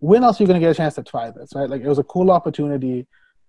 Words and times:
when 0.00 0.24
else 0.24 0.40
are 0.40 0.42
you 0.42 0.46
going 0.46 0.60
to 0.60 0.64
get 0.64 0.70
a 0.70 0.74
chance 0.74 0.94
to 0.94 1.02
try 1.02 1.30
this, 1.30 1.50
right? 1.54 1.68
Like 1.68 1.82
it 1.82 1.88
was 1.88 1.98
a 1.98 2.04
cool 2.04 2.30
opportunity 2.30 3.06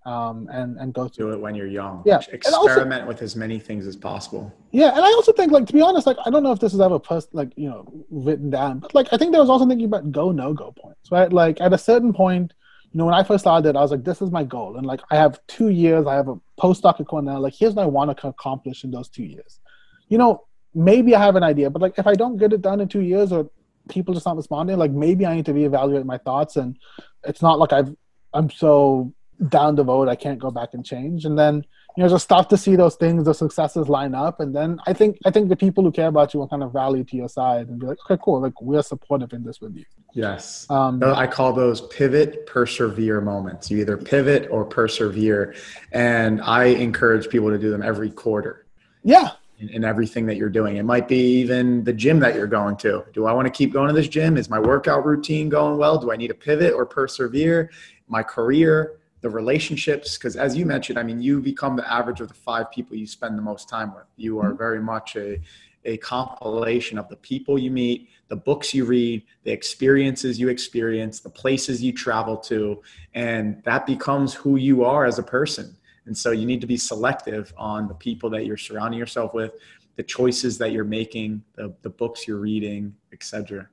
um, 0.07 0.47
and 0.51 0.77
and 0.77 0.93
go 0.93 1.09
through 1.09 1.33
it 1.33 1.39
when 1.41 1.53
you're 1.53 1.67
young. 1.67 2.01
Yeah, 2.05 2.21
experiment 2.31 3.01
also, 3.01 3.07
with 3.07 3.21
as 3.21 3.35
many 3.35 3.59
things 3.59 3.85
as 3.85 3.97
possible. 3.97 4.53
Yeah, 4.71 4.91
and 4.95 5.01
I 5.01 5.11
also 5.11 5.33
think, 5.33 5.51
like 5.51 5.67
to 5.67 5.73
be 5.73 5.81
honest, 5.81 6.07
like 6.07 6.15
I 6.25 6.29
don't 6.29 6.43
know 6.43 6.53
if 6.53 6.59
this 6.59 6.73
is 6.73 6.79
ever 6.79 6.97
post 6.97 7.27
like 7.33 7.51
you 7.57 7.69
know 7.69 8.05
written 8.09 8.49
down, 8.49 8.79
but 8.79 8.95
like 8.95 9.07
I 9.11 9.17
think 9.17 9.33
there 9.33 9.41
was 9.41 9.49
also 9.49 9.67
thinking 9.67 9.85
about 9.85 10.11
go 10.13 10.31
no 10.31 10.53
go 10.53 10.71
points, 10.71 11.11
right? 11.11 11.31
Like 11.31 11.59
at 11.59 11.73
a 11.73 11.77
certain 11.77 12.13
point, 12.13 12.53
you 12.93 12.97
know, 12.97 13.05
when 13.05 13.15
I 13.15 13.23
first 13.23 13.43
started, 13.43 13.75
I 13.75 13.81
was 13.81 13.91
like, 13.91 14.05
this 14.05 14.21
is 14.21 14.31
my 14.31 14.45
goal, 14.45 14.77
and 14.77 14.87
like 14.87 15.01
I 15.11 15.17
have 15.17 15.45
two 15.47 15.69
years, 15.69 16.07
I 16.07 16.15
have 16.15 16.29
a 16.29 16.39
postdoc 16.57 17.01
at 17.01 17.07
Cornell. 17.07 17.41
Like 17.41 17.53
here's 17.53 17.73
what 17.73 17.83
I 17.83 17.87
want 17.87 18.17
to 18.17 18.27
accomplish 18.27 18.85
in 18.85 18.91
those 18.91 19.09
two 19.09 19.25
years. 19.25 19.59
You 20.07 20.17
know, 20.17 20.45
maybe 20.73 21.15
I 21.15 21.19
have 21.19 21.35
an 21.35 21.43
idea, 21.43 21.69
but 21.69 21.81
like 21.81 21.95
if 21.97 22.07
I 22.07 22.13
don't 22.13 22.37
get 22.37 22.53
it 22.53 22.61
done 22.61 22.79
in 22.79 22.87
two 22.87 23.01
years 23.01 23.33
or 23.33 23.49
people 23.87 24.13
just 24.13 24.25
not 24.25 24.37
responding, 24.37 24.77
like 24.77 24.91
maybe 24.91 25.25
I 25.25 25.35
need 25.35 25.45
to 25.45 25.53
reevaluate 25.53 26.05
my 26.05 26.17
thoughts. 26.17 26.55
And 26.55 26.77
it's 27.23 27.41
not 27.41 27.59
like 27.59 27.73
I've 27.73 27.95
I'm 28.33 28.49
so 28.49 29.13
down 29.49 29.75
the 29.75 29.83
vote 29.83 30.09
I 30.09 30.15
can't 30.15 30.39
go 30.39 30.51
back 30.51 30.69
and 30.73 30.85
change. 30.85 31.25
And 31.25 31.37
then 31.37 31.63
you 31.95 32.03
know 32.03 32.09
just 32.09 32.25
start 32.25 32.49
to 32.51 32.57
see 32.57 32.75
those 32.75 32.95
things, 32.95 33.25
the 33.25 33.33
successes 33.33 33.89
line 33.89 34.13
up, 34.13 34.39
and 34.39 34.55
then 34.55 34.79
I 34.85 34.93
think 34.93 35.17
I 35.25 35.31
think 35.31 35.49
the 35.49 35.55
people 35.55 35.83
who 35.83 35.91
care 35.91 36.07
about 36.07 36.33
you 36.33 36.39
will 36.39 36.47
kind 36.47 36.61
of 36.61 36.75
rally 36.75 37.03
to 37.03 37.15
your 37.15 37.27
side 37.27 37.69
and 37.69 37.79
be 37.79 37.87
like, 37.87 37.97
okay, 38.05 38.21
cool, 38.23 38.39
like 38.39 38.61
we're 38.61 38.83
supportive 38.83 39.33
in 39.33 39.43
this 39.43 39.59
with 39.59 39.75
you. 39.75 39.83
Yes, 40.13 40.67
um, 40.69 41.03
I 41.03 41.25
call 41.25 41.53
those 41.53 41.81
pivot, 41.81 42.45
persevere 42.45 43.19
moments. 43.19 43.71
You 43.71 43.79
either 43.79 43.97
pivot 43.97 44.47
or 44.51 44.63
persevere, 44.63 45.55
and 45.91 46.39
I 46.41 46.65
encourage 46.65 47.29
people 47.29 47.49
to 47.49 47.57
do 47.57 47.71
them 47.71 47.81
every 47.81 48.11
quarter. 48.11 48.67
Yeah, 49.03 49.31
in, 49.59 49.69
in, 49.69 49.83
everything 49.83 50.25
that 50.27 50.37
you're 50.37 50.49
doing. 50.49 50.77
It 50.77 50.83
might 50.83 51.07
be 51.07 51.39
even 51.39 51.83
the 51.83 51.93
gym 51.93 52.19
that 52.19 52.35
you're 52.35 52.47
going 52.47 52.77
to. 52.77 53.05
Do 53.13 53.25
I 53.25 53.33
want 53.33 53.45
to 53.45 53.51
keep 53.51 53.73
going 53.73 53.87
to 53.87 53.93
this 53.93 54.07
gym? 54.07 54.37
Is 54.37 54.49
my 54.49 54.59
workout 54.59 55.05
routine 55.05 55.49
going 55.49 55.77
well? 55.77 55.97
Do 55.97 56.11
I 56.11 56.15
need 56.15 56.27
to 56.27 56.33
pivot 56.33 56.73
or 56.73 56.85
persevere? 56.85 57.71
My 58.07 58.23
career, 58.23 58.99
the 59.21 59.29
relationships, 59.29 60.17
because 60.17 60.35
as 60.35 60.55
you 60.55 60.65
mentioned, 60.65 60.99
I 60.99 61.03
mean, 61.03 61.21
you 61.21 61.41
become 61.41 61.75
the 61.75 61.91
average 61.91 62.21
of 62.21 62.27
the 62.27 62.33
five 62.33 62.71
people 62.71 62.95
you 62.95 63.07
spend 63.07 63.37
the 63.37 63.41
most 63.41 63.67
time 63.67 63.93
with. 63.93 64.05
You 64.15 64.39
are 64.39 64.49
mm-hmm. 64.49 64.57
very 64.57 64.81
much 64.81 65.15
a 65.15 65.41
a 65.87 65.97
compilation 65.97 66.97
of 66.97 67.07
the 67.07 67.15
people 67.15 67.57
you 67.57 67.71
meet, 67.71 68.09
the 68.27 68.35
books 68.35 68.73
you 68.73 68.83
read, 68.83 69.23
the 69.43 69.51
experiences 69.51 70.37
you 70.37 70.49
experience, 70.49 71.21
the 71.21 71.29
places 71.29 71.81
you 71.81 71.93
travel 71.93 72.35
to, 72.35 72.81
and 73.13 73.63
that 73.63 73.85
becomes 73.85 74.33
who 74.33 74.57
you 74.57 74.83
are 74.83 75.05
as 75.05 75.17
a 75.17 75.23
person. 75.23 75.76
And 76.07 76.17
so 76.17 76.31
you 76.31 76.45
need 76.45 76.61
to 76.61 76.67
be 76.67 76.77
selective 76.77 77.53
on 77.57 77.89
the 77.89 77.93
people 77.93 78.29
that 78.29 78.45
you're 78.45 78.55
surrounding 78.55 78.97
yourself 78.97 79.33
with, 79.33 79.51
the 79.97 80.03
choices 80.03 80.57
that 80.59 80.71
you're 80.71 80.85
making, 80.85 81.43
the, 81.55 81.75
the 81.81 81.89
books 81.89 82.25
you're 82.25 82.39
reading, 82.39 82.95
etc. 83.11 83.67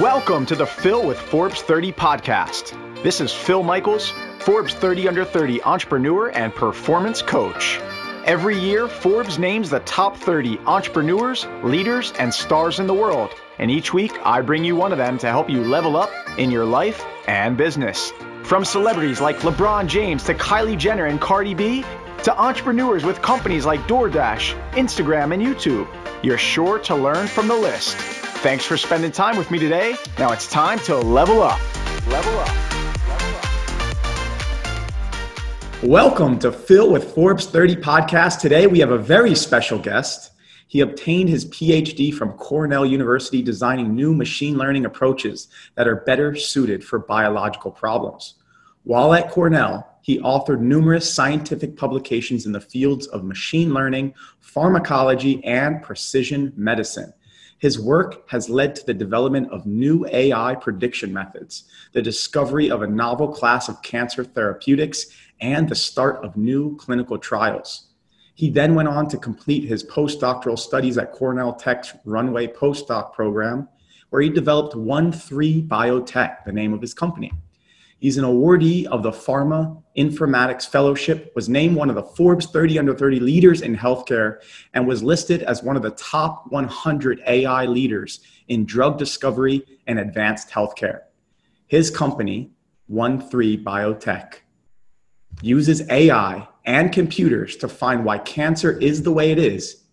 Welcome 0.00 0.46
to 0.46 0.54
the 0.54 0.64
Phil 0.64 1.04
with 1.04 1.18
Forbes 1.18 1.60
30 1.62 1.90
podcast. 1.90 3.02
This 3.02 3.20
is 3.20 3.32
Phil 3.32 3.64
Michaels, 3.64 4.12
Forbes 4.38 4.74
30 4.74 5.08
Under 5.08 5.24
30 5.24 5.64
entrepreneur 5.64 6.28
and 6.28 6.54
performance 6.54 7.20
coach. 7.20 7.80
Every 8.24 8.56
year, 8.56 8.86
Forbes 8.86 9.40
names 9.40 9.70
the 9.70 9.80
top 9.80 10.16
30 10.16 10.58
entrepreneurs, 10.66 11.46
leaders, 11.64 12.12
and 12.16 12.32
stars 12.32 12.78
in 12.78 12.86
the 12.86 12.94
world. 12.94 13.34
And 13.58 13.70
each 13.70 13.94
week, 13.94 14.12
I 14.24 14.40
bring 14.40 14.64
you 14.64 14.74
one 14.74 14.90
of 14.90 14.98
them 14.98 15.16
to 15.18 15.28
help 15.28 15.48
you 15.48 15.62
level 15.62 15.96
up 15.96 16.10
in 16.38 16.50
your 16.50 16.64
life 16.64 17.04
and 17.28 17.56
business. 17.56 18.12
From 18.42 18.64
celebrities 18.64 19.20
like 19.20 19.38
LeBron 19.38 19.86
James 19.86 20.24
to 20.24 20.34
Kylie 20.34 20.76
Jenner 20.76 21.06
and 21.06 21.20
Cardi 21.20 21.54
B, 21.54 21.84
to 22.24 22.36
entrepreneurs 22.36 23.04
with 23.04 23.22
companies 23.22 23.64
like 23.64 23.80
DoorDash, 23.82 24.54
Instagram, 24.72 25.32
and 25.32 25.42
YouTube, 25.42 25.86
you're 26.24 26.38
sure 26.38 26.78
to 26.80 26.96
learn 26.96 27.28
from 27.28 27.46
the 27.46 27.54
list. 27.54 27.96
Thanks 27.96 28.64
for 28.64 28.76
spending 28.76 29.12
time 29.12 29.36
with 29.36 29.50
me 29.50 29.58
today. 29.58 29.94
Now 30.18 30.32
it's 30.32 30.50
time 30.50 30.78
to 30.80 30.96
level 30.96 31.42
up. 31.42 31.60
Level 32.08 32.38
up. 32.38 32.48
Welcome 35.82 36.38
to 36.40 36.50
Phil 36.50 36.90
with 36.90 37.14
Forbes 37.14 37.46
30 37.46 37.76
podcast. 37.76 38.40
Today 38.40 38.66
we 38.66 38.80
have 38.80 38.90
a 38.90 38.98
very 38.98 39.34
special 39.34 39.78
guest. 39.78 40.33
He 40.74 40.80
obtained 40.80 41.28
his 41.28 41.46
PhD 41.46 42.12
from 42.12 42.32
Cornell 42.32 42.84
University 42.84 43.42
designing 43.42 43.94
new 43.94 44.12
machine 44.12 44.58
learning 44.58 44.86
approaches 44.86 45.46
that 45.76 45.86
are 45.86 46.02
better 46.04 46.34
suited 46.34 46.82
for 46.82 46.98
biological 46.98 47.70
problems. 47.70 48.34
While 48.82 49.14
at 49.14 49.30
Cornell, 49.30 49.88
he 50.02 50.18
authored 50.18 50.58
numerous 50.58 51.14
scientific 51.14 51.76
publications 51.76 52.44
in 52.44 52.50
the 52.50 52.60
fields 52.60 53.06
of 53.06 53.22
machine 53.22 53.72
learning, 53.72 54.14
pharmacology, 54.40 55.44
and 55.44 55.80
precision 55.80 56.52
medicine. 56.56 57.14
His 57.58 57.78
work 57.78 58.28
has 58.28 58.50
led 58.50 58.74
to 58.74 58.84
the 58.84 58.94
development 58.94 59.52
of 59.52 59.66
new 59.66 60.04
AI 60.10 60.56
prediction 60.56 61.12
methods, 61.12 61.70
the 61.92 62.02
discovery 62.02 62.68
of 62.68 62.82
a 62.82 62.88
novel 62.88 63.28
class 63.28 63.68
of 63.68 63.80
cancer 63.82 64.24
therapeutics, 64.24 65.06
and 65.40 65.68
the 65.68 65.76
start 65.76 66.24
of 66.24 66.36
new 66.36 66.76
clinical 66.78 67.16
trials. 67.16 67.83
He 68.34 68.50
then 68.50 68.74
went 68.74 68.88
on 68.88 69.08
to 69.08 69.16
complete 69.16 69.64
his 69.64 69.84
postdoctoral 69.84 70.58
studies 70.58 70.98
at 70.98 71.12
Cornell 71.12 71.54
Tech's 71.54 71.94
Runway 72.04 72.48
Postdoc 72.48 73.12
program, 73.12 73.68
where 74.10 74.22
he 74.22 74.28
developed 74.28 74.74
OneThree 74.74 75.68
Biotech, 75.68 76.44
the 76.44 76.52
name 76.52 76.74
of 76.74 76.80
his 76.80 76.94
company. 76.94 77.32
He's 78.00 78.18
an 78.18 78.24
awardee 78.24 78.86
of 78.86 79.02
the 79.02 79.12
Pharma 79.12 79.80
Informatics 79.96 80.68
Fellowship, 80.68 81.32
was 81.34 81.48
named 81.48 81.76
one 81.76 81.88
of 81.88 81.94
the 81.94 82.02
Forbes 82.02 82.46
30 82.46 82.80
under 82.80 82.94
30 82.94 83.20
leaders 83.20 83.62
in 83.62 83.76
healthcare, 83.76 84.40
and 84.74 84.86
was 84.86 85.02
listed 85.02 85.42
as 85.44 85.62
one 85.62 85.76
of 85.76 85.82
the 85.82 85.92
top 85.92 86.44
100 86.50 87.22
AI 87.26 87.64
leaders 87.66 88.20
in 88.48 88.66
drug 88.66 88.98
discovery 88.98 89.64
and 89.86 90.00
advanced 90.00 90.50
healthcare. 90.50 91.02
His 91.68 91.90
company, 91.90 92.50
OneThree 92.90 93.62
Biotech, 93.62 94.34
uses 95.40 95.88
AI 95.88 96.46
and 96.64 96.92
computers 96.92 97.56
to 97.56 97.68
find 97.68 98.04
why 98.04 98.18
cancer 98.18 98.78
is 98.78 99.02
the 99.02 99.12
way 99.12 99.30
it 99.30 99.38
is, 99.38 99.84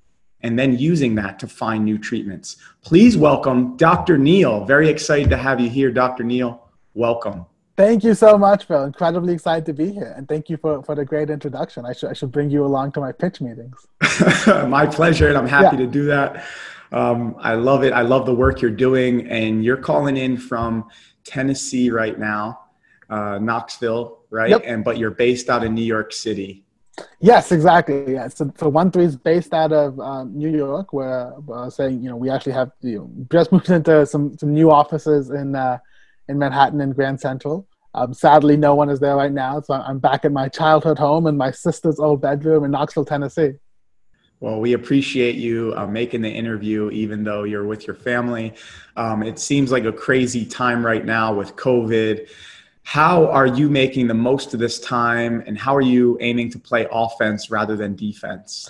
and 0.42 0.58
then 0.58 0.78
using 0.78 1.16
that 1.16 1.40
to 1.40 1.48
find 1.48 1.86
new 1.86 1.98
treatments. 1.98 2.58
Please 2.82 3.18
welcome 3.18 3.78
Dr. 3.78 4.18
Neel. 4.18 4.66
Very 4.66 4.90
excited 4.90 5.30
to 5.30 5.38
have 5.38 5.60
you 5.60 5.70
here, 5.70 5.92
Dr. 5.92 6.24
Neel. 6.24 6.68
Welcome. 6.94 7.46
Thank 7.78 8.04
you 8.04 8.14
so 8.14 8.38
much, 8.38 8.66
Phil. 8.66 8.84
Incredibly 8.84 9.34
excited 9.34 9.66
to 9.66 9.74
be 9.74 9.92
here. 9.92 10.14
And 10.16 10.28
thank 10.28 10.50
you 10.50 10.58
for, 10.58 10.84
for 10.84 10.94
the 10.94 11.06
great 11.06 11.30
introduction. 11.30 11.86
I 11.86 11.94
should, 11.94 12.10
I 12.10 12.14
should 12.14 12.32
bring 12.32 12.50
you 12.50 12.66
along 12.66 12.92
to 12.94 13.00
my 13.00 13.12
pitch 13.12 13.42
meetings. 13.42 13.88
my 14.68 14.86
pleasure. 14.86 15.30
And 15.30 15.38
I'm 15.38 15.48
happy 15.48 15.78
yeah. 15.78 15.86
to 15.86 15.88
do 15.88 16.06
that. 16.06 16.46
Um, 16.92 17.36
I 17.40 17.54
love 17.54 17.84
it. 17.84 17.94
I 17.94 18.02
love 18.02 18.26
the 18.26 18.36
work 18.36 18.62
you're 18.62 18.72
doing. 18.72 19.28
And 19.30 19.64
you're 19.64 19.78
calling 19.78 20.18
in 20.18 20.38
from 20.38 20.90
Tennessee 21.24 21.90
right 21.90 22.20
now, 22.20 22.66
uh, 23.10 23.40
Knoxville, 23.40 24.20
right? 24.32 24.50
Yep. 24.50 24.64
And 24.66 24.84
but 24.84 24.98
you're 24.98 25.12
based 25.12 25.50
out 25.50 25.64
in 25.64 25.76
New 25.76 25.84
York 25.84 26.12
City. 26.14 26.64
Yes, 27.20 27.52
exactly. 27.52 28.14
Yeah. 28.14 28.28
So, 28.28 28.52
so 28.58 28.70
one 28.70 28.92
three 28.92 29.06
is 29.06 29.16
based 29.16 29.54
out 29.54 29.72
of 29.72 30.00
um, 30.00 30.36
New 30.36 30.50
York, 30.50 30.94
where 30.94 31.34
uh, 31.52 31.70
saying 31.70 32.02
you 32.02 32.10
know 32.10 32.16
we 32.16 32.30
actually 32.30 32.54
have 32.54 32.72
you 32.82 32.98
know, 32.98 33.12
just 33.32 33.52
moved 33.52 33.70
into 33.70 34.06
some 34.06 34.38
some 34.38 34.54
new 34.54 34.72
offices 34.72 35.30
in 35.30 35.56
uh, 35.56 35.78
in 36.28 36.40
Manhattan 36.40 36.82
and 36.82 36.96
Grand 36.96 37.20
Central. 37.20 37.68
Um, 37.94 38.14
sadly, 38.14 38.56
no 38.56 38.74
one 38.74 38.90
is 38.90 39.02
there 39.02 39.18
right 39.18 39.32
now, 39.32 39.60
so 39.60 39.74
I'm 39.74 40.00
back 40.00 40.24
at 40.24 40.32
my 40.32 40.48
childhood 40.48 40.98
home 40.98 41.28
in 41.28 41.36
my 41.36 41.52
sister's 41.52 42.00
old 42.00 42.22
bedroom 42.22 42.64
in 42.64 42.72
Knoxville, 42.72 43.04
Tennessee. 43.04 43.56
Well, 44.40 44.60
we 44.60 44.74
appreciate 44.74 45.36
you 45.36 45.74
uh, 45.76 45.86
making 45.86 46.22
the 46.22 46.30
interview, 46.30 46.90
even 46.90 47.24
though 47.24 47.44
you're 47.44 47.68
with 47.68 47.86
your 47.86 47.96
family. 47.96 48.54
Um, 48.96 49.22
it 49.22 49.38
seems 49.38 49.72
like 49.72 49.84
a 49.84 49.92
crazy 49.92 50.46
time 50.46 50.84
right 50.84 51.06
now 51.06 51.32
with 51.34 51.56
COVID 51.58 52.28
how 52.84 53.28
are 53.28 53.46
you 53.46 53.70
making 53.70 54.08
the 54.08 54.14
most 54.14 54.54
of 54.54 54.60
this 54.60 54.80
time 54.80 55.44
and 55.46 55.58
how 55.58 55.76
are 55.76 55.82
you 55.82 56.18
aiming 56.20 56.50
to 56.52 56.60
play 56.60 56.88
offense 56.92 57.52
rather 57.52 57.76
than 57.76 57.96
defense? 57.96 58.70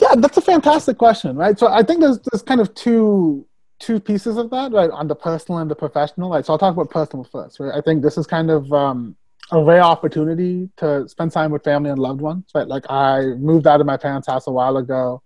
Yeah 0.00 0.14
that's 0.16 0.38
a 0.38 0.40
fantastic 0.40 0.98
question 0.98 1.36
right? 1.36 1.58
So 1.58 1.68
i 1.68 1.82
think 1.82 2.00
there's 2.00 2.18
there's 2.30 2.42
kind 2.42 2.60
of 2.60 2.74
two 2.74 3.46
two 3.78 3.98
pieces 4.00 4.36
of 4.36 4.48
that 4.50 4.72
right 4.72 4.90
on 4.90 5.08
the 5.08 5.14
personal 5.14 5.58
and 5.58 5.70
the 5.70 5.74
professional 5.74 6.30
right? 6.30 6.44
So 6.44 6.52
i'll 6.52 6.58
talk 6.58 6.74
about 6.74 6.90
personal 6.90 7.24
first 7.24 7.60
right? 7.60 7.74
I 7.74 7.80
think 7.80 8.02
this 8.02 8.16
is 8.16 8.26
kind 8.26 8.50
of 8.50 8.72
um, 8.72 9.16
a 9.50 9.62
rare 9.62 9.82
opportunity 9.82 10.70
to 10.78 11.06
spend 11.08 11.32
time 11.32 11.50
with 11.50 11.62
family 11.62 11.90
and 11.90 11.98
loved 11.98 12.20
ones 12.20 12.44
right? 12.54 12.66
Like 12.66 12.84
i 12.90 13.22
moved 13.38 13.66
out 13.66 13.80
of 13.80 13.86
my 13.86 13.96
parents 13.96 14.26
house 14.26 14.46
a 14.46 14.52
while 14.52 14.78
ago 14.78 15.22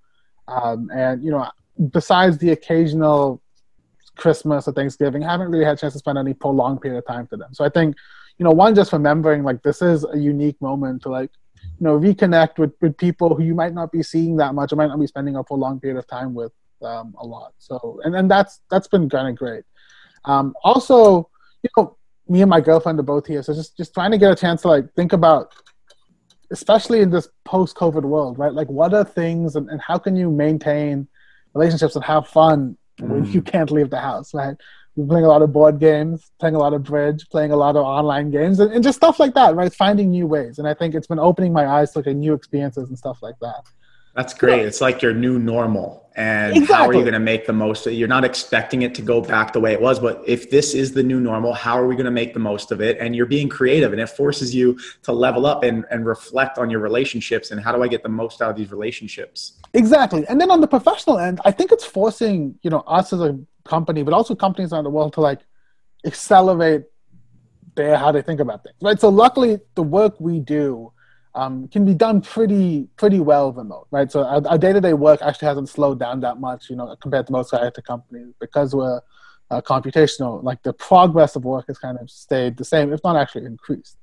um, 0.48 0.90
and 0.92 1.22
you 1.24 1.30
know 1.30 1.48
besides 1.90 2.38
the 2.38 2.50
occasional 2.50 3.40
Christmas 4.16 4.66
or 4.68 4.72
Thanksgiving, 4.72 5.22
haven't 5.22 5.50
really 5.50 5.64
had 5.64 5.74
a 5.74 5.80
chance 5.80 5.92
to 5.92 5.98
spend 5.98 6.18
any 6.18 6.34
prolonged 6.34 6.80
period 6.80 6.98
of 6.98 7.06
time 7.06 7.26
to 7.28 7.36
them. 7.36 7.52
So 7.52 7.64
I 7.64 7.68
think, 7.68 7.96
you 8.38 8.44
know, 8.44 8.50
one 8.50 8.74
just 8.74 8.92
remembering 8.92 9.42
like 9.42 9.62
this 9.62 9.82
is 9.82 10.04
a 10.04 10.18
unique 10.18 10.60
moment 10.60 11.02
to 11.02 11.08
like, 11.08 11.30
you 11.78 11.84
know, 11.84 11.98
reconnect 11.98 12.58
with, 12.58 12.72
with 12.80 12.96
people 12.96 13.34
who 13.34 13.42
you 13.42 13.54
might 13.54 13.74
not 13.74 13.92
be 13.92 14.02
seeing 14.02 14.36
that 14.36 14.54
much 14.54 14.72
or 14.72 14.76
might 14.76 14.88
not 14.88 15.00
be 15.00 15.06
spending 15.06 15.36
a 15.36 15.44
prolonged 15.44 15.82
period 15.82 15.98
of 15.98 16.06
time 16.06 16.34
with 16.34 16.52
um, 16.82 17.14
a 17.18 17.26
lot. 17.26 17.52
So 17.58 18.00
and 18.04 18.14
and 18.14 18.30
that's 18.30 18.60
that's 18.70 18.88
been 18.88 19.08
kind 19.08 19.28
of 19.28 19.36
great. 19.36 19.64
Um, 20.24 20.54
also, 20.62 21.30
you 21.62 21.70
know, 21.76 21.96
me 22.28 22.42
and 22.42 22.50
my 22.50 22.60
girlfriend 22.60 22.98
are 22.98 23.04
both 23.04 23.26
here, 23.26 23.42
so 23.42 23.54
just 23.54 23.76
just 23.76 23.94
trying 23.94 24.10
to 24.10 24.18
get 24.18 24.30
a 24.30 24.36
chance 24.36 24.62
to 24.62 24.68
like 24.68 24.92
think 24.94 25.12
about, 25.12 25.54
especially 26.50 27.00
in 27.00 27.10
this 27.10 27.28
post-COVID 27.44 28.02
world, 28.02 28.38
right? 28.38 28.52
Like, 28.52 28.68
what 28.68 28.92
are 28.94 29.04
things 29.04 29.56
and, 29.56 29.68
and 29.70 29.80
how 29.80 29.98
can 29.98 30.16
you 30.16 30.30
maintain 30.30 31.08
relationships 31.54 31.96
and 31.96 32.04
have 32.04 32.28
fun 32.28 32.76
when 33.00 33.26
mm. 33.26 33.32
you 33.34 33.42
can't 33.42 33.70
leave 33.70 33.90
the 33.90 34.00
house, 34.00 34.32
right? 34.34 34.56
We're 34.96 35.06
playing 35.06 35.26
a 35.26 35.28
lot 35.28 35.42
of 35.42 35.52
board 35.52 35.78
games, 35.78 36.30
playing 36.40 36.54
a 36.54 36.58
lot 36.58 36.72
of 36.72 36.82
bridge, 36.82 37.28
playing 37.28 37.52
a 37.52 37.56
lot 37.56 37.76
of 37.76 37.84
online 37.84 38.30
games, 38.30 38.60
and, 38.60 38.72
and 38.72 38.82
just 38.82 38.96
stuff 38.96 39.20
like 39.20 39.34
that, 39.34 39.54
right? 39.54 39.72
Finding 39.72 40.10
new 40.10 40.26
ways. 40.26 40.58
And 40.58 40.66
I 40.66 40.72
think 40.72 40.94
it's 40.94 41.06
been 41.06 41.18
opening 41.18 41.52
my 41.52 41.66
eyes 41.66 41.92
to 41.92 41.98
like, 41.98 42.06
new 42.16 42.32
experiences 42.32 42.88
and 42.88 42.98
stuff 42.98 43.18
like 43.22 43.38
that. 43.40 43.66
That's 44.16 44.32
great. 44.32 44.64
It's 44.64 44.80
like 44.80 45.02
your 45.02 45.12
new 45.12 45.38
normal. 45.38 46.06
And 46.16 46.56
Exactly. 46.56 46.74
how 46.74 46.88
are 46.88 46.94
you 46.94 47.02
going 47.02 47.12
to 47.12 47.20
make 47.20 47.46
the 47.46 47.52
most 47.52 47.86
of 47.86 47.92
it? 47.92 47.96
You're 47.96 48.08
not 48.08 48.24
expecting 48.24 48.80
it 48.80 48.94
to 48.94 49.02
go 49.02 49.20
back 49.20 49.52
the 49.52 49.60
way 49.60 49.74
it 49.74 49.80
was, 49.82 49.98
but 49.98 50.22
if 50.26 50.50
this 50.50 50.72
is 50.72 50.94
the 50.94 51.02
new 51.02 51.20
normal, 51.20 51.52
how 51.52 51.78
are 51.78 51.86
we 51.86 51.94
going 51.94 52.06
to 52.06 52.10
make 52.10 52.32
the 52.32 52.40
most 52.40 52.72
of 52.72 52.80
it? 52.80 52.96
And 52.98 53.14
you're 53.14 53.26
being 53.26 53.50
creative 53.50 53.92
and 53.92 54.00
it 54.00 54.08
forces 54.08 54.54
you 54.54 54.78
to 55.02 55.12
level 55.12 55.44
up 55.44 55.62
and, 55.62 55.84
and 55.90 56.06
reflect 56.06 56.56
on 56.56 56.70
your 56.70 56.80
relationships 56.80 57.50
and 57.50 57.60
how 57.60 57.70
do 57.70 57.82
I 57.82 57.88
get 57.88 58.02
the 58.02 58.08
most 58.08 58.40
out 58.40 58.48
of 58.48 58.56
these 58.56 58.70
relationships? 58.70 59.60
Exactly. 59.74 60.26
And 60.26 60.40
then 60.40 60.50
on 60.50 60.62
the 60.62 60.66
professional 60.66 61.18
end, 61.18 61.38
I 61.44 61.50
think 61.50 61.70
it's 61.70 61.84
forcing, 61.84 62.58
you 62.62 62.70
know, 62.70 62.80
us 62.86 63.12
as 63.12 63.20
a 63.20 63.38
company, 63.64 64.02
but 64.02 64.14
also 64.14 64.34
companies 64.34 64.72
around 64.72 64.84
the 64.84 64.90
world 64.90 65.12
to 65.14 65.20
like 65.20 65.40
accelerate 66.06 66.84
their 67.74 67.98
how 67.98 68.10
they 68.10 68.22
think 68.22 68.40
about 68.40 68.62
things. 68.62 68.76
Right. 68.80 68.98
So 68.98 69.10
luckily 69.10 69.58
the 69.74 69.82
work 69.82 70.18
we 70.18 70.40
do 70.40 70.92
um, 71.36 71.68
can 71.68 71.84
be 71.84 71.94
done 71.94 72.22
pretty 72.22 72.88
pretty 72.96 73.20
well 73.20 73.52
remote, 73.52 73.86
right? 73.90 74.10
So 74.10 74.24
our, 74.24 74.44
our 74.48 74.58
day-to-day 74.58 74.94
work 74.94 75.20
actually 75.22 75.48
hasn't 75.48 75.68
slowed 75.68 76.00
down 76.00 76.20
that 76.20 76.40
much, 76.40 76.70
you 76.70 76.76
know, 76.76 76.96
compared 77.00 77.26
to 77.26 77.32
most 77.32 77.52
IT 77.52 77.78
companies 77.86 78.32
because 78.40 78.74
we're 78.74 79.00
uh, 79.50 79.60
computational. 79.60 80.42
Like 80.42 80.62
the 80.62 80.72
progress 80.72 81.36
of 81.36 81.44
work 81.44 81.66
has 81.68 81.78
kind 81.78 81.98
of 82.00 82.10
stayed 82.10 82.56
the 82.56 82.64
same, 82.64 82.92
if 82.92 83.00
not 83.04 83.16
actually 83.16 83.44
increased. 83.44 83.98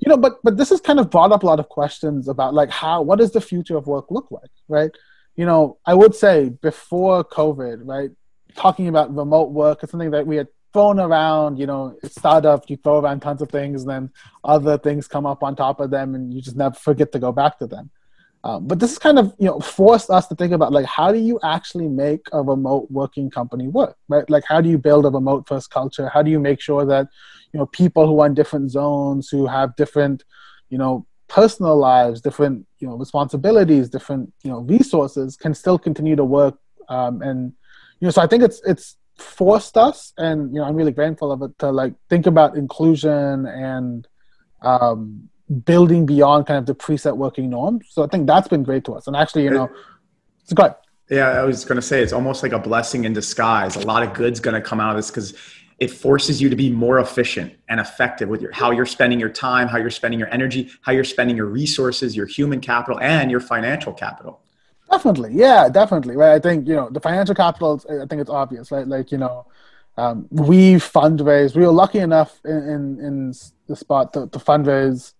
You 0.00 0.10
know, 0.10 0.16
but 0.16 0.40
but 0.42 0.56
this 0.56 0.70
has 0.70 0.80
kind 0.80 0.98
of 0.98 1.08
brought 1.08 1.30
up 1.30 1.44
a 1.44 1.46
lot 1.46 1.60
of 1.60 1.68
questions 1.68 2.28
about 2.28 2.52
like 2.52 2.70
how 2.70 3.00
what 3.00 3.20
does 3.20 3.30
the 3.30 3.40
future 3.40 3.76
of 3.76 3.86
work 3.86 4.10
look 4.10 4.26
like, 4.30 4.50
right? 4.68 4.90
You 5.36 5.46
know, 5.46 5.78
I 5.86 5.94
would 5.94 6.14
say 6.16 6.48
before 6.48 7.24
COVID, 7.24 7.82
right, 7.84 8.10
talking 8.56 8.88
about 8.88 9.14
remote 9.14 9.52
work 9.52 9.84
is 9.84 9.90
something 9.90 10.10
that 10.10 10.26
we 10.26 10.36
had 10.36 10.48
thrown 10.76 11.00
around, 11.00 11.58
you 11.58 11.66
know, 11.66 11.96
startup, 12.04 12.68
you 12.68 12.76
throw 12.76 12.98
around 13.00 13.20
tons 13.20 13.40
of 13.40 13.48
things, 13.48 13.80
and 13.80 13.90
then 13.90 14.10
other 14.44 14.76
things 14.76 15.08
come 15.08 15.24
up 15.24 15.42
on 15.42 15.56
top 15.56 15.80
of 15.80 15.88
them, 15.90 16.14
and 16.14 16.34
you 16.34 16.42
just 16.42 16.54
never 16.54 16.74
forget 16.74 17.12
to 17.12 17.18
go 17.18 17.32
back 17.32 17.58
to 17.58 17.66
them. 17.66 17.88
Um, 18.44 18.66
but 18.66 18.78
this 18.78 18.92
is 18.92 18.98
kind 18.98 19.18
of, 19.18 19.34
you 19.38 19.46
know, 19.46 19.58
forced 19.58 20.10
us 20.10 20.26
to 20.28 20.34
think 20.34 20.52
about 20.52 20.72
like 20.72 20.84
how 20.84 21.12
do 21.12 21.18
you 21.18 21.40
actually 21.42 21.88
make 21.88 22.26
a 22.32 22.42
remote 22.42 22.90
working 22.90 23.30
company 23.30 23.68
work, 23.68 23.96
right? 24.08 24.28
Like 24.28 24.44
how 24.46 24.60
do 24.60 24.68
you 24.68 24.76
build 24.76 25.06
a 25.06 25.08
remote 25.08 25.48
first 25.48 25.70
culture? 25.70 26.10
How 26.12 26.20
do 26.22 26.30
you 26.30 26.38
make 26.38 26.60
sure 26.60 26.84
that, 26.84 27.08
you 27.52 27.58
know, 27.58 27.66
people 27.66 28.06
who 28.06 28.20
are 28.20 28.26
in 28.26 28.34
different 28.34 28.70
zones, 28.70 29.30
who 29.30 29.46
have 29.46 29.74
different, 29.76 30.24
you 30.68 30.76
know, 30.76 31.06
personal 31.26 31.76
lives, 31.76 32.20
different, 32.20 32.66
you 32.80 32.86
know, 32.86 32.96
responsibilities, 32.96 33.88
different, 33.88 34.30
you 34.44 34.50
know, 34.50 34.60
resources, 34.60 35.36
can 35.36 35.54
still 35.54 35.78
continue 35.78 36.16
to 36.16 36.24
work. 36.38 36.56
Um, 36.90 37.22
and 37.22 37.54
you 37.98 38.06
know, 38.06 38.10
so 38.10 38.20
I 38.20 38.26
think 38.26 38.42
it's 38.42 38.60
it's 38.66 38.96
forced 39.18 39.76
us, 39.76 40.12
and 40.16 40.52
you 40.52 40.60
know, 40.60 40.64
I'm 40.64 40.76
really 40.76 40.92
grateful 40.92 41.32
of 41.32 41.42
it 41.42 41.58
to 41.60 41.70
like 41.70 41.94
think 42.08 42.26
about 42.26 42.56
inclusion 42.56 43.46
and 43.46 44.06
um, 44.62 45.28
building 45.64 46.06
beyond 46.06 46.46
kind 46.46 46.58
of 46.58 46.66
the 46.66 46.74
preset 46.74 47.16
working 47.16 47.50
norms. 47.50 47.86
So 47.90 48.02
I 48.02 48.06
think 48.08 48.26
that's 48.26 48.48
been 48.48 48.62
great 48.62 48.84
to 48.84 48.94
us. 48.94 49.06
And 49.06 49.16
actually, 49.16 49.44
you 49.44 49.50
know, 49.50 49.70
it's 50.42 50.52
good. 50.52 50.74
Yeah, 51.08 51.28
I 51.28 51.44
was 51.44 51.64
going 51.64 51.76
to 51.76 51.82
say 51.82 52.02
it's 52.02 52.12
almost 52.12 52.42
like 52.42 52.52
a 52.52 52.58
blessing 52.58 53.04
in 53.04 53.12
disguise. 53.12 53.76
A 53.76 53.86
lot 53.86 54.02
of 54.02 54.12
good's 54.12 54.40
going 54.40 54.54
to 54.54 54.60
come 54.60 54.80
out 54.80 54.90
of 54.90 54.96
this 54.96 55.08
because 55.08 55.34
it 55.78 55.90
forces 55.90 56.40
you 56.40 56.48
to 56.48 56.56
be 56.56 56.70
more 56.70 56.98
efficient 56.98 57.54
and 57.68 57.78
effective 57.78 58.28
with 58.28 58.40
your 58.40 58.50
how 58.52 58.70
you're 58.70 58.86
spending 58.86 59.20
your 59.20 59.28
time, 59.28 59.68
how 59.68 59.78
you're 59.78 59.90
spending 59.90 60.18
your 60.18 60.32
energy, 60.32 60.70
how 60.80 60.92
you're 60.92 61.04
spending 61.04 61.36
your 61.36 61.46
resources, 61.46 62.16
your 62.16 62.26
human 62.26 62.60
capital, 62.60 62.98
and 63.00 63.30
your 63.30 63.40
financial 63.40 63.92
capital. 63.92 64.40
Definitely, 64.90 65.32
yeah, 65.34 65.68
definitely, 65.68 66.16
right. 66.16 66.34
I 66.34 66.38
think 66.38 66.68
you 66.68 66.74
know 66.74 66.88
the 66.90 67.00
financial 67.00 67.34
capital. 67.34 67.82
I 67.90 68.06
think 68.06 68.20
it's 68.20 68.30
obvious, 68.30 68.70
right? 68.70 68.86
Like 68.86 69.10
you 69.10 69.18
know, 69.18 69.46
um, 69.96 70.28
we 70.30 70.74
fundraise. 70.74 71.56
We 71.56 71.62
were 71.66 71.72
lucky 71.72 71.98
enough 71.98 72.40
in 72.44 72.56
in, 72.56 73.00
in 73.00 73.34
the 73.66 73.76
spot 73.76 74.12
to, 74.12 74.28
to 74.28 74.38
fundraise. 74.38 75.12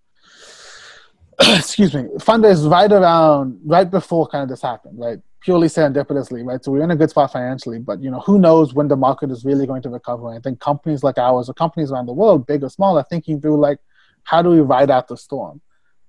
excuse 1.41 1.93
me, 1.95 2.05
fundraise 2.19 2.69
right 2.71 2.91
around 2.91 3.61
right 3.65 3.91
before 3.91 4.27
kind 4.27 4.43
of 4.45 4.49
this 4.49 4.63
happened, 4.63 4.99
right? 4.99 5.19
Purely 5.41 5.69
serendipitously, 5.69 6.45
right? 6.45 6.65
So 6.65 6.73
we're 6.73 6.83
in 6.83 6.91
a 6.91 6.97
good 6.97 7.11
spot 7.11 7.33
financially, 7.33 7.79
but 7.79 8.03
you 8.03 8.11
know, 8.11 8.21
who 8.21 8.39
knows 8.39 8.73
when 8.73 8.89
the 8.89 8.97
market 8.97 9.31
is 9.31 9.45
really 9.45 9.67
going 9.67 9.83
to 9.83 9.91
recover? 9.91 10.29
And 10.29 10.39
I 10.39 10.41
think 10.41 10.61
companies 10.61 11.03
like 11.03 11.19
ours 11.19 11.51
or 11.51 11.55
companies 11.55 11.93
around 11.93 12.07
the 12.07 12.15
world, 12.15 12.47
big 12.47 12.63
or 12.65 12.71
small, 12.71 12.97
are 12.99 13.05
thinking 13.11 13.41
through 13.41 13.61
like, 13.61 13.79
how 14.25 14.41
do 14.43 14.49
we 14.51 14.61
ride 14.61 14.91
out 14.91 15.09
the 15.09 15.17
storm? 15.17 15.61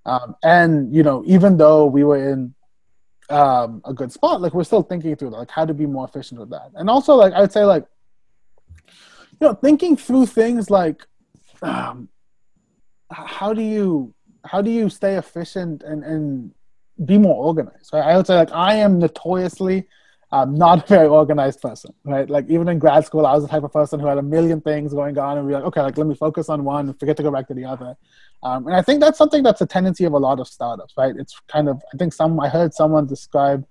Um, 0.06 0.36
and 0.44 0.96
you 0.96 1.04
know, 1.04 1.24
even 1.26 1.58
though 1.58 1.86
we 1.86 2.06
were 2.06 2.32
in 2.32 2.56
um, 3.30 3.82
a 3.86 3.94
good 3.94 4.12
spot, 4.12 4.42
like 4.42 4.54
we're 4.54 4.64
still 4.64 4.84
thinking 4.84 5.16
through 5.16 5.30
like 5.30 5.52
how 5.52 5.66
to 5.66 5.74
be 5.74 5.86
more 5.86 6.06
efficient 6.06 6.40
with 6.40 6.50
that. 6.50 6.72
And 6.76 6.90
also, 6.90 7.16
like 7.16 7.34
I 7.34 7.42
would 7.42 7.52
say, 7.52 7.64
like 7.64 7.86
you 9.40 9.48
know, 9.48 9.54
thinking 9.54 9.96
through 9.96 10.28
things 10.28 10.70
like 10.70 11.06
um, 11.62 12.10
how 13.12 13.54
do 13.54 13.62
you 13.62 14.14
how 14.46 14.62
do 14.62 14.72
you 14.72 14.90
stay 14.90 15.16
efficient 15.16 15.84
and, 15.84 16.04
and 16.04 16.52
be 17.06 17.18
more 17.18 17.36
organized 17.36 17.92
right 17.94 18.04
i 18.04 18.18
would 18.18 18.26
say 18.26 18.36
like 18.36 18.52
i 18.52 18.74
am 18.74 18.98
notoriously 18.98 19.88
um, 20.32 20.56
not 20.56 20.84
a 20.86 20.88
very 20.88 21.08
organized 21.08 21.62
person 21.62 21.92
right 22.04 22.30
like 22.30 22.46
even 22.50 22.68
in 22.68 22.78
grad 22.80 23.06
school 23.06 23.26
i 23.26 23.34
was 23.34 23.44
the 23.44 23.50
type 23.50 23.64
of 23.64 23.72
person 23.72 24.00
who 24.00 24.08
had 24.08 24.18
a 24.18 24.22
million 24.22 24.60
things 24.62 24.94
going 24.94 25.18
on 25.18 25.38
and 25.38 25.48
be 25.48 25.54
like 25.54 25.64
okay 25.64 25.82
like 25.82 25.98
let 25.98 26.08
me 26.08 26.16
focus 26.16 26.50
on 26.50 26.64
one 26.64 26.90
and 26.90 27.00
forget 27.00 27.16
to 27.18 27.24
go 27.24 27.32
back 27.32 27.48
to 27.48 27.54
the 27.54 27.64
other 27.66 27.96
um, 28.44 28.68
and 28.68 28.76
i 28.76 28.82
think 28.82 29.00
that's 29.00 29.18
something 29.18 29.42
that's 29.44 29.62
a 29.62 29.66
tendency 29.66 30.04
of 30.04 30.14
a 30.14 30.18
lot 30.18 30.40
of 30.40 30.48
startups 30.48 30.94
right 30.98 31.16
it's 31.18 31.40
kind 31.48 31.70
of 31.70 31.82
i 31.94 31.98
think 31.98 32.14
some 32.14 32.40
i 32.40 32.50
heard 32.50 32.74
someone 32.74 33.06
describe 33.08 33.66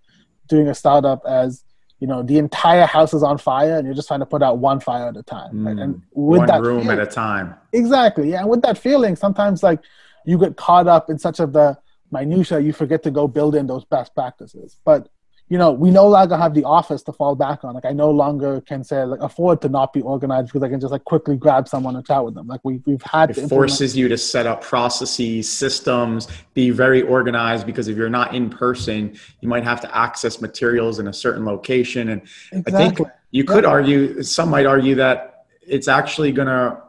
doing 0.48 0.68
a 0.68 0.74
startup 0.74 1.20
as 1.26 1.62
you 1.98 2.06
know 2.06 2.22
the 2.22 2.38
entire 2.38 2.86
house 2.86 3.12
is 3.14 3.22
on 3.22 3.36
fire 3.38 3.76
and 3.76 3.86
you're 3.86 3.94
just 3.94 4.08
trying 4.08 4.20
to 4.20 4.26
put 4.26 4.42
out 4.42 4.58
one 4.58 4.78
fire 4.80 5.08
at 5.08 5.16
a 5.16 5.22
time 5.22 5.66
right? 5.66 5.78
and 5.78 6.02
with 6.14 6.38
One 6.38 6.46
that 6.46 6.62
room 6.62 6.82
feeling- 6.82 6.98
at 6.98 7.08
a 7.08 7.10
time. 7.10 7.54
Exactly. 7.72 8.30
Yeah. 8.32 8.40
And 8.40 8.48
with 8.50 8.60
that 8.62 8.76
feeling, 8.76 9.16
sometimes 9.16 9.62
like 9.62 9.80
you 10.26 10.38
get 10.38 10.56
caught 10.56 10.86
up 10.88 11.08
in 11.08 11.18
such 11.18 11.40
of 11.40 11.52
the 11.54 11.78
minutia, 12.10 12.60
you 12.60 12.72
forget 12.74 13.02
to 13.04 13.10
go 13.10 13.26
build 13.26 13.54
in 13.54 13.66
those 13.66 13.84
best 13.86 14.14
practices. 14.14 14.76
But 14.84 15.08
you 15.48 15.58
know, 15.58 15.70
we 15.70 15.92
no 15.92 16.08
longer 16.08 16.36
have 16.36 16.54
the 16.54 16.64
office 16.64 17.02
to 17.04 17.12
fall 17.12 17.36
back 17.36 17.62
on. 17.62 17.74
Like 17.74 17.84
I 17.84 17.92
no 17.92 18.10
longer 18.10 18.60
can 18.62 18.82
say 18.82 19.04
like 19.04 19.20
afford 19.20 19.62
to 19.62 19.68
not 19.68 19.92
be 19.92 20.00
organized 20.00 20.48
because 20.48 20.62
I 20.64 20.68
can 20.68 20.80
just 20.80 20.90
like 20.90 21.04
quickly 21.04 21.36
grab 21.36 21.68
someone 21.68 21.94
and 21.94 22.04
chat 22.04 22.24
with 22.24 22.34
them. 22.34 22.48
Like 22.48 22.60
we 22.64 22.82
we've 22.84 23.02
had 23.02 23.30
It 23.30 23.48
forces 23.48 23.96
you 23.96 24.08
to 24.08 24.18
set 24.18 24.46
up 24.46 24.60
processes, 24.60 25.48
systems, 25.48 26.26
be 26.54 26.70
very 26.70 27.02
organized 27.02 27.64
because 27.64 27.86
if 27.86 27.96
you're 27.96 28.10
not 28.10 28.34
in 28.34 28.50
person, 28.50 29.16
you 29.40 29.48
might 29.48 29.62
have 29.62 29.80
to 29.82 29.96
access 29.96 30.40
materials 30.40 30.98
in 30.98 31.06
a 31.06 31.12
certain 31.12 31.44
location. 31.44 32.08
And 32.08 32.22
I 32.66 32.70
think 32.70 33.00
you 33.30 33.44
could 33.44 33.64
argue, 33.64 34.22
some 34.24 34.50
might 34.50 34.66
argue 34.66 34.96
that 34.96 35.46
it's 35.62 35.86
actually 35.86 36.32
going 36.32 36.48
to 36.48 36.82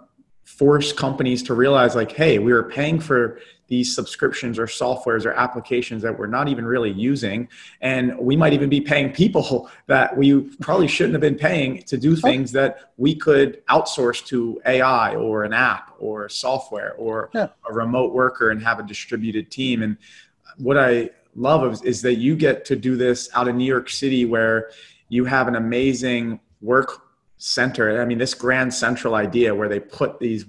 force 0.46 0.92
companies 0.92 1.44
to 1.44 1.54
realize 1.54 1.96
like, 1.96 2.12
hey, 2.12 2.40
we 2.40 2.54
were 2.54 2.64
paying 2.64 3.00
for 3.00 3.40
these 3.68 3.94
subscriptions 3.94 4.58
or 4.58 4.66
softwares 4.66 5.26
or 5.26 5.34
applications 5.34 6.02
that 6.02 6.18
we're 6.18 6.28
not 6.28 6.48
even 6.48 6.66
really 6.66 6.92
using. 6.92 7.48
And 7.82 8.18
we 8.18 8.36
might 8.36 8.54
even 8.54 8.70
be 8.70 8.82
paying 8.82 9.12
people 9.12 9.70
that 9.88 10.16
we 10.16 10.42
probably 10.62 10.88
shouldn't 10.88 11.14
have 11.14 11.22
been 11.22 11.36
paying 11.36 11.84
to 11.84 11.98
do 11.98 12.14
oh. 12.14 12.16
things 12.16 12.52
that 12.54 12.92
we 12.98 13.16
could 13.16 13.66
outsource 13.68 14.26
to 14.28 14.62
AI 14.66 15.16
or 15.16 15.44
an 15.44 15.54
app 15.54 15.94
or 16.00 16.30
software 16.30 16.94
or 16.94 17.30
Yeah. 17.34 17.48
a 17.70 17.74
remote 17.74 18.14
worker 18.14 18.52
and 18.52 18.62
have 18.64 18.80
a 18.80 18.84
distributed 18.84 19.52
team. 19.52 19.84
And 19.84 19.98
what 20.58 20.78
I 20.78 21.10
love 21.36 21.72
is, 21.72 21.82
is 21.84 22.02
that 22.02 22.16
you 22.16 22.36
get 22.36 22.66
to 22.66 22.76
do 22.76 22.96
this 22.96 23.30
out 23.34 23.48
in 23.48 23.58
New 23.58 23.66
York 23.66 23.90
City 23.90 24.26
where 24.26 24.72
you 25.10 25.26
have 25.26 25.48
an 25.48 25.56
amazing 25.56 26.40
work 26.62 27.04
center. 27.38 28.02
I 28.02 28.06
mean, 28.06 28.18
this 28.18 28.34
grand 28.34 28.74
central 28.74 29.16
idea 29.16 29.54
where 29.54 29.70
they 29.70 29.80
put 29.80 30.20
these 30.20 30.48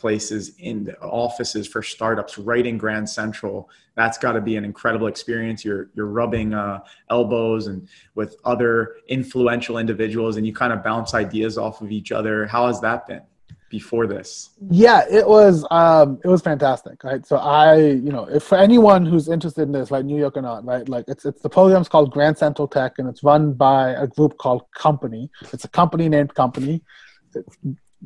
workplaces 0.00 0.58
in 0.58 0.84
the 0.84 0.98
offices 1.00 1.66
for 1.66 1.82
startups 1.82 2.38
right 2.38 2.66
in 2.66 2.78
Grand 2.78 3.08
Central. 3.08 3.70
That's 3.94 4.18
got 4.18 4.32
to 4.32 4.40
be 4.40 4.56
an 4.56 4.64
incredible 4.64 5.06
experience. 5.06 5.64
You're 5.64 5.90
you're 5.94 6.06
rubbing 6.06 6.54
uh, 6.54 6.80
elbows 7.10 7.66
and 7.66 7.88
with 8.14 8.36
other 8.44 8.96
influential 9.08 9.78
individuals, 9.78 10.36
and 10.36 10.46
you 10.46 10.54
kind 10.54 10.72
of 10.72 10.82
bounce 10.82 11.14
ideas 11.14 11.58
off 11.58 11.80
of 11.80 11.90
each 11.90 12.12
other. 12.12 12.46
How 12.46 12.66
has 12.66 12.80
that 12.80 13.06
been 13.06 13.22
before 13.68 14.06
this? 14.06 14.50
Yeah, 14.70 15.04
it 15.10 15.26
was 15.26 15.66
um 15.70 16.18
it 16.24 16.28
was 16.28 16.42
fantastic, 16.42 17.02
right? 17.04 17.26
So 17.26 17.36
I, 17.36 17.76
you 17.76 18.10
know, 18.10 18.24
if 18.24 18.44
for 18.44 18.58
anyone 18.58 19.04
who's 19.06 19.28
interested 19.28 19.62
in 19.62 19.72
this, 19.72 19.90
like 19.90 20.04
New 20.04 20.18
York 20.18 20.36
or 20.36 20.42
not, 20.42 20.64
right? 20.64 20.88
Like 20.88 21.04
it's 21.08 21.24
it's 21.24 21.42
the 21.42 21.50
program's 21.50 21.88
called 21.88 22.10
Grand 22.10 22.38
Central 22.38 22.68
Tech 22.68 22.94
and 22.98 23.08
it's 23.08 23.22
run 23.22 23.52
by 23.52 23.90
a 23.90 24.06
group 24.06 24.38
called 24.38 24.62
Company. 24.74 25.30
It's 25.52 25.64
a 25.64 25.68
company 25.68 26.08
named 26.08 26.34
Company. 26.34 26.82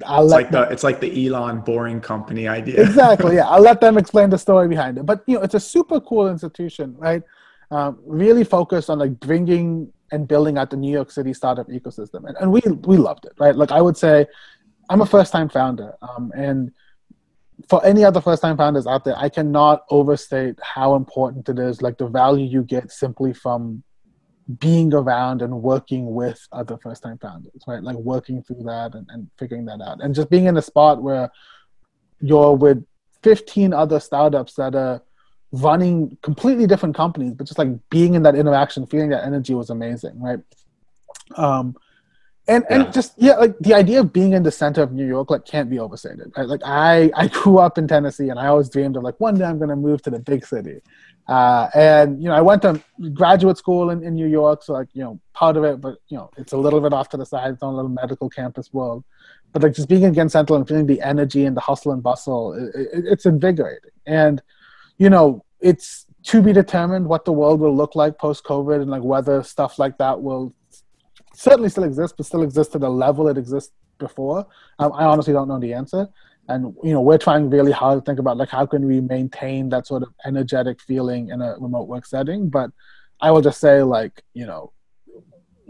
I'll 0.05 0.25
It's 0.25 0.33
let 0.33 0.37
like 0.43 0.51
the 0.51 0.63
it's 0.73 0.83
like 0.83 1.01
the 1.01 1.27
Elon 1.27 1.61
boring 1.61 2.01
company 2.01 2.49
idea. 2.49 2.83
exactly 2.83 3.37
yeah. 3.37 3.47
I'll 3.49 3.63
let 3.63 3.81
them 3.81 3.97
explain 3.99 4.31
the 4.31 4.39
story 4.39 4.67
behind 4.69 4.99
it. 4.99 5.07
But 5.07 5.23
you 5.27 5.37
know 5.37 5.43
it's 5.43 5.55
a 5.55 5.61
super 5.61 6.01
cool 6.01 6.29
institution 6.29 6.95
right? 6.99 7.23
Um, 7.71 7.99
really 8.05 8.45
focused 8.45 8.91
on 8.91 8.99
like 8.99 9.19
bringing 9.21 9.93
and 10.13 10.29
building 10.29 10.59
out 10.59 10.71
the 10.71 10.77
new 10.77 10.93
york 10.93 11.11
city 11.11 11.33
startup 11.33 11.69
ecosystem. 11.69 12.27
And, 12.29 12.37
and 12.41 12.53
we 12.53 12.61
we 12.91 12.97
loved 12.97 13.25
it 13.27 13.33
right? 13.39 13.55
Like 13.57 13.73
i 13.73 13.81
would 13.81 13.97
say 13.97 14.27
i'm 14.91 15.01
a 15.01 15.07
first 15.07 15.33
time 15.33 15.49
founder 15.49 15.95
um, 16.03 16.31
and 16.37 16.71
for 17.69 17.85
any 17.87 18.05
other 18.05 18.21
first 18.21 18.43
time 18.43 18.57
founders 18.57 18.87
out 18.87 19.05
there 19.05 19.17
i 19.17 19.29
cannot 19.29 19.85
overstate 19.91 20.59
how 20.61 20.95
important 20.97 21.49
it 21.49 21.59
is 21.59 21.81
like 21.81 21.97
the 21.99 22.07
value 22.07 22.45
you 22.47 22.63
get 22.63 22.91
simply 22.91 23.33
from 23.33 23.83
being 24.59 24.93
around 24.93 25.41
and 25.43 25.63
working 25.63 26.15
with 26.15 26.47
other 26.53 26.77
first 26.77 27.03
time 27.03 27.19
founders, 27.19 27.63
right? 27.67 27.83
Like 27.83 27.97
working 27.97 28.43
through 28.43 28.65
that 28.65 28.95
and, 28.95 29.09
and 29.11 29.31
figuring 29.39 29.65
that 29.67 29.81
out. 29.81 30.03
And 30.03 30.15
just 30.15 30.29
being 30.31 30.47
in 30.47 30.57
a 30.57 30.63
spot 30.63 31.03
where 31.03 31.31
you're 32.21 32.55
with 32.55 32.85
15 33.23 33.73
other 33.73 34.01
startups 34.01 34.55
that 34.55 34.75
are 34.75 35.03
running 35.53 36.19
completely 36.23 36.67
different 36.67 36.95
companies, 36.95 37.33
but 37.33 37.47
just 37.47 37.59
like 37.59 37.69
being 37.89 38.15
in 38.15 38.23
that 38.25 38.35
interaction, 38.35 38.87
feeling 38.87 39.11
that 39.11 39.25
energy 39.25 39.55
was 39.55 39.71
amazing, 39.71 40.21
right? 40.21 40.41
Um, 41.37 41.77
and 42.47 42.65
Yeah. 42.69 42.83
and 42.83 42.93
just 42.93 43.15
yeah, 43.17 43.37
like 43.37 43.59
the 43.61 43.73
idea 43.73 44.01
of 44.01 44.13
being 44.13 44.35
in 44.35 44.43
the 44.43 44.51
center 44.51 44.83
of 44.83 44.93
New 44.93 45.07
York 45.07 45.31
like 45.31 45.47
can't 45.47 45.71
be 45.71 45.79
overstated. 45.79 46.31
Right? 46.37 46.47
Like 46.47 46.61
I 46.65 47.11
I 47.15 47.29
grew 47.29 47.59
up 47.59 47.79
in 47.79 47.89
Tennessee, 47.89 48.29
and 48.29 48.39
I 48.39 48.49
always 48.49 48.69
dreamed 48.69 48.97
of 48.99 49.03
like 49.03 49.19
one 49.19 49.37
day 49.39 49.45
I'm 49.47 49.59
gonna 49.59 49.77
move 49.77 50.03
to 50.03 50.11
the 50.11 50.19
big 50.19 50.45
city. 50.45 50.81
Uh, 51.27 51.69
and 51.75 52.23
you 52.23 52.29
know, 52.29 52.35
I 52.35 52.43
went 52.43 52.63
to 52.63 52.83
graduate 53.15 53.57
school 53.57 53.91
in, 53.91 54.05
in 54.05 54.15
New 54.15 54.27
York, 54.27 54.63
so 54.63 54.75
like 54.75 54.89
you 54.93 55.03
know, 55.03 55.19
part 55.33 55.57
of 55.57 55.65
it, 55.65 55.81
but 55.81 55.97
you 56.09 56.19
know, 56.19 56.31
it's 56.37 56.53
a 56.53 56.57
little 56.57 56.81
bit 56.81 56.93
off 56.93 57.09
to 57.11 57.17
the 57.17 57.25
side, 57.25 57.53
its 57.53 57.63
own 57.63 57.75
little 57.75 57.91
medical 57.91 58.29
campus 58.29 58.73
world. 58.73 59.05
But 59.53 59.63
like 59.63 59.75
just 59.75 59.89
being 59.89 60.03
in 60.03 60.29
Central 60.29 60.59
and 60.59 60.69
feeling 60.69 60.87
the 60.87 61.01
energy 61.01 61.47
and 61.47 61.57
the 61.57 61.61
hustle 61.61 61.93
and 61.93 62.03
bustle, 62.03 62.53
it, 62.55 62.75
it, 62.75 63.05
it's 63.07 63.25
invigorating. 63.27 63.91
And 64.05 64.43
you 64.99 65.09
know, 65.09 65.45
it's 65.61 66.07
to 66.25 66.43
be 66.43 66.53
determined 66.53 67.07
what 67.07 67.25
the 67.25 67.33
world 67.33 67.61
will 67.61 67.75
look 67.75 67.95
like 67.95 68.19
post 68.19 68.45
COVID 68.45 68.83
and 68.83 68.91
like 68.91 69.03
whether 69.03 69.43
stuff 69.43 69.79
like 69.79 69.97
that 69.99 70.21
will 70.21 70.55
certainly 71.35 71.69
still 71.69 71.85
exist, 71.85 72.17
but 72.17 72.27
still 72.27 72.43
exist 72.43 72.73
to 72.73 72.79
the 72.79 72.89
level 72.89 73.29
it 73.29 73.39
exists 73.39 73.73
before. 73.99 74.47
Um, 74.79 74.93
I 74.93 75.05
honestly 75.05 75.33
don't 75.33 75.49
know 75.49 75.59
the 75.59 75.73
answer. 75.73 76.09
And 76.49 76.75
you 76.83 76.93
know, 76.93 77.01
we're 77.01 77.19
trying 77.19 77.49
really 77.51 77.73
hard 77.73 77.99
to 77.99 78.05
think 78.05 78.19
about 78.19 78.37
like 78.37 78.51
how 78.51 78.67
can 78.67 78.87
we 78.87 79.01
maintain 79.01 79.71
that 79.71 79.87
sort 79.87 80.03
of 80.03 80.11
energetic 80.27 80.81
feeling 80.81 81.31
in 81.31 81.41
a 81.41 81.57
remote 81.59 81.89
work 81.89 82.07
setting. 82.07 82.51
But 82.51 82.71
I 83.21 83.31
will 83.31 83.41
just 83.41 83.61
say, 83.61 83.83
like 83.83 84.23
you 84.35 84.47
know, 84.47 84.73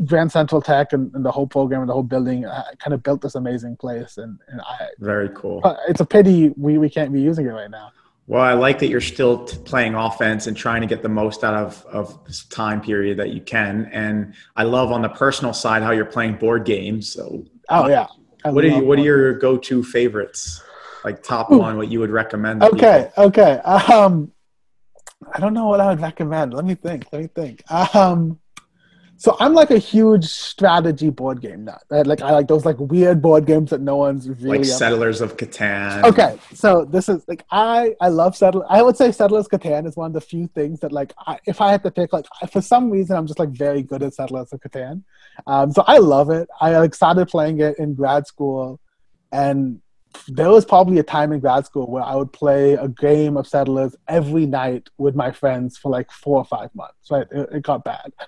Grand 0.05 0.33
Central 0.33 0.61
Tech 0.61 0.93
and, 0.93 1.15
and 1.15 1.25
the 1.25 1.31
whole 1.31 1.47
program 1.47 1.81
and 1.83 1.89
the 1.89 1.95
whole 1.95 2.03
building 2.03 2.45
uh, 2.45 2.65
kind 2.79 2.93
of 2.93 3.03
built 3.03 3.21
this 3.23 3.37
amazing 3.37 3.77
place, 3.77 4.19
and, 4.19 4.39
and 4.49 4.61
I, 4.61 4.89
Very 4.99 5.29
cool. 5.31 5.61
it's 5.89 6.01
a 6.01 6.07
pity 6.07 6.53
we, 6.57 6.79
we 6.79 6.91
can't 6.91 7.13
be 7.13 7.21
using 7.21 7.47
it 7.47 7.51
right 7.51 7.71
now. 7.71 7.93
Well, 8.27 8.43
I 8.43 8.55
like 8.55 8.79
that 8.79 8.89
you're 8.89 9.03
still 9.03 9.45
t- 9.45 9.59
playing 9.65 9.95
offense 9.95 10.47
and 10.47 10.57
trying 10.57 10.81
to 10.81 10.87
get 10.87 11.03
the 11.03 11.11
most 11.11 11.45
out 11.45 11.55
of, 11.55 11.85
of 11.87 12.25
this 12.25 12.45
time 12.47 12.81
period 12.81 13.19
that 13.19 13.31
you 13.31 13.43
can. 13.43 13.91
And 13.93 14.35
I 14.57 14.63
love 14.63 14.91
on 14.93 15.03
the 15.03 15.11
personal 15.11 15.53
side 15.53 15.83
how 15.83 15.91
you're 15.91 16.07
playing 16.07 16.37
board 16.37 16.65
games. 16.65 17.13
So 17.13 17.45
Oh 17.69 17.87
yeah. 17.89 18.07
I 18.45 18.51
what 18.51 18.65
are 18.65 18.69
you 18.69 18.85
what 18.85 18.99
are 18.99 19.03
your 19.03 19.35
go-to 19.35 19.83
favorites? 19.83 20.63
Like 21.05 21.23
top 21.23 21.53
Ooh. 21.53 21.59
one, 21.59 21.77
what 21.77 21.89
you 21.89 22.01
would 22.01 22.11
recommend? 22.11 22.63
Okay, 22.63 23.11
people? 23.11 23.25
okay. 23.25 23.53
Um, 23.59 24.33
I 25.33 25.41
don't 25.41 25.55
know 25.55 25.67
what 25.67 25.81
I 25.81 25.89
would 25.89 26.01
recommend. 26.01 26.55
Let 26.55 26.65
me 26.65 26.75
think. 26.75 27.07
Let 27.13 27.23
me 27.23 27.29
think. 27.29 27.63
Um, 27.71 28.41
so 29.17 29.37
I'm 29.39 29.55
like 29.55 29.71
a 29.71 29.79
huge 29.79 30.25
strategy 30.25 31.09
board 31.09 31.41
game 31.41 31.65
nut. 31.65 31.83
Right? 31.89 32.07
Like 32.07 32.21
I 32.21 32.33
like 32.33 32.49
those 32.49 32.65
like 32.65 32.79
weird 32.79 33.23
board 33.23 33.47
games 33.47 33.71
that 33.71 33.81
no 33.81 33.97
one's 33.97 34.29
really. 34.29 34.59
Like 34.59 34.67
Settlers 34.67 35.21
of 35.21 35.37
Catan. 35.37 36.05
Okay, 36.05 36.39
so 36.53 36.85
this 36.85 37.09
is 37.09 37.25
like 37.29 37.45
I 37.51 37.95
I 38.01 38.09
love 38.09 38.37
Settlers. 38.37 38.67
I 38.69 38.83
would 38.83 38.97
say 38.97 39.13
Settlers 39.13 39.47
of 39.47 39.61
Catan 39.61 39.87
is 39.87 39.97
one 39.97 40.09
of 40.09 40.13
the 40.15 40.21
few 40.21 40.49
things 40.49 40.81
that 40.81 40.93
like 40.93 41.13
I, 41.27 41.39
if 41.47 41.61
I 41.61 41.71
had 41.71 41.83
to 41.85 41.91
pick 41.91 42.13
like 42.13 42.27
I- 42.43 42.47
for 42.47 42.61
some 42.61 42.91
reason 42.91 43.17
I'm 43.17 43.27
just 43.27 43.39
like 43.39 43.51
very 43.51 43.83
good 43.83 44.03
at 44.03 44.15
Settlers 44.15 44.53
of 44.53 44.61
Catan. 44.61 45.05
Um, 45.47 45.71
so 45.71 45.85
I 45.87 45.99
love 45.99 46.31
it. 46.31 46.49
I 46.61 46.77
like 46.79 46.95
started 46.95 47.29
playing 47.29 47.61
it 47.61 47.79
in 47.79 47.95
grad 47.95 48.27
school, 48.27 48.81
and 49.33 49.81
there 50.29 50.51
was 50.51 50.65
probably 50.65 50.99
a 50.99 51.03
time 51.03 51.33
in 51.33 51.41
grad 51.41 51.67
school 51.67 51.91
where 51.91 52.03
I 52.03 52.15
would 52.15 52.33
play 52.33 52.75
a 52.75 52.89
game 52.89 53.37
of 53.37 53.47
Settlers 53.47 53.97
every 54.09 54.47
night 54.47 54.89
with 54.99 55.15
my 55.15 55.31
friends 55.31 55.77
for 55.77 55.91
like 55.91 56.11
four 56.11 56.39
or 56.39 56.45
five 56.45 56.75
months. 56.75 57.11
Right, 57.11 57.27
it, 57.31 57.49
it 57.53 57.63
got 57.63 57.85
bad. 57.85 58.13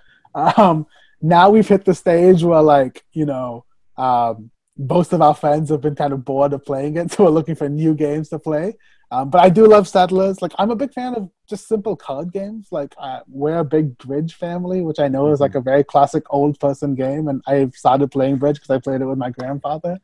Um, 0.58 0.86
now 1.22 1.48
we've 1.48 1.66
hit 1.66 1.86
the 1.86 1.94
stage 1.94 2.42
where 2.42 2.60
like 2.62 3.04
you 3.12 3.24
know. 3.24 3.64
Um, 3.96 4.50
most 4.78 5.12
of 5.14 5.22
our 5.22 5.34
friends 5.34 5.70
have 5.70 5.80
been 5.80 5.94
kind 5.94 6.12
of 6.12 6.24
bored 6.24 6.52
of 6.52 6.64
playing 6.64 6.96
it, 6.96 7.10
so 7.12 7.24
we're 7.24 7.30
looking 7.30 7.54
for 7.54 7.68
new 7.68 7.94
games 7.94 8.28
to 8.28 8.38
play. 8.38 8.74
Um, 9.10 9.30
but 9.30 9.40
I 9.40 9.48
do 9.48 9.66
love 9.66 9.86
Settlers. 9.86 10.42
Like 10.42 10.52
I'm 10.58 10.70
a 10.70 10.76
big 10.76 10.92
fan 10.92 11.14
of 11.14 11.30
just 11.48 11.68
simple 11.68 11.94
card 11.94 12.32
games. 12.32 12.68
Like 12.72 12.94
uh, 12.98 13.20
we're 13.28 13.58
a 13.58 13.64
big 13.64 13.96
Bridge 13.98 14.34
family, 14.34 14.80
which 14.80 14.98
I 14.98 15.06
know 15.06 15.28
is 15.28 15.40
like 15.40 15.54
a 15.54 15.60
very 15.60 15.84
classic 15.84 16.24
old 16.30 16.58
person 16.58 16.94
game, 16.94 17.28
and 17.28 17.40
I've 17.46 17.74
started 17.74 18.10
playing 18.10 18.36
Bridge 18.38 18.56
because 18.56 18.70
I 18.70 18.80
played 18.80 19.00
it 19.00 19.06
with 19.06 19.18
my 19.18 19.30
grandfather. 19.30 19.98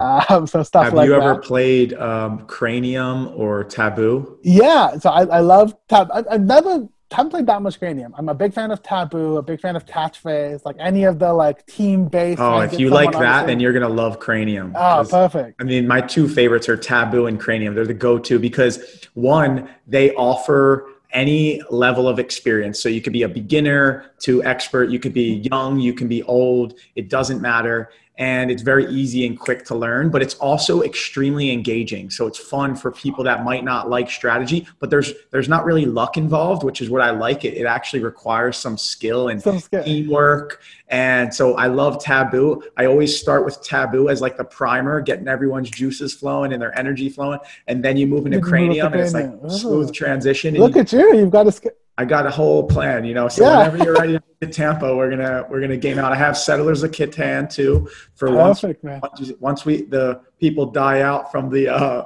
Um, 0.00 0.46
so 0.46 0.62
stuff 0.62 0.84
Have 0.84 0.94
like 0.94 1.06
you 1.06 1.14
ever 1.14 1.36
played 1.36 1.92
um, 1.94 2.46
Cranium 2.46 3.28
or 3.28 3.64
Taboo? 3.64 4.38
Yeah, 4.42 4.96
so 4.98 5.10
I, 5.10 5.24
I 5.24 5.40
love 5.40 5.76
Tab. 5.88 6.08
I, 6.12 6.24
I've 6.30 6.40
never 6.40 6.88
haven't 7.12 7.30
played 7.30 7.46
that 7.46 7.60
much 7.60 7.78
Cranium. 7.78 8.14
I'm 8.16 8.28
a 8.28 8.34
big 8.34 8.54
fan 8.54 8.70
of 8.70 8.82
Taboo, 8.82 9.36
a 9.36 9.42
big 9.42 9.60
fan 9.60 9.76
of 9.76 9.84
Catchphrase, 9.84 10.64
like 10.64 10.76
any 10.78 11.04
of 11.04 11.18
the 11.18 11.32
like 11.32 11.66
team 11.66 12.06
based. 12.06 12.40
Oh, 12.40 12.60
if 12.60 12.78
you 12.78 12.88
like 12.88 13.12
that, 13.12 13.46
then 13.46 13.60
you're 13.60 13.72
gonna 13.72 13.88
love 13.88 14.20
Cranium. 14.20 14.72
oh 14.76 15.06
perfect. 15.08 15.60
I 15.60 15.64
mean, 15.64 15.86
my 15.86 16.00
two 16.00 16.28
favorites 16.28 16.68
are 16.68 16.76
Taboo 16.76 17.26
and 17.26 17.38
Cranium. 17.38 17.74
They're 17.74 17.84
the 17.84 17.94
go-to 17.94 18.38
because 18.38 19.06
one, 19.14 19.68
they 19.86 20.14
offer 20.14 20.88
any 21.12 21.60
level 21.70 22.08
of 22.08 22.18
experience. 22.18 22.80
So 22.80 22.88
you 22.88 23.00
could 23.02 23.12
be 23.12 23.24
a 23.24 23.28
beginner 23.28 24.12
to 24.20 24.42
expert, 24.44 24.90
you 24.90 25.00
could 25.00 25.12
be 25.12 25.46
young, 25.50 25.80
you 25.80 25.92
can 25.92 26.08
be 26.08 26.22
old, 26.22 26.74
it 26.94 27.08
doesn't 27.08 27.40
matter. 27.40 27.90
And 28.20 28.50
it's 28.50 28.60
very 28.60 28.84
easy 28.88 29.26
and 29.26 29.38
quick 29.40 29.64
to 29.64 29.74
learn, 29.74 30.10
but 30.10 30.20
it's 30.20 30.34
also 30.34 30.82
extremely 30.82 31.50
engaging. 31.50 32.10
So 32.10 32.26
it's 32.26 32.38
fun 32.38 32.76
for 32.76 32.92
people 32.92 33.24
that 33.24 33.44
might 33.44 33.64
not 33.64 33.88
like 33.88 34.10
strategy, 34.10 34.66
but 34.78 34.90
there's 34.90 35.14
there's 35.30 35.48
not 35.48 35.64
really 35.64 35.86
luck 35.86 36.18
involved, 36.18 36.62
which 36.62 36.82
is 36.82 36.90
what 36.90 37.00
I 37.00 37.10
like 37.12 37.46
it. 37.46 37.54
It 37.54 37.64
actually 37.64 38.00
requires 38.04 38.58
some 38.58 38.76
skill 38.76 39.28
and 39.28 39.40
Sounds 39.40 39.68
good. 39.68 39.86
teamwork. 39.86 40.60
And 40.88 41.32
so 41.32 41.54
I 41.56 41.68
love 41.68 42.02
Taboo. 42.04 42.62
I 42.76 42.84
always 42.84 43.18
start 43.18 43.46
with 43.46 43.62
Taboo 43.62 44.10
as 44.10 44.20
like 44.20 44.36
the 44.36 44.44
primer, 44.44 45.00
getting 45.00 45.26
everyone's 45.26 45.70
juices 45.70 46.12
flowing 46.12 46.52
and 46.52 46.60
their 46.60 46.78
energy 46.78 47.08
flowing. 47.08 47.38
And 47.68 47.82
then 47.82 47.96
you 47.96 48.06
move 48.06 48.26
into 48.26 48.36
You 48.36 48.42
move 48.42 48.44
to 48.44 48.50
Cranium 48.50 48.92
and 48.92 49.00
it's 49.00 49.14
like 49.14 49.30
Cranium. 49.30 49.48
smooth 49.50 49.94
transition. 49.94 50.56
Look 50.56 50.74
you- 50.74 50.82
at 50.82 50.92
you! 50.92 51.16
You've 51.16 51.30
got 51.30 51.46
a 51.46 51.52
sk- 51.52 51.68
I 52.00 52.04
got 52.06 52.26
a 52.26 52.30
whole 52.30 52.62
plan, 52.66 53.04
you 53.04 53.12
know. 53.12 53.28
So 53.28 53.44
Yeah. 53.44 53.58
whenever 53.58 53.76
you're 53.84 53.94
ready 53.94 54.18
to 54.40 54.46
Tampa, 54.46 54.96
we're 54.96 55.10
gonna 55.10 55.46
we're 55.50 55.60
gonna 55.60 55.76
game 55.76 55.98
out. 55.98 56.12
I 56.12 56.16
have 56.16 56.36
Settlers 56.36 56.82
of 56.82 56.90
Catan 56.92 57.52
too 57.52 57.88
for 58.14 58.30
once 58.34 58.62
perfect, 58.62 58.82
man. 58.82 59.00
once 59.02 59.32
once 59.38 59.64
we 59.66 59.82
the 59.82 60.20
people 60.38 60.64
die 60.66 61.02
out 61.02 61.30
from 61.30 61.50
the 61.50 61.68
uh 61.68 62.04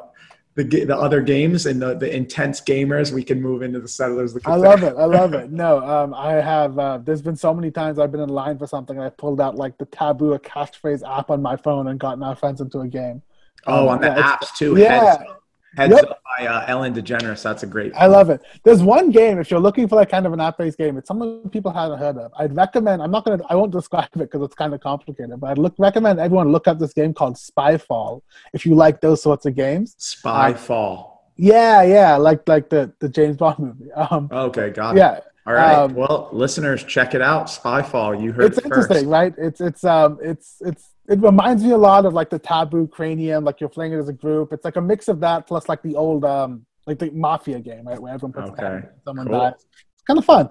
the 0.57 0.65
the 0.65 0.97
other 0.97 1.21
games 1.21 1.67
and 1.67 1.81
the, 1.81 1.95
the 1.95 2.13
intense 2.15 2.61
gamers, 2.61 3.13
we 3.13 3.23
can 3.23 3.41
move 3.41 3.63
into 3.63 3.79
the 3.81 3.87
Settlers 3.89 4.35
of 4.35 4.43
Catan. 4.43 4.53
I 4.53 4.57
love 4.57 4.83
it. 4.83 4.95
I 4.97 5.05
love 5.05 5.33
it. 5.41 5.53
No, 5.53 5.79
um, 5.87 6.13
I 6.15 6.33
have. 6.35 6.77
Uh, 6.79 6.99
there's 6.99 7.23
been 7.23 7.37
so 7.37 7.55
many 7.55 7.71
times 7.71 7.99
I've 8.01 8.11
been 8.11 8.21
in 8.21 8.29
line 8.31 8.59
for 8.59 8.67
something. 8.67 8.97
and 8.97 9.05
I 9.07 9.11
pulled 9.11 9.41
out 9.41 9.55
like 9.55 9.79
the 9.79 9.87
taboo 9.87 10.33
or 10.33 10.39
catchphrase 10.41 11.03
app 11.09 11.31
on 11.31 11.41
my 11.41 11.57
phone 11.57 11.87
and 11.89 12.01
gotten 12.01 12.23
our 12.25 12.35
friends 12.37 12.61
into 12.61 12.81
a 12.81 12.89
game. 12.89 13.23
Oh, 13.67 13.83
Um, 13.85 13.89
on 13.95 14.01
the 14.01 14.09
yeah, 14.09 14.37
apps 14.37 14.57
too. 14.57 14.77
yeah. 14.77 15.05
Heads 15.05 15.17
Up, 15.31 15.43
Heads 15.77 15.93
Yep. 15.95 16.05
Up 16.11 16.23
by 16.39 16.47
uh, 16.47 16.65
Ellen 16.69 16.95
DeGeneres. 16.95 17.43
That's 17.43 17.63
a 17.63 17.67
great. 17.67 17.93
I 17.97 18.07
love 18.07 18.31
it. 18.31 18.41
There's 18.63 18.83
one 18.83 19.11
game 19.11 19.39
if 19.39 19.51
you're 19.51 19.61
looking 19.61 19.89
for 19.89 19.97
that 19.97 20.09
kind 20.11 20.27
of 20.27 20.33
an 20.33 20.41
app-based 20.41 20.79
game. 20.79 20.97
It's 20.99 21.09
something 21.09 21.49
people 21.51 21.73
haven't 21.73 21.99
heard 21.99 22.17
of. 22.17 22.33
I'd 22.39 22.55
recommend. 22.55 23.03
I'm 23.03 23.11
not 23.11 23.25
gonna. 23.25 23.43
I 23.51 23.55
won't 23.57 23.73
describe 23.73 24.09
it 24.15 24.19
because 24.19 24.43
it's 24.43 24.55
kind 24.55 24.73
of 24.75 24.81
complicated. 24.81 25.39
But 25.41 25.51
I'd 25.51 25.59
look 25.59 25.75
recommend 25.79 26.21
everyone 26.21 26.53
look 26.53 26.69
up 26.69 26.79
this 26.79 26.93
game 26.93 27.13
called 27.15 27.35
Spyfall 27.37 28.23
if 28.53 28.65
you 28.67 28.75
like 28.75 29.01
those 29.01 29.23
sorts 29.23 29.47
of 29.47 29.55
games. 29.57 29.97
Spyfall. 29.99 31.11
Yeah, 31.37 31.83
yeah, 31.83 32.17
like 32.17 32.47
like 32.49 32.69
the 32.71 32.93
the 33.01 33.09
James 33.09 33.37
Bond 33.37 33.59
movie. 33.59 33.91
Um, 33.93 34.29
Okay, 34.31 34.71
got 34.71 34.97
it. 34.97 34.99
yeah, 35.01 35.21
All 35.47 35.53
right. 35.53 35.75
um, 35.75 35.95
well, 35.95 36.31
listeners, 36.33 36.83
check 36.85 37.15
it 37.15 37.21
out. 37.21 37.47
Spyfall. 37.47 38.21
You 38.23 38.33
heard 38.33 38.47
it's 38.47 38.59
it 38.59 38.63
first. 38.63 38.91
interesting, 38.91 39.09
right? 39.11 39.35
It's 39.37 39.61
it's 39.61 39.85
um 39.85 40.19
it's 40.23 40.57
it's 40.61 40.91
it 41.07 41.21
reminds 41.21 41.63
me 41.63 41.71
a 41.73 41.77
lot 41.77 42.07
of 42.07 42.15
like 42.15 42.31
the 42.31 42.39
Taboo 42.39 42.87
Cranium, 42.89 43.45
like 43.45 43.61
you're 43.61 43.69
playing 43.69 43.93
it 43.93 43.99
as 43.99 44.09
a 44.09 44.13
group. 44.15 44.53
It's 44.55 44.65
like 44.65 44.77
a 44.77 44.81
mix 44.81 45.09
of 45.09 45.21
that 45.21 45.47
plus 45.47 45.69
like 45.69 45.83
the 45.83 45.97
old 45.97 46.25
um 46.25 46.65
like 46.87 46.99
the 46.99 47.11
Mafia 47.11 47.61
game, 47.61 47.87
right, 47.87 48.01
where 48.01 48.15
everyone 48.15 48.33
puts 48.33 48.51
Okay, 48.59 48.87
someone 49.05 49.27
cool. 49.27 49.39
dies. 49.39 49.53
It's 49.95 50.03
kind 50.07 50.19
of 50.19 50.25
fun. 50.25 50.49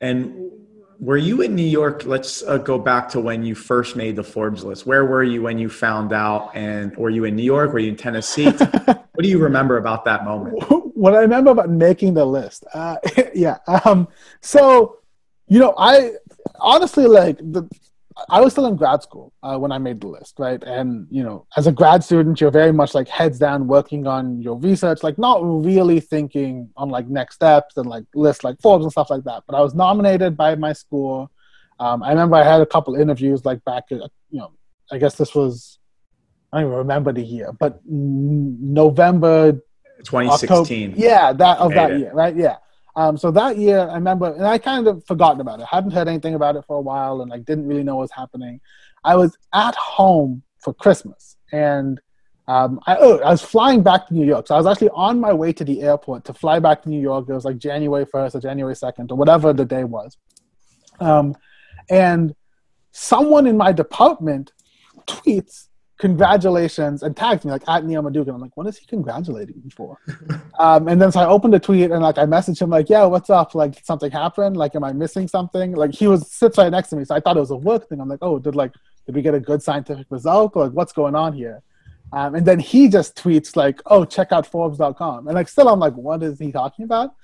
And 0.00 0.50
were 1.02 1.16
you 1.16 1.42
in 1.42 1.56
New 1.56 1.66
York? 1.66 2.04
Let's 2.06 2.44
uh, 2.44 2.58
go 2.58 2.78
back 2.78 3.08
to 3.08 3.20
when 3.20 3.42
you 3.42 3.56
first 3.56 3.96
made 3.96 4.14
the 4.14 4.22
Forbes 4.22 4.62
list. 4.62 4.86
Where 4.86 5.04
were 5.04 5.24
you 5.24 5.42
when 5.42 5.58
you 5.58 5.68
found 5.68 6.12
out? 6.12 6.52
And 6.54 6.96
were 6.96 7.10
you 7.10 7.24
in 7.24 7.34
New 7.34 7.42
York? 7.42 7.72
Were 7.72 7.80
you 7.80 7.88
in 7.88 7.96
Tennessee? 7.96 8.44
what 8.50 9.18
do 9.18 9.28
you 9.28 9.38
remember 9.38 9.78
about 9.78 10.04
that 10.04 10.24
moment? 10.24 10.62
what 10.94 11.14
I 11.14 11.18
remember 11.18 11.50
about 11.50 11.70
making 11.70 12.14
the 12.14 12.24
list, 12.24 12.64
uh, 12.72 12.98
yeah. 13.34 13.58
Um, 13.84 14.06
so, 14.42 14.98
you 15.48 15.58
know, 15.58 15.74
I 15.76 16.12
honestly 16.60 17.06
like 17.06 17.38
the. 17.38 17.68
I 18.28 18.40
was 18.40 18.52
still 18.52 18.66
in 18.66 18.76
grad 18.76 19.02
school 19.02 19.32
uh, 19.42 19.56
when 19.58 19.72
I 19.72 19.78
made 19.78 20.00
the 20.00 20.08
list, 20.08 20.38
right? 20.38 20.62
And 20.62 21.06
you 21.10 21.22
know, 21.22 21.46
as 21.56 21.66
a 21.66 21.72
grad 21.72 22.04
student, 22.04 22.40
you're 22.40 22.50
very 22.50 22.72
much 22.72 22.94
like 22.94 23.08
heads 23.08 23.38
down, 23.38 23.66
working 23.66 24.06
on 24.06 24.40
your 24.40 24.56
research, 24.58 25.02
like 25.02 25.18
not 25.18 25.40
really 25.42 26.00
thinking 26.00 26.70
on 26.76 26.88
like 26.88 27.08
next 27.08 27.36
steps 27.36 27.76
and 27.76 27.86
like 27.86 28.04
lists 28.14 28.44
like 28.44 28.60
Forbes 28.60 28.84
and 28.84 28.92
stuff 28.92 29.10
like 29.10 29.24
that. 29.24 29.44
But 29.46 29.56
I 29.56 29.60
was 29.60 29.74
nominated 29.74 30.36
by 30.36 30.54
my 30.54 30.72
school. 30.72 31.30
Um, 31.80 32.02
I 32.02 32.10
remember 32.10 32.36
I 32.36 32.44
had 32.44 32.60
a 32.60 32.66
couple 32.66 32.94
interviews 32.94 33.44
like 33.44 33.64
back, 33.64 33.84
uh, 33.90 34.08
you 34.30 34.38
know, 34.40 34.52
I 34.90 34.98
guess 34.98 35.16
this 35.16 35.34
was. 35.34 35.78
I 36.52 36.58
don't 36.60 36.66
even 36.66 36.78
remember 36.78 37.12
the 37.12 37.22
year, 37.22 37.50
but 37.58 37.80
November 37.86 39.52
2016. 40.04 40.90
October- 40.90 41.00
yeah, 41.00 41.32
that 41.32 41.58
of 41.58 41.72
that 41.72 41.92
it. 41.92 42.00
year, 42.00 42.12
right? 42.12 42.36
Yeah. 42.36 42.56
Um, 42.94 43.16
so 43.16 43.30
that 43.30 43.56
year, 43.56 43.80
I 43.80 43.94
remember, 43.94 44.32
and 44.32 44.46
I 44.46 44.58
kind 44.58 44.86
of 44.86 45.04
forgotten 45.06 45.40
about 45.40 45.60
it. 45.60 45.66
I 45.70 45.76
hadn't 45.76 45.92
heard 45.92 46.08
anything 46.08 46.34
about 46.34 46.56
it 46.56 46.64
for 46.66 46.76
a 46.76 46.80
while, 46.80 47.22
and 47.22 47.30
like 47.30 47.44
didn't 47.44 47.66
really 47.66 47.82
know 47.82 47.96
what 47.96 48.02
was 48.02 48.12
happening. 48.12 48.60
I 49.04 49.16
was 49.16 49.36
at 49.54 49.74
home 49.74 50.42
for 50.58 50.74
Christmas, 50.74 51.36
and 51.52 52.00
um, 52.48 52.80
I, 52.86 52.96
oh, 52.98 53.18
I 53.18 53.30
was 53.30 53.42
flying 53.42 53.82
back 53.82 54.08
to 54.08 54.14
New 54.14 54.26
York. 54.26 54.46
So 54.46 54.54
I 54.54 54.58
was 54.58 54.66
actually 54.66 54.90
on 54.90 55.20
my 55.20 55.32
way 55.32 55.52
to 55.52 55.64
the 55.64 55.80
airport 55.82 56.24
to 56.24 56.34
fly 56.34 56.58
back 56.58 56.82
to 56.82 56.90
New 56.90 57.00
York. 57.00 57.28
It 57.28 57.32
was 57.32 57.44
like 57.44 57.58
January 57.58 58.04
1st 58.04 58.34
or 58.34 58.40
January 58.40 58.74
2nd 58.74 59.10
or 59.10 59.14
whatever 59.14 59.52
the 59.52 59.64
day 59.64 59.84
was. 59.84 60.16
Um, 61.00 61.36
and 61.88 62.34
someone 62.90 63.46
in 63.46 63.56
my 63.56 63.72
department 63.72 64.52
tweets 65.06 65.68
congratulations 66.02 67.04
and 67.04 67.16
tagged 67.16 67.44
me 67.44 67.52
like 67.52 67.62
at 67.68 67.84
Neel 67.84 68.02
Madhukar. 68.02 68.34
I'm 68.34 68.40
like, 68.40 68.56
what 68.56 68.66
is 68.66 68.76
he 68.76 68.84
congratulating 68.86 69.62
me 69.62 69.70
for? 69.70 69.96
um, 70.58 70.88
and 70.88 71.00
then 71.00 71.12
so 71.12 71.20
I 71.20 71.26
opened 71.26 71.54
the 71.54 71.60
tweet 71.60 71.92
and 71.92 72.02
like 72.02 72.18
I 72.18 72.24
messaged 72.24 72.60
him 72.60 72.70
like, 72.70 72.90
yeah, 72.90 73.04
what's 73.04 73.30
up? 73.30 73.54
Like 73.54 73.74
something 73.84 74.10
happened? 74.10 74.56
Like, 74.56 74.74
am 74.74 74.82
I 74.82 74.92
missing 74.92 75.28
something? 75.28 75.76
Like 75.76 75.94
he 75.94 76.08
was 76.08 76.28
sits 76.28 76.58
right 76.58 76.72
next 76.72 76.88
to 76.88 76.96
me, 76.96 77.04
so 77.04 77.14
I 77.14 77.20
thought 77.20 77.36
it 77.36 77.40
was 77.40 77.52
a 77.52 77.56
work 77.56 77.88
thing. 77.88 78.00
I'm 78.00 78.08
like, 78.08 78.18
oh, 78.20 78.40
did 78.40 78.56
like 78.56 78.72
did 79.06 79.14
we 79.14 79.22
get 79.22 79.32
a 79.32 79.38
good 79.38 79.62
scientific 79.62 80.08
result 80.10 80.56
or 80.56 80.64
like 80.64 80.72
what's 80.72 80.92
going 80.92 81.14
on 81.14 81.34
here? 81.34 81.62
Um, 82.12 82.34
and 82.34 82.44
then 82.44 82.58
he 82.58 82.88
just 82.88 83.16
tweets 83.16 83.54
like, 83.54 83.80
oh, 83.86 84.04
check 84.04 84.32
out 84.32 84.44
Forbes.com, 84.44 85.28
and 85.28 85.36
like 85.36 85.48
still 85.48 85.68
I'm 85.68 85.78
like, 85.78 85.94
what 85.94 86.20
is 86.24 86.36
he 86.36 86.50
talking 86.50 86.84
about? 86.84 87.14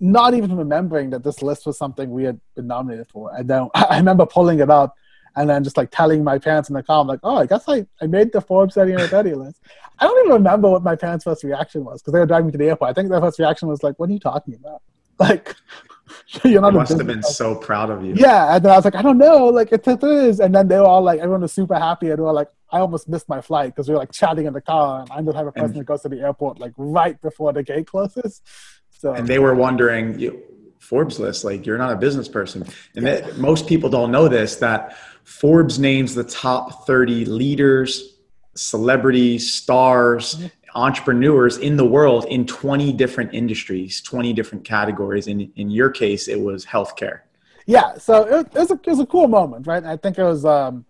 Not 0.00 0.34
even 0.34 0.56
remembering 0.56 1.10
that 1.10 1.22
this 1.22 1.42
list 1.42 1.64
was 1.64 1.78
something 1.78 2.10
we 2.10 2.24
had 2.24 2.40
been 2.56 2.66
nominated 2.66 3.06
for. 3.06 3.32
And 3.36 3.48
then 3.48 3.68
I 3.74 3.98
remember 3.98 4.26
pulling 4.26 4.58
it 4.58 4.68
up 4.68 4.96
and 5.36 5.50
then 5.50 5.64
just 5.64 5.76
like 5.76 5.90
telling 5.90 6.22
my 6.22 6.38
parents 6.38 6.68
in 6.68 6.74
the 6.74 6.82
car, 6.82 7.00
I'm 7.00 7.06
like, 7.06 7.20
oh, 7.22 7.36
I 7.36 7.46
guess 7.46 7.64
I, 7.68 7.86
I 8.00 8.06
made 8.06 8.32
the 8.32 8.40
Forbes 8.40 8.74
30 8.74 8.94
under 8.94 9.06
30 9.06 9.34
list. 9.34 9.60
I 9.98 10.06
don't 10.06 10.26
even 10.26 10.32
remember 10.32 10.70
what 10.70 10.82
my 10.82 10.96
parents' 10.96 11.24
first 11.24 11.44
reaction 11.44 11.84
was 11.84 12.02
because 12.02 12.12
they 12.12 12.18
were 12.18 12.26
driving 12.26 12.46
me 12.46 12.52
to 12.52 12.58
the 12.58 12.68
airport. 12.68 12.90
I 12.90 12.94
think 12.94 13.10
their 13.10 13.20
first 13.20 13.38
reaction 13.38 13.68
was 13.68 13.82
like, 13.82 13.98
what 13.98 14.10
are 14.10 14.12
you 14.12 14.20
talking 14.20 14.54
about? 14.54 14.82
Like, 15.16 15.54
you're 16.44 16.60
not. 16.60 16.72
They 16.72 16.78
must 16.78 16.98
have 16.98 17.06
been 17.06 17.22
so 17.22 17.54
proud 17.54 17.88
of 17.88 18.04
you. 18.04 18.14
Yeah, 18.16 18.56
and 18.56 18.64
then 18.64 18.72
I 18.72 18.76
was 18.76 18.84
like, 18.84 18.96
I 18.96 19.02
don't 19.02 19.16
know, 19.16 19.46
like 19.46 19.72
it, 19.72 19.86
is. 19.86 20.40
And 20.40 20.54
then 20.54 20.66
they 20.66 20.78
were 20.78 20.86
all 20.86 21.02
like, 21.02 21.20
everyone 21.20 21.42
was 21.42 21.52
super 21.52 21.76
happy, 21.76 22.10
and 22.10 22.18
they 22.18 22.22
were 22.22 22.32
like, 22.32 22.48
I 22.70 22.80
almost 22.80 23.08
missed 23.08 23.28
my 23.28 23.40
flight 23.40 23.74
because 23.74 23.88
we 23.88 23.94
were 23.94 24.00
like 24.00 24.10
chatting 24.10 24.46
in 24.46 24.52
the 24.52 24.60
car, 24.60 25.02
and 25.02 25.10
I'm 25.12 25.24
the 25.24 25.32
type 25.32 25.46
of 25.46 25.54
person 25.54 25.70
and, 25.70 25.80
that 25.80 25.84
goes 25.84 26.02
to 26.02 26.08
the 26.08 26.20
airport 26.20 26.58
like 26.58 26.72
right 26.76 27.20
before 27.20 27.52
the 27.52 27.62
gate 27.62 27.86
closes. 27.86 28.42
So 28.90 29.12
and 29.12 29.28
they 29.28 29.38
were 29.38 29.54
wondering, 29.54 30.18
you, 30.18 30.42
Forbes 30.80 31.18
list, 31.20 31.44
like 31.44 31.64
you're 31.64 31.78
not 31.78 31.92
a 31.92 31.96
business 31.96 32.28
person, 32.28 32.66
and 32.96 33.06
yeah. 33.06 33.20
that, 33.20 33.38
most 33.38 33.66
people 33.66 33.88
don't 33.88 34.10
know 34.10 34.28
this 34.28 34.56
that 34.56 34.96
Forbes 35.24 35.78
names 35.78 36.14
the 36.14 36.24
top 36.24 36.86
30 36.86 37.24
leaders, 37.24 38.18
celebrities, 38.54 39.52
stars, 39.52 40.36
mm-hmm. 40.36 40.46
entrepreneurs 40.74 41.58
in 41.58 41.76
the 41.76 41.84
world 41.84 42.26
in 42.26 42.46
20 42.46 42.92
different 42.92 43.32
industries, 43.34 44.00
20 44.02 44.32
different 44.32 44.64
categories. 44.64 45.26
In, 45.26 45.50
in 45.56 45.70
your 45.70 45.90
case, 45.90 46.28
it 46.28 46.40
was 46.40 46.64
healthcare. 46.64 47.20
Yeah. 47.66 47.94
So 47.94 48.24
it, 48.24 48.46
it, 48.46 48.58
was, 48.58 48.70
a, 48.70 48.74
it 48.74 48.86
was 48.86 49.00
a 49.00 49.06
cool 49.06 49.28
moment, 49.28 49.66
right? 49.66 49.82
I 49.84 49.96
think 49.96 50.18
it 50.18 50.24
was, 50.24 50.44
um, 50.44 50.84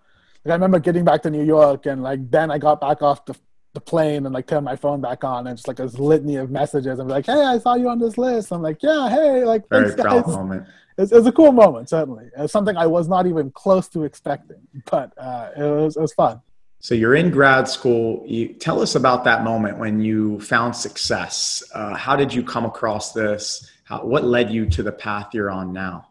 like 0.44 0.50
I 0.50 0.54
remember 0.54 0.78
getting 0.80 1.04
back 1.04 1.22
to 1.22 1.30
New 1.30 1.44
York 1.44 1.86
and 1.86 2.02
like 2.02 2.30
then 2.30 2.50
I 2.50 2.58
got 2.58 2.80
back 2.80 3.02
off 3.02 3.24
the, 3.24 3.34
the 3.74 3.80
plane 3.80 4.24
and 4.24 4.34
like 4.34 4.46
turn 4.46 4.64
my 4.64 4.76
phone 4.76 5.00
back 5.00 5.24
on 5.24 5.46
and 5.46 5.56
just 5.56 5.68
like 5.68 5.76
this 5.76 5.98
litany 5.98 6.36
of 6.36 6.50
messages 6.50 6.98
and 6.98 7.08
be 7.08 7.12
like, 7.12 7.26
hey, 7.26 7.44
I 7.44 7.58
saw 7.58 7.74
you 7.74 7.88
on 7.88 7.98
this 7.98 8.16
list. 8.16 8.52
I'm 8.52 8.62
like, 8.62 8.82
yeah, 8.82 9.08
hey, 9.08 9.44
like 9.44 9.68
very 9.68 9.88
thanks, 9.88 10.00
proud 10.00 10.24
guys. 10.24 10.34
moment 10.34 10.66
it's, 10.96 11.12
it's 11.12 11.26
a 11.26 11.32
cool 11.32 11.52
moment, 11.52 11.88
certainly. 11.88 12.30
It's 12.36 12.52
something 12.52 12.76
I 12.76 12.86
was 12.86 13.08
not 13.08 13.26
even 13.26 13.50
close 13.50 13.88
to 13.88 14.04
expecting, 14.04 14.60
but 14.90 15.12
uh, 15.18 15.50
it, 15.56 15.62
was, 15.62 15.96
it 15.96 16.00
was 16.00 16.12
fun. 16.14 16.40
So 16.80 16.94
you're 16.94 17.14
in 17.14 17.30
grad 17.30 17.66
school. 17.66 18.22
You, 18.26 18.48
tell 18.48 18.80
us 18.80 18.94
about 18.94 19.24
that 19.24 19.42
moment 19.42 19.78
when 19.78 20.00
you 20.00 20.38
found 20.40 20.76
success. 20.76 21.62
Uh, 21.74 21.94
how 21.94 22.14
did 22.14 22.32
you 22.32 22.42
come 22.42 22.64
across 22.64 23.12
this? 23.12 23.70
How, 23.84 24.04
what 24.04 24.24
led 24.24 24.50
you 24.50 24.66
to 24.66 24.82
the 24.82 24.92
path 24.92 25.30
you're 25.32 25.50
on 25.50 25.72
now? 25.72 26.08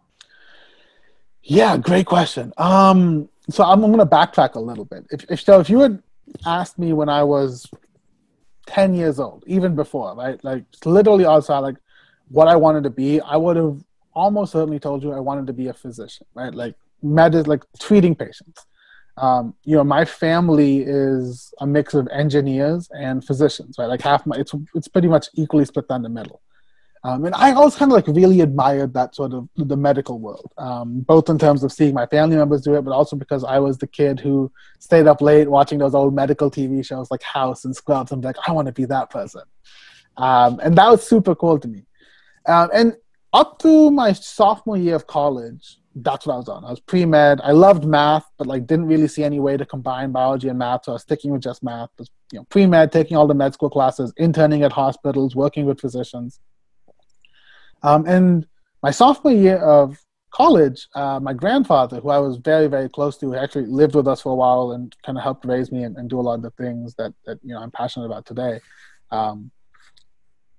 Yeah, 1.43 1.77
great 1.77 2.05
question. 2.05 2.53
Um, 2.57 3.29
so 3.49 3.63
I'm, 3.63 3.83
I'm 3.83 3.91
going 3.91 3.99
to 3.99 4.05
backtrack 4.05 4.55
a 4.55 4.59
little 4.59 4.85
bit. 4.85 5.05
If, 5.11 5.25
if 5.29 5.41
so, 5.41 5.59
if 5.59 5.69
you 5.69 5.79
had 5.79 6.01
asked 6.45 6.79
me 6.79 6.93
when 6.93 7.09
I 7.09 7.23
was 7.23 7.67
10 8.67 8.93
years 8.93 9.19
old, 9.19 9.43
even 9.47 9.75
before, 9.75 10.15
right, 10.15 10.43
like 10.43 10.65
literally 10.85 11.25
outside, 11.25 11.59
like 11.59 11.77
what 12.29 12.47
I 12.47 12.55
wanted 12.55 12.83
to 12.83 12.89
be, 12.89 13.19
I 13.21 13.37
would 13.37 13.57
have 13.57 13.83
almost 14.13 14.53
certainly 14.53 14.79
told 14.79 15.03
you 15.03 15.11
I 15.13 15.19
wanted 15.19 15.47
to 15.47 15.53
be 15.53 15.67
a 15.67 15.73
physician, 15.73 16.25
right? 16.33 16.53
Like 16.53 16.75
med 17.01 17.47
like 17.47 17.63
treating 17.79 18.15
patients. 18.15 18.65
Um, 19.17 19.53
you 19.63 19.75
know, 19.75 19.83
my 19.83 20.05
family 20.05 20.79
is 20.79 21.53
a 21.59 21.67
mix 21.67 21.93
of 21.93 22.07
engineers 22.07 22.89
and 22.91 23.23
physicians, 23.23 23.75
right? 23.77 23.85
Like 23.85 24.01
half 24.01 24.25
my, 24.25 24.37
it's 24.37 24.53
it's 24.73 24.87
pretty 24.87 25.07
much 25.07 25.27
equally 25.35 25.65
split 25.65 25.87
down 25.87 26.01
the 26.01 26.09
middle. 26.09 26.41
Um, 27.05 27.25
and 27.25 27.35
I 27.35 27.51
always 27.51 27.75
kind 27.75 27.91
of 27.91 27.95
like 27.95 28.07
really 28.07 28.39
admired 28.39 28.93
that 28.93 29.13
sort 29.13 29.33
of 29.33 29.49
the 29.57 29.75
medical 29.75 30.19
world, 30.19 30.53
um, 30.57 31.01
both 31.01 31.27
in 31.29 31.37
terms 31.37 31.63
of 31.63 31.73
seeing 31.73 31.93
my 31.93 32.05
family 32.05 32.37
members 32.37 32.61
do 32.61 32.75
it, 32.75 32.83
but 32.83 32.93
also 32.93 33.17
because 33.17 33.43
I 33.43 33.59
was 33.59 33.77
the 33.77 33.87
kid 33.87 34.21
who 34.21 34.49
stayed 34.79 35.05
up 35.05 35.21
late 35.21 35.49
watching 35.49 35.79
those 35.79 35.95
old 35.95 36.15
medical 36.15 36.49
TV 36.49 36.85
shows 36.85 37.11
like 37.11 37.21
House 37.21 37.65
and 37.65 37.75
Scrubs. 37.75 38.13
I'm 38.13 38.21
like, 38.21 38.37
I 38.47 38.53
want 38.53 38.67
to 38.67 38.71
be 38.71 38.85
that 38.85 39.09
person, 39.09 39.41
um, 40.15 40.61
and 40.63 40.77
that 40.77 40.89
was 40.89 41.05
super 41.05 41.35
cool 41.35 41.59
to 41.59 41.67
me. 41.67 41.83
Um, 42.45 42.69
and 42.73 42.95
up 43.33 43.61
through 43.61 43.91
my 43.91 44.13
sophomore 44.13 44.77
year 44.77 44.95
of 44.95 45.05
college, 45.05 45.79
that's 45.95 46.25
what 46.25 46.35
I 46.35 46.37
was 46.37 46.47
on. 46.47 46.63
I 46.63 46.69
was 46.69 46.79
pre 46.79 47.05
med. 47.05 47.41
I 47.43 47.51
loved 47.51 47.83
math, 47.83 48.25
but 48.37 48.47
like 48.47 48.65
didn't 48.65 48.85
really 48.85 49.09
see 49.09 49.25
any 49.25 49.41
way 49.41 49.57
to 49.57 49.65
combine 49.65 50.13
biology 50.13 50.47
and 50.47 50.57
math, 50.57 50.85
so 50.85 50.93
I 50.93 50.95
was 50.95 51.01
sticking 51.01 51.31
with 51.31 51.41
just 51.41 51.63
math. 51.63 51.89
Was, 51.99 52.09
you 52.31 52.39
know, 52.39 52.45
pre 52.45 52.65
med, 52.65 52.93
taking 52.93 53.17
all 53.17 53.27
the 53.27 53.33
med 53.33 53.53
school 53.53 53.69
classes, 53.69 54.13
interning 54.15 54.63
at 54.63 54.71
hospitals, 54.71 55.35
working 55.35 55.65
with 55.65 55.81
physicians. 55.81 56.39
Um, 57.83 58.05
and 58.07 58.47
my 58.81 58.91
sophomore 58.91 59.33
year 59.33 59.57
of 59.57 59.97
college, 60.31 60.87
uh, 60.95 61.19
my 61.19 61.33
grandfather, 61.33 61.99
who 61.99 62.09
I 62.09 62.17
was 62.17 62.37
very, 62.37 62.67
very 62.67 62.89
close 62.89 63.17
to, 63.17 63.35
actually 63.35 63.67
lived 63.67 63.95
with 63.95 64.07
us 64.07 64.21
for 64.21 64.31
a 64.31 64.35
while 64.35 64.71
and 64.71 64.95
kind 65.05 65.17
of 65.17 65.23
helped 65.23 65.45
raise 65.45 65.71
me 65.71 65.83
and, 65.83 65.95
and 65.97 66.09
do 66.09 66.19
a 66.19 66.21
lot 66.21 66.35
of 66.35 66.41
the 66.41 66.51
things 66.51 66.95
that, 66.95 67.13
that 67.25 67.39
you 67.43 67.53
know 67.53 67.61
I'm 67.61 67.71
passionate 67.71 68.07
about 68.07 68.25
today. 68.25 68.59
Um, 69.11 69.51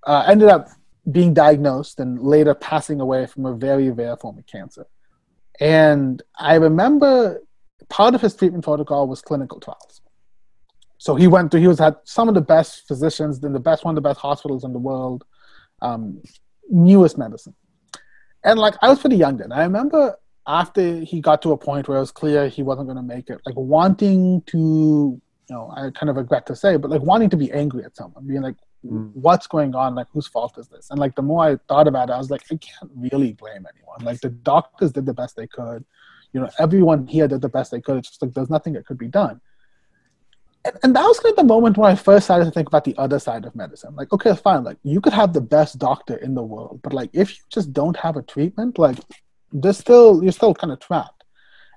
uh, 0.06 0.24
ended 0.28 0.48
up 0.48 0.68
being 1.10 1.34
diagnosed 1.34 1.98
and 1.98 2.20
later 2.20 2.54
passing 2.54 3.00
away 3.00 3.26
from 3.26 3.46
a 3.46 3.54
very 3.54 3.90
rare 3.90 4.16
form 4.16 4.38
of 4.38 4.46
cancer. 4.46 4.87
And 5.60 6.22
I 6.38 6.54
remember 6.54 7.42
part 7.88 8.14
of 8.14 8.20
his 8.20 8.34
treatment 8.34 8.64
protocol 8.64 9.08
was 9.08 9.22
clinical 9.22 9.60
trials. 9.60 10.00
So 10.98 11.14
he 11.14 11.26
went 11.26 11.50
through, 11.50 11.60
he 11.60 11.68
was 11.68 11.80
at 11.80 12.00
some 12.04 12.28
of 12.28 12.34
the 12.34 12.40
best 12.40 12.87
physicians 12.88 13.42
in 13.44 13.52
the 13.52 13.60
best, 13.60 13.84
one 13.84 13.92
of 13.92 14.02
the 14.02 14.08
best 14.08 14.20
hospitals 14.20 14.64
in 14.64 14.72
the 14.72 14.78
world, 14.78 15.24
um, 15.82 16.22
newest 16.70 17.18
medicine. 17.18 17.55
And 18.44 18.59
like, 18.59 18.74
I 18.83 18.88
was 18.88 18.98
pretty 18.98 19.16
young 19.16 19.37
then. 19.37 19.53
I 19.53 19.62
remember 19.62 20.16
after 20.46 21.00
he 21.00 21.20
got 21.20 21.40
to 21.42 21.53
a 21.53 21.57
point 21.57 21.88
where 21.88 21.96
it 21.96 22.00
was 22.00 22.12
clear 22.12 22.48
he 22.48 22.62
wasn't 22.62 22.87
going 22.87 22.96
to 22.96 23.03
make 23.03 23.31
it, 23.31 23.40
like 23.46 23.57
wanting 23.57 24.42
to, 24.42 24.59
you 24.59 25.20
know, 25.48 25.72
I 25.74 25.90
kind 25.90 26.11
of 26.11 26.16
regret 26.16 26.46
to 26.46 26.57
say, 26.57 26.77
but 26.77 26.90
like 26.90 27.03
wanting 27.03 27.31
to 27.31 27.37
be 27.37 27.50
angry 27.53 27.85
at 27.85 27.96
someone, 27.96 28.27
being 28.27 28.42
like, 28.42 28.57
mm. 28.85 29.11
what's 29.14 29.46
going 29.46 29.74
on? 29.74 29.94
Like, 29.94 30.09
whose 30.12 30.27
fault 30.27 30.59
is 30.59 30.68
this? 30.68 30.90
And 30.90 30.98
like, 30.98 31.14
the 31.14 31.22
more 31.22 31.44
I 31.44 31.57
thought 31.68 31.88
about 31.88 32.11
it, 32.11 32.12
I 32.12 32.18
was 32.18 32.31
like, 32.31 32.42
I 32.50 32.57
can't 32.57 32.90
really 32.94 33.33
blame 33.33 33.66
anyone. 33.74 34.03
Like, 34.03 34.20
the 34.20 34.29
doctors 34.29 34.92
did 34.92 35.07
the 35.07 35.14
best 35.14 35.37
they 35.37 35.46
could. 35.46 35.85
You 36.33 36.40
know, 36.40 36.50
everyone 36.59 37.07
here 37.07 37.29
did 37.29 37.40
the 37.40 37.48
best 37.48 37.70
they 37.70 37.81
could. 37.81 37.98
It's 37.98 38.09
just 38.09 38.22
like 38.22 38.35
there's 38.35 38.50
nothing 38.50 38.72
that 38.74 38.87
could 38.87 38.98
be 38.98 39.09
done. 39.09 39.40
And, 40.64 40.77
and 40.83 40.96
that 40.96 41.05
was 41.05 41.20
kind 41.20 41.33
of 41.33 41.37
the 41.37 41.44
moment 41.44 41.77
when 41.77 41.90
I 41.90 41.94
first 41.94 42.27
started 42.27 42.46
to 42.46 42.50
think 42.50 42.68
about 42.68 42.85
the 42.85 42.96
other 42.96 43.18
side 43.18 43.44
of 43.44 43.55
medicine. 43.55 43.94
Like, 43.94 44.12
okay, 44.12 44.35
fine. 44.35 44.64
Like, 44.64 44.79
you 44.83 45.00
could 45.00 45.12
have 45.12 45.33
the 45.33 45.40
best 45.40 45.79
doctor 45.79 46.16
in 46.16 46.35
the 46.35 46.42
world, 46.42 46.81
but 46.83 46.92
like, 46.92 47.11
if 47.12 47.31
you 47.37 47.44
just 47.50 47.72
don't 47.72 47.96
have 47.96 48.16
a 48.16 48.22
treatment, 48.22 48.79
like, 48.79 48.98
there's 49.53 49.79
still 49.79 50.22
you're 50.22 50.33
still 50.33 50.55
kind 50.55 50.72
of 50.72 50.81
trapped 50.81 51.14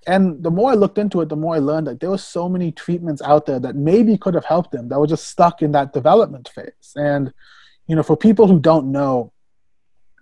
and 0.07 0.41
the 0.41 0.49
more 0.49 0.71
I 0.71 0.75
looked 0.75 0.97
into 0.97 1.19
it, 1.19 1.27
the 1.27 1.35
more 1.35 1.55
I 1.55 1.59
learned 1.59 1.87
that 1.87 1.99
there 1.99 2.09
were 2.09 2.17
so 2.17 2.47
many 2.47 2.71
treatments 2.71 3.21
out 3.21 3.45
there 3.45 3.59
that 3.59 3.75
maybe 3.75 4.17
could 4.17 4.35
have 4.35 4.45
helped 4.45 4.71
them 4.71 4.87
that 4.87 4.99
were 4.99 5.05
just 5.05 5.27
stuck 5.27 5.61
in 5.61 5.73
that 5.73 5.91
development 5.91 6.49
phase. 6.55 6.93
And, 6.95 7.33
you 7.87 7.95
know, 7.95 8.03
for 8.03 8.15
people 8.15 8.47
who 8.47 8.57
don't 8.59 8.89
know, 8.93 9.33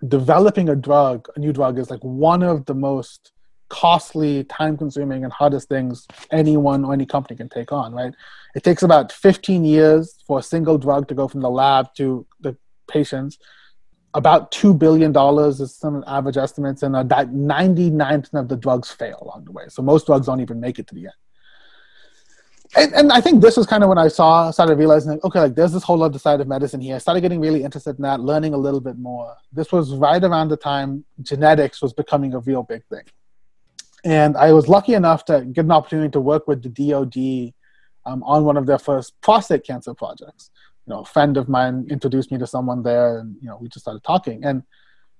developing 0.08 0.68
a 0.68 0.76
drug, 0.76 1.28
a 1.36 1.38
new 1.38 1.52
drug, 1.52 1.78
is 1.78 1.88
like 1.88 2.02
one 2.02 2.42
of 2.42 2.66
the 2.66 2.74
most 2.74 3.30
costly, 3.68 4.42
time 4.44 4.76
consuming, 4.76 5.22
and 5.22 5.32
hardest 5.32 5.68
things 5.68 6.06
anyone 6.32 6.84
or 6.84 6.92
any 6.92 7.06
company 7.06 7.36
can 7.36 7.48
take 7.48 7.70
on, 7.70 7.94
right? 7.94 8.12
It 8.56 8.64
takes 8.64 8.82
about 8.82 9.12
15 9.12 9.64
years 9.64 10.16
for 10.26 10.40
a 10.40 10.42
single 10.42 10.78
drug 10.78 11.06
to 11.08 11.14
go 11.14 11.28
from 11.28 11.42
the 11.42 11.50
lab 11.50 11.94
to 11.98 12.26
the 12.40 12.56
patients 12.88 13.38
about 14.16 14.50
two 14.50 14.72
billion 14.72 15.12
dollars 15.12 15.60
is 15.60 15.76
some 15.76 16.02
average 16.06 16.38
estimates, 16.38 16.82
and 16.82 16.96
uh, 16.96 17.02
that 17.02 17.28
99% 17.28 18.32
of 18.32 18.48
the 18.48 18.56
drugs 18.56 18.90
fail 18.90 19.18
along 19.20 19.44
the 19.44 19.52
way. 19.52 19.64
So 19.68 19.82
most 19.82 20.06
drugs 20.06 20.26
don't 20.26 20.40
even 20.40 20.58
make 20.58 20.78
it 20.78 20.86
to 20.88 20.94
the 20.94 21.02
end. 21.02 21.12
And, 22.74 22.94
and 22.94 23.12
I 23.12 23.20
think 23.20 23.42
this 23.42 23.58
was 23.58 23.66
kind 23.66 23.82
of 23.82 23.90
when 23.90 23.98
I 23.98 24.08
saw 24.08 24.50
started 24.50 24.78
realizing, 24.78 25.20
okay, 25.22 25.40
like 25.40 25.54
there's 25.54 25.72
this 25.72 25.82
whole 25.82 26.02
other 26.02 26.18
side 26.18 26.40
of 26.40 26.48
medicine 26.48 26.80
here. 26.80 26.96
I 26.96 26.98
started 26.98 27.20
getting 27.20 27.40
really 27.40 27.62
interested 27.62 27.96
in 27.96 28.02
that, 28.02 28.20
learning 28.20 28.54
a 28.54 28.56
little 28.56 28.80
bit 28.80 28.98
more. 28.98 29.36
This 29.52 29.70
was 29.70 29.94
right 29.94 30.24
around 30.24 30.48
the 30.48 30.56
time 30.56 31.04
genetics 31.20 31.82
was 31.82 31.92
becoming 31.92 32.32
a 32.32 32.38
real 32.38 32.62
big 32.62 32.84
thing, 32.86 33.04
and 34.02 34.34
I 34.38 34.54
was 34.54 34.66
lucky 34.66 34.94
enough 34.94 35.26
to 35.26 35.44
get 35.44 35.66
an 35.66 35.72
opportunity 35.72 36.10
to 36.12 36.20
work 36.20 36.48
with 36.48 36.62
the 36.62 36.70
DoD 36.70 37.52
um, 38.06 38.22
on 38.22 38.44
one 38.44 38.56
of 38.56 38.64
their 38.66 38.78
first 38.78 39.12
prostate 39.20 39.64
cancer 39.64 39.92
projects 39.92 40.50
you 40.86 40.94
know, 40.94 41.00
a 41.00 41.04
friend 41.04 41.36
of 41.36 41.48
mine 41.48 41.86
introduced 41.90 42.30
me 42.30 42.38
to 42.38 42.46
someone 42.46 42.82
there, 42.82 43.18
and 43.18 43.36
you 43.40 43.48
know, 43.48 43.58
we 43.60 43.68
just 43.68 43.84
started 43.84 44.04
talking. 44.04 44.44
And 44.44 44.62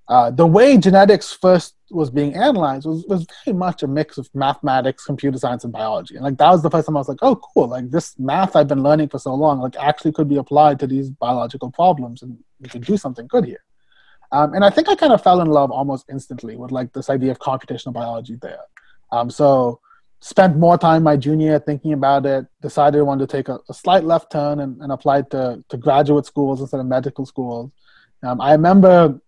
uh, 0.08 0.30
the 0.30 0.46
way 0.46 0.78
genetics 0.78 1.32
first 1.32 1.74
was 1.90 2.10
being 2.10 2.34
analyzed 2.34 2.86
was, 2.86 3.04
was 3.06 3.26
very 3.44 3.56
much 3.56 3.82
a 3.82 3.88
mix 3.88 4.16
of 4.18 4.28
mathematics, 4.32 5.04
computer 5.04 5.36
science, 5.38 5.64
and 5.64 5.72
biology. 5.72 6.14
And 6.14 6.24
like 6.24 6.38
that 6.38 6.50
was 6.50 6.62
the 6.62 6.70
first 6.70 6.86
time 6.86 6.96
I 6.96 7.00
was 7.00 7.08
like, 7.08 7.18
oh, 7.22 7.36
cool! 7.36 7.68
Like 7.68 7.90
this 7.90 8.16
math 8.18 8.54
I've 8.54 8.68
been 8.68 8.82
learning 8.82 9.08
for 9.08 9.18
so 9.18 9.34
long, 9.34 9.58
like 9.58 9.76
actually 9.76 10.12
could 10.12 10.28
be 10.28 10.36
applied 10.36 10.78
to 10.80 10.86
these 10.86 11.10
biological 11.10 11.70
problems, 11.72 12.22
and 12.22 12.38
we 12.60 12.68
could 12.68 12.84
do 12.84 12.96
something 12.96 13.26
good 13.26 13.44
here. 13.44 13.64
Um, 14.30 14.54
and 14.54 14.64
I 14.64 14.70
think 14.70 14.88
I 14.88 14.94
kind 14.94 15.12
of 15.12 15.22
fell 15.22 15.40
in 15.40 15.48
love 15.48 15.70
almost 15.70 16.06
instantly 16.10 16.56
with 16.56 16.70
like 16.70 16.92
this 16.92 17.10
idea 17.10 17.32
of 17.32 17.38
computational 17.38 17.92
biology 17.92 18.36
there. 18.40 18.62
Um, 19.10 19.30
so 19.30 19.80
spent 20.20 20.56
more 20.56 20.78
time 20.78 21.02
my 21.02 21.16
junior 21.16 21.48
year 21.48 21.58
thinking 21.58 21.92
about 21.92 22.26
it. 22.26 22.46
Decided 22.62 22.98
I 22.98 23.02
wanted 23.02 23.28
to 23.28 23.36
take 23.36 23.48
a, 23.48 23.60
a 23.68 23.74
slight 23.74 24.04
left 24.04 24.32
turn 24.32 24.60
and, 24.60 24.80
and 24.80 24.92
applied 24.92 25.30
to 25.30 25.62
to 25.68 25.76
graduate 25.76 26.26
schools 26.26 26.60
instead 26.60 26.80
of 26.80 26.86
medical 26.86 27.26
schools. 27.26 27.70
Um, 28.22 28.40
I 28.40 28.52
remember 28.52 29.20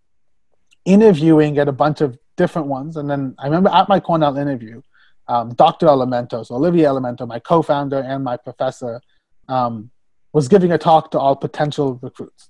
interviewing 0.84 1.58
at 1.58 1.68
a 1.68 1.72
bunch 1.72 2.00
of 2.00 2.18
different 2.38 2.68
ones. 2.68 2.96
And 2.96 3.10
then 3.10 3.34
I 3.38 3.44
remember 3.44 3.68
at 3.68 3.88
my 3.88 4.00
Cornell 4.00 4.38
interview, 4.38 4.80
um, 5.26 5.52
Dr. 5.54 5.86
Elemento, 5.86 6.46
so 6.46 6.54
Olivier 6.54 6.86
Elemento, 6.86 7.28
my 7.28 7.38
co-founder 7.38 8.00
and 8.00 8.24
my 8.24 8.38
professor, 8.38 9.02
um, 9.48 9.90
was 10.32 10.48
giving 10.48 10.72
a 10.72 10.78
talk 10.78 11.10
to 11.10 11.18
all 11.18 11.36
potential 11.36 11.98
recruits 12.02 12.48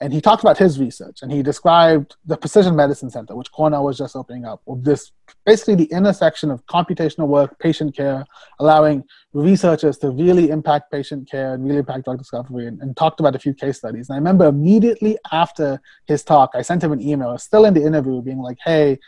and 0.00 0.12
he 0.12 0.20
talked 0.20 0.42
about 0.42 0.58
his 0.58 0.78
research 0.78 1.20
and 1.22 1.32
he 1.32 1.42
described 1.42 2.16
the 2.26 2.36
precision 2.36 2.76
medicine 2.76 3.10
center 3.10 3.34
which 3.34 3.50
cornell 3.52 3.84
was 3.84 3.96
just 3.96 4.14
opening 4.14 4.44
up 4.44 4.60
of 4.66 4.84
this 4.84 5.12
basically 5.44 5.74
the 5.74 5.84
intersection 5.84 6.50
of 6.50 6.64
computational 6.66 7.26
work 7.26 7.58
patient 7.58 7.96
care 7.96 8.24
allowing 8.60 9.02
researchers 9.32 9.98
to 9.98 10.10
really 10.10 10.50
impact 10.50 10.90
patient 10.90 11.28
care 11.30 11.54
and 11.54 11.64
really 11.64 11.78
impact 11.78 12.04
drug 12.04 12.18
discovery 12.18 12.66
and, 12.66 12.80
and 12.80 12.96
talked 12.96 13.20
about 13.20 13.34
a 13.34 13.38
few 13.38 13.54
case 13.54 13.78
studies. 13.78 14.08
And 14.08 14.16
i 14.16 14.18
remember 14.18 14.46
immediately 14.46 15.16
after 15.32 15.80
his 16.06 16.22
talk 16.22 16.50
i 16.54 16.62
sent 16.62 16.82
him 16.82 16.92
an 16.92 17.00
email 17.00 17.36
still 17.38 17.64
in 17.64 17.74
the 17.74 17.84
interview 17.84 18.20
being 18.22 18.40
like 18.40 18.58
hey 18.64 18.98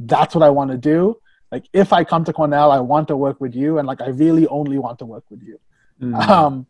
that's 0.00 0.34
what 0.34 0.42
i 0.42 0.50
want 0.50 0.70
to 0.70 0.76
do. 0.76 1.18
Like 1.50 1.64
if 1.72 1.92
i 1.92 2.04
come 2.04 2.24
to 2.24 2.32
cornell 2.32 2.70
i 2.70 2.78
want 2.78 3.08
to 3.08 3.16
work 3.16 3.40
with 3.40 3.54
you 3.54 3.78
and 3.78 3.86
like 3.86 4.00
i 4.00 4.08
really 4.08 4.46
only 4.48 4.78
want 4.78 4.98
to 5.00 5.06
work 5.06 5.24
with 5.30 5.42
you. 5.42 5.58
Mm. 6.00 6.28
um 6.28 6.66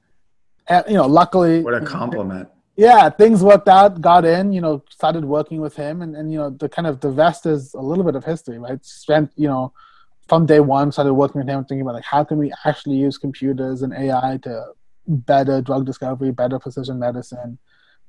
and 0.69 0.85
you 0.89 0.95
know 0.95 1.07
luckily 1.07 1.63
what 1.63 1.75
a 1.75 1.81
compliment 1.81 2.49
yeah, 2.77 3.09
things 3.09 3.43
worked 3.43 3.69
out, 3.69 4.01
got 4.01 4.25
in, 4.25 4.53
you 4.53 4.61
know, 4.61 4.85
started 4.91 5.25
working 5.25 5.61
with 5.61 5.75
him 5.75 6.03
and, 6.03 6.15
and 6.15 6.31
you 6.31 6.39
know, 6.39 6.51
the 6.51 6.69
kind 6.69 6.87
of 6.87 7.01
the 7.01 7.09
rest 7.09 7.47
is 7.47 7.73
a 7.73 7.81
little 7.81 8.05
bit 8.05 8.15
of 8.15 8.25
history, 8.25 8.59
right? 8.59 8.85
Spent, 8.85 9.33
you 9.37 9.49
know, 9.49 9.73
from 10.29 10.45
day 10.45 10.61
one 10.61 10.93
started 10.93 11.15
working 11.15 11.41
with 11.41 11.49
him 11.49 11.65
thinking 11.65 11.81
about 11.81 11.95
like 11.95 12.05
how 12.05 12.23
can 12.23 12.37
we 12.37 12.53
actually 12.65 12.97
use 12.97 13.17
computers 13.17 13.83
and 13.83 13.95
AI 13.95 14.39
to 14.43 14.73
better 15.07 15.63
drug 15.63 15.87
discovery, 15.87 16.33
better 16.33 16.59
precision 16.59 16.99
medicine. 16.99 17.59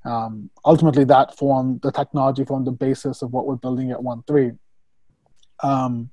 Um, 0.03 0.49
ultimately 0.65 1.05
that 1.05 1.37
formed 1.37 1.81
the 1.81 1.91
technology 1.91 2.43
formed 2.43 2.67
the 2.67 2.71
basis 2.71 3.21
of 3.21 3.31
what 3.31 3.45
we're 3.47 3.55
building 3.55 3.91
at 3.91 4.03
one 4.03 4.23
three. 4.27 4.51
Um, 5.63 6.09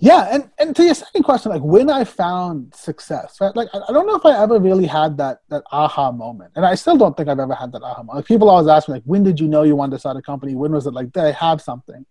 yeah 0.00 0.28
and 0.32 0.50
and 0.58 0.74
to 0.74 0.82
your 0.82 0.94
second 0.94 1.22
question 1.22 1.52
like 1.52 1.62
when 1.62 1.90
i 1.90 2.02
found 2.02 2.74
success 2.74 3.36
right? 3.40 3.54
Like 3.54 3.68
i 3.74 3.92
don't 3.92 4.06
know 4.06 4.16
if 4.16 4.24
i 4.24 4.42
ever 4.42 4.58
really 4.58 4.86
had 4.86 5.16
that 5.18 5.40
that 5.50 5.62
aha 5.70 6.10
moment 6.10 6.52
and 6.56 6.64
i 6.64 6.74
still 6.74 6.96
don't 6.96 7.16
think 7.16 7.28
i've 7.28 7.38
ever 7.38 7.54
had 7.54 7.70
that 7.72 7.82
aha 7.82 8.02
moment. 8.02 8.16
Like 8.16 8.26
people 8.26 8.48
always 8.48 8.66
ask 8.66 8.88
me 8.88 8.94
like 8.94 9.02
when 9.04 9.22
did 9.22 9.38
you 9.38 9.46
know 9.46 9.62
you 9.62 9.76
wanted 9.76 9.92
to 9.92 9.98
start 9.98 10.16
a 10.16 10.22
company? 10.22 10.54
When 10.54 10.72
was 10.72 10.86
it? 10.86 10.94
Like 10.94 11.12
did 11.12 11.24
i 11.24 11.32
have 11.32 11.60
something? 11.60 12.04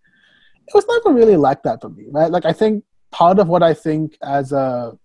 It 0.66 0.74
was 0.74 0.86
never 0.88 1.16
really 1.16 1.36
like 1.36 1.64
that 1.64 1.80
for 1.80 1.88
me 1.88 2.06
right? 2.10 2.30
Like 2.30 2.44
i 2.44 2.52
think 2.52 2.84
part 3.10 3.40
of 3.40 3.48
what 3.48 3.62
i 3.62 3.74
think 3.74 4.16
as 4.22 4.52
a 4.52 4.96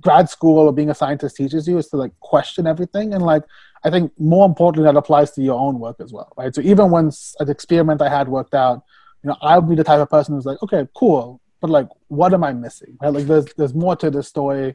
grad 0.00 0.28
school 0.28 0.66
or 0.66 0.72
being 0.72 0.90
a 0.90 0.94
scientist 0.94 1.36
teaches 1.36 1.68
you 1.68 1.78
is 1.78 1.88
to 1.88 1.96
like 1.96 2.12
question 2.18 2.66
everything 2.66 3.14
and 3.14 3.22
like 3.22 3.44
i 3.84 3.90
think 3.90 4.10
more 4.18 4.44
importantly 4.44 4.84
that 4.84 4.96
applies 4.96 5.30
to 5.30 5.40
your 5.40 5.56
own 5.58 5.78
work 5.78 5.96
as 6.00 6.12
well 6.12 6.32
right? 6.36 6.52
So 6.52 6.60
even 6.62 6.90
once 6.90 7.36
an 7.38 7.48
experiment 7.48 8.02
i 8.02 8.08
had 8.08 8.28
worked 8.28 8.54
out 8.54 8.82
you 9.22 9.28
know 9.28 9.36
i 9.40 9.56
would 9.56 9.68
be 9.68 9.76
the 9.76 9.84
type 9.84 10.00
of 10.00 10.10
person 10.10 10.34
who's 10.34 10.44
like 10.44 10.60
okay 10.64 10.88
cool 10.96 11.40
but 11.62 11.70
like 11.70 11.88
what 12.08 12.34
am 12.34 12.44
i 12.44 12.52
missing 12.52 12.98
right? 13.00 13.14
Like 13.14 13.24
there's 13.24 13.46
there's 13.56 13.72
more 13.72 13.96
to 13.96 14.10
the 14.10 14.22
story. 14.22 14.74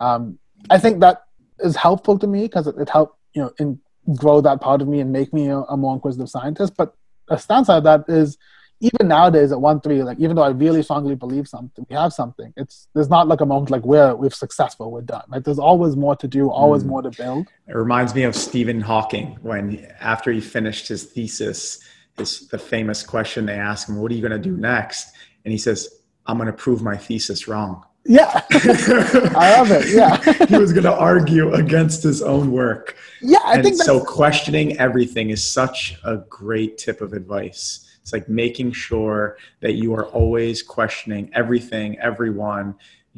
Um, 0.00 0.38
i 0.70 0.78
think 0.78 1.00
that 1.00 1.24
is 1.60 1.76
helpful 1.76 2.18
to 2.18 2.26
me 2.26 2.42
because 2.42 2.66
it, 2.66 2.76
it 2.78 2.88
helped 2.88 3.16
you 3.34 3.42
know 3.42 3.52
in 3.60 3.78
grow 4.16 4.40
that 4.40 4.60
part 4.60 4.82
of 4.82 4.88
me 4.88 4.98
and 4.98 5.12
make 5.12 5.32
me 5.32 5.48
a, 5.48 5.58
a 5.58 5.76
more 5.76 5.94
inquisitive 5.94 6.28
scientist. 6.28 6.76
But 6.76 6.94
a 7.28 7.38
stance 7.38 7.68
of 7.68 7.84
that 7.84 8.04
is 8.08 8.36
even 8.80 9.06
nowadays 9.06 9.52
at 9.52 9.60
one 9.60 9.80
three 9.80 10.02
like 10.02 10.18
even 10.18 10.34
though 10.34 10.42
i 10.42 10.48
really 10.48 10.82
strongly 10.82 11.14
believe 11.14 11.46
something 11.46 11.86
we 11.88 11.94
have 11.94 12.12
something 12.12 12.52
it's 12.56 12.88
there's 12.94 13.08
not 13.08 13.28
like 13.28 13.40
a 13.40 13.46
moment 13.46 13.70
like 13.70 13.84
we're 13.84 14.12
we've 14.16 14.34
successful 14.34 14.90
we're 14.90 15.00
done 15.00 15.22
right? 15.28 15.44
There's 15.44 15.60
always 15.60 15.94
more 15.94 16.16
to 16.16 16.26
do 16.26 16.50
always 16.50 16.82
mm. 16.82 16.88
more 16.88 17.02
to 17.02 17.10
build. 17.10 17.46
It 17.68 17.76
reminds 17.76 18.12
me 18.12 18.24
of 18.24 18.34
stephen 18.34 18.80
hawking 18.80 19.38
when 19.42 19.86
after 20.00 20.32
he 20.32 20.40
finished 20.40 20.88
his 20.88 21.04
thesis 21.04 21.78
his 22.18 22.48
the 22.48 22.58
famous 22.58 23.02
question 23.02 23.46
they 23.46 23.54
asked 23.54 23.88
him 23.88 23.96
what 23.96 24.10
are 24.10 24.14
you 24.14 24.20
going 24.20 24.32
to 24.32 24.50
do 24.50 24.56
next? 24.56 25.12
And 25.44 25.52
he 25.52 25.58
says 25.58 26.01
I'm 26.26 26.36
going 26.36 26.46
to 26.46 26.52
prove 26.52 26.82
my 26.82 26.96
thesis 26.96 27.48
wrong. 27.48 27.84
Yeah, 28.04 28.42
I 28.50 29.54
love 29.58 29.70
it. 29.70 29.94
Yeah, 29.94 30.16
he 30.46 30.56
was 30.56 30.72
going 30.72 30.84
to 30.84 30.94
argue 30.94 31.52
against 31.54 32.02
his 32.02 32.20
own 32.20 32.50
work. 32.50 32.96
Yeah, 33.20 33.38
I 33.44 33.54
and 33.54 33.62
think 33.62 33.76
so. 33.76 34.04
Questioning 34.04 34.76
everything 34.78 35.30
is 35.30 35.42
such 35.44 35.98
a 36.04 36.16
great 36.28 36.78
tip 36.78 37.00
of 37.00 37.12
advice. 37.12 37.88
It's 38.00 38.12
like 38.12 38.28
making 38.28 38.72
sure 38.72 39.36
that 39.60 39.74
you 39.74 39.94
are 39.94 40.06
always 40.06 40.64
questioning 40.64 41.30
everything, 41.32 41.96
everyone, 42.00 42.74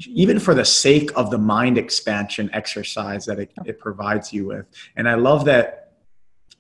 even 0.07 0.38
for 0.38 0.55
the 0.55 0.64
sake 0.64 1.11
of 1.17 1.31
the 1.31 1.38
mind 1.38 1.79
expansion 1.79 2.51
exercise 2.53 3.25
that 3.25 3.38
it, 3.38 3.53
it 3.64 3.79
provides 3.79 4.33
you 4.33 4.47
with. 4.47 4.67
And 4.97 5.09
I 5.09 5.14
love 5.14 5.47
that 5.47 5.84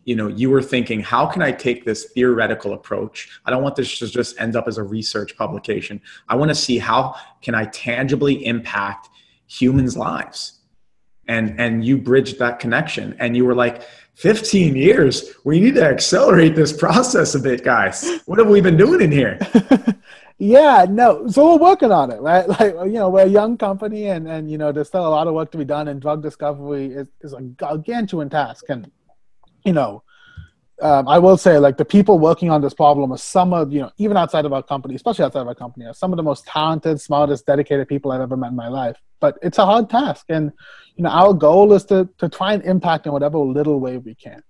you 0.04 0.16
know 0.16 0.28
you 0.28 0.50
were 0.50 0.62
thinking 0.62 1.00
how 1.00 1.26
can 1.26 1.42
i 1.42 1.50
take 1.50 1.84
this 1.84 2.06
theoretical 2.12 2.74
approach? 2.74 3.40
I 3.44 3.50
don't 3.50 3.62
want 3.62 3.76
this 3.76 3.98
to 3.98 4.08
just 4.08 4.40
end 4.40 4.56
up 4.56 4.68
as 4.68 4.78
a 4.78 4.82
research 4.82 5.36
publication. 5.36 6.00
I 6.28 6.36
want 6.36 6.50
to 6.50 6.54
see 6.54 6.78
how 6.78 7.16
can 7.42 7.54
i 7.54 7.64
tangibly 7.66 8.46
impact 8.46 9.08
humans 9.46 9.96
lives. 9.96 10.60
And 11.26 11.58
and 11.58 11.84
you 11.84 11.96
bridged 11.96 12.38
that 12.38 12.58
connection 12.58 13.16
and 13.18 13.36
you 13.36 13.44
were 13.44 13.54
like 13.54 13.82
15 14.14 14.76
years 14.76 15.34
we 15.44 15.58
need 15.58 15.74
to 15.74 15.84
accelerate 15.84 16.54
this 16.54 16.72
process 16.72 17.34
a 17.34 17.40
bit 17.40 17.64
guys. 17.64 18.20
What 18.26 18.38
have 18.38 18.48
we 18.48 18.60
been 18.60 18.76
doing 18.76 19.00
in 19.00 19.12
here? 19.12 19.38
Yeah 20.36 20.84
no 20.90 21.28
so 21.28 21.52
we're 21.52 21.70
working 21.70 21.92
on 21.92 22.10
it 22.10 22.20
right? 22.20 22.46
Like 22.54 22.74
you 22.84 22.98
know 23.00 23.08
we're 23.08 23.22
a 23.22 23.26
young 23.26 23.56
company 23.56 24.08
and 24.08 24.28
and 24.28 24.50
you 24.50 24.58
know 24.58 24.72
there's 24.72 24.88
still 24.88 25.06
a 25.06 25.08
lot 25.08 25.28
of 25.28 25.34
work 25.34 25.50
to 25.52 25.58
be 25.58 25.64
done 25.64 25.88
and 25.88 26.02
drug 26.02 26.22
discovery 26.22 26.86
is, 26.86 27.08
is 27.20 27.32
a 27.32 27.40
gargantuan 27.40 28.28
task 28.28 28.64
and 28.68 28.90
you 29.64 29.72
know, 29.72 30.02
um, 30.82 31.06
I 31.08 31.18
will 31.18 31.36
say 31.36 31.58
like 31.58 31.76
the 31.76 31.84
people 31.84 32.18
working 32.18 32.50
on 32.50 32.60
this 32.60 32.74
problem 32.74 33.12
are 33.12 33.18
some 33.18 33.52
of 33.52 33.72
you 33.72 33.80
know 33.80 33.90
even 33.96 34.16
outside 34.16 34.44
of 34.44 34.52
our 34.52 34.62
company, 34.62 34.94
especially 34.94 35.24
outside 35.24 35.40
of 35.40 35.48
our 35.48 35.54
company, 35.54 35.86
are 35.86 35.94
some 35.94 36.12
of 36.12 36.16
the 36.16 36.22
most 36.22 36.46
talented, 36.46 37.00
smartest, 37.00 37.46
dedicated 37.46 37.88
people 37.88 38.12
I've 38.12 38.20
ever 38.20 38.36
met 38.36 38.48
in 38.50 38.56
my 38.56 38.68
life. 38.68 38.96
But 39.20 39.38
it's 39.40 39.58
a 39.58 39.64
hard 39.64 39.88
task, 39.88 40.26
and 40.28 40.52
you 40.96 41.04
know 41.04 41.10
our 41.10 41.32
goal 41.32 41.72
is 41.72 41.84
to 41.86 42.08
to 42.18 42.28
try 42.28 42.54
and 42.54 42.62
impact 42.64 43.06
in 43.06 43.12
whatever 43.12 43.38
little 43.38 43.78
way 43.80 43.98
we 43.98 44.14
can. 44.14 44.42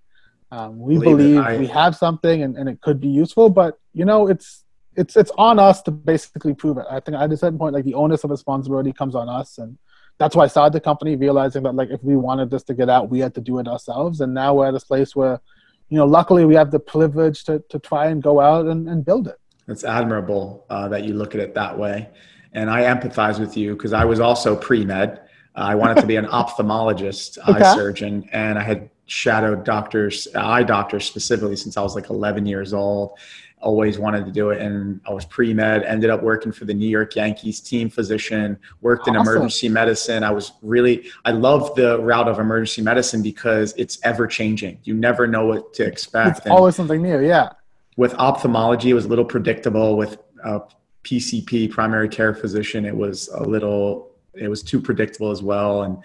Um, 0.51 0.79
we 0.79 0.97
believe, 0.97 1.15
believe 1.17 1.39
I, 1.39 1.57
we 1.57 1.67
have 1.67 1.95
something 1.95 2.43
and, 2.43 2.55
and 2.57 2.69
it 2.69 2.81
could 2.81 2.99
be 2.99 3.07
useful, 3.07 3.49
but 3.49 3.79
you 3.93 4.05
know 4.05 4.27
it's 4.27 4.63
it's 4.95 5.15
it's 5.15 5.31
on 5.37 5.59
us 5.59 5.81
to 5.83 5.91
basically 5.91 6.53
prove 6.53 6.77
it. 6.77 6.85
I 6.89 6.99
think 6.99 7.17
at 7.17 7.31
a 7.31 7.37
certain 7.37 7.59
point, 7.59 7.73
like 7.73 7.85
the 7.85 7.93
onus 7.93 8.23
of 8.23 8.31
responsibility 8.31 8.93
comes 8.93 9.15
on 9.15 9.29
us, 9.29 9.57
and 9.57 9.77
that's 10.17 10.35
why 10.35 10.45
I 10.45 10.47
started 10.47 10.73
the 10.73 10.81
company, 10.81 11.15
realizing 11.15 11.63
that 11.63 11.75
like 11.75 11.89
if 11.89 12.03
we 12.03 12.15
wanted 12.15 12.49
this 12.49 12.63
to 12.63 12.73
get 12.73 12.89
out, 12.89 13.09
we 13.09 13.19
had 13.19 13.33
to 13.35 13.41
do 13.41 13.59
it 13.59 13.67
ourselves. 13.67 14.21
And 14.21 14.33
now 14.33 14.53
we're 14.53 14.67
at 14.67 14.71
this 14.71 14.83
place 14.83 15.15
where, 15.15 15.41
you 15.89 15.97
know, 15.97 16.05
luckily 16.05 16.45
we 16.45 16.55
have 16.55 16.71
the 16.71 16.79
privilege 16.79 17.43
to 17.45 17.63
to 17.69 17.79
try 17.79 18.07
and 18.07 18.23
go 18.23 18.39
out 18.39 18.65
and, 18.65 18.87
and 18.87 19.03
build 19.05 19.27
it. 19.27 19.39
It's 19.67 19.83
admirable 19.83 20.65
uh, 20.69 20.87
that 20.89 21.03
you 21.03 21.15
look 21.15 21.35
at 21.35 21.41
it 21.41 21.53
that 21.55 21.77
way, 21.77 22.09
and 22.53 22.69
I 22.69 22.83
empathize 22.83 23.39
with 23.39 23.57
you 23.57 23.73
because 23.73 23.93
I 23.93 24.05
was 24.05 24.19
also 24.19 24.55
pre 24.55 24.85
med. 24.85 25.21
Uh, 25.55 25.59
I 25.59 25.75
wanted 25.75 26.01
to 26.01 26.07
be 26.07 26.15
an 26.15 26.25
ophthalmologist, 26.39 27.37
okay. 27.49 27.63
eye 27.63 27.75
surgeon, 27.75 28.27
and 28.31 28.57
I 28.57 28.63
had 28.63 28.89
shadowed 29.07 29.63
doctors, 29.63 30.27
eye 30.35 30.63
doctors 30.63 31.05
specifically 31.05 31.55
since 31.55 31.77
I 31.77 31.81
was 31.81 31.95
like 31.95 32.09
11 32.09 32.45
years 32.45 32.73
old 32.73 33.17
always 33.65 33.97
wanted 33.97 34.25
to 34.25 34.31
do 34.31 34.51
it 34.51 34.61
and 34.61 35.01
I 35.07 35.11
was 35.11 35.25
pre-med, 35.25 35.83
ended 35.83 36.11
up 36.11 36.21
working 36.21 36.51
for 36.51 36.65
the 36.65 36.73
New 36.73 36.87
York 36.87 37.15
Yankees 37.15 37.59
team 37.59 37.89
physician, 37.89 38.57
worked 38.81 39.01
awesome. 39.01 39.15
in 39.15 39.21
emergency 39.21 39.67
medicine. 39.69 40.23
I 40.23 40.29
was 40.29 40.51
really 40.61 41.07
I 41.25 41.31
love 41.31 41.73
the 41.75 41.99
route 41.99 42.27
of 42.27 42.37
emergency 42.39 42.83
medicine 42.83 43.23
because 43.23 43.73
it's 43.75 43.97
ever 44.03 44.27
changing. 44.27 44.77
You 44.83 44.93
never 44.93 45.25
know 45.25 45.47
what 45.47 45.73
to 45.73 45.83
expect. 45.83 46.37
It's 46.37 46.47
always 46.47 46.75
something 46.75 47.01
new, 47.01 47.19
yeah. 47.19 47.49
With 47.97 48.13
ophthalmology, 48.15 48.91
it 48.91 48.93
was 48.93 49.05
a 49.05 49.07
little 49.07 49.25
predictable. 49.25 49.97
With 49.97 50.17
a 50.43 50.61
PCP, 51.03 51.71
primary 51.71 52.07
care 52.07 52.35
physician, 52.35 52.85
it 52.85 52.95
was 52.95 53.29
a 53.29 53.43
little 53.43 54.11
it 54.35 54.47
was 54.47 54.61
too 54.61 54.79
predictable 54.79 55.31
as 55.31 55.41
well. 55.41 55.81
And 55.83 55.97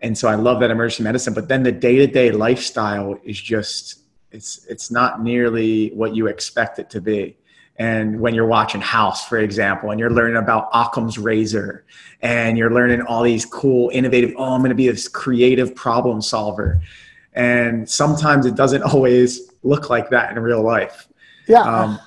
and 0.00 0.18
so 0.18 0.28
I 0.28 0.34
love 0.34 0.60
that 0.60 0.70
emergency 0.70 1.02
medicine. 1.02 1.32
But 1.32 1.48
then 1.48 1.62
the 1.62 1.72
day-to-day 1.72 2.32
lifestyle 2.32 3.18
is 3.24 3.40
just 3.40 4.00
it's 4.30 4.64
it's 4.66 4.90
not 4.90 5.22
nearly 5.22 5.88
what 5.90 6.14
you 6.14 6.26
expect 6.26 6.78
it 6.78 6.90
to 6.90 7.00
be 7.00 7.36
and 7.78 8.18
when 8.20 8.34
you're 8.34 8.46
watching 8.46 8.80
house 8.80 9.26
for 9.26 9.38
example 9.38 9.90
and 9.90 10.00
you're 10.00 10.10
learning 10.10 10.36
about 10.36 10.68
occam's 10.72 11.18
razor 11.18 11.84
and 12.22 12.58
you're 12.58 12.72
learning 12.72 13.02
all 13.02 13.22
these 13.22 13.44
cool 13.44 13.90
innovative 13.92 14.32
oh 14.36 14.54
i'm 14.54 14.60
going 14.60 14.70
to 14.70 14.74
be 14.74 14.88
this 14.88 15.08
creative 15.08 15.74
problem 15.74 16.20
solver 16.20 16.80
and 17.34 17.88
sometimes 17.88 18.46
it 18.46 18.54
doesn't 18.54 18.82
always 18.94 19.52
look 19.62 19.90
like 19.90 20.10
that 20.10 20.30
in 20.30 20.38
real 20.38 20.62
life 20.62 21.08
Yeah. 21.46 21.62
Um, 21.62 22.00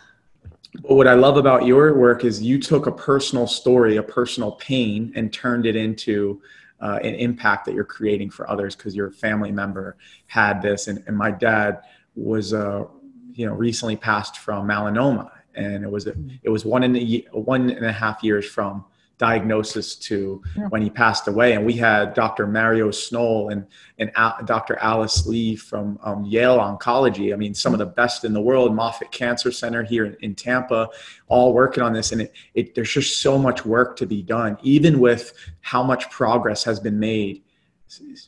but 0.82 0.96
what 0.96 1.08
I 1.08 1.14
love 1.14 1.38
about 1.38 1.66
your 1.66 1.98
work 1.98 2.24
is 2.24 2.42
you 2.42 2.60
took 2.60 2.86
a 2.86 2.92
personal 2.92 3.48
story, 3.48 3.98
a 3.98 4.04
personal 4.04 4.52
pain, 4.54 5.12
and 5.16 5.34
turned 5.34 5.66
it 5.66 5.76
into 5.76 6.42
uh, 6.80 7.00
an 7.04 7.16
impact 7.16 7.66
that 7.66 7.74
you're 7.74 7.84
creating 7.84 8.30
for 8.30 8.50
others 8.50 8.76
because 8.76 8.96
your 8.96 9.12
family 9.12 9.52
member 9.52 9.98
had 10.28 10.62
this. 10.62 10.88
And, 10.88 11.04
and 11.08 11.18
my 11.18 11.32
dad 11.32 11.82
was, 12.20 12.54
uh, 12.54 12.86
you 13.34 13.46
know, 13.46 13.54
recently 13.54 13.96
passed 13.96 14.38
from 14.38 14.68
melanoma, 14.68 15.30
and 15.56 15.84
it 15.84 15.92
was 15.92 16.08
a, 16.08 16.12
mm-hmm. 16.12 16.36
it 16.44 16.50
was 16.50 16.66
one 16.66 16.84
and 16.84 16.98
a, 16.98 17.26
one 17.32 17.70
and 17.70 17.86
a 17.86 17.92
half 17.92 18.24
years 18.24 18.46
from 18.46 18.86
diagnosis 19.20 19.96
to 19.96 20.42
yeah. 20.56 20.68
when 20.70 20.82
he 20.82 20.90
passed 20.90 21.28
away. 21.28 21.54
And 21.54 21.66
we 21.66 21.74
had 21.74 22.14
Dr. 22.14 22.48
Mario 22.48 22.90
Sznol 22.90 23.52
and, 23.52 23.68
and 24.00 24.12
Dr. 24.48 24.78
Alice 24.78 25.28
Lee 25.28 25.58
from 25.58 26.00
um, 26.04 26.24
Yale 26.24 26.58
Oncology. 26.58 27.34
I 27.34 27.36
mean, 27.36 27.54
some 27.54 27.74
of 27.74 27.80
the 27.80 27.86
best 27.86 28.24
in 28.24 28.34
the 28.34 28.42
world, 28.42 28.74
Moffitt 28.74 29.12
Cancer 29.12 29.52
Center 29.52 29.84
here 29.84 30.06
in, 30.06 30.16
in 30.22 30.36
Tampa, 30.36 30.90
all 31.28 31.54
working 31.54 31.84
on 31.84 31.92
this. 31.92 32.14
And 32.14 32.22
it, 32.22 32.34
it, 32.56 32.76
there's 32.76 32.92
just 32.92 33.22
so 33.22 33.38
much 33.38 33.66
work 33.66 33.98
to 33.98 34.08
be 34.08 34.24
done, 34.24 34.58
even 34.64 35.00
with 35.00 35.34
how 35.62 35.84
much 35.84 36.10
progress 36.10 36.64
has 36.64 36.80
been 36.80 36.98
made. 36.98 37.44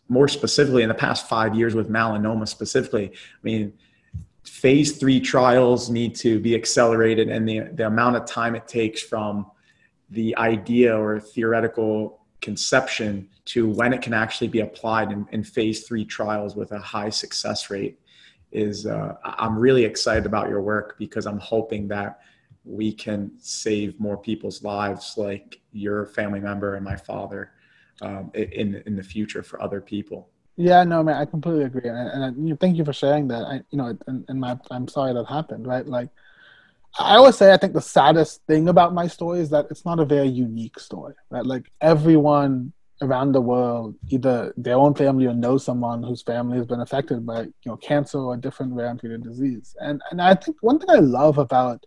More 0.09 0.27
specifically, 0.27 0.83
in 0.83 0.89
the 0.89 0.95
past 0.95 1.27
five 1.27 1.55
years 1.55 1.75
with 1.75 1.89
melanoma 1.89 2.47
specifically, 2.47 3.11
I 3.13 3.43
mean, 3.43 3.73
phase 4.43 4.97
three 4.97 5.19
trials 5.19 5.89
need 5.89 6.15
to 6.15 6.39
be 6.39 6.55
accelerated 6.55 7.29
and 7.29 7.47
the, 7.47 7.59
the 7.73 7.85
amount 7.85 8.15
of 8.15 8.25
time 8.25 8.55
it 8.55 8.67
takes 8.67 9.01
from 9.01 9.49
the 10.09 10.35
idea 10.37 10.97
or 10.97 11.19
theoretical 11.19 12.19
conception 12.41 13.29
to 13.45 13.69
when 13.69 13.93
it 13.93 14.01
can 14.01 14.13
actually 14.13 14.47
be 14.47 14.61
applied 14.61 15.11
in, 15.11 15.27
in 15.31 15.43
phase 15.43 15.87
three 15.87 16.03
trials 16.03 16.55
with 16.55 16.71
a 16.71 16.79
high 16.79 17.09
success 17.09 17.69
rate 17.69 17.99
is 18.51 18.85
uh, 18.85 19.15
i'm 19.23 19.57
really 19.57 19.85
excited 19.85 20.25
about 20.25 20.49
your 20.49 20.61
work 20.61 20.95
because 20.97 21.25
i'm 21.25 21.39
hoping 21.39 21.87
that 21.87 22.19
we 22.65 22.91
can 22.91 23.31
save 23.37 23.99
more 23.99 24.17
people's 24.17 24.63
lives 24.63 25.13
like 25.17 25.61
your 25.71 26.07
family 26.07 26.39
member 26.39 26.75
and 26.75 26.83
my 26.83 26.95
father 26.95 27.51
um, 28.01 28.31
in 28.33 28.81
in 28.85 28.95
the 28.95 29.03
future 29.03 29.43
for 29.43 29.61
other 29.61 29.81
people 29.81 30.29
yeah 30.57 30.83
no 30.83 31.01
man 31.03 31.15
i 31.15 31.25
completely 31.25 31.63
agree 31.63 31.89
and, 31.89 32.23
and 32.23 32.37
you 32.37 32.51
know, 32.51 32.57
thank 32.59 32.77
you 32.77 32.85
for 32.85 32.93
sharing 32.93 33.27
that 33.27 33.43
i 33.43 33.61
you 33.71 33.77
know 33.77 33.97
and, 34.07 34.25
and 34.27 34.39
my 34.39 34.57
i'm 34.69 34.87
sorry 34.87 35.13
that 35.13 35.25
happened 35.25 35.65
right 35.67 35.87
like 35.87 36.09
I 36.99 37.15
always 37.15 37.37
say 37.37 37.53
I 37.53 37.57
think 37.57 37.73
the 37.73 37.81
saddest 37.81 38.41
thing 38.47 38.67
about 38.67 38.93
my 38.93 39.07
story 39.07 39.39
is 39.39 39.49
that 39.51 39.67
it's 39.71 39.85
not 39.85 39.99
a 39.99 40.05
very 40.05 40.27
unique 40.27 40.79
story. 40.79 41.13
Right? 41.29 41.45
Like 41.45 41.71
everyone 41.79 42.73
around 43.01 43.31
the 43.31 43.41
world, 43.41 43.95
either 44.09 44.53
their 44.57 44.75
own 44.75 44.93
family 44.93 45.25
or 45.25 45.33
know 45.33 45.57
someone 45.57 46.03
whose 46.03 46.21
family 46.21 46.57
has 46.57 46.67
been 46.67 46.81
affected 46.81 47.25
by 47.25 47.41
you 47.41 47.53
know 47.65 47.77
cancer 47.77 48.19
or 48.19 48.37
different 48.37 48.73
rare 48.73 48.87
untreated 48.87 49.23
disease. 49.23 49.75
And 49.79 50.01
and 50.11 50.21
I 50.21 50.35
think 50.35 50.57
one 50.61 50.79
thing 50.79 50.89
I 50.89 50.99
love 50.99 51.37
about 51.37 51.85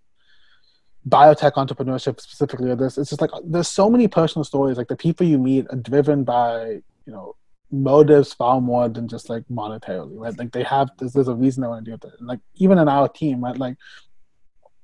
biotech 1.08 1.52
entrepreneurship 1.52 2.20
specifically 2.20 2.70
or 2.70 2.76
this, 2.76 2.98
it's 2.98 3.10
just 3.10 3.20
like 3.20 3.30
there's 3.44 3.68
so 3.68 3.90
many 3.90 4.08
personal 4.08 4.44
stories. 4.44 4.76
Like 4.76 4.88
the 4.88 4.96
people 4.96 5.26
you 5.26 5.38
meet 5.38 5.66
are 5.70 5.76
driven 5.76 6.24
by 6.24 6.80
you 7.06 7.12
know 7.12 7.36
motives 7.70 8.32
far 8.32 8.60
more 8.60 8.88
than 8.88 9.08
just 9.08 9.28
like 9.28 9.44
monetarily, 9.50 10.18
right? 10.18 10.38
Like 10.38 10.52
they 10.52 10.62
have 10.62 10.90
there's, 10.98 11.12
there's 11.12 11.28
a 11.28 11.34
reason 11.34 11.62
they 11.62 11.68
want 11.68 11.84
to 11.84 11.90
do 11.90 11.94
it. 11.94 12.14
And 12.18 12.28
like 12.28 12.40
even 12.56 12.78
in 12.78 12.88
our 12.88 13.08
team, 13.08 13.44
right? 13.44 13.56
Like 13.56 13.76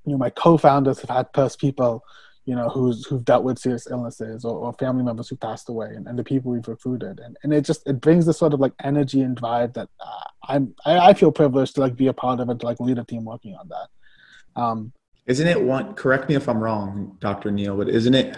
you 0.04 0.12
know, 0.12 0.18
my 0.18 0.30
co-founders 0.30 1.00
have 1.00 1.11
had 1.11 1.28
first 1.35 1.61
people, 1.61 2.02
you 2.44 2.54
know, 2.54 2.68
who's 2.68 3.06
who've 3.06 3.24
dealt 3.24 3.44
with 3.44 3.59
serious 3.59 3.87
illnesses 3.90 4.44
or, 4.44 4.56
or 4.59 4.72
family 4.74 5.04
members 5.04 5.28
who 5.28 5.37
passed 5.37 5.68
away, 5.68 5.92
and, 5.94 6.06
and 6.06 6.18
the 6.18 6.24
people 6.24 6.52
we've 6.52 6.66
recruited, 6.66 7.20
and, 7.20 7.37
and 7.42 7.52
it 7.52 7.64
just 7.64 7.87
it 7.87 8.00
brings 8.00 8.26
this 8.26 8.38
sort 8.38 8.54
of 8.54 8.61
like 8.61 8.72
energy 8.83 9.20
and 9.20 9.37
drive 9.37 9.72
that 9.74 9.88
uh, 10.00 10.24
I'm 10.48 10.74
I, 10.85 11.11
I, 11.11 11.14
feel 11.14 11.33
privileged 11.33 11.74
to 11.76 11.80
like 11.80 11.96
be 11.96 12.09
a 12.09 12.12
part 12.12 12.40
of 12.40 12.48
it, 12.50 12.59
to 12.61 12.66
like 12.66 12.80
lead 12.80 12.98
a 12.98 13.04
team 13.04 13.24
working 13.24 13.54
on 13.54 13.68
that. 13.68 14.61
Um, 14.61 14.92
isn't 15.30 15.46
it 15.46 15.60
one? 15.60 15.94
Correct 15.94 16.28
me 16.28 16.34
if 16.34 16.48
I'm 16.48 16.62
wrong, 16.62 17.16
Dr. 17.20 17.50
Neel, 17.50 17.76
but 17.76 17.88
isn't 17.88 18.14
it 18.14 18.36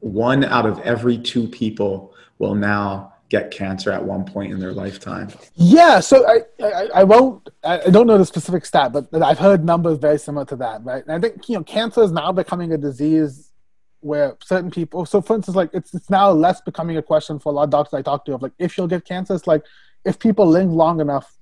one 0.00 0.44
out 0.44 0.66
of 0.66 0.78
every 0.80 1.18
two 1.18 1.48
people 1.48 2.14
will 2.38 2.54
now 2.54 3.12
get 3.28 3.50
cancer 3.50 3.90
at 3.92 4.02
one 4.02 4.24
point 4.24 4.52
in 4.52 4.58
their 4.58 4.72
lifetime. 4.72 5.28
Yeah, 5.54 6.00
so 6.00 6.26
I, 6.26 6.64
I, 6.64 6.88
I 6.94 7.04
won't 7.04 7.48
I 7.62 7.90
don't 7.90 8.06
know 8.06 8.16
the 8.16 8.24
specific 8.24 8.64
stat, 8.64 8.92
but, 8.92 9.06
I've 9.22 9.38
heard 9.38 9.64
numbers 9.64 9.98
very 9.98 10.18
similar 10.18 10.46
to 10.46 10.56
that, 10.56 10.82
right? 10.84 11.04
And 11.06 11.12
I 11.12 11.20
think 11.20 11.48
you 11.48 11.56
know 11.56 11.64
cancer 11.64 12.02
is 12.02 12.12
now 12.12 12.32
becoming 12.32 12.72
a 12.72 12.78
disease 12.78 13.52
where 14.00 14.36
certain 14.42 14.70
people. 14.70 15.04
So 15.04 15.20
for 15.20 15.36
instance, 15.36 15.56
like 15.56 15.70
it's 15.74 15.92
it's 15.94 16.08
now 16.08 16.30
less 16.30 16.60
becoming 16.60 16.96
a 16.96 17.02
question 17.02 17.38
for 17.38 17.50
a 17.50 17.56
lot 17.56 17.64
of 17.64 17.70
doctors 17.70 17.98
I 17.98 18.02
talk 18.02 18.24
to 18.26 18.34
of 18.34 18.42
like 18.42 18.52
if 18.58 18.78
you'll 18.78 18.86
get 18.86 19.04
cancer, 19.04 19.34
it's 19.34 19.46
like 19.46 19.64
if 20.04 20.18
people 20.18 20.46
live 20.46 20.70
long 20.70 21.00
enough, 21.00 21.36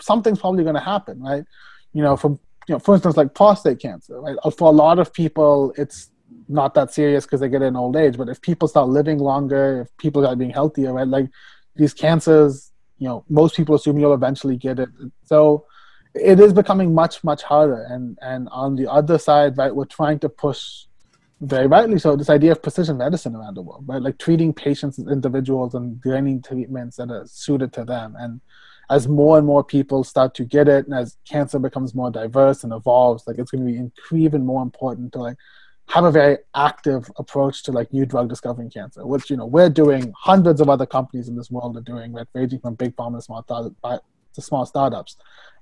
something's 0.00 0.40
probably 0.40 0.64
going 0.64 0.74
to 0.74 0.80
happen, 0.80 1.22
right? 1.22 1.44
You 1.92 2.02
know, 2.02 2.16
from 2.16 2.40
you 2.66 2.74
know, 2.74 2.78
for 2.78 2.94
instance, 2.94 3.16
like 3.16 3.34
prostate 3.34 3.78
cancer, 3.78 4.20
right? 4.20 4.36
Uh, 4.42 4.50
for 4.50 4.68
a 4.68 4.72
lot 4.72 4.98
of 4.98 5.12
people, 5.12 5.72
it's 5.76 6.10
not 6.48 6.74
that 6.74 6.92
serious 6.92 7.24
because 7.24 7.40
they 7.40 7.48
get 7.48 7.62
it 7.62 7.66
in 7.66 7.76
old 7.76 7.96
age. 7.96 8.16
But 8.16 8.28
if 8.28 8.40
people 8.40 8.68
start 8.68 8.88
living 8.88 9.18
longer, 9.18 9.82
if 9.82 9.96
people 9.98 10.22
start 10.22 10.38
being 10.38 10.50
healthier, 10.50 10.92
right? 10.92 11.06
Like 11.06 11.28
these 11.76 11.94
cancers, 11.94 12.72
you 12.98 13.08
know, 13.08 13.24
most 13.28 13.56
people 13.56 13.74
assume 13.74 13.98
you'll 13.98 14.14
eventually 14.14 14.56
get 14.56 14.78
it. 14.78 14.88
So 15.24 15.66
it 16.14 16.40
is 16.40 16.52
becoming 16.52 16.94
much, 16.94 17.22
much 17.22 17.42
harder. 17.42 17.82
And 17.88 18.18
and 18.22 18.48
on 18.50 18.76
the 18.76 18.90
other 18.90 19.18
side, 19.18 19.56
right, 19.56 19.74
we're 19.74 19.84
trying 19.84 20.18
to 20.20 20.28
push 20.28 20.86
very 21.42 21.66
rightly 21.66 21.98
so 21.98 22.16
this 22.16 22.30
idea 22.30 22.52
of 22.52 22.62
precision 22.62 22.96
medicine 22.96 23.36
around 23.36 23.54
the 23.54 23.62
world, 23.62 23.84
right? 23.86 24.00
Like 24.00 24.18
treating 24.18 24.52
patients 24.54 24.98
as 24.98 25.06
individuals 25.06 25.74
and 25.74 26.00
designing 26.00 26.42
treatments 26.42 26.96
that 26.96 27.10
are 27.10 27.26
suited 27.26 27.72
to 27.74 27.84
them. 27.84 28.16
And 28.18 28.40
as 28.90 29.08
more 29.08 29.38
and 29.38 29.46
more 29.46 29.64
people 29.64 30.04
start 30.04 30.34
to 30.34 30.44
get 30.44 30.68
it 30.68 30.86
and 30.86 30.94
as 30.94 31.16
cancer 31.28 31.58
becomes 31.58 31.94
more 31.94 32.10
diverse 32.10 32.64
and 32.64 32.72
evolves, 32.72 33.26
like 33.26 33.38
it's 33.38 33.50
going 33.50 33.66
to 33.66 33.90
be 34.14 34.22
even 34.22 34.44
more 34.44 34.62
important 34.62 35.12
to 35.12 35.18
like 35.18 35.36
have 35.88 36.04
a 36.04 36.10
very 36.10 36.38
active 36.54 37.10
approach 37.16 37.62
to 37.62 37.72
like 37.72 37.92
new 37.92 38.04
drug 38.04 38.28
discovery 38.28 38.64
in 38.64 38.70
cancer, 38.70 39.06
which 39.06 39.30
you 39.30 39.36
know 39.36 39.46
we're 39.46 39.70
doing. 39.70 40.12
Hundreds 40.16 40.60
of 40.60 40.68
other 40.68 40.86
companies 40.86 41.28
in 41.28 41.36
this 41.36 41.50
world 41.50 41.76
are 41.76 41.80
doing, 41.80 42.12
right, 42.12 42.26
ranging 42.34 42.58
from 42.58 42.74
big 42.74 42.94
pharma 42.96 43.16
to 43.16 43.22
small 43.22 43.42
to 44.36 44.42
small 44.42 44.64
startups. 44.64 45.16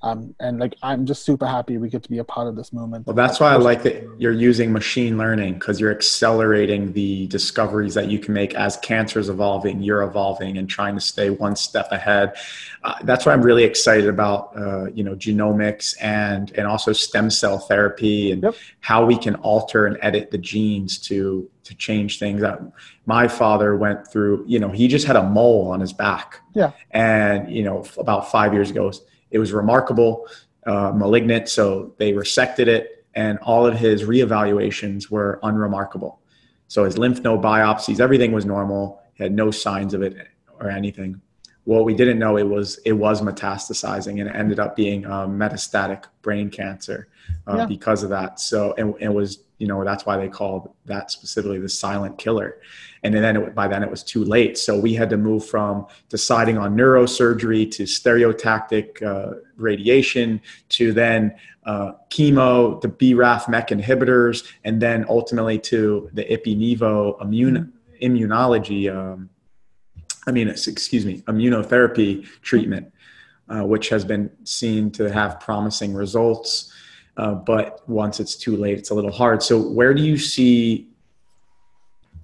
Um, 0.04 0.34
and 0.38 0.58
like 0.58 0.74
I'm 0.82 1.06
just 1.06 1.24
super 1.24 1.46
happy 1.46 1.78
we 1.78 1.88
get 1.88 2.02
to 2.02 2.10
be 2.10 2.18
a 2.18 2.24
part 2.24 2.46
of 2.46 2.56
this 2.56 2.74
movement. 2.74 3.06
Well, 3.06 3.16
that's 3.16 3.40
why 3.40 3.52
I 3.52 3.56
like 3.56 3.82
that 3.84 4.06
you're 4.18 4.32
using 4.32 4.70
machine 4.70 5.16
learning 5.16 5.54
because 5.54 5.80
you're 5.80 5.92
accelerating 5.92 6.92
the 6.92 7.26
discoveries 7.28 7.94
that 7.94 8.08
you 8.08 8.18
can 8.18 8.34
make 8.34 8.54
as 8.54 8.76
cancer 8.78 9.18
is 9.18 9.30
evolving. 9.30 9.82
You're 9.82 10.02
evolving 10.02 10.58
and 10.58 10.68
trying 10.68 10.94
to 10.94 11.00
stay 11.00 11.30
one 11.30 11.56
step 11.56 11.90
ahead. 11.90 12.36
Uh, 12.82 12.96
that's 13.04 13.24
why 13.24 13.32
I'm 13.32 13.40
really 13.40 13.64
excited 13.64 14.06
about 14.06 14.54
uh, 14.54 14.90
you 14.92 15.04
know 15.04 15.14
genomics 15.14 15.94
and 16.02 16.52
and 16.52 16.66
also 16.66 16.92
stem 16.92 17.30
cell 17.30 17.58
therapy 17.58 18.32
and 18.32 18.42
yep. 18.42 18.56
how 18.80 19.06
we 19.06 19.16
can 19.16 19.36
alter 19.36 19.86
and 19.86 19.96
edit 20.02 20.30
the 20.30 20.38
genes 20.38 20.98
to 20.98 21.48
to 21.64 21.74
change 21.74 22.18
things. 22.18 22.40
That 22.40 22.60
my 23.06 23.28
father 23.28 23.76
went 23.76 24.06
through. 24.06 24.44
You 24.46 24.58
know, 24.58 24.70
he 24.70 24.88
just 24.88 25.06
had 25.06 25.16
a 25.16 25.22
mole 25.22 25.70
on 25.70 25.80
his 25.80 25.92
back. 25.92 26.40
Yeah. 26.54 26.72
And 26.90 27.50
you 27.54 27.62
know, 27.62 27.84
about 27.98 28.30
five 28.30 28.54
years 28.54 28.70
ago 28.70 28.92
it 29.30 29.38
was 29.38 29.52
remarkable, 29.52 30.28
uh, 30.64 30.92
malignant, 30.92 31.48
so 31.48 31.92
they 31.98 32.12
resected 32.12 32.68
it, 32.68 33.04
and 33.14 33.38
all 33.40 33.66
of 33.66 33.76
his 33.76 34.04
reevaluations 34.04 35.10
were 35.10 35.40
unremarkable. 35.42 36.20
So 36.68 36.84
his 36.84 36.96
lymph 36.96 37.20
node 37.20 37.42
biopsies, 37.42 38.00
everything 38.00 38.30
was 38.32 38.44
normal. 38.44 39.02
He 39.14 39.24
had 39.24 39.32
no 39.32 39.50
signs 39.50 39.92
of 39.92 40.02
it 40.02 40.16
or 40.60 40.70
anything. 40.70 41.20
What 41.64 41.84
we 41.84 41.94
didn't 41.94 42.18
know 42.18 42.36
it 42.36 42.48
was 42.48 42.78
it 42.84 42.92
was 42.92 43.22
metastasizing 43.22 44.20
and 44.20 44.28
it 44.28 44.36
ended 44.36 44.60
up 44.60 44.76
being 44.76 45.04
um, 45.06 45.38
metastatic 45.38 46.04
brain 46.22 46.50
cancer 46.50 47.08
uh, 47.48 47.58
yeah. 47.58 47.66
because 47.66 48.02
of 48.02 48.10
that. 48.10 48.38
So 48.38 48.74
and 48.76 48.94
it 49.00 49.12
was 49.12 49.43
you 49.58 49.66
know 49.66 49.84
that's 49.84 50.04
why 50.04 50.16
they 50.16 50.28
called 50.28 50.72
that 50.86 51.10
specifically 51.10 51.58
the 51.58 51.68
silent 51.68 52.18
killer. 52.18 52.58
And 53.02 53.14
then 53.14 53.36
it, 53.36 53.54
by 53.54 53.68
then 53.68 53.82
it 53.82 53.90
was 53.90 54.02
too 54.02 54.24
late. 54.24 54.56
So 54.56 54.78
we 54.78 54.94
had 54.94 55.10
to 55.10 55.16
move 55.16 55.44
from 55.44 55.86
deciding 56.08 56.56
on 56.56 56.74
neurosurgery 56.74 57.70
to 57.72 57.82
stereotactic 57.84 59.02
uh, 59.02 59.40
radiation 59.56 60.40
to 60.70 60.92
then 60.92 61.34
uh, 61.64 61.92
chemo 62.10 62.80
the 62.80 62.88
braf 62.88 63.48
MEK 63.48 63.68
inhibitors 63.68 64.46
and 64.64 64.82
then 64.82 65.06
ultimately 65.08 65.58
to 65.58 66.10
the 66.12 66.24
ipi-nivo 66.24 67.20
immune 67.22 67.72
immunology 68.02 68.94
um, 68.94 69.30
i 70.26 70.30
mean 70.30 70.48
excuse 70.48 71.06
me 71.06 71.22
immunotherapy 71.22 72.26
treatment 72.42 72.92
uh, 73.48 73.62
which 73.62 73.88
has 73.88 74.04
been 74.04 74.30
seen 74.44 74.90
to 74.90 75.10
have 75.10 75.40
promising 75.40 75.94
results 75.94 76.73
uh, 77.16 77.34
but 77.34 77.88
once 77.88 78.20
it's 78.20 78.36
too 78.36 78.56
late, 78.56 78.78
it's 78.78 78.90
a 78.90 78.94
little 78.94 79.12
hard. 79.12 79.42
So, 79.42 79.60
where 79.60 79.94
do 79.94 80.02
you 80.02 80.18
see 80.18 80.88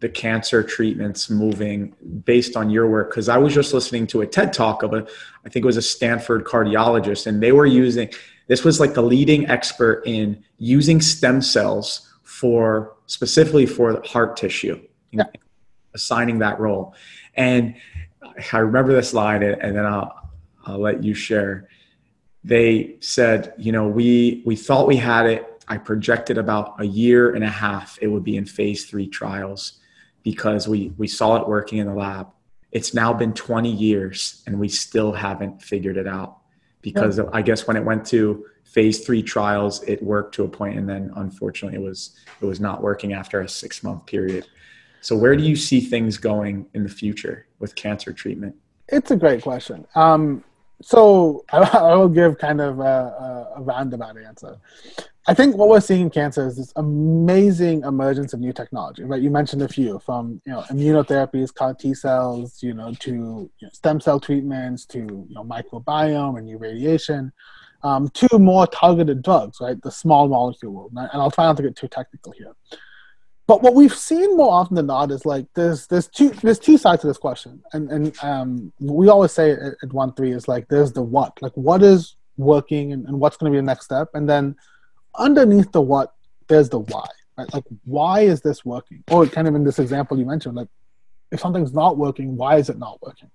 the 0.00 0.09
cancer 0.09 0.62
treatments 0.62 1.31
moving 1.31 1.94
based 2.24 2.57
on 2.57 2.70
your 2.70 2.88
work? 2.88 3.11
Because 3.11 3.29
I 3.29 3.38
was 3.38 3.55
just 3.55 3.72
listening 3.72 4.07
to 4.09 4.22
a 4.22 4.26
TED 4.26 4.53
talk 4.53 4.83
of 4.83 4.92
a, 4.92 5.07
I 5.44 5.48
think 5.48 5.64
it 5.64 5.66
was 5.66 5.76
a 5.76 5.83
Stanford 5.83 6.44
cardiologist, 6.44 7.26
and 7.26 7.42
they 7.42 7.53
were 7.53 7.66
using 7.66 8.11
this 8.48 8.64
was 8.64 8.81
like 8.81 8.94
the 8.94 9.03
leading 9.03 9.48
expert 9.48 10.03
in 10.07 10.42
using 10.59 11.00
stem 11.00 11.40
cells 11.40 12.12
for 12.24 12.96
specifically 13.07 13.64
for 13.64 14.03
heart 14.05 14.37
tissue, 14.37 14.81
yeah. 15.12 15.22
assigning 15.94 16.40
that 16.40 16.59
role. 16.59 16.94
And 17.37 17.76
I 18.53 18.59
remember 18.59 18.92
this 18.92 19.14
line, 19.14 19.44
and 19.44 19.76
then 19.76 19.87
I'll 19.87 20.31
I'll 20.66 20.81
let 20.81 21.05
you 21.05 21.14
share 21.14 21.68
they 22.42 22.96
said, 23.00 23.55
you 23.59 23.72
know, 23.72 23.87
we 23.87 24.42
we 24.46 24.57
thought 24.57 24.87
we 24.87 24.96
had 24.96 25.26
it. 25.26 25.64
I 25.68 25.79
projected 25.79 26.38
about 26.38 26.81
a 26.81 26.85
year 26.85 27.35
and 27.35 27.44
a 27.44 27.48
half 27.48 27.98
it 28.00 28.09
would 28.09 28.24
be 28.24 28.37
in 28.37 28.44
phase 28.44 28.87
three 28.87 29.07
trials 29.07 29.74
because 30.22 30.66
we 30.66 30.92
we 30.96 31.07
saw 31.07 31.37
it 31.37 31.48
working 31.48 31.79
in 31.79 31.87
the 31.87 31.94
lab. 31.94 32.29
It's 32.72 32.94
now 32.94 33.12
been 33.12 33.35
20 33.35 33.70
years 33.70 34.42
and 34.46 34.59
we 34.59 34.68
still 34.68 35.12
haven't 35.12 35.61
figured 35.61 35.96
it 35.96 36.07
out 36.07 36.38
because 36.83 37.18
yeah. 37.18 37.24
I 37.33 37.42
guess 37.42 37.66
when 37.66 37.76
it 37.76 37.85
went 37.85 38.07
to 38.07 38.44
phase 38.64 39.05
three 39.05 39.22
trials, 39.22 39.83
it 39.83 40.03
worked 40.03 40.35
to 40.37 40.44
a 40.44 40.48
point, 40.48 40.79
and 40.79 40.88
then 40.88 41.12
unfortunately, 41.16 41.79
it 41.79 41.83
was 41.83 42.16
it 42.40 42.46
was 42.46 42.61
not 42.61 42.83
working 42.83 43.12
after 43.12 43.40
a 43.40 43.48
six 43.48 43.83
month 43.83 44.07
period. 44.07 44.46
So, 45.00 45.16
where 45.16 45.35
do 45.37 45.42
you 45.42 45.57
see 45.57 45.81
things 45.81 46.18
going 46.18 46.66
in 46.74 46.83
the 46.83 46.88
future 46.88 47.46
with 47.59 47.74
cancer 47.74 48.12
treatment? 48.12 48.55
It's 48.88 49.11
a 49.11 49.16
great 49.16 49.42
question. 49.42 49.87
Um, 49.94 50.44
so, 50.82 51.44
I, 51.52 51.58
I, 51.78 51.94
will 51.94 52.08
give 52.08 52.38
kind 52.38 52.60
of 52.60 52.80
a, 52.80 53.52
a, 53.56 53.62
roundabout 53.62 54.16
answer. 54.18 54.56
I 55.26 55.34
think 55.34 55.56
what 55.56 55.68
we're 55.68 55.80
seeing 55.80 56.02
in 56.02 56.10
cancer 56.10 56.46
is 56.46 56.56
this 56.56 56.72
amazing 56.76 57.82
emergence 57.84 58.32
of 58.32 58.40
new 58.40 58.52
technology. 58.52 59.04
Right? 59.04 59.20
You 59.20 59.30
mentioned 59.30 59.62
a 59.62 59.68
few, 59.68 59.98
from 59.98 60.40
you 60.46 60.52
know 60.52 60.62
immunotherapies, 60.70 61.54
CAR 61.54 61.74
T 61.74 61.94
cells, 61.94 62.62
you 62.62 62.74
know, 62.74 62.94
to 63.00 63.10
you 63.10 63.50
know, 63.62 63.68
stem 63.72 64.00
cell 64.00 64.18
treatments, 64.18 64.86
to 64.86 64.98
you 64.98 65.34
know 65.34 65.44
microbiome 65.44 66.38
and 66.38 66.46
new 66.46 66.58
radiation 66.58 67.32
um, 67.82 68.08
to 68.10 68.38
more 68.38 68.66
targeted 68.66 69.22
drugs, 69.22 69.58
right? 69.60 69.80
The 69.80 69.90
small 69.90 70.28
molecule 70.28 70.72
world. 70.72 70.92
And 70.94 71.08
I'll 71.14 71.30
try 71.30 71.44
not 71.44 71.56
to 71.58 71.62
get 71.62 71.76
too 71.76 71.88
technical 71.88 72.32
here. 72.32 72.52
But 73.50 73.62
what 73.62 73.74
we've 73.74 73.92
seen 73.92 74.36
more 74.36 74.52
often 74.52 74.76
than 74.76 74.86
not 74.86 75.10
is 75.10 75.26
like 75.26 75.44
there's 75.56 75.88
there's 75.88 76.06
two 76.06 76.30
there's 76.30 76.60
two 76.60 76.78
sides 76.78 77.00
to 77.00 77.08
this 77.08 77.18
question, 77.18 77.60
and 77.72 77.90
and 77.90 78.16
um, 78.22 78.72
we 78.78 79.08
always 79.08 79.32
say 79.32 79.50
at, 79.50 79.74
at 79.82 79.88
OneThree 79.88 80.36
is 80.36 80.46
like 80.46 80.68
there's 80.68 80.92
the 80.92 81.02
what, 81.02 81.36
like 81.42 81.50
what 81.56 81.82
is 81.82 82.14
working 82.36 82.92
and, 82.92 83.08
and 83.08 83.18
what's 83.18 83.36
going 83.36 83.50
to 83.50 83.56
be 83.56 83.58
the 83.58 83.66
next 83.66 83.86
step, 83.86 84.10
and 84.14 84.28
then 84.28 84.54
underneath 85.16 85.72
the 85.72 85.80
what 85.80 86.14
there's 86.46 86.68
the 86.68 86.78
why, 86.78 87.08
right? 87.36 87.52
Like 87.52 87.64
why 87.86 88.20
is 88.20 88.40
this 88.40 88.64
working? 88.64 89.02
Or 89.10 89.26
kind 89.26 89.48
of 89.48 89.56
in 89.56 89.64
this 89.64 89.80
example 89.80 90.16
you 90.16 90.26
mentioned, 90.26 90.54
like 90.54 90.68
if 91.32 91.40
something's 91.40 91.72
not 91.72 91.98
working, 91.98 92.36
why 92.36 92.58
is 92.58 92.70
it 92.70 92.78
not 92.78 93.02
working? 93.02 93.32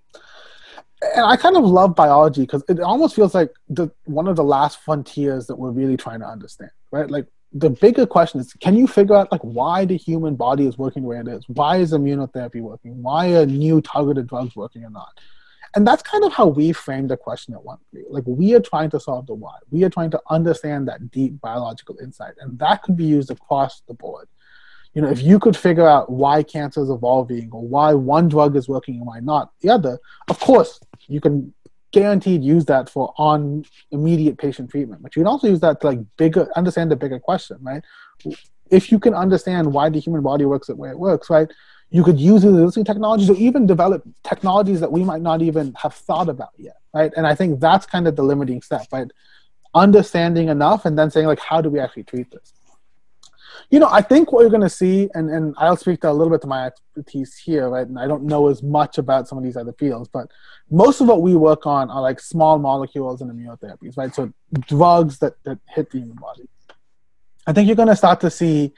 and 1.14 1.26
I 1.26 1.36
kind 1.36 1.58
of 1.58 1.64
love 1.64 1.94
biology 1.94 2.40
because 2.40 2.64
it 2.70 2.80
almost 2.80 3.14
feels 3.14 3.34
like 3.34 3.50
the 3.68 3.90
one 4.04 4.28
of 4.28 4.36
the 4.36 4.44
last 4.44 4.80
frontiers 4.80 5.46
that 5.48 5.56
we're 5.56 5.70
really 5.70 5.98
trying 5.98 6.20
to 6.20 6.26
understand, 6.26 6.70
right? 6.90 7.10
Like 7.10 7.26
the 7.52 7.70
bigger 7.70 8.06
question 8.06 8.40
is, 8.40 8.52
can 8.54 8.76
you 8.76 8.86
figure 8.86 9.14
out 9.14 9.32
like 9.32 9.40
why 9.42 9.84
the 9.84 9.96
human 9.96 10.36
body 10.36 10.66
is 10.66 10.76
working 10.76 11.02
the 11.02 11.08
way 11.08 11.18
it 11.18 11.28
is? 11.28 11.44
Why 11.48 11.76
is 11.78 11.92
immunotherapy 11.92 12.60
working? 12.60 13.02
Why 13.02 13.34
are 13.34 13.46
new 13.46 13.80
targeted 13.80 14.26
drugs 14.26 14.56
working 14.56 14.84
or 14.84 14.90
not? 14.90 15.18
And 15.74 15.86
that's 15.86 16.02
kind 16.02 16.24
of 16.24 16.32
how 16.32 16.46
we 16.46 16.72
frame 16.72 17.06
the 17.06 17.16
question 17.16 17.52
at 17.52 17.62
one 17.62 17.78
Like 18.08 18.24
we 18.26 18.54
are 18.54 18.60
trying 18.60 18.90
to 18.90 19.00
solve 19.00 19.26
the 19.26 19.34
why. 19.34 19.56
We 19.70 19.84
are 19.84 19.90
trying 19.90 20.10
to 20.12 20.22
understand 20.30 20.88
that 20.88 21.10
deep 21.10 21.40
biological 21.40 21.98
insight, 22.02 22.34
and 22.40 22.58
that 22.58 22.82
could 22.82 22.96
be 22.96 23.04
used 23.04 23.30
across 23.30 23.82
the 23.86 23.94
board 23.94 24.28
you 24.96 25.02
know, 25.02 25.10
if 25.10 25.22
you 25.22 25.38
could 25.38 25.54
figure 25.54 25.86
out 25.86 26.10
why 26.10 26.42
cancer 26.42 26.82
is 26.82 26.88
evolving 26.88 27.50
or 27.52 27.60
why 27.60 27.92
one 27.92 28.30
drug 28.30 28.56
is 28.56 28.66
working 28.66 28.94
and 28.96 29.06
why 29.06 29.20
not 29.20 29.52
the 29.60 29.68
other, 29.68 29.98
of 30.30 30.40
course, 30.40 30.80
you 31.06 31.20
can 31.20 31.52
guaranteed 31.96 32.44
use 32.44 32.66
that 32.66 32.90
for 32.90 33.14
on 33.16 33.64
immediate 33.90 34.36
patient 34.36 34.70
treatment. 34.70 35.02
But 35.02 35.16
you 35.16 35.20
can 35.20 35.26
also 35.26 35.46
use 35.48 35.60
that 35.60 35.80
to 35.80 35.86
like 35.86 36.00
bigger 36.18 36.46
understand 36.54 36.90
the 36.90 36.96
bigger 36.96 37.18
question, 37.18 37.56
right? 37.62 37.82
If 38.70 38.92
you 38.92 38.98
can 38.98 39.14
understand 39.14 39.72
why 39.72 39.88
the 39.88 39.98
human 39.98 40.20
body 40.20 40.44
works 40.44 40.66
the 40.66 40.76
way 40.76 40.90
it 40.90 40.98
works, 40.98 41.30
right? 41.30 41.48
You 41.88 42.04
could 42.04 42.20
use 42.20 42.44
existing 42.44 42.84
technologies 42.84 43.30
or 43.30 43.36
even 43.36 43.66
develop 43.66 44.02
technologies 44.24 44.80
that 44.80 44.92
we 44.92 45.04
might 45.04 45.22
not 45.22 45.40
even 45.40 45.72
have 45.82 45.94
thought 45.94 46.28
about 46.28 46.54
yet, 46.58 46.76
right? 46.92 47.12
And 47.16 47.26
I 47.26 47.34
think 47.34 47.60
that's 47.60 47.86
kind 47.86 48.06
of 48.06 48.14
the 48.14 48.24
limiting 48.32 48.60
step, 48.60 48.86
right? 48.92 49.10
Understanding 49.74 50.48
enough 50.50 50.84
and 50.84 50.98
then 50.98 51.10
saying 51.10 51.26
like, 51.26 51.40
how 51.40 51.62
do 51.62 51.70
we 51.70 51.80
actually 51.80 52.04
treat 52.04 52.30
this? 52.30 52.52
You 53.70 53.80
know, 53.80 53.88
I 53.90 54.00
think 54.00 54.32
what 54.32 54.42
you're 54.42 54.50
going 54.50 54.62
to 54.62 54.70
see, 54.70 55.08
and, 55.14 55.28
and 55.28 55.54
I'll 55.58 55.76
speak 55.76 56.00
to 56.02 56.10
a 56.10 56.12
little 56.12 56.30
bit 56.30 56.40
to 56.42 56.46
my 56.46 56.66
expertise 56.66 57.36
here, 57.36 57.68
right? 57.68 57.86
And 57.86 57.98
I 57.98 58.06
don't 58.06 58.24
know 58.24 58.48
as 58.48 58.62
much 58.62 58.98
about 58.98 59.28
some 59.28 59.38
of 59.38 59.44
these 59.44 59.56
other 59.56 59.72
fields, 59.72 60.08
but 60.12 60.30
most 60.70 61.00
of 61.00 61.08
what 61.08 61.22
we 61.22 61.34
work 61.34 61.66
on 61.66 61.90
are 61.90 62.00
like 62.00 62.20
small 62.20 62.58
molecules 62.58 63.20
and 63.20 63.30
immunotherapies, 63.30 63.96
right? 63.96 64.14
So 64.14 64.32
drugs 64.60 65.18
that, 65.18 65.34
that 65.44 65.58
hit 65.68 65.90
the 65.90 65.98
human 65.98 66.16
body. 66.16 66.48
I 67.46 67.52
think 67.52 67.66
you're 67.66 67.76
going 67.76 67.88
to 67.88 67.96
start 67.96 68.20
to 68.20 68.30
see 68.30 68.72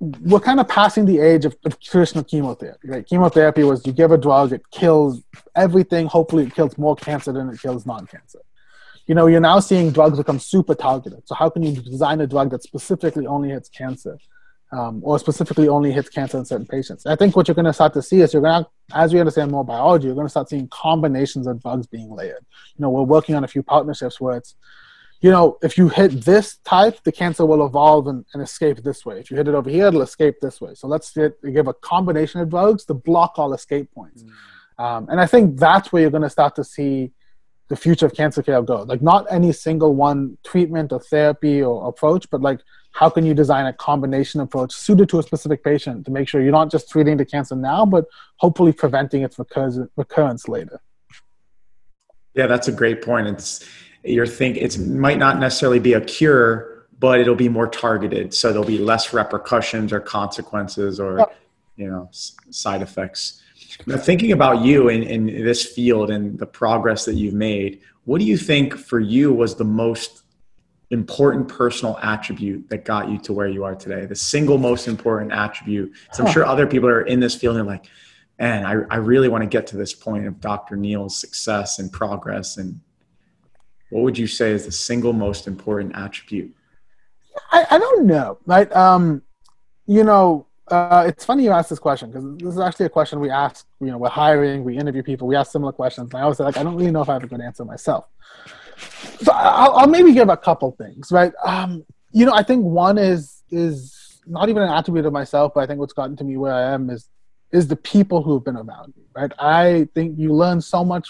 we're 0.00 0.40
kind 0.40 0.60
of 0.60 0.68
passing 0.68 1.06
the 1.06 1.20
age 1.20 1.44
of, 1.44 1.56
of, 1.64 1.80
traditional 1.80 2.24
chemotherapy, 2.24 2.88
right? 2.88 3.06
Chemotherapy 3.06 3.62
was 3.62 3.86
you 3.86 3.92
give 3.92 4.10
a 4.10 4.18
drug, 4.18 4.52
it 4.52 4.62
kills 4.70 5.22
everything. 5.54 6.06
Hopefully, 6.06 6.44
it 6.44 6.54
kills 6.54 6.76
more 6.76 6.96
cancer 6.96 7.32
than 7.32 7.48
it 7.48 7.60
kills 7.60 7.86
non-cancer 7.86 8.40
you 9.06 9.14
know, 9.14 9.26
you're 9.26 9.40
now 9.40 9.60
seeing 9.60 9.90
drugs 9.90 10.18
become 10.18 10.38
super 10.38 10.74
targeted. 10.74 11.26
So 11.26 11.34
how 11.34 11.50
can 11.50 11.62
you 11.62 11.72
design 11.80 12.20
a 12.20 12.26
drug 12.26 12.50
that 12.50 12.62
specifically 12.62 13.26
only 13.26 13.50
hits 13.50 13.68
cancer? 13.68 14.18
Um, 14.72 15.02
or 15.04 15.20
specifically 15.20 15.68
only 15.68 15.92
hits 15.92 16.08
cancer 16.08 16.36
in 16.36 16.44
certain 16.44 16.66
patients. 16.66 17.06
I 17.06 17.14
think 17.14 17.36
what 17.36 17.46
you're 17.46 17.54
going 17.54 17.66
to 17.66 17.72
start 17.72 17.92
to 17.94 18.02
see 18.02 18.22
is 18.22 18.32
you're 18.32 18.42
going 18.42 18.64
to, 18.64 18.70
as 18.96 19.14
we 19.14 19.20
understand 19.20 19.52
more 19.52 19.64
biology, 19.64 20.06
you're 20.06 20.16
going 20.16 20.26
to 20.26 20.30
start 20.30 20.48
seeing 20.48 20.66
combinations 20.68 21.46
of 21.46 21.62
drugs 21.62 21.86
being 21.86 22.10
layered. 22.10 22.44
You 22.76 22.82
know, 22.82 22.90
we're 22.90 23.02
working 23.02 23.36
on 23.36 23.44
a 23.44 23.46
few 23.46 23.62
partnerships 23.62 24.20
where 24.20 24.36
it's, 24.36 24.56
you 25.20 25.30
know, 25.30 25.58
if 25.62 25.78
you 25.78 25.90
hit 25.90 26.22
this 26.22 26.56
type, 26.64 26.98
the 27.04 27.12
cancer 27.12 27.46
will 27.46 27.64
evolve 27.64 28.08
and, 28.08 28.24
and 28.34 28.42
escape 28.42 28.78
this 28.82 29.06
way. 29.06 29.20
If 29.20 29.30
you 29.30 29.36
hit 29.36 29.46
it 29.46 29.54
over 29.54 29.70
here, 29.70 29.86
it'll 29.86 30.02
escape 30.02 30.40
this 30.40 30.60
way. 30.60 30.74
So 30.74 30.88
let's 30.88 31.12
get, 31.12 31.40
give 31.40 31.68
a 31.68 31.74
combination 31.74 32.40
of 32.40 32.50
drugs 32.50 32.84
to 32.86 32.94
block 32.94 33.34
all 33.36 33.54
escape 33.54 33.92
points. 33.94 34.24
Mm. 34.24 34.84
Um, 34.84 35.08
and 35.08 35.20
I 35.20 35.26
think 35.26 35.56
that's 35.56 35.92
where 35.92 36.02
you're 36.02 36.10
going 36.10 36.22
to 36.22 36.30
start 36.30 36.56
to 36.56 36.64
see 36.64 37.12
the 37.68 37.76
future 37.76 38.06
of 38.06 38.14
cancer 38.14 38.42
care 38.42 38.62
go. 38.62 38.82
Like 38.82 39.02
not 39.02 39.26
any 39.30 39.52
single 39.52 39.94
one 39.94 40.36
treatment 40.44 40.92
or 40.92 41.00
therapy 41.00 41.62
or 41.62 41.88
approach, 41.88 42.28
but 42.30 42.42
like 42.42 42.60
how 42.92 43.10
can 43.10 43.24
you 43.26 43.34
design 43.34 43.66
a 43.66 43.72
combination 43.72 44.40
approach 44.40 44.72
suited 44.72 45.08
to 45.08 45.18
a 45.18 45.22
specific 45.22 45.64
patient 45.64 46.04
to 46.06 46.12
make 46.12 46.28
sure 46.28 46.40
you're 46.40 46.52
not 46.52 46.70
just 46.70 46.88
treating 46.88 47.16
the 47.16 47.24
cancer 47.24 47.56
now, 47.56 47.84
but 47.84 48.06
hopefully 48.36 48.72
preventing 48.72 49.22
its 49.22 49.38
recurrence 49.38 50.48
later. 50.48 50.80
Yeah, 52.34 52.46
that's 52.46 52.68
a 52.68 52.72
great 52.72 53.02
point. 53.02 53.28
It's 53.28 53.68
you're 54.04 54.26
think 54.26 54.58
it 54.58 54.78
might 54.78 55.18
not 55.18 55.38
necessarily 55.38 55.78
be 55.78 55.94
a 55.94 56.00
cure, 56.00 56.86
but 56.98 57.20
it'll 57.20 57.34
be 57.34 57.48
more 57.48 57.68
targeted, 57.68 58.34
so 58.34 58.50
there'll 58.50 58.66
be 58.66 58.78
less 58.78 59.12
repercussions 59.12 59.92
or 59.92 60.00
consequences 60.00 61.00
or 61.00 61.18
yep. 61.18 61.36
you 61.76 61.88
know 61.88 62.08
side 62.12 62.82
effects. 62.82 63.40
Now, 63.86 63.96
thinking 63.96 64.32
about 64.32 64.64
you 64.64 64.88
in, 64.88 65.02
in 65.02 65.44
this 65.44 65.64
field 65.64 66.10
and 66.10 66.38
the 66.38 66.46
progress 66.46 67.04
that 67.04 67.14
you've 67.14 67.34
made, 67.34 67.80
what 68.04 68.18
do 68.18 68.24
you 68.24 68.36
think 68.36 68.76
for 68.76 69.00
you 69.00 69.32
was 69.32 69.56
the 69.56 69.64
most 69.64 70.22
important 70.90 71.48
personal 71.48 71.98
attribute 72.02 72.68
that 72.68 72.84
got 72.84 73.08
you 73.08 73.18
to 73.18 73.32
where 73.32 73.48
you 73.48 73.64
are 73.64 73.74
today? 73.74 74.06
The 74.06 74.14
single 74.14 74.58
most 74.58 74.86
important 74.86 75.32
attribute. 75.32 75.92
So 76.12 76.24
I'm 76.24 76.32
sure 76.32 76.44
other 76.44 76.66
people 76.66 76.88
are 76.88 77.02
in 77.02 77.20
this 77.20 77.34
field 77.34 77.56
and 77.56 77.66
like, 77.66 77.86
man, 78.38 78.64
I, 78.64 78.94
I 78.94 78.96
really 78.96 79.28
want 79.28 79.42
to 79.42 79.48
get 79.48 79.66
to 79.68 79.76
this 79.76 79.94
point 79.94 80.26
of 80.26 80.40
Dr. 80.40 80.76
Neel's 80.76 81.18
success 81.18 81.78
and 81.78 81.90
progress. 81.90 82.56
And 82.56 82.80
what 83.90 84.02
would 84.02 84.18
you 84.18 84.26
say 84.26 84.50
is 84.50 84.66
the 84.66 84.72
single 84.72 85.12
most 85.12 85.46
important 85.46 85.96
attribute? 85.96 86.54
I, 87.50 87.66
I 87.70 87.78
don't 87.78 88.06
know. 88.06 88.38
Right. 88.46 88.70
Um, 88.74 89.22
you 89.86 90.04
know, 90.04 90.46
uh, 90.68 91.04
it's 91.06 91.24
funny 91.24 91.44
you 91.44 91.50
ask 91.50 91.68
this 91.68 91.78
question 91.78 92.10
because 92.10 92.24
this 92.38 92.54
is 92.54 92.60
actually 92.60 92.86
a 92.86 92.90
question 92.90 93.20
we 93.20 93.30
ask. 93.30 93.66
You 93.80 93.88
know, 93.88 93.98
we're 93.98 94.08
hiring, 94.08 94.64
we 94.64 94.78
interview 94.78 95.02
people, 95.02 95.28
we 95.28 95.36
ask 95.36 95.52
similar 95.52 95.72
questions, 95.72 96.10
and 96.10 96.18
I 96.18 96.22
always 96.22 96.38
say 96.38 96.44
like, 96.44 96.56
I 96.56 96.62
don't 96.62 96.76
really 96.76 96.90
know 96.90 97.02
if 97.02 97.08
I 97.08 97.14
have 97.14 97.24
a 97.24 97.26
good 97.26 97.40
answer 97.40 97.64
myself. 97.64 98.06
So 99.22 99.32
I'll, 99.32 99.72
I'll 99.72 99.88
maybe 99.88 100.12
give 100.12 100.28
a 100.28 100.36
couple 100.36 100.72
things, 100.72 101.12
right? 101.12 101.32
Um, 101.44 101.84
you 102.12 102.24
know, 102.24 102.32
I 102.32 102.42
think 102.42 102.64
one 102.64 102.98
is 102.98 103.42
is 103.50 104.20
not 104.26 104.48
even 104.48 104.62
an 104.62 104.70
attribute 104.70 105.04
of 105.04 105.12
myself, 105.12 105.52
but 105.54 105.60
I 105.60 105.66
think 105.66 105.80
what's 105.80 105.92
gotten 105.92 106.16
to 106.16 106.24
me 106.24 106.36
where 106.36 106.54
I 106.54 106.72
am 106.72 106.90
is 106.90 107.08
is 107.52 107.68
the 107.68 107.76
people 107.76 108.22
who've 108.22 108.44
been 108.44 108.56
around 108.56 108.94
me, 108.96 109.04
right? 109.14 109.32
I 109.38 109.88
think 109.94 110.18
you 110.18 110.32
learn 110.32 110.60
so 110.60 110.84
much. 110.84 111.08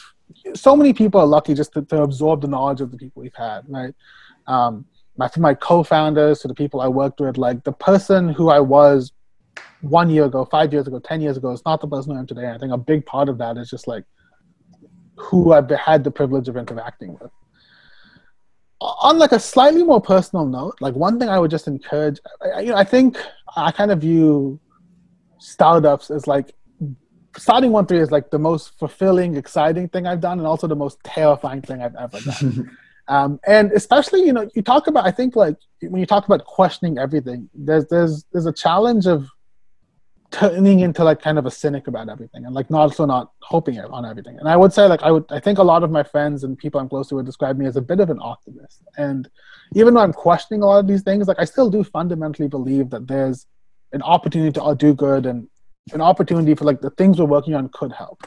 So 0.54 0.76
many 0.76 0.92
people 0.92 1.20
are 1.20 1.26
lucky 1.26 1.54
just 1.54 1.72
to, 1.72 1.82
to 1.82 2.02
absorb 2.02 2.42
the 2.42 2.48
knowledge 2.48 2.80
of 2.80 2.90
the 2.90 2.98
people 2.98 3.22
we've 3.22 3.34
had, 3.34 3.62
right? 3.68 3.94
Um, 4.46 4.84
my, 5.16 5.30
my 5.38 5.54
co-founders, 5.54 6.40
to 6.40 6.48
the 6.48 6.54
people 6.54 6.80
I 6.80 6.88
worked 6.88 7.20
with, 7.20 7.38
like 7.38 7.64
the 7.64 7.72
person 7.72 8.28
who 8.28 8.50
I 8.50 8.60
was 8.60 9.12
one 9.84 10.10
year 10.10 10.24
ago, 10.24 10.44
five 10.44 10.72
years 10.72 10.86
ago, 10.86 10.98
ten 10.98 11.20
years 11.20 11.36
ago. 11.36 11.52
It's 11.52 11.64
not 11.64 11.80
the 11.80 11.88
person 11.88 12.16
I 12.16 12.20
am 12.20 12.26
today. 12.26 12.50
I 12.50 12.58
think 12.58 12.72
a 12.72 12.78
big 12.78 13.06
part 13.06 13.28
of 13.28 13.38
that 13.38 13.56
is 13.56 13.70
just 13.70 13.86
like 13.86 14.04
who 15.16 15.52
I've 15.52 15.70
had 15.70 16.04
the 16.04 16.10
privilege 16.10 16.48
of 16.48 16.56
interacting 16.56 17.16
with. 17.20 17.30
On 18.80 19.18
like 19.18 19.32
a 19.32 19.40
slightly 19.40 19.82
more 19.82 20.00
personal 20.00 20.46
note, 20.46 20.76
like 20.80 20.94
one 20.94 21.18
thing 21.18 21.28
I 21.28 21.38
would 21.38 21.50
just 21.50 21.68
encourage, 21.68 22.18
I, 22.54 22.60
you 22.60 22.70
know, 22.70 22.76
I 22.76 22.84
think 22.84 23.16
I 23.56 23.70
kind 23.70 23.90
of 23.90 24.00
view 24.00 24.60
startups 25.38 26.10
as 26.10 26.26
like 26.26 26.54
starting 27.36 27.70
OneThree 27.70 28.00
is 28.00 28.10
like 28.10 28.30
the 28.30 28.38
most 28.38 28.78
fulfilling, 28.78 29.36
exciting 29.36 29.88
thing 29.88 30.06
I've 30.06 30.20
done, 30.20 30.38
and 30.38 30.46
also 30.46 30.66
the 30.66 30.76
most 30.76 30.98
terrifying 31.04 31.62
thing 31.62 31.82
I've 31.82 31.94
ever 31.96 32.20
done. 32.20 32.76
um, 33.08 33.40
and 33.46 33.72
especially, 33.72 34.24
you 34.24 34.32
know, 34.32 34.48
you 34.54 34.62
talk 34.62 34.86
about 34.86 35.06
I 35.06 35.10
think 35.10 35.36
like 35.36 35.56
when 35.80 36.00
you 36.00 36.06
talk 36.06 36.26
about 36.26 36.44
questioning 36.44 36.98
everything, 36.98 37.48
there's 37.54 37.86
there's 37.86 38.24
there's 38.32 38.46
a 38.46 38.52
challenge 38.52 39.06
of 39.06 39.28
turning 40.34 40.80
into 40.80 41.04
like 41.04 41.22
kind 41.22 41.38
of 41.38 41.46
a 41.46 41.50
cynic 41.50 41.86
about 41.86 42.08
everything 42.08 42.44
and 42.44 42.54
like 42.54 42.68
not 42.68 42.80
also 42.80 43.06
not 43.06 43.30
hoping 43.40 43.78
on 43.78 44.04
everything. 44.04 44.36
And 44.40 44.48
I 44.48 44.56
would 44.56 44.72
say 44.72 44.86
like 44.86 45.02
I 45.02 45.12
would 45.12 45.24
I 45.30 45.38
think 45.38 45.58
a 45.58 45.62
lot 45.62 45.84
of 45.84 45.92
my 45.92 46.02
friends 46.02 46.42
and 46.42 46.58
people 46.58 46.80
I'm 46.80 46.88
close 46.88 47.08
to 47.08 47.14
would 47.14 47.24
describe 47.24 47.56
me 47.56 47.66
as 47.66 47.76
a 47.76 47.80
bit 47.80 48.00
of 48.00 48.10
an 48.10 48.18
optimist. 48.20 48.82
And 48.96 49.30
even 49.74 49.94
though 49.94 50.00
I'm 50.00 50.12
questioning 50.12 50.62
a 50.62 50.66
lot 50.66 50.80
of 50.80 50.88
these 50.88 51.02
things, 51.02 51.28
like 51.28 51.38
I 51.38 51.44
still 51.44 51.70
do 51.70 51.84
fundamentally 51.84 52.48
believe 52.48 52.90
that 52.90 53.06
there's 53.06 53.46
an 53.92 54.02
opportunity 54.02 54.50
to 54.58 54.74
do 54.76 54.92
good 54.92 55.24
and 55.24 55.48
an 55.92 56.00
opportunity 56.00 56.56
for 56.56 56.64
like 56.64 56.80
the 56.80 56.90
things 56.90 57.20
we're 57.20 57.26
working 57.26 57.54
on 57.54 57.68
could 57.68 57.92
help. 57.92 58.24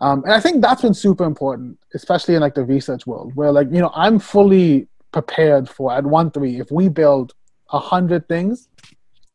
Um, 0.00 0.24
and 0.24 0.32
I 0.32 0.40
think 0.40 0.62
that's 0.62 0.80
been 0.80 0.94
super 0.94 1.24
important, 1.24 1.78
especially 1.94 2.34
in 2.34 2.40
like 2.40 2.54
the 2.54 2.64
research 2.64 3.06
world, 3.06 3.32
where 3.34 3.52
like 3.52 3.68
you 3.70 3.80
know 3.80 3.90
I'm 3.94 4.18
fully 4.18 4.88
prepared 5.12 5.68
for 5.68 5.92
at 5.92 6.04
OneThree 6.04 6.60
if 6.62 6.70
we 6.70 6.88
build 6.88 7.34
a 7.72 7.78
hundred 7.78 8.26
things, 8.26 8.70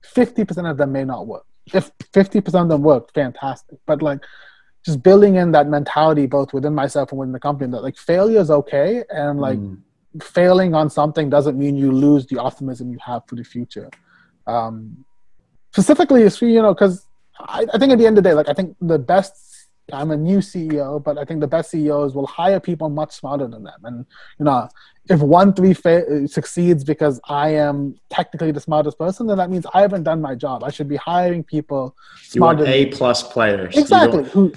fifty 0.03 0.45
percent 0.45 0.65
of 0.65 0.77
them 0.77 0.91
may 0.91 1.03
not 1.03 1.27
work. 1.27 1.45
If 1.73 1.91
fifty 2.13 2.41
percent 2.41 2.63
of 2.63 2.69
them 2.69 2.81
worked, 2.81 3.13
fantastic. 3.13 3.79
But 3.85 4.01
like 4.01 4.19
just 4.85 5.03
building 5.03 5.35
in 5.35 5.51
that 5.51 5.67
mentality 5.67 6.25
both 6.25 6.53
within 6.53 6.73
myself 6.73 7.11
and 7.11 7.19
within 7.19 7.33
the 7.33 7.39
company 7.39 7.71
that 7.71 7.83
like 7.83 7.97
failure 7.97 8.39
is 8.39 8.49
okay 8.49 9.03
and 9.09 9.39
like 9.39 9.59
mm. 9.59 9.77
failing 10.23 10.73
on 10.73 10.89
something 10.89 11.29
doesn't 11.29 11.57
mean 11.57 11.75
you 11.75 11.91
lose 11.91 12.25
the 12.27 12.39
optimism 12.39 12.91
you 12.91 12.97
have 13.05 13.21
for 13.27 13.35
the 13.35 13.43
future. 13.43 13.89
Um, 14.47 15.05
specifically, 15.71 16.21
you 16.21 16.61
know 16.61 16.73
because 16.73 17.05
I, 17.39 17.65
I 17.73 17.77
think 17.77 17.91
at 17.91 17.97
the 17.97 18.07
end 18.07 18.17
of 18.17 18.23
the 18.23 18.29
day, 18.29 18.33
like 18.33 18.49
I 18.49 18.53
think 18.53 18.75
the 18.81 18.99
best 18.99 19.50
I'm 19.93 20.11
a 20.11 20.17
new 20.17 20.39
CEO, 20.39 21.03
but 21.03 21.17
I 21.17 21.25
think 21.25 21.41
the 21.41 21.47
best 21.47 21.71
CEOs 21.71 22.13
will 22.13 22.27
hire 22.27 22.59
people 22.59 22.89
much 22.89 23.13
smarter 23.13 23.47
than 23.47 23.63
them. 23.63 23.81
And 23.83 24.05
you 24.39 24.45
know, 24.45 24.69
if 25.09 25.19
OneThree 25.19 25.77
fa- 25.77 26.27
succeeds 26.27 26.83
because 26.83 27.19
I 27.27 27.49
am 27.49 27.95
technically 28.09 28.51
the 28.51 28.59
smartest 28.59 28.97
person, 28.97 29.27
then 29.27 29.37
that 29.37 29.49
means 29.49 29.65
I 29.73 29.81
haven't 29.81 30.03
done 30.03 30.21
my 30.21 30.35
job. 30.35 30.63
I 30.63 30.69
should 30.69 30.87
be 30.87 30.95
hiring 30.95 31.43
people 31.43 31.95
smarter. 32.21 32.63
You 32.63 32.65
want 32.65 32.75
A 32.75 32.85
plus 32.87 33.23
players. 33.23 33.77
Exactly. 33.77 34.23
Who 34.29 34.53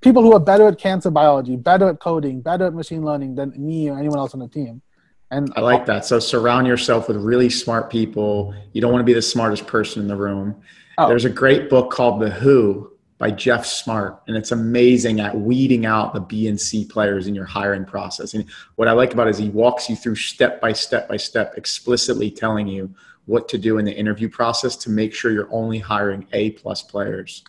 people 0.00 0.22
who 0.22 0.32
are 0.32 0.40
better 0.40 0.66
at 0.66 0.78
cancer 0.78 1.10
biology, 1.10 1.56
better 1.56 1.88
at 1.88 2.00
coding, 2.00 2.40
better 2.40 2.66
at 2.66 2.74
machine 2.74 3.04
learning 3.04 3.36
than 3.36 3.52
me 3.56 3.88
or 3.88 3.98
anyone 3.98 4.18
else 4.18 4.34
on 4.34 4.40
the 4.40 4.48
team. 4.48 4.82
And 5.30 5.50
I 5.56 5.60
like 5.60 5.86
that. 5.86 6.04
So 6.04 6.18
surround 6.18 6.66
yourself 6.66 7.08
with 7.08 7.16
really 7.16 7.48
smart 7.48 7.90
people. 7.90 8.54
You 8.72 8.82
don't 8.82 8.92
want 8.92 9.00
to 9.00 9.06
be 9.06 9.14
the 9.14 9.22
smartest 9.22 9.66
person 9.66 10.02
in 10.02 10.08
the 10.08 10.16
room. 10.16 10.60
Oh. 10.98 11.08
There's 11.08 11.24
a 11.24 11.30
great 11.30 11.70
book 11.70 11.90
called 11.90 12.20
The 12.20 12.28
Who 12.28 12.91
by 13.22 13.30
Geoff 13.30 13.64
Smart, 13.64 14.20
and 14.26 14.36
it's 14.36 14.50
amazing 14.50 15.20
at 15.20 15.38
weeding 15.38 15.86
out 15.86 16.12
the 16.12 16.18
B 16.18 16.48
and 16.48 16.60
C 16.60 16.84
players 16.84 17.28
in 17.28 17.36
your 17.36 17.44
hiring 17.44 17.84
process. 17.84 18.34
And 18.34 18.44
what 18.74 18.88
I 18.88 18.92
like 18.92 19.12
about 19.12 19.28
it 19.28 19.30
is 19.30 19.38
he 19.38 19.48
walks 19.48 19.88
you 19.88 19.94
through 19.94 20.16
step 20.16 20.60
by 20.60 20.72
step 20.72 21.08
by 21.08 21.18
step, 21.18 21.54
explicitly 21.56 22.32
telling 22.32 22.66
you 22.66 22.92
what 23.26 23.48
to 23.50 23.58
do 23.58 23.78
in 23.78 23.84
the 23.84 23.96
interview 23.96 24.28
process 24.28 24.74
to 24.74 24.90
make 24.90 25.14
sure 25.14 25.30
you're 25.30 25.54
only 25.54 25.78
hiring 25.78 26.26
A 26.32 26.50
plus 26.50 26.82
players. 26.82 27.44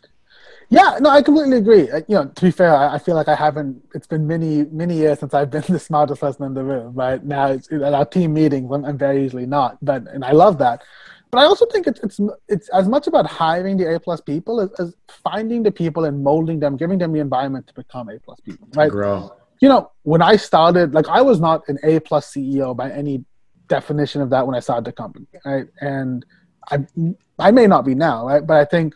Yeah, 0.69 0.99
no, 1.01 1.09
I 1.09 1.23
completely 1.23 1.57
agree. 1.57 1.89
You 2.07 2.17
know, 2.17 2.25
to 2.25 2.41
be 2.43 2.51
fair, 2.51 2.75
I 2.75 2.99
feel 2.99 3.15
like 3.15 3.27
I 3.27 3.35
haven't. 3.35 3.81
It's 3.95 4.05
been 4.05 4.27
many, 4.27 4.65
many 4.65 4.97
years 4.97 5.21
since 5.21 5.33
I've 5.33 5.49
been 5.49 5.63
the 5.69 5.79
smartest 5.79 6.21
person 6.21 6.45
in 6.45 6.53
the 6.53 6.63
room. 6.63 6.93
Right 6.93 7.23
now, 7.23 7.47
it's, 7.47 7.71
at 7.71 7.95
our 7.95 8.05
team 8.05 8.35
meetings, 8.35 8.71
I'm, 8.71 8.85
I'm 8.85 8.97
very 8.99 9.25
easily 9.25 9.47
not, 9.47 9.83
but 9.83 10.07
and 10.07 10.23
I 10.23 10.33
love 10.33 10.59
that 10.59 10.83
but 11.33 11.39
I 11.39 11.45
also 11.45 11.65
think 11.65 11.87
it's 11.87 11.99
it's 12.03 12.19
it's 12.47 12.69
as 12.69 12.87
much 12.87 13.07
about 13.07 13.25
hiring 13.25 13.75
the 13.75 13.95
A 13.95 13.99
plus 13.99 14.21
people 14.21 14.61
as, 14.61 14.69
as 14.77 14.93
finding 15.07 15.63
the 15.63 15.71
people 15.71 16.05
and 16.05 16.23
molding 16.23 16.59
them, 16.59 16.77
giving 16.77 16.99
them 16.99 17.11
the 17.11 17.21
environment 17.21 17.65
to 17.69 17.73
become 17.73 18.07
A 18.09 18.19
plus 18.19 18.39
people. 18.41 18.67
Right. 18.75 18.91
Grow. 18.91 19.33
You 19.59 19.69
know, 19.69 19.91
when 20.03 20.21
I 20.21 20.35
started, 20.35 20.93
like 20.93 21.07
I 21.07 21.21
was 21.21 21.39
not 21.39 21.67
an 21.69 21.79
A 21.81 21.99
plus 22.01 22.31
CEO 22.31 22.77
by 22.77 22.91
any 22.91 23.25
definition 23.67 24.21
of 24.21 24.29
that 24.29 24.45
when 24.45 24.55
I 24.55 24.59
started 24.59 24.85
the 24.85 24.91
company, 24.91 25.25
right? 25.43 25.65
And 25.81 26.23
I 26.69 26.85
I 27.39 27.49
may 27.49 27.65
not 27.65 27.83
be 27.83 27.95
now, 27.95 28.27
right? 28.27 28.45
But 28.45 28.57
I 28.57 28.65
think 28.65 28.93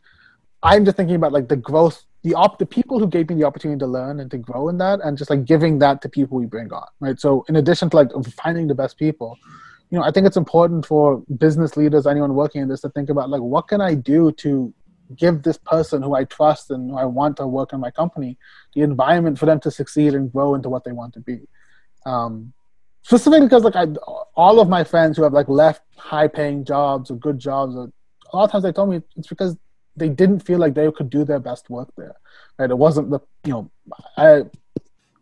I'm 0.62 0.86
just 0.86 0.96
thinking 0.96 1.16
about 1.16 1.32
like 1.32 1.48
the 1.48 1.56
growth, 1.56 2.04
the 2.22 2.36
op, 2.36 2.60
the 2.60 2.68
people 2.68 3.00
who 3.00 3.08
gave 3.08 3.30
me 3.30 3.36
the 3.38 3.46
opportunity 3.46 3.80
to 3.80 3.88
learn 3.88 4.20
and 4.20 4.30
to 4.30 4.38
grow 4.38 4.70
in 4.70 4.78
that, 4.78 5.00
and 5.04 5.18
just 5.18 5.32
like 5.32 5.46
giving 5.46 5.80
that 5.80 6.04
to 6.04 6.08
people 6.08 6.38
we 6.38 6.46
bring 6.46 6.72
on, 6.72 6.86
right? 7.00 7.20
So 7.20 7.46
in 7.50 7.56
addition 7.56 7.90
to 7.90 7.96
like 7.98 8.12
finding 8.44 8.68
the 8.68 8.76
best 8.76 9.00
people, 9.00 9.40
you 9.90 9.98
know, 9.98 10.04
I 10.04 10.12
think 10.12 10.28
it's 10.28 10.38
important 10.38 10.86
for 10.86 11.24
business 11.38 11.78
leaders, 11.78 12.06
anyone 12.06 12.36
working 12.36 12.62
in 12.62 12.68
this, 12.68 12.82
to 12.82 12.90
think 12.90 13.10
about 13.10 13.30
like, 13.30 13.42
what 13.42 13.68
can 13.68 13.82
I 13.82 13.94
do 13.94 14.32
to 14.34 14.74
give 15.16 15.44
this 15.44 15.58
person 15.58 16.02
who 16.02 16.16
I 16.16 16.26
trust 16.26 16.70
and 16.72 16.92
who 16.92 16.98
I 16.98 17.06
want 17.06 17.38
to 17.38 17.48
work 17.48 17.74
in 17.74 17.80
my 17.80 17.92
company 17.92 18.38
the 18.74 18.82
environment 18.82 19.40
for 19.40 19.46
them 19.46 19.60
to 19.62 19.72
succeed 19.72 20.14
and 20.14 20.32
grow 20.32 20.56
into 20.56 20.70
what 20.70 20.84
they 20.84 20.92
want 20.92 21.14
to 21.14 21.20
be. 21.20 21.48
Um, 22.06 22.54
specifically 23.04 23.46
because 23.46 23.64
like 23.64 23.76
I, 23.76 23.88
all 24.36 24.60
of 24.60 24.68
my 24.68 24.84
friends 24.84 25.18
who 25.18 25.24
have 25.24 25.34
like 25.34 25.48
left 25.48 25.82
high-paying 25.96 26.66
jobs 26.66 27.10
or 27.10 27.16
good 27.16 27.40
jobs, 27.40 27.76
or, 27.76 27.92
a 28.34 28.36
lot 28.36 28.44
of 28.44 28.52
times 28.52 28.64
they 28.64 28.74
told 28.74 28.90
me 28.90 29.02
it's 29.16 29.28
because 29.28 29.56
they 29.96 30.10
didn't 30.10 30.42
feel 30.42 30.60
like 30.60 30.74
they 30.74 30.92
could 30.92 31.10
do 31.10 31.24
their 31.24 31.40
best 31.40 31.70
work 31.70 31.90
there. 31.98 32.16
Right? 32.60 32.70
It 32.70 32.78
wasn't 32.78 33.10
the 33.10 33.20
you 33.46 33.54
know 33.54 33.72
I 34.18 34.44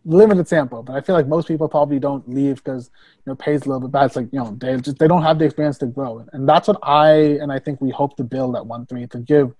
limited 0.05 0.47
sample, 0.47 0.83
but 0.83 0.95
I 0.95 1.01
feel 1.01 1.15
like 1.15 1.27
most 1.27 1.47
people 1.47 1.67
probably 1.67 1.99
don't 1.99 2.27
leave 2.29 2.63
because 2.63 2.91
you 3.25 3.31
know 3.31 3.35
pays 3.35 3.65
a 3.65 3.69
little 3.69 3.81
bit 3.81 3.91
bad. 3.91 4.05
It's 4.05 4.15
like 4.15 4.27
you 4.31 4.39
know 4.39 4.55
they 4.59 4.77
just 4.77 4.99
they 4.99 5.07
don't 5.07 5.23
have 5.23 5.39
the 5.39 5.45
experience 5.45 5.77
to 5.79 5.87
grow, 5.87 6.25
and 6.31 6.47
that's 6.47 6.67
what 6.67 6.77
I 6.83 7.13
and 7.41 7.51
I 7.51 7.59
think 7.59 7.81
we 7.81 7.89
hope 7.89 8.15
to 8.17 8.23
build 8.23 8.55
at 8.55 8.63
OneThree 8.63 9.09
to 9.11 9.19
give 9.19 9.53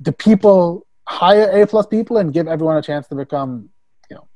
the 0.00 0.12
people 0.12 0.86
hire 1.06 1.50
A 1.50 1.66
plus 1.66 1.86
people 1.86 2.18
and 2.18 2.32
give 2.32 2.46
everyone 2.46 2.76
a 2.76 2.82
chance 2.82 3.08
to 3.08 3.14
become 3.16 3.68
you 4.08 4.16
know 4.16 4.28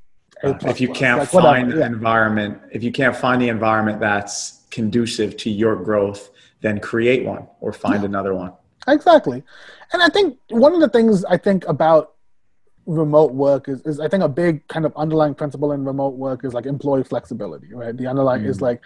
A 0.43 0.55
plus. 0.55 0.73
If 0.73 0.81
you 0.81 0.93
can't 0.93 1.21
like, 1.21 1.29
find 1.29 1.73
the 1.73 1.79
yeah. 1.79 1.87
environment, 1.87 2.59
if 2.73 2.83
you 2.83 2.93
can't 2.93 3.17
find 3.17 3.41
the 3.41 3.49
environment 3.49 4.01
that's 4.01 4.65
conducive 4.71 5.37
to 5.37 5.51
your 5.51 5.77
growth, 5.77 6.31
then 6.61 6.81
create 6.81 7.25
one 7.25 7.47
or 7.61 7.73
find 7.73 8.03
yeah. 8.03 8.07
another 8.07 8.35
one. 8.35 8.53
Exactly, 8.89 9.45
and 9.93 10.03
I 10.03 10.09
think 10.09 10.39
one 10.49 10.75
of 10.75 10.81
the 10.81 10.89
things 10.89 11.25
I 11.25 11.37
think 11.37 11.65
about 11.69 12.15
remote 12.87 13.33
work 13.33 13.69
is, 13.69 13.81
is 13.83 14.01
I 14.01 14.09
think 14.09 14.23
a 14.23 14.29
big 14.29 14.67
kind 14.69 14.85
of 14.85 14.93
underlying 14.97 15.35
principle 15.35 15.73
in 15.73 15.85
remote 15.85 16.15
work 16.15 16.45
is 16.45 16.55
like 16.55 16.67
employee 16.67 17.05
flexibility, 17.05 17.73
right? 17.73 17.97
The 17.97 18.07
underlying 18.07 18.43
mm. 18.43 18.49
is 18.49 18.61
like 18.61 18.81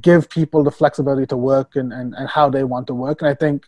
give 0.00 0.28
people 0.30 0.64
the 0.64 0.70
flexibility 0.70 1.26
to 1.26 1.36
work 1.36 1.76
and, 1.76 1.92
and, 1.92 2.14
and 2.14 2.28
how 2.28 2.48
they 2.48 2.64
want 2.64 2.86
to 2.86 2.94
work. 2.94 3.22
And 3.22 3.28
I 3.28 3.34
think 3.34 3.66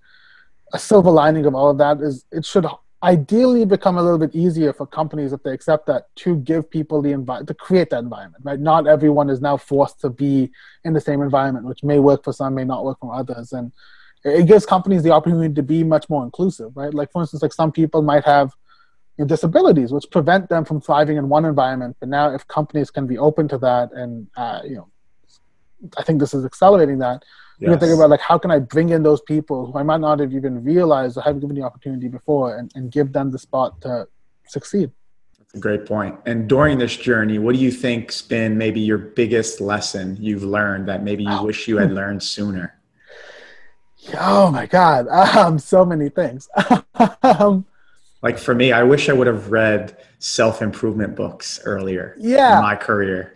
a 0.73 0.79
silver 0.79 1.11
lining 1.11 1.47
of 1.47 1.55
all 1.55 1.71
of 1.71 1.79
that 1.79 2.01
is 2.01 2.25
it 2.31 2.45
should 2.45 2.67
ideally 3.03 3.65
become 3.65 3.97
a 3.97 4.03
little 4.03 4.19
bit 4.19 4.35
easier 4.35 4.73
for 4.73 4.85
companies 4.85 5.33
if 5.33 5.43
they 5.45 5.53
accept 5.53 5.87
that 5.87 6.15
to 6.17 6.37
give 6.37 6.69
people 6.69 7.01
the 7.01 7.13
environment 7.13 7.47
to 7.47 7.55
create 7.55 7.91
that 7.91 8.01
environment 8.01 8.43
right 8.45 8.59
not 8.59 8.89
everyone 8.89 9.31
is 9.31 9.41
now 9.41 9.57
forced 9.57 10.01
to 10.01 10.11
be 10.11 10.51
in 10.85 10.93
the 10.93 11.01
same 11.01 11.23
environment 11.23 11.65
which 11.65 11.85
may 11.85 12.01
work 12.01 12.25
for 12.25 12.33
some 12.33 12.57
may 12.57 12.65
not 12.65 12.85
work 12.85 12.99
for 12.99 13.15
others 13.15 13.53
and 13.53 13.71
it 14.25 14.49
gives 14.49 14.67
companies 14.67 15.05
the 15.05 15.13
opportunity 15.13 15.55
to 15.55 15.63
be 15.63 15.85
much 15.85 16.11
more 16.11 16.25
inclusive 16.25 16.77
right 16.77 16.93
like 16.93 17.13
for 17.13 17.23
instance 17.23 17.41
like 17.41 17.53
some 17.53 17.71
people 17.71 18.03
might 18.03 18.25
have 18.25 18.53
disabilities, 19.27 19.93
which 19.93 20.11
prevent 20.11 20.49
them 20.49 20.65
from 20.65 20.81
thriving 20.81 21.17
in 21.17 21.29
one 21.29 21.45
environment. 21.45 21.97
But 22.01 22.09
now, 22.09 22.33
if 22.33 22.47
companies 22.47 22.91
can 22.91 23.07
be 23.07 23.19
open 23.19 23.49
to 23.49 23.59
that, 23.59 23.93
and 23.93 24.29
uh, 24.37 24.61
you 24.65 24.77
know, 24.77 24.89
I 25.97 26.03
think 26.03 26.21
this 26.21 26.35
is 26.35 26.45
accelerating 26.45 26.99
that. 26.99 27.25
Yes. 27.59 27.67
You 27.67 27.69
can 27.71 27.81
think 27.81 27.95
about 27.95 28.11
like 28.11 28.21
how 28.21 28.39
can 28.39 28.51
I 28.51 28.61
bring 28.61 28.91
in 28.91 29.03
those 29.03 29.21
people 29.23 29.67
who 29.67 29.79
I 29.79 29.83
might 29.83 30.01
not 30.01 30.21
have 30.21 30.33
even 30.33 30.63
realized 30.63 31.17
or 31.17 31.23
haven't 31.23 31.41
given 31.41 31.57
the 31.57 31.63
opportunity 31.63 32.09
before, 32.09 32.57
and, 32.57 32.71
and 32.75 32.91
give 32.91 33.13
them 33.13 33.31
the 33.31 33.39
spot 33.39 33.81
to 33.83 34.07
succeed. 34.47 34.93
That's 35.39 35.55
a 35.55 35.61
great 35.61 35.87
point. 35.87 36.19
And 36.27 36.49
during 36.49 36.79
this 36.79 36.97
journey, 36.97 37.39
what 37.39 37.55
do 37.55 37.61
you 37.61 37.73
think's 37.73 38.21
been 38.21 38.59
maybe 38.59 38.81
your 38.81 38.99
biggest 38.99 39.61
lesson 39.61 40.17
you've 40.21 40.45
learned 40.45 40.89
that 40.89 41.03
maybe 41.03 41.25
you 41.25 41.31
oh. 41.33 41.45
wish 41.45 41.67
you 41.67 41.79
had 41.79 41.93
learned 41.93 42.23
sooner? 42.23 42.75
Oh 44.19 44.51
my 44.51 44.65
God, 44.65 45.07
um, 45.37 45.59
so 45.59 45.85
many 45.85 46.09
things. 46.09 46.49
um, 47.23 47.67
like 48.23 48.39
for 48.39 48.55
me, 48.55 48.73
I 48.73 48.83
wish 48.83 49.09
I 49.09 49.13
would 49.13 49.27
have 49.27 49.51
read 49.51 49.97
self 50.19 50.61
improvement 50.63 51.15
books 51.15 51.61
earlier 51.65 52.17
yeah. 52.19 52.57
in 52.57 52.63
my 52.63 52.75
career. 52.75 53.35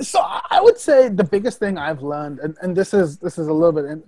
So 0.00 0.20
I 0.20 0.60
would 0.60 0.78
say 0.78 1.08
the 1.08 1.24
biggest 1.24 1.58
thing 1.58 1.78
I've 1.78 2.02
learned, 2.02 2.40
and, 2.40 2.56
and 2.62 2.76
this 2.76 2.94
is 2.94 3.18
this 3.18 3.38
is 3.38 3.48
a 3.48 3.52
little 3.52 3.72
bit, 3.72 3.84
and 3.84 4.02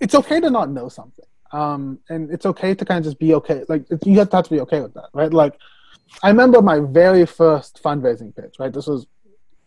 it's 0.00 0.14
okay 0.14 0.40
to 0.40 0.50
not 0.50 0.70
know 0.70 0.88
something, 0.88 1.26
um, 1.52 1.98
and 2.08 2.30
it's 2.30 2.46
okay 2.46 2.74
to 2.74 2.84
kind 2.84 2.98
of 2.98 3.04
just 3.04 3.18
be 3.18 3.34
okay. 3.34 3.64
Like 3.68 3.84
you 4.04 4.18
have 4.18 4.30
to, 4.30 4.36
have 4.36 4.44
to 4.46 4.50
be 4.50 4.60
okay 4.60 4.80
with 4.80 4.94
that, 4.94 5.08
right? 5.12 5.32
Like 5.32 5.58
I 6.22 6.28
remember 6.28 6.62
my 6.62 6.80
very 6.80 7.26
first 7.26 7.82
fundraising 7.82 8.34
pitch, 8.34 8.56
right? 8.58 8.72
This 8.72 8.86
was 8.86 9.06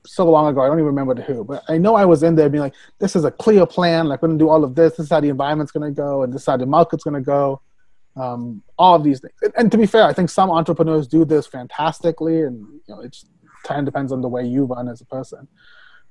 so 0.03 0.27
long 0.27 0.47
ago, 0.47 0.61
I 0.61 0.67
don't 0.67 0.77
even 0.77 0.87
remember 0.87 1.13
the 1.13 1.21
who, 1.21 1.43
but 1.43 1.63
I 1.67 1.77
know 1.77 1.95
I 1.95 2.05
was 2.05 2.23
in 2.23 2.33
there 2.33 2.49
being 2.49 2.63
like, 2.63 2.73
this 2.97 3.15
is 3.15 3.23
a 3.23 3.29
clear 3.29 3.67
plan. 3.67 4.07
Like, 4.07 4.23
we're 4.23 4.29
going 4.29 4.39
to 4.39 4.43
do 4.43 4.49
all 4.49 4.63
of 4.63 4.73
this. 4.73 4.93
This 4.93 5.05
is 5.05 5.09
how 5.11 5.19
the 5.19 5.29
environment's 5.29 5.71
going 5.71 5.93
to 5.93 5.95
go, 5.95 6.23
and 6.23 6.33
this 6.33 6.41
is 6.41 6.45
how 6.47 6.57
the 6.57 6.65
market's 6.65 7.03
going 7.03 7.13
to 7.13 7.21
go 7.21 7.61
um, 8.15 8.61
all 8.77 8.95
of 8.95 9.03
these 9.03 9.19
things. 9.19 9.33
And, 9.41 9.53
and, 9.57 9.71
to 9.71 9.77
be 9.77 9.85
fair, 9.85 10.03
I 10.03 10.13
think 10.13 10.29
some 10.29 10.51
entrepreneurs 10.51 11.07
do 11.07 11.25
this 11.25 11.47
fantastically, 11.47 12.41
and 12.41 12.59
you 12.87 12.95
know, 12.95 13.01
it 13.01 13.15
kind 13.63 13.79
of 13.79 13.85
depends 13.85 14.11
on 14.11 14.21
the 14.21 14.27
way 14.27 14.45
you 14.45 14.65
run 14.65 14.89
as 14.89 15.01
a 15.01 15.05
person. 15.05 15.47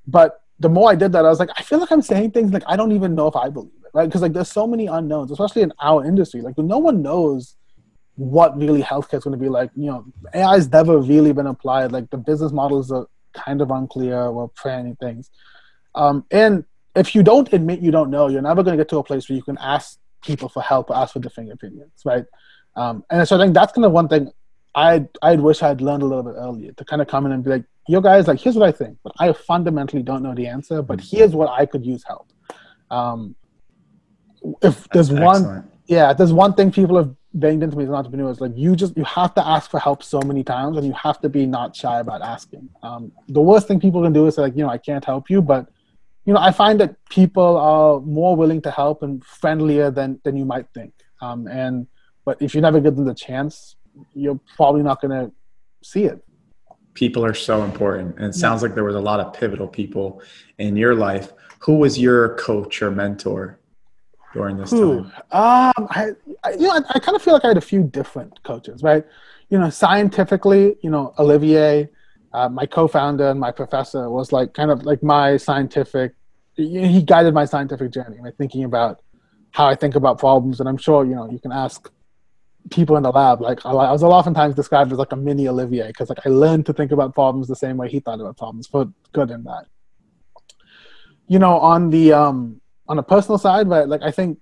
But 0.07 0.42
the 0.59 0.68
more 0.68 0.90
I 0.90 0.94
did 0.94 1.12
that, 1.12 1.24
I 1.24 1.28
was 1.28 1.38
like, 1.38 1.51
I 1.57 1.62
feel 1.62 1.78
like 1.78 1.90
I'm 1.90 2.03
saying 2.03 2.30
things 2.32 2.53
like 2.53 2.62
I 2.66 2.76
don't 2.76 2.92
even 2.92 3.14
know 3.14 3.26
if 3.26 3.36
I 3.36 3.48
believe 3.48 3.72
it, 3.84 3.90
right? 3.92 4.07
Because 4.07 4.22
like 4.22 4.32
there's 4.32 4.51
so 4.51 4.66
many 4.66 4.86
unknowns, 4.86 5.30
especially 5.30 5.62
in 5.62 5.72
our 5.80 6.05
industry. 6.05 6.40
Like 6.40 6.57
no 6.59 6.78
one 6.78 7.03
knows 7.03 7.57
what 8.16 8.57
really 8.57 8.82
healthcare 8.82 9.18
is 9.18 9.24
going 9.24 9.38
to 9.38 9.42
be 9.42 9.48
like. 9.48 9.70
You 9.76 9.86
know, 9.86 10.05
AI 10.34 10.55
has 10.55 10.70
never 10.70 10.98
really 10.98 11.32
been 11.32 11.46
applied. 11.46 11.92
Like 11.92 12.11
the 12.11 12.18
business 12.18 12.53
models 12.53 12.90
are 12.90 13.07
kind 13.34 13.61
of 13.61 13.70
unclear. 13.70 14.30
We're 14.32 14.48
planning 14.48 14.96
things, 14.96 15.30
um, 15.94 16.24
and 16.30 16.64
if 16.96 17.14
you 17.14 17.22
don't 17.22 17.53
admit 17.53 17.80
you 17.80 17.90
don't 17.90 18.11
know, 18.11 18.28
you're 18.28 18.42
never 18.42 18.62
going 18.62 18.76
to 18.76 18.80
get 18.82 18.88
to 18.90 18.98
a 18.98 19.05
place 19.05 19.28
where 19.28 19.36
you 19.36 19.42
can 19.42 19.59
ask 19.59 19.98
people 20.22 20.48
for 20.48 20.62
help 20.62 20.90
or 20.90 20.96
ask 20.96 21.12
for 21.12 21.20
different 21.20 21.52
opinions, 21.52 21.92
right? 22.04 22.24
Um, 22.76 23.04
and 23.10 23.26
so 23.26 23.36
I 23.36 23.40
think 23.40 23.54
that's 23.54 23.72
kind 23.72 23.84
of 23.84 23.92
one 23.92 24.08
thing 24.08 24.30
I'd 24.74 25.08
I'd 25.22 25.40
wish 25.40 25.62
I'd 25.62 25.80
learned 25.80 26.02
a 26.02 26.06
little 26.06 26.22
bit 26.22 26.34
earlier 26.36 26.72
to 26.72 26.84
kind 26.84 27.02
of 27.02 27.08
come 27.08 27.26
in 27.26 27.32
and 27.32 27.42
be 27.42 27.50
like, 27.50 27.64
yo 27.88 28.00
guys, 28.00 28.28
like 28.28 28.40
here's 28.40 28.56
what 28.56 28.68
I 28.68 28.72
think, 28.72 28.98
but 29.02 29.12
I 29.18 29.32
fundamentally 29.32 30.02
don't 30.02 30.22
know 30.22 30.34
the 30.34 30.46
answer, 30.46 30.82
but 30.82 31.00
here's 31.00 31.32
what 31.32 31.48
I 31.48 31.66
could 31.66 31.84
use 31.84 32.04
help. 32.06 32.32
Um, 32.90 33.34
if 34.62 34.88
there's 34.90 35.08
That's 35.08 35.20
one, 35.20 35.36
excellent. 35.36 35.70
yeah, 35.86 36.12
there's 36.12 36.32
one 36.32 36.54
thing 36.54 36.70
people 36.70 36.96
have 36.96 37.14
banged 37.34 37.62
into 37.62 37.76
me 37.76 37.84
as 37.84 37.88
an 37.90 37.94
entrepreneur 37.94 38.30
is 38.30 38.40
like 38.40 38.52
you 38.56 38.74
just 38.74 38.96
you 38.96 39.04
have 39.04 39.34
to 39.34 39.46
ask 39.46 39.70
for 39.70 39.78
help 39.78 40.02
so 40.02 40.20
many 40.20 40.42
times, 40.44 40.76
and 40.76 40.86
you 40.86 40.92
have 40.92 41.20
to 41.20 41.28
be 41.28 41.46
not 41.46 41.74
shy 41.74 42.00
about 42.00 42.22
asking. 42.22 42.68
Um, 42.82 43.12
the 43.28 43.40
worst 43.40 43.68
thing 43.68 43.80
people 43.80 44.02
can 44.02 44.12
do 44.12 44.26
is 44.26 44.38
like, 44.38 44.56
you 44.56 44.62
know, 44.62 44.70
I 44.70 44.78
can't 44.78 45.04
help 45.04 45.28
you, 45.28 45.42
but 45.42 45.68
you 46.24 46.32
know, 46.32 46.40
I 46.40 46.52
find 46.52 46.78
that 46.80 46.96
people 47.08 47.56
are 47.56 48.00
more 48.00 48.36
willing 48.36 48.60
to 48.62 48.70
help 48.70 49.02
and 49.02 49.24
friendlier 49.24 49.90
than 49.90 50.20
than 50.24 50.36
you 50.36 50.44
might 50.44 50.66
think. 50.74 50.92
Um, 51.20 51.46
and 51.46 51.86
but 52.24 52.40
if 52.40 52.54
you 52.54 52.60
never 52.60 52.80
give 52.80 52.96
them 52.96 53.06
the 53.06 53.14
chance, 53.14 53.76
you're 54.14 54.40
probably 54.56 54.82
not 54.82 55.00
going 55.00 55.10
to 55.10 55.32
see 55.82 56.04
it. 56.04 56.22
People 56.94 57.24
are 57.24 57.34
so 57.34 57.62
important. 57.64 58.16
And 58.16 58.26
it 58.26 58.34
sounds 58.34 58.62
like 58.62 58.74
there 58.74 58.84
was 58.84 58.94
a 58.96 59.00
lot 59.00 59.20
of 59.20 59.32
pivotal 59.32 59.68
people 59.68 60.22
in 60.58 60.76
your 60.76 60.94
life. 60.94 61.32
Who 61.60 61.76
was 61.76 61.98
your 61.98 62.36
coach 62.36 62.82
or 62.82 62.90
mentor 62.90 63.58
during 64.32 64.56
this 64.56 64.70
time? 64.70 65.12
um, 65.32 65.88
I, 65.90 66.10
I, 66.44 66.50
you 66.52 66.68
know, 66.68 66.72
I, 66.72 66.82
I 66.94 66.98
kind 66.98 67.16
of 67.16 67.22
feel 67.22 67.34
like 67.34 67.44
I 67.44 67.48
had 67.48 67.56
a 67.56 67.62
few 67.62 67.82
different 67.82 68.42
coaches, 68.42 68.82
right? 68.82 69.04
You 69.48 69.58
know, 69.58 69.70
scientifically, 69.70 70.76
you 70.82 70.90
know, 70.90 71.14
Olivier, 71.18 71.88
uh, 72.32 72.48
my 72.48 72.66
co-founder 72.66 73.28
and 73.30 73.40
my 73.40 73.50
professor 73.50 74.08
was 74.08 74.32
like 74.32 74.54
kind 74.54 74.70
of 74.70 74.84
like 74.84 75.02
my 75.02 75.36
scientific. 75.36 76.14
He 76.56 77.02
guided 77.02 77.34
my 77.34 77.44
scientific 77.44 77.90
journey, 77.90 78.18
my 78.20 78.30
thinking 78.32 78.64
about 78.64 79.00
how 79.52 79.66
I 79.66 79.74
think 79.74 79.94
about 79.94 80.18
problems, 80.18 80.60
and 80.60 80.68
I'm 80.68 80.76
sure 80.76 81.04
you 81.04 81.14
know 81.14 81.30
you 81.30 81.38
can 81.38 81.52
ask 81.52 81.90
people 82.70 82.96
in 82.96 83.02
the 83.02 83.10
lab. 83.10 83.40
Like 83.40 83.64
I 83.64 83.72
was 83.72 84.02
oftentimes 84.02 84.54
described 84.54 84.92
as 84.92 84.98
like 84.98 85.12
a 85.12 85.16
mini 85.16 85.48
Olivier 85.48 85.88
because 85.88 86.08
like 86.08 86.24
I 86.24 86.28
learned 86.28 86.66
to 86.66 86.72
think 86.72 86.92
about 86.92 87.14
problems 87.14 87.48
the 87.48 87.56
same 87.56 87.76
way 87.76 87.88
he 87.88 88.00
thought 88.00 88.20
about 88.20 88.36
problems, 88.36 88.66
for 88.66 88.92
good 89.12 89.30
and 89.30 89.44
bad. 89.44 89.64
You 91.26 91.38
know, 91.38 91.58
on 91.58 91.90
the 91.90 92.12
um 92.12 92.60
on 92.88 92.98
a 92.98 93.02
personal 93.02 93.38
side, 93.38 93.68
but 93.68 93.88
Like 93.88 94.02
I 94.02 94.10
think 94.10 94.38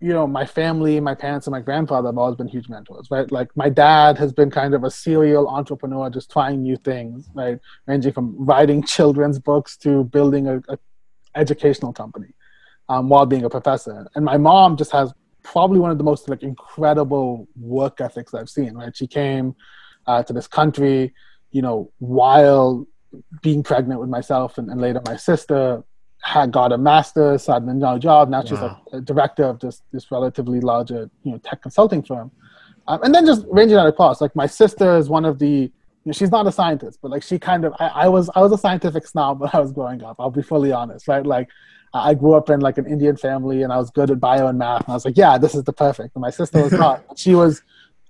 you 0.00 0.14
know, 0.14 0.26
my 0.26 0.46
family, 0.46 0.98
my 0.98 1.14
parents, 1.14 1.46
and 1.46 1.52
my 1.52 1.60
grandfather 1.60 2.08
have 2.08 2.16
always 2.16 2.36
been 2.36 2.48
huge 2.48 2.70
mentors, 2.70 3.10
right? 3.10 3.30
Like 3.30 3.54
my 3.54 3.68
dad 3.68 4.16
has 4.16 4.32
been 4.32 4.50
kind 4.50 4.74
of 4.74 4.82
a 4.82 4.90
serial 4.90 5.46
entrepreneur, 5.48 6.08
just 6.08 6.30
trying 6.30 6.62
new 6.62 6.76
things, 6.76 7.28
right? 7.34 7.58
Ranging 7.86 8.12
from 8.12 8.34
writing 8.38 8.82
children's 8.82 9.38
books 9.38 9.76
to 9.78 10.04
building 10.04 10.46
a, 10.46 10.56
a 10.68 10.78
educational 11.34 11.92
company 11.92 12.28
um, 12.88 13.10
while 13.10 13.26
being 13.26 13.44
a 13.44 13.50
professor. 13.50 14.08
And 14.14 14.24
my 14.24 14.38
mom 14.38 14.78
just 14.78 14.90
has 14.92 15.12
probably 15.42 15.78
one 15.78 15.90
of 15.90 15.98
the 15.98 16.04
most 16.04 16.28
like 16.28 16.42
incredible 16.42 17.46
work 17.58 18.00
ethics 18.00 18.32
I've 18.32 18.48
seen, 18.48 18.74
right? 18.74 18.96
She 18.96 19.06
came 19.06 19.54
uh, 20.06 20.22
to 20.22 20.32
this 20.32 20.46
country, 20.46 21.12
you 21.50 21.60
know, 21.60 21.92
while 21.98 22.86
being 23.42 23.62
pregnant 23.62 24.00
with 24.00 24.08
myself 24.08 24.56
and, 24.56 24.70
and 24.70 24.80
later 24.80 25.02
my 25.04 25.16
sister, 25.16 25.84
had 26.22 26.52
got 26.52 26.72
a 26.72 26.78
master's, 26.78 27.46
had 27.46 27.62
a 27.66 27.98
job. 27.98 28.28
Now 28.28 28.42
she's 28.42 28.58
Wow. 28.60 28.80
a, 28.92 28.98
a 28.98 29.00
director 29.00 29.44
of 29.44 29.58
this 29.60 29.82
this 29.92 30.10
relatively 30.10 30.60
larger 30.60 31.10
you 31.22 31.32
know 31.32 31.38
tech 31.38 31.62
consulting 31.62 32.02
firm, 32.02 32.30
um, 32.88 33.02
and 33.02 33.14
then 33.14 33.26
just 33.26 33.44
ranging 33.50 33.78
out 33.78 33.86
across. 33.86 34.20
Like 34.20 34.34
my 34.36 34.46
sister 34.46 34.96
is 34.96 35.08
one 35.08 35.24
of 35.24 35.38
the. 35.38 35.70
You 36.02 36.08
know, 36.08 36.12
she's 36.12 36.30
not 36.30 36.46
a 36.46 36.52
scientist, 36.52 36.98
but 37.02 37.10
like 37.10 37.22
she 37.22 37.38
kind 37.38 37.64
of. 37.64 37.74
I, 37.78 37.86
I 37.88 38.08
was 38.08 38.30
I 38.34 38.40
was 38.40 38.52
a 38.52 38.58
scientific 38.58 39.06
snob 39.06 39.40
when 39.40 39.50
I 39.54 39.60
was 39.60 39.72
growing 39.72 40.02
up. 40.02 40.16
I'll 40.18 40.30
be 40.30 40.42
fully 40.42 40.72
honest, 40.72 41.08
right? 41.08 41.24
Like 41.24 41.48
I 41.92 42.14
grew 42.14 42.34
up 42.34 42.48
in 42.50 42.60
like 42.60 42.78
an 42.78 42.86
Indian 42.86 43.16
family, 43.16 43.62
and 43.62 43.72
I 43.72 43.76
was 43.78 43.90
good 43.90 44.10
at 44.10 44.20
bio 44.20 44.46
and 44.46 44.58
math, 44.58 44.84
and 44.84 44.90
I 44.90 44.94
was 44.94 45.04
like, 45.04 45.16
yeah, 45.16 45.36
this 45.38 45.54
is 45.54 45.64
the 45.64 45.72
perfect. 45.72 46.14
And 46.14 46.22
my 46.22 46.30
sister 46.30 46.62
was 46.62 46.72
not. 46.72 47.04
she 47.16 47.34
was 47.34 47.62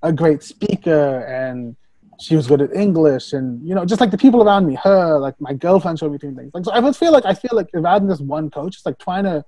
a 0.03 0.13
great 0.13 0.43
speaker 0.43 1.21
and 1.27 1.77
she 2.21 2.37
was 2.37 2.47
good 2.47 2.61
at 2.61 2.75
English 2.75 3.33
and 3.33 3.67
you 3.67 3.75
know 3.75 3.85
just 3.85 4.01
like 4.01 4.11
the 4.11 4.19
people 4.19 4.43
around 4.43 4.67
me, 4.67 4.77
her 4.83 5.19
like 5.19 5.41
my 5.41 5.53
girlfriend 5.53 5.99
showed 5.99 6.13
me 6.13 6.19
doing 6.19 6.37
things. 6.37 6.51
Like 6.55 6.65
so, 6.65 6.73
I 6.73 6.81
would 6.81 6.97
feel 6.97 7.13
like 7.13 7.25
I 7.25 7.35
feel 7.35 7.51
like 7.53 7.69
rather 7.73 8.01
than 8.01 8.09
just 8.09 8.23
one 8.23 8.51
coach, 8.51 8.77
it's 8.77 8.87
like 8.87 8.99
trying 8.99 9.25
to 9.25 9.45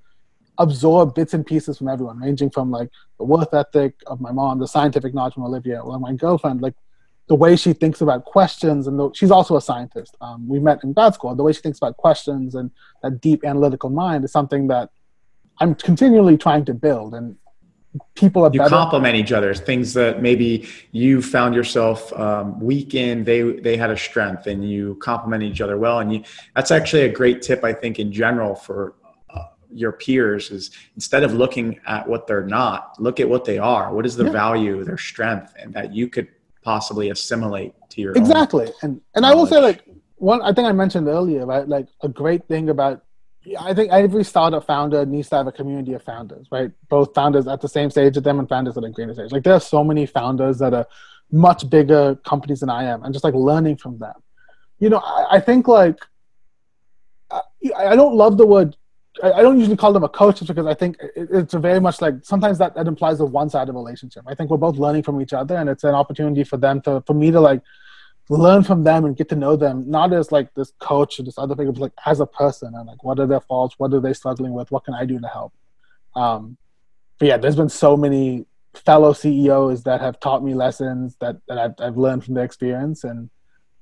absorb 0.58 1.14
bits 1.14 1.34
and 1.34 1.44
pieces 1.44 1.78
from 1.78 1.88
everyone, 1.88 2.18
ranging 2.18 2.50
from 2.50 2.70
like 2.70 2.90
the 3.18 3.24
worth 3.24 3.52
ethic 3.54 3.94
of 4.06 4.20
my 4.20 4.32
mom, 4.32 4.58
the 4.58 4.68
scientific 4.68 5.14
knowledge 5.14 5.34
from 5.34 5.44
Olivier, 5.44 5.78
or 5.78 5.98
my 5.98 6.12
girlfriend, 6.12 6.60
like 6.60 6.74
the 7.28 7.34
way 7.34 7.56
she 7.56 7.72
thinks 7.72 8.00
about 8.00 8.24
questions, 8.24 8.86
and 8.86 8.98
the, 8.98 9.10
she's 9.14 9.30
also 9.30 9.56
a 9.56 9.60
scientist. 9.60 10.16
Um, 10.20 10.48
we 10.48 10.58
met 10.58 10.82
in 10.82 10.92
grad 10.92 11.14
school. 11.14 11.34
The 11.34 11.42
way 11.42 11.52
she 11.52 11.62
thinks 11.62 11.78
about 11.78 11.96
questions 11.96 12.54
and 12.54 12.70
that 13.02 13.20
deep 13.20 13.44
analytical 13.44 13.90
mind 13.90 14.24
is 14.24 14.32
something 14.32 14.66
that 14.68 14.90
I'm 15.60 15.74
continually 15.74 16.36
trying 16.36 16.64
to 16.66 16.74
build, 16.74 17.14
and 17.14 17.36
people 18.14 18.44
are 18.44 18.50
You 18.52 18.60
better. 18.60 18.70
complement 18.70 19.16
each 19.16 19.32
other. 19.32 19.54
Things 19.54 19.92
that 19.94 20.22
maybe 20.22 20.68
you 20.92 21.20
found 21.22 21.54
yourself 21.54 22.12
um, 22.14 22.58
weak 22.60 22.94
in, 22.94 23.24
they 23.24 23.42
they 23.42 23.76
had 23.76 23.90
a 23.90 23.96
strength, 23.96 24.46
and 24.46 24.68
you 24.68 24.96
complement 24.96 25.42
each 25.42 25.60
other 25.60 25.76
well. 25.78 25.98
And 26.00 26.12
you, 26.14 26.22
that's 26.54 26.70
actually 26.70 27.02
a 27.02 27.08
great 27.12 27.42
tip, 27.42 27.64
I 27.64 27.72
think, 27.72 27.98
in 27.98 28.12
general 28.12 28.54
for 28.54 28.94
uh, 29.30 29.44
your 29.70 29.92
peers. 29.92 30.50
Is 30.50 30.70
instead 30.94 31.22
of 31.22 31.34
looking 31.34 31.80
at 31.86 32.08
what 32.08 32.26
they're 32.26 32.46
not, 32.46 33.00
look 33.00 33.20
at 33.20 33.28
what 33.28 33.44
they 33.44 33.58
are. 33.58 33.92
What 33.94 34.06
is 34.06 34.16
the 34.16 34.24
Yeah. 34.24 34.30
value, 34.44 34.84
their 34.84 34.98
strength, 34.98 35.54
and 35.58 35.72
that 35.74 35.92
you 35.94 36.08
could 36.08 36.28
possibly 36.62 37.10
assimilate 37.10 37.74
to 37.90 38.00
your 38.00 38.12
exactly 38.14 38.70
and 38.82 39.00
and 39.16 39.26
i 39.26 39.34
will 39.34 39.46
say 39.46 39.60
like 39.60 39.82
one 40.14 40.40
i 40.42 40.52
think 40.52 40.64
i 40.68 40.70
mentioned 40.70 41.08
earlier 41.08 41.44
right 41.44 41.66
like 41.68 41.88
a 42.02 42.08
great 42.08 42.46
thing 42.46 42.68
about 42.68 43.02
i 43.60 43.74
think 43.74 43.90
every 43.92 44.24
startup 44.24 44.64
founder 44.66 45.04
needs 45.04 45.28
to 45.28 45.36
have 45.36 45.46
a 45.46 45.52
community 45.52 45.92
of 45.94 46.02
founders 46.02 46.46
right? 46.52 46.70
Both 46.88 47.14
founders 47.14 47.46
at 47.48 47.60
the 47.60 47.68
same 47.68 47.90
stage 47.90 48.16
as 48.16 48.22
them 48.22 48.38
and 48.38 48.48
founders 48.48 48.76
at 48.76 48.84
a 48.84 48.90
greater 48.90 49.14
stage. 49.14 49.32
Like 49.32 49.42
there 49.42 49.54
are 49.54 49.60
so 49.60 49.82
many 49.82 50.06
founders 50.06 50.58
that 50.58 50.72
are 50.74 50.86
much 51.30 51.68
bigger 51.68 52.14
companies 52.32 52.60
than 52.60 52.70
i 52.70 52.84
am 52.84 53.02
and 53.02 53.12
just 53.12 53.24
like 53.24 53.34
learning 53.34 53.76
from 53.76 53.98
them. 53.98 54.14
You 54.78 54.90
know 54.90 54.98
i, 54.98 55.36
I 55.36 55.40
think 55.40 55.66
like 55.66 55.98
I, 57.30 57.40
I 57.92 57.96
don't 57.96 58.14
love 58.14 58.36
the 58.36 58.46
word 58.46 58.76
I 59.22 59.32
I 59.38 59.42
don't 59.42 59.58
usually 59.58 59.76
call 59.76 59.92
them 59.92 60.04
a 60.04 60.08
coach 60.08 60.36
just 60.38 60.48
because 60.48 60.66
I 60.66 60.74
think 60.74 60.96
it- 61.20 61.28
it's 61.40 61.54
a 61.54 61.58
very 61.58 61.80
much 61.86 62.00
like 62.00 62.14
sometimes 62.22 62.56
that, 62.58 62.74
that 62.76 62.86
implies 62.86 63.20
a 63.20 63.24
one-sided 63.26 63.72
relationship. 63.72 64.22
I 64.26 64.34
think 64.34 64.50
we're 64.50 64.56
both 64.68 64.76
learning 64.84 65.02
from 65.02 65.20
each 65.20 65.34
other, 65.40 65.56
and 65.56 65.68
it's 65.68 65.84
an 65.84 65.94
opportunity 65.94 66.44
for 66.44 66.56
them 66.56 66.80
to 66.82 67.02
for 67.06 67.14
me 67.22 67.30
to 67.30 67.40
like 67.40 67.60
learn 68.28 68.62
from 68.62 68.84
them 68.84 69.04
and 69.04 69.16
get 69.16 69.28
to 69.28 69.36
know 69.36 69.56
them, 69.56 69.90
not 69.90 70.12
as 70.12 70.32
like 70.32 70.52
this 70.54 70.72
coach 70.78 71.18
or 71.18 71.22
this 71.24 71.38
other 71.38 71.54
thing, 71.54 71.70
but 71.70 71.78
like 71.78 71.92
as 72.06 72.20
a 72.20 72.26
person 72.26 72.74
and 72.74 72.86
like 72.86 73.02
what 73.04 73.18
are 73.18 73.26
their 73.26 73.40
faults, 73.40 73.74
what 73.78 73.92
are 73.92 74.00
they 74.00 74.12
struggling 74.12 74.52
with, 74.52 74.70
what 74.70 74.84
can 74.84 74.94
I 74.94 75.04
do 75.04 75.18
to 75.20 75.28
help. 75.28 75.52
Um, 76.14 76.56
but 77.18 77.28
yeah, 77.28 77.36
there's 77.36 77.56
been 77.56 77.68
so 77.68 77.96
many 77.96 78.46
fellow 78.74 79.12
CEOs 79.12 79.82
that 79.84 80.00
have 80.00 80.18
taught 80.20 80.42
me 80.42 80.54
lessons 80.54 81.16
that 81.20 81.36
that 81.48 81.58
I've, 81.58 81.74
I've 81.78 81.96
learned 81.96 82.24
from 82.24 82.34
their 82.34 82.44
experience, 82.44 83.04
and 83.04 83.28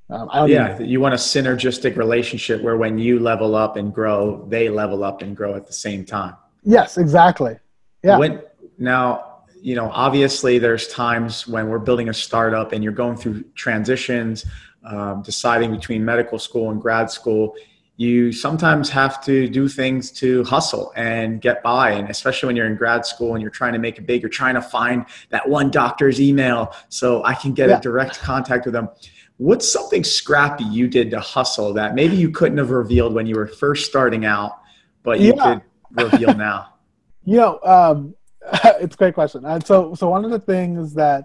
um, 0.08 0.28
I 0.32 0.38
don't 0.40 0.50
Yeah, 0.50 0.74
even, 0.74 0.88
you 0.88 1.00
want 1.00 1.14
a 1.14 1.18
synergistic 1.18 1.96
relationship 1.96 2.60
where 2.62 2.76
when 2.76 2.98
you 2.98 3.20
level 3.20 3.54
up 3.54 3.76
and 3.76 3.94
grow, 3.94 4.44
they 4.48 4.68
level 4.68 5.04
up 5.04 5.22
and 5.22 5.36
grow 5.36 5.54
at 5.54 5.66
the 5.66 5.72
same 5.72 6.04
time. 6.04 6.34
yes, 6.64 6.98
exactly. 6.98 7.56
Yeah. 8.02 8.18
When 8.18 8.42
now, 8.78 9.29
you 9.62 9.74
know, 9.74 9.90
obviously 9.92 10.58
there's 10.58 10.88
times 10.88 11.46
when 11.46 11.68
we're 11.68 11.78
building 11.78 12.08
a 12.08 12.14
startup 12.14 12.72
and 12.72 12.82
you're 12.82 12.92
going 12.92 13.16
through 13.16 13.42
transitions, 13.54 14.46
um, 14.84 15.22
deciding 15.22 15.70
between 15.70 16.04
medical 16.04 16.38
school 16.38 16.70
and 16.70 16.80
grad 16.80 17.10
school. 17.10 17.54
You 17.96 18.32
sometimes 18.32 18.88
have 18.90 19.22
to 19.24 19.46
do 19.48 19.68
things 19.68 20.10
to 20.12 20.42
hustle 20.44 20.90
and 20.96 21.40
get 21.40 21.62
by. 21.62 21.90
And 21.90 22.08
especially 22.08 22.46
when 22.46 22.56
you're 22.56 22.66
in 22.66 22.76
grad 22.76 23.04
school 23.04 23.34
and 23.34 23.42
you're 23.42 23.50
trying 23.50 23.74
to 23.74 23.78
make 23.78 23.98
it 23.98 24.06
big, 24.06 24.22
you're 24.22 24.30
trying 24.30 24.54
to 24.54 24.62
find 24.62 25.04
that 25.28 25.46
one 25.46 25.70
doctor's 25.70 26.18
email 26.20 26.74
so 26.88 27.22
I 27.24 27.34
can 27.34 27.52
get 27.52 27.68
Yeah. 27.68 27.76
a 27.76 27.80
direct 27.80 28.18
contact 28.20 28.64
with 28.64 28.72
them. 28.72 28.88
What's 29.36 29.70
something 29.70 30.02
scrappy 30.04 30.64
you 30.64 30.88
did 30.88 31.10
to 31.10 31.20
hustle 31.20 31.74
that 31.74 31.94
maybe 31.94 32.16
you 32.16 32.30
couldn't 32.30 32.58
have 32.58 32.70
revealed 32.70 33.12
when 33.12 33.26
you 33.26 33.34
were 33.34 33.46
first 33.46 33.84
starting 33.86 34.24
out, 34.24 34.58
but 35.02 35.20
you 35.20 35.34
Yeah. 35.34 35.42
could 35.42 35.62
reveal 35.92 36.34
now? 36.34 36.66
You 37.22 37.36
know, 37.36 37.60
um, 37.64 38.14
it's 38.80 38.94
a 38.94 38.98
great 38.98 39.14
question. 39.14 39.44
And 39.44 39.64
so, 39.66 39.94
so 39.94 40.08
one 40.08 40.24
of 40.24 40.30
the 40.30 40.40
things 40.40 40.94
that 40.94 41.24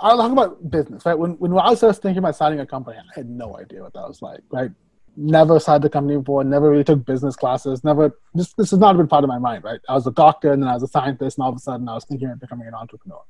I'll 0.00 0.16
talk 0.16 0.32
about 0.32 0.70
business, 0.70 1.06
right? 1.06 1.18
When 1.18 1.32
when 1.32 1.52
I 1.52 1.70
was 1.70 1.80
first 1.80 2.02
thinking 2.02 2.18
about 2.18 2.34
starting 2.34 2.60
a 2.60 2.66
company, 2.66 2.98
I 2.98 3.02
had 3.14 3.28
no 3.28 3.56
idea 3.56 3.82
what 3.82 3.92
that 3.94 4.08
was 4.08 4.22
like, 4.22 4.40
right? 4.50 4.70
Never 5.16 5.60
started 5.60 5.86
a 5.86 5.90
company 5.90 6.18
before, 6.18 6.42
never 6.42 6.70
really 6.70 6.84
took 6.84 7.04
business 7.06 7.36
classes, 7.36 7.84
never. 7.84 8.18
This 8.34 8.52
this 8.54 8.70
has 8.70 8.80
not 8.80 8.96
been 8.96 9.06
part 9.06 9.24
of 9.24 9.28
my 9.28 9.38
mind, 9.38 9.62
right? 9.64 9.80
I 9.88 9.94
was 9.94 10.06
a 10.06 10.12
doctor, 10.12 10.52
and 10.52 10.62
then 10.62 10.68
I 10.68 10.74
was 10.74 10.82
a 10.82 10.88
scientist, 10.88 11.38
and 11.38 11.44
all 11.44 11.50
of 11.50 11.56
a 11.56 11.60
sudden, 11.60 11.88
I 11.88 11.94
was 11.94 12.04
thinking 12.04 12.28
of 12.28 12.40
becoming 12.40 12.66
an 12.66 12.74
entrepreneur. 12.74 13.22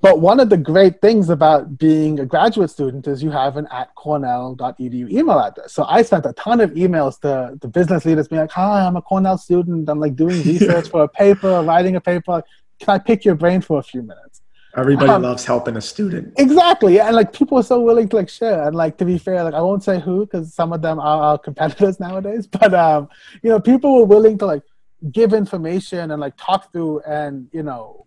But 0.00 0.20
one 0.20 0.38
of 0.38 0.48
the 0.48 0.56
great 0.56 1.00
things 1.00 1.28
about 1.28 1.76
being 1.76 2.20
a 2.20 2.26
graduate 2.26 2.70
student 2.70 3.08
is 3.08 3.20
you 3.20 3.30
have 3.32 3.56
an 3.56 3.66
at 3.72 3.92
cornell.edu 3.96 5.10
email 5.10 5.40
address. 5.40 5.72
So 5.72 5.84
I 5.84 6.02
sent 6.02 6.24
a 6.24 6.32
ton 6.34 6.60
of 6.60 6.70
emails 6.70 7.20
to 7.22 7.58
the 7.60 7.66
business 7.66 8.04
leaders 8.04 8.28
being 8.28 8.40
like, 8.40 8.52
hi, 8.52 8.86
I'm 8.86 8.94
a 8.96 9.02
Cornell 9.02 9.38
student. 9.38 9.88
I'm 9.88 9.98
like 9.98 10.14
doing 10.14 10.40
research 10.44 10.88
for 10.88 11.02
a 11.02 11.08
paper, 11.08 11.62
writing 11.62 11.96
a 11.96 12.00
paper. 12.00 12.44
Can 12.78 12.90
I 12.94 12.98
pick 12.98 13.24
your 13.24 13.34
brain 13.34 13.60
for 13.60 13.80
a 13.80 13.82
few 13.82 14.02
minutes? 14.02 14.40
Everybody 14.76 15.10
Um, 15.10 15.22
loves 15.22 15.44
helping 15.44 15.76
a 15.76 15.80
student. 15.80 16.34
Exactly. 16.36 17.00
And 17.00 17.16
like 17.16 17.32
people 17.32 17.58
are 17.58 17.64
so 17.64 17.80
willing 17.80 18.08
to 18.10 18.16
like 18.16 18.28
share. 18.28 18.68
And 18.68 18.76
like 18.76 18.98
to 18.98 19.04
be 19.04 19.18
fair, 19.18 19.42
like 19.42 19.54
I 19.54 19.60
won't 19.60 19.82
say 19.82 19.98
who 19.98 20.26
because 20.26 20.54
some 20.54 20.72
of 20.72 20.80
them 20.80 21.00
are 21.00 21.22
our 21.22 21.38
competitors 21.38 21.98
nowadays. 22.06 22.46
But 22.46 22.72
um, 22.72 23.08
you 23.42 23.50
know, 23.50 23.58
people 23.58 23.96
were 23.96 24.04
willing 24.04 24.38
to 24.38 24.46
like 24.46 24.62
give 25.10 25.32
information 25.32 26.12
and 26.12 26.20
like 26.20 26.36
talk 26.36 26.70
through 26.70 27.00
and 27.00 27.48
you 27.52 27.64
know 27.64 28.06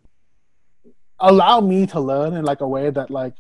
allow 1.21 1.61
me 1.61 1.85
to 1.87 1.99
learn 1.99 2.33
in 2.33 2.43
like 2.43 2.61
a 2.61 2.67
way 2.67 2.89
that 2.89 3.09
like 3.09 3.33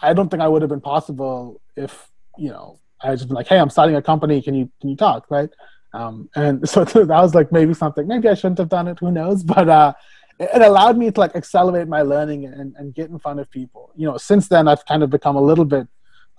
I 0.00 0.12
don't 0.12 0.28
think 0.28 0.42
I 0.42 0.48
would 0.48 0.62
have 0.62 0.68
been 0.68 0.80
possible 0.80 1.60
if 1.76 2.10
you 2.38 2.50
know 2.50 2.78
I 3.02 3.14
just 3.14 3.28
been 3.28 3.34
like, 3.34 3.48
hey, 3.48 3.58
I'm 3.58 3.70
starting 3.70 3.96
a 3.96 4.02
company. 4.02 4.42
Can 4.42 4.54
you 4.54 4.70
can 4.80 4.90
you 4.90 4.96
talk 4.96 5.26
right? 5.30 5.50
Um, 5.92 6.28
and 6.36 6.68
so 6.72 6.84
that 6.84 7.08
was 7.08 7.34
like 7.34 7.50
maybe 7.52 7.74
something. 7.74 8.06
Maybe 8.06 8.28
I 8.28 8.34
shouldn't 8.34 8.58
have 8.58 8.68
done 8.68 8.88
it. 8.88 8.98
Who 9.00 9.10
knows? 9.10 9.42
But 9.42 9.68
uh, 9.68 9.92
it, 10.38 10.62
allowed 10.62 10.96
me 10.96 11.10
to 11.10 11.20
like 11.20 11.34
accelerate 11.34 11.88
my 11.88 12.02
learning 12.02 12.44
and, 12.46 12.74
and 12.76 12.94
get 12.94 13.10
in 13.10 13.18
front 13.18 13.40
of 13.40 13.50
people. 13.50 13.90
You 13.96 14.06
know, 14.06 14.16
since 14.16 14.48
then 14.48 14.68
I've 14.68 14.84
kind 14.86 15.02
of 15.02 15.10
become 15.10 15.36
a 15.36 15.42
little 15.42 15.64
bit 15.64 15.88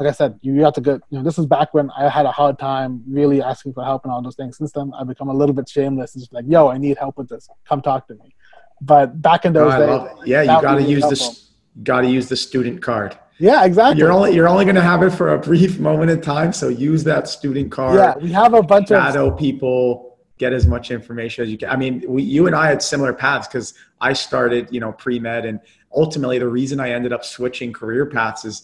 like 0.01 0.09
I 0.09 0.14
said, 0.14 0.39
you 0.41 0.64
have 0.64 0.74
to 0.74 0.82
get, 0.82 0.99
you 1.12 1.20
know, 1.20 1.24
this 1.24 1.38
is 1.38 1.45
back 1.45 1.76
when 1.76 1.91
I 1.91 2.09
had 2.09 2.26
a 2.26 2.32
hard 2.32 2.57
time 2.57 3.03
really 3.07 3.39
asking 3.39 3.74
for 3.74 3.84
help 3.84 4.03
and 4.03 4.12
all 4.12 4.20
those 4.24 4.36
things. 4.36 4.57
Since 4.57 4.72
then, 4.72 4.91
I've 4.99 5.07
become 5.07 5.30
a 5.30 5.34
little 5.34 5.53
bit 5.53 5.70
shameless. 5.70 6.16
It's 6.16 6.24
just 6.24 6.34
like, 6.34 6.45
yo, 6.47 6.70
I 6.70 6.80
need 6.80 6.97
help 6.97 7.20
with 7.20 7.30
this. 7.30 7.47
Come 7.70 7.84
talk 7.84 8.07
to 8.07 8.16
me. 8.16 8.34
But 8.82 9.21
back 9.21 9.45
in 9.45 9.53
those 9.53 9.73
oh, 9.75 10.07
days, 10.07 10.27
yeah, 10.27 10.41
you 10.41 10.61
got 10.61 10.75
to 10.75 10.84
use 10.84 11.07
this. 11.07 11.49
Got 11.84 12.01
to 12.01 12.09
use 12.09 12.27
the 12.27 12.36
student 12.36 12.82
card. 12.82 13.17
Yeah, 13.38 13.63
exactly. 13.63 13.99
You're 13.99 14.11
only 14.11 14.36
you're 14.36 14.47
only 14.47 14.65
going 14.65 14.75
to 14.75 14.82
have 14.82 15.03
it 15.03 15.11
for 15.11 15.34
a 15.34 15.39
brief 15.39 15.79
moment 15.79 16.11
in 16.11 16.21
time, 16.21 16.51
so 16.51 16.67
use 16.67 17.03
that 17.05 17.27
student 17.27 17.71
card. 17.71 17.95
Yeah, 17.95 18.15
we 18.17 18.32
have 18.32 18.53
a 18.53 18.61
bunch 18.61 18.89
shadow 18.89 18.99
of 18.99 19.13
shadow 19.13 19.32
people. 19.32 20.17
Get 20.38 20.53
as 20.53 20.65
much 20.65 20.89
information 20.89 21.43
as 21.43 21.51
you 21.51 21.57
can. 21.57 21.69
I 21.69 21.75
mean, 21.75 22.03
we, 22.07 22.23
you 22.23 22.47
and 22.47 22.55
I 22.55 22.67
had 22.67 22.82
similar 22.82 23.13
paths 23.13 23.47
because 23.47 23.75
I 23.99 24.13
started, 24.13 24.67
you 24.71 24.79
know, 24.79 24.91
pre 24.91 25.19
med, 25.19 25.45
and 25.45 25.59
ultimately 25.95 26.39
the 26.39 26.47
reason 26.47 26.79
I 26.79 26.89
ended 26.89 27.13
up 27.13 27.23
switching 27.23 27.71
career 27.71 28.07
paths 28.07 28.43
is 28.45 28.63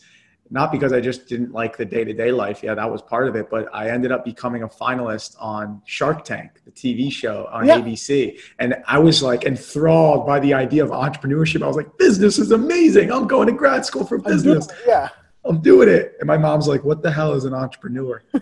not 0.50 0.72
because 0.72 0.93
I 0.93 1.02
just 1.02 1.28
didn't 1.28 1.52
like 1.52 1.78
the 1.78 1.86
day 1.86 2.04
to 2.04 2.14
day 2.14 2.32
life. 2.32 2.62
Yeah, 2.64 2.76
that 2.76 2.89
was 2.91 3.02
part 3.02 3.28
of 3.28 3.36
it. 3.36 3.50
But 3.50 3.68
I 3.74 3.89
ended 3.89 4.12
up 4.12 4.24
becoming 4.24 4.64
a 4.64 4.68
finalist 4.68 5.36
on 5.39 5.82
Shark 5.86 6.24
Tank, 6.24 6.62
the 6.66 6.72
TV 6.72 7.12
show 7.12 7.50
on 7.52 7.66
yeah. 7.66 7.80
ABC. 7.80 8.39
And 8.60 8.76
I 8.88 9.00
was 9.00 9.22
like 9.22 9.45
enthralled 9.45 10.26
by 10.26 10.39
the 10.39 10.54
idea 10.54 10.84
of 10.84 10.91
entrepreneurship. 10.91 11.62
I 11.64 11.68
was 11.68 11.78
like, 11.78 11.98
business 11.98 12.39
is 12.39 12.52
amazing. 12.52 13.12
I'm 13.12 13.28
going 13.28 13.48
to 13.48 13.54
grad 13.54 13.86
school 13.86 14.06
for 14.06 14.18
business. 14.18 14.68
yeah. 14.88 15.10
I'm 15.48 15.62
doing 15.62 15.88
it. 15.88 16.16
And 16.20 16.28
my 16.28 16.38
mom's 16.38 16.68
like, 16.68 16.84
what 16.84 17.02
the 17.02 17.12
hell 17.12 17.34
is 17.34 17.45
an 17.45 17.54
entrepreneur? 17.54 18.24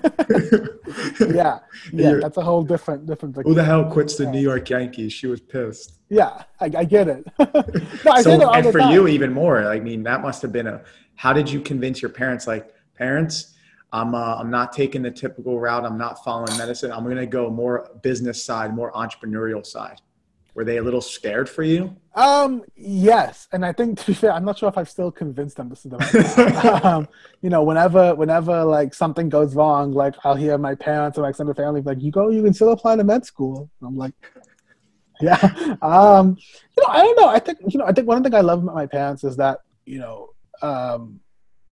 yeah. 1.20 1.60
Yeah. 1.94 2.16
That's 2.22 2.38
a 2.38 2.42
whole 2.42 2.64
different, 2.64 3.06
different. 3.06 3.36
Thing. 3.36 3.44
Who 3.44 3.54
the 3.54 3.64
hell 3.64 3.86
quits 3.86 4.16
the 4.16 4.26
New 4.26 4.40
York 4.40 4.70
Yankees? 4.70 5.14
She 5.14 5.28
was 5.28 5.40
pissed. 5.40 6.00
Yeah. 6.10 6.44
I, 6.60 6.66
I 6.78 6.84
get 6.84 7.08
it. 7.08 7.26
no, 7.40 8.12
I 8.12 8.22
so, 8.22 8.52
and 8.52 8.72
for 8.72 8.80
time. 8.80 8.94
you 8.94 9.08
even 9.08 9.32
more, 9.32 9.68
I 9.68 9.80
mean, 9.80 10.04
that 10.04 10.22
must've 10.22 10.52
been 10.52 10.68
a, 10.68 10.82
how 11.16 11.34
did 11.34 11.50
you 11.50 11.60
convince 11.60 12.02
your 12.02 12.10
parents 12.10 12.48
like 12.48 12.74
parents 12.98 13.56
i'm 13.94 14.14
uh, 14.16 14.36
i'm 14.36 14.50
not 14.50 14.72
taking 14.74 15.02
the 15.02 15.12
typical 15.12 15.60
route. 15.60 15.86
I'm 15.86 15.98
not 15.98 16.24
following 16.24 16.58
medicine. 16.58 16.92
I'm 16.92 17.04
going 17.04 17.18
to 17.18 17.26
go 17.26 17.50
more 17.50 17.90
business 18.02 18.44
side 18.44 18.76
more 18.76 18.92
entrepreneurial 18.94 19.66
side. 19.66 20.02
Were 20.56 20.64
they 20.64 20.78
a 20.78 20.84
little 20.84 21.02
scared 21.02 21.50
for 21.50 21.64
you? 21.64 21.96
Um 22.16 22.64
yes. 22.76 23.48
And 23.52 23.66
i 23.66 23.74
think 23.74 24.00
to 24.00 24.06
be 24.08 24.14
fair 24.14 24.32
i'm 24.32 24.46
not 24.46 24.58
sure 24.58 24.70
if 24.70 24.78
i've 24.78 24.90
still 24.90 25.12
convinced 25.12 25.58
them 25.58 25.68
this 25.70 25.86
is 25.86 25.92
the 25.92 25.98
right 25.98 26.86
um, 26.86 27.08
you 27.42 27.50
know 27.50 27.62
whenever 27.62 28.16
whenever 28.16 28.64
like 28.64 28.94
something 28.94 29.28
goes 29.28 29.54
wrong 29.54 29.92
like 29.92 30.16
i'll 30.24 30.36
hear 30.36 30.58
my 30.58 30.74
parents 30.74 31.18
or 31.18 31.22
like 31.24 31.32
extended 31.32 31.58
family 31.58 31.82
like 31.82 32.02
you 32.02 32.12
go 32.12 32.30
you 32.30 32.42
can 32.42 32.54
still 32.54 32.72
apply 32.72 32.96
to 32.96 33.04
med 33.04 33.26
school. 33.26 33.70
I'm 33.82 33.98
like 33.98 34.14
yeah. 35.22 35.76
Um 35.82 36.38
you 36.76 36.84
know 36.84 36.90
i 36.90 37.00
don't 37.02 37.20
know. 37.20 37.28
I 37.28 37.40
think 37.40 37.60
you 37.68 37.78
know 37.80 37.86
i 37.86 37.92
think 37.92 38.08
one 38.08 38.24
thing 38.24 38.34
i 38.34 38.42
love 38.42 38.64
about 38.64 38.76
my 38.76 38.86
parents 38.86 39.24
is 39.26 39.36
that 39.38 39.60
you 39.86 40.00
know 40.00 40.30
um, 40.66 41.20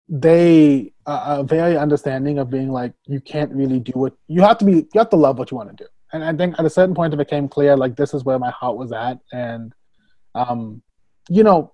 they 0.10 0.94
are 1.06 1.44
very 1.44 1.78
understanding 1.78 2.38
of 2.38 2.50
being 2.50 2.70
like 2.70 2.94
you 3.06 3.20
can't 3.20 3.52
really 3.52 3.80
do 3.80 3.94
what 3.96 4.14
you 4.28 4.41
have 4.41 4.58
to 4.58 4.66
be 4.66 4.74
you 4.94 5.00
have 5.04 5.10
to 5.10 5.16
love 5.16 5.39
what 5.39 5.50
you 5.52 5.58
want 5.58 5.70
to 5.76 5.84
do. 5.84 5.89
And 6.12 6.24
i 6.24 6.34
think 6.34 6.56
at 6.60 6.66
a 6.66 6.70
certain 6.70 6.96
point 6.96 7.14
it 7.14 7.18
became 7.18 7.48
clear 7.48 7.76
like 7.76 7.96
this 7.96 8.14
is 8.14 8.24
where 8.24 8.39
my 8.39 8.52
heart 8.52 8.78
was 8.78 8.91
at. 8.91 9.18
And 9.32 9.74
um 10.36 10.82
you 11.30 11.44
know 11.44 11.74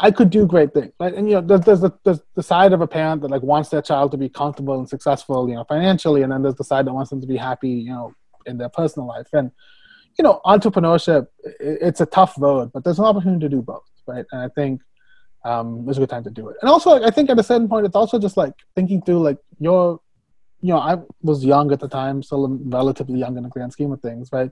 I, 0.00 0.12
could 0.12 0.30
do 0.30 0.46
great 0.46 0.72
things. 0.72 0.92
Right 1.00 1.12
and 1.12 1.28
you 1.28 1.34
know 1.34 1.40
there's, 1.40 1.62
there's 1.62 1.80
the, 1.80 1.90
there's 2.04 2.20
the 2.36 2.42
side 2.42 2.72
of 2.72 2.80
a 2.80 2.86
parent 2.86 3.22
that 3.22 3.30
like 3.30 3.42
wants 3.42 3.70
their 3.70 3.82
child 3.82 4.12
to 4.12 4.16
be 4.16 4.28
comfortable 4.28 4.78
and 4.78 4.88
successful 4.88 5.48
you 5.48 5.56
know 5.56 5.64
financially. 5.64 6.22
And 6.22 6.32
then 6.32 6.42
there's 6.42 6.60
the 6.62 6.70
side 6.72 6.86
that 6.86 6.94
wants 6.94 7.10
them 7.10 7.20
to 7.20 7.26
be 7.26 7.36
happy 7.36 7.70
you 7.70 7.90
know 7.90 8.14
in 8.46 8.56
their 8.58 8.72
personal 8.80 9.08
life. 9.08 9.28
And 9.32 9.50
you 10.18 10.22
know 10.22 10.40
entrepreneurship 10.46 11.26
it's 11.60 12.00
a 12.00 12.06
tough 12.06 12.34
road 12.38 12.70
but 12.72 12.84
there's 12.84 13.00
an 13.00 13.04
opportunity 13.04 13.40
to 13.46 13.48
do 13.48 13.62
both 13.62 13.88
right? 14.06 14.24
And 14.32 14.40
i 14.42 14.48
think 14.48 14.80
um, 15.44 15.84
was 15.84 15.96
a 15.98 16.00
good 16.00 16.10
time 16.10 16.24
to 16.24 16.30
do 16.30 16.48
it. 16.48 16.56
And 16.62 16.70
also, 16.70 16.90
like, 16.90 17.02
I 17.02 17.10
think 17.10 17.30
at 17.30 17.38
a 17.38 17.42
certain 17.42 17.68
point, 17.68 17.86
it's 17.86 17.96
also 17.96 18.18
just 18.18 18.36
like 18.36 18.54
thinking 18.74 19.02
through 19.02 19.20
like 19.20 19.38
your, 19.58 20.00
you 20.60 20.72
know, 20.72 20.78
I 20.78 20.96
was 21.22 21.44
young 21.44 21.72
at 21.72 21.80
the 21.80 21.88
time, 21.88 22.22
still 22.22 22.48
relatively 22.64 23.18
young 23.18 23.36
in 23.36 23.42
the 23.42 23.50
grand 23.50 23.72
scheme 23.72 23.92
of 23.92 24.00
things, 24.00 24.30
right? 24.32 24.50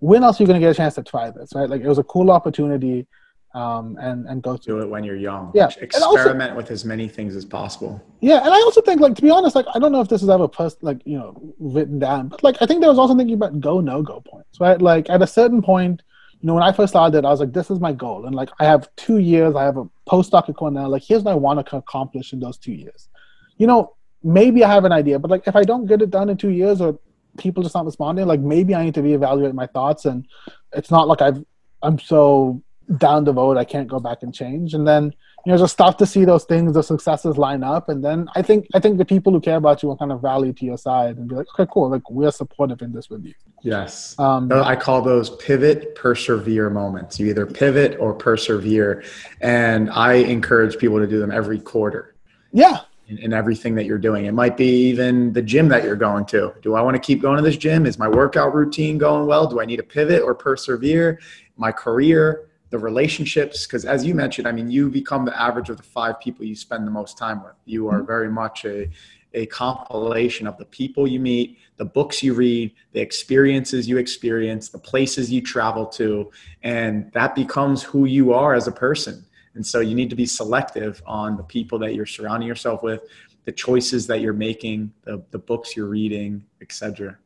When 0.00 0.22
else 0.22 0.38
are 0.38 0.42
you 0.42 0.46
going 0.46 0.60
to 0.60 0.64
get 0.66 0.72
a 0.72 0.74
chance 0.74 0.94
to 0.96 1.02
try 1.02 1.30
this, 1.30 1.54
right? 1.54 1.70
Like, 1.70 1.80
it 1.80 1.88
was 1.88 1.98
a 1.98 2.04
cool 2.04 2.30
opportunity, 2.30 3.06
um, 3.54 3.96
and 3.98 4.26
and 4.28 4.42
go 4.42 4.58
through 4.58 4.80
do 4.80 4.82
it 4.84 4.90
when 4.90 5.02
you're 5.02 5.16
young. 5.16 5.50
Yeah, 5.54 5.70
experiment 5.80 6.50
also, 6.50 6.56
with 6.56 6.70
as 6.70 6.84
many 6.84 7.08
things 7.08 7.34
as 7.34 7.46
possible. 7.46 8.02
Yeah, 8.20 8.44
and 8.44 8.52
I 8.52 8.60
also 8.60 8.82
think, 8.82 9.00
like, 9.00 9.14
to 9.14 9.22
be 9.22 9.30
honest, 9.30 9.56
like, 9.56 9.64
I 9.74 9.78
don't 9.78 9.92
know 9.92 10.02
if 10.02 10.08
this 10.08 10.22
is 10.22 10.28
ever 10.28 10.46
post, 10.46 10.82
like, 10.82 11.00
you 11.06 11.16
know, 11.18 11.54
written 11.58 11.98
down, 11.98 12.28
but 12.28 12.44
like, 12.44 12.56
I 12.60 12.66
think 12.66 12.82
there 12.82 12.90
was 12.90 12.98
also 12.98 13.16
thinking 13.16 13.36
about 13.36 13.58
go 13.58 13.80
no 13.80 14.02
go 14.02 14.20
points, 14.20 14.60
right? 14.60 14.82
Like, 14.82 15.08
at 15.08 15.22
a 15.22 15.26
certain 15.26 15.62
point 15.62 16.02
you 16.40 16.46
know, 16.46 16.54
when 16.54 16.62
I 16.62 16.72
first 16.72 16.92
started, 16.92 17.24
I 17.24 17.30
was 17.30 17.40
like, 17.40 17.52
this 17.52 17.70
is 17.70 17.80
my 17.80 17.92
goal. 17.92 18.26
And 18.26 18.34
like, 18.34 18.50
I 18.60 18.64
have 18.64 18.88
two 18.96 19.18
years, 19.18 19.54
I 19.54 19.64
have 19.64 19.76
a 19.76 19.88
postdoc 20.08 20.48
at 20.48 20.56
Cornell. 20.56 20.88
Like, 20.90 21.02
here's 21.02 21.22
what 21.22 21.32
I 21.32 21.34
want 21.34 21.66
to 21.66 21.76
accomplish 21.76 22.32
in 22.32 22.40
those 22.40 22.58
two 22.58 22.72
years. 22.72 23.08
You 23.56 23.66
know, 23.66 23.96
maybe 24.22 24.62
I 24.62 24.72
have 24.72 24.84
an 24.84 24.92
idea, 24.92 25.18
but 25.18 25.30
like, 25.30 25.46
if 25.46 25.56
I 25.56 25.62
don't 25.62 25.86
get 25.86 26.02
it 26.02 26.10
done 26.10 26.28
in 26.28 26.36
two 26.36 26.50
years 26.50 26.80
or 26.80 26.98
people 27.38 27.62
just 27.62 27.74
not 27.74 27.86
responding, 27.86 28.26
like, 28.26 28.40
maybe 28.40 28.74
I 28.74 28.84
need 28.84 28.94
to 28.94 29.02
reevaluate 29.02 29.54
my 29.54 29.66
thoughts. 29.66 30.04
And 30.04 30.26
it's 30.72 30.90
not 30.90 31.08
like 31.08 31.22
I've, 31.22 31.42
I'm 31.82 31.98
so 31.98 32.62
down 32.98 33.24
the 33.24 33.34
road, 33.34 33.56
I 33.56 33.64
can't 33.64 33.88
go 33.88 33.98
back 33.98 34.18
and 34.22 34.34
change. 34.34 34.74
And 34.74 34.86
then, 34.86 35.12
you 35.46 35.52
know, 35.52 35.58
just 35.58 35.74
start 35.74 35.96
to 35.96 36.06
see 36.06 36.24
those 36.24 36.42
things, 36.42 36.72
the 36.74 36.82
successes 36.82 37.38
line 37.38 37.62
up, 37.62 37.88
and 37.88 38.04
then 38.04 38.28
I 38.34 38.42
think 38.42 38.66
I 38.74 38.80
think 38.80 38.98
the 38.98 39.04
people 39.04 39.32
who 39.32 39.40
care 39.40 39.58
about 39.58 39.80
you 39.80 39.88
will 39.88 39.96
kind 39.96 40.10
of 40.10 40.24
rally 40.24 40.52
to 40.52 40.64
your 40.64 40.76
side 40.76 41.18
and 41.18 41.28
be 41.28 41.36
like, 41.36 41.46
okay, 41.54 41.70
cool, 41.72 41.88
like 41.88 42.10
we're 42.10 42.32
supportive 42.32 42.82
in 42.82 42.92
this 42.92 43.08
with 43.08 43.24
you. 43.24 43.32
Yes, 43.62 44.18
um, 44.18 44.50
I 44.52 44.74
call 44.74 45.02
those 45.02 45.30
pivot, 45.36 45.94
persevere 45.94 46.68
moments. 46.68 47.20
You 47.20 47.28
either 47.28 47.46
pivot 47.46 47.96
or 48.00 48.12
persevere, 48.12 49.04
and 49.40 49.88
I 49.90 50.14
encourage 50.14 50.78
people 50.78 50.98
to 50.98 51.06
do 51.06 51.20
them 51.20 51.30
every 51.30 51.60
quarter. 51.60 52.16
Yeah, 52.50 52.80
in, 53.06 53.18
in, 53.18 53.32
everything 53.32 53.76
that 53.76 53.84
you're 53.84 53.98
doing. 53.98 54.24
It 54.24 54.32
might 54.32 54.56
be 54.56 54.88
even 54.88 55.32
the 55.32 55.42
gym 55.42 55.68
that 55.68 55.84
you're 55.84 55.94
going 55.94 56.26
to. 56.26 56.54
Do 56.60 56.74
I 56.74 56.82
want 56.82 56.96
to 56.96 57.00
keep 57.00 57.22
going 57.22 57.36
to 57.36 57.42
this 57.42 57.56
gym? 57.56 57.86
Is 57.86 58.00
my 58.00 58.08
workout 58.08 58.52
routine 58.52 58.98
going 58.98 59.28
well? 59.28 59.46
Do 59.46 59.60
I 59.60 59.64
need 59.64 59.76
to 59.76 59.84
pivot 59.84 60.22
or 60.22 60.34
persevere? 60.34 61.20
My 61.56 61.70
career, 61.70 62.45
the 62.70 62.78
relationships 62.78 63.66
because 63.66 63.84
as 63.84 64.04
you 64.04 64.14
mentioned 64.14 64.46
i 64.46 64.52
mean 64.52 64.70
you 64.70 64.90
become 64.90 65.24
the 65.24 65.40
average 65.40 65.70
of 65.70 65.76
the 65.76 65.82
five 65.82 66.18
people 66.20 66.44
you 66.44 66.56
spend 66.56 66.86
the 66.86 66.90
most 66.90 67.16
time 67.16 67.42
with. 67.42 67.54
You 67.64 67.88
are 67.88 67.98
mm-hmm. 67.98 68.06
very 68.06 68.30
much 68.30 68.64
a, 68.64 68.90
a 69.34 69.46
compilation 69.46 70.46
of 70.46 70.58
the 70.58 70.64
people 70.64 71.06
you 71.06 71.20
meet 71.20 71.58
the 71.76 71.84
books 71.84 72.22
you 72.22 72.34
read 72.34 72.72
the 72.92 73.00
experiences 73.00 73.88
you 73.88 73.98
experience 73.98 74.68
the 74.70 74.78
places 74.78 75.30
you 75.30 75.40
travel 75.40 75.86
to 75.86 76.30
and 76.62 77.12
that 77.12 77.34
becomes 77.34 77.82
who 77.82 78.06
you 78.06 78.32
are 78.32 78.54
as 78.54 78.66
a 78.66 78.72
person. 78.72 79.24
And 79.54 79.66
so 79.66 79.80
you 79.80 79.94
need 79.94 80.10
to 80.10 80.16
be 80.16 80.26
selective 80.26 81.02
on 81.06 81.38
the 81.38 81.42
people 81.42 81.78
that 81.78 81.94
you're 81.94 82.04
surrounding 82.04 82.46
yourself 82.46 82.82
with 82.82 83.02
the 83.46 83.52
choices 83.52 84.06
that 84.08 84.20
you're 84.20 84.34
making 84.34 84.92
the, 85.04 85.24
the 85.30 85.38
books 85.38 85.76
you're 85.76 85.86
reading 85.86 86.44
etc 86.60 87.16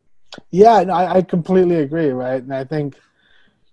yeah 0.50 0.82
no, 0.84 0.92
I, 0.92 1.16
I 1.16 1.22
completely 1.22 1.76
agree 1.76 2.10
right? 2.10 2.42
And 2.42 2.54
i 2.54 2.64
think 2.64 2.96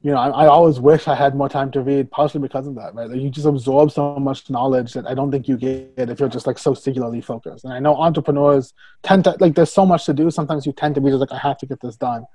you 0.08 0.14
know, 0.14 0.20
I, 0.20 0.30
I, 0.30 0.48
always 0.48 0.80
wish 0.80 1.06
I 1.10 1.16
had 1.16 1.36
more 1.36 1.50
time 1.50 1.70
to 1.72 1.82
read, 1.82 2.10
partially 2.10 2.40
because 2.40 2.66
of 2.66 2.76
that, 2.76 2.96
right? 2.96 3.10
Like 3.10 3.20
you 3.20 3.30
just 3.30 3.46
absorb 3.46 3.92
so 3.92 4.16
much 4.16 4.50
knowledge 4.50 4.94
that 4.94 5.06
I 5.06 5.14
don't 5.14 5.32
think 5.32 5.50
you 5.50 5.58
get 5.58 5.92
if 5.98 6.22
you're 6.22 6.30
just 6.30 6.48
like 6.48 6.58
so 6.58 6.74
singularly 6.74 7.20
focused. 7.20 7.66
And 7.66 7.74
I 7.74 7.80
know 7.80 7.94
entrepreneurs 7.94 8.74
tend 9.04 9.26
to 9.26 9.36
like 9.42 9.56
there's 9.56 9.74
so 9.74 9.86
much 9.86 10.06
to 10.06 10.14
do. 10.14 10.32
Sometimes 10.32 10.66
you 10.66 10.72
tend 10.72 10.96
to 10.96 11.02
be 11.02 11.10
just 11.10 11.20
like 11.20 11.34
I 11.34 11.38
have 11.40 11.58
to 11.58 11.66
get 11.66 11.82
this 11.82 11.98
done. 11.98 12.26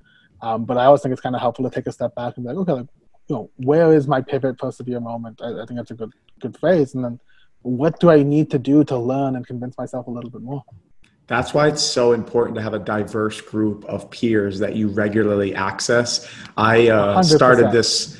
Um, 0.43 0.66
but 0.66 0.77
I 0.77 0.85
always 0.85 1.01
think 1.01 1.14
it's 1.14 1.23
kind 1.23 1.35
of 1.35 1.41
helpful 1.41 1.64
to 1.64 1.75
take 1.75 1.87
a 1.87 1.93
step 1.93 2.14
back 2.14 2.37
and 2.37 2.45
be 2.45 2.53
like, 2.53 2.59
okay, 2.59 2.73
like, 2.73 2.89
you 3.29 3.37
know, 3.37 3.51
where 3.57 3.95
is 3.95 4.07
my 4.07 4.20
pivot 4.20 4.59
persevere 4.59 5.01
moment? 5.01 5.41
I, 5.43 5.62
I 5.62 5.64
think 5.64 5.79
that's 5.79 5.93
a 5.93 5.95
good 5.95 6.12
good 6.41 6.59
phrase. 6.59 6.95
And 6.95 7.03
then 7.03 7.20
what 7.62 7.99
do 8.01 8.11
I 8.11 8.23
need 8.23 8.51
to 8.51 8.59
do 8.59 8.85
to 8.85 8.99
learn 8.99 9.35
and 9.35 9.47
convince 9.47 9.79
myself 9.79 10.09
a 10.09 10.11
little 10.11 10.29
bit 10.29 10.43
more? 10.43 10.62
That's 11.27 11.55
why 11.55 11.68
it's 11.68 11.83
so 11.83 12.12
important 12.12 12.57
to 12.57 12.62
have 12.62 12.75
a 12.75 12.79
diverse 12.79 13.41
group 13.41 13.85
of 13.87 14.11
peers 14.11 14.59
that 14.59 14.77
you 14.77 14.89
regularly 14.89 15.55
access. 15.55 16.29
I 16.57 16.89
uh, 16.89 17.23
started 17.23 17.70
this 17.70 18.18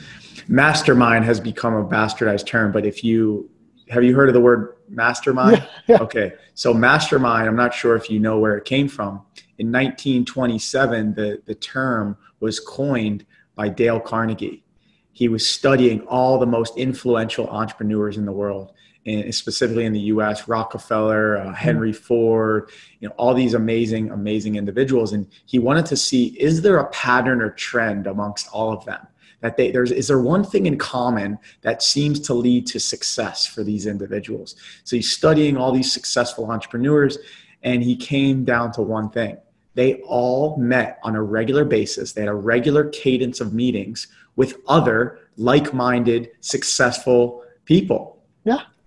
mastermind 0.48 1.24
has 1.24 1.40
become 1.40 1.74
a 1.74 1.84
bastardized 1.84 2.46
term, 2.46 2.72
but 2.72 2.86
if 2.86 3.03
you 3.05 3.50
have 3.88 4.05
you 4.05 4.14
heard 4.14 4.28
of 4.28 4.34
the 4.34 4.40
word 4.40 4.76
mastermind? 4.88 5.59
Yeah, 5.59 5.96
yeah. 5.96 6.03
Okay, 6.03 6.32
so 6.55 6.72
mastermind. 6.72 7.48
I'm 7.48 7.57
not 7.57 7.74
sure 7.74 7.96
if 7.96 8.09
you 8.09 8.20
know 8.20 8.38
where 8.38 8.57
it 8.57 8.64
came 8.64 8.88
from. 8.88 9.22
In 9.59 9.70
1927, 9.70 11.14
the 11.14 11.42
the 11.44 11.55
term 11.55 12.16
was 12.40 12.61
coined 12.61 13.26
by 13.55 13.68
Dale 13.68 14.00
Carnegie. 14.00 14.64
He 15.12 15.28
was 15.28 15.48
studying 15.48 16.00
all 16.03 16.38
the 16.38 16.46
most 16.46 16.76
influential 16.78 17.48
entrepreneurs 17.48 18.16
in 18.16 18.24
the 18.24 18.32
world 18.32 18.72
in, 19.05 19.32
specifically 19.32 19.84
in 19.84 19.92
the 19.92 20.00
U.S. 20.00 20.48
Rockefeller, 20.48 21.38
uh, 21.38 21.53
Henry 21.53 21.92
Ford, 21.92 22.70
you 23.00 23.09
know, 23.09 23.14
all 23.16 23.34
these 23.34 23.55
amazing, 23.55 24.11
amazing 24.11 24.57
individuals, 24.57 25.12
and 25.12 25.26
he 25.46 25.59
wanted 25.59 25.86
to 25.86 25.96
see 25.96 26.26
is 26.40 26.62
there 26.62 26.78
a 26.78 26.88
pattern 26.90 27.40
or 27.40 27.50
trend 27.50 28.07
amongst 28.07 28.48
all 28.53 28.72
of 28.72 28.84
them 28.84 29.07
that 29.42 29.57
they 29.57 29.70
there's 29.70 29.92
is 29.92 30.09
there 30.09 30.20
one 30.20 30.42
thing 30.44 30.66
in 30.66 30.78
common 30.78 31.38
that 31.61 31.82
seems 31.82 32.18
to 32.20 32.32
lead 32.32 32.66
to 32.68 32.80
success 32.80 33.44
for 33.44 33.62
these 33.62 33.86
individuals. 33.86 34.57
So 34.84 34.96
he's 34.96 35.12
studying 35.12 35.57
all 35.57 35.72
these 35.72 35.92
successful 35.92 36.50
entrepreneurs, 36.50 37.18
and 37.62 37.82
he 37.82 37.94
came 37.94 38.44
down 38.44 38.72
to 38.72 38.82
one 38.82 39.11
thing. 39.11 39.36
They 39.74 39.96
all 40.03 40.57
met 40.57 40.98
on 41.03 41.16
a 41.16 41.22
regular 41.22 41.64
basis. 41.64 42.12
They 42.12 42.22
had 42.22 42.28
a 42.28 42.34
regular 42.34 42.88
cadence 42.90 43.40
of 43.40 43.53
meetings 43.53 44.09
with 44.36 44.59
other 44.68 45.18
like-minded, 45.36 46.30
successful 46.40 47.42
people. 47.64 48.11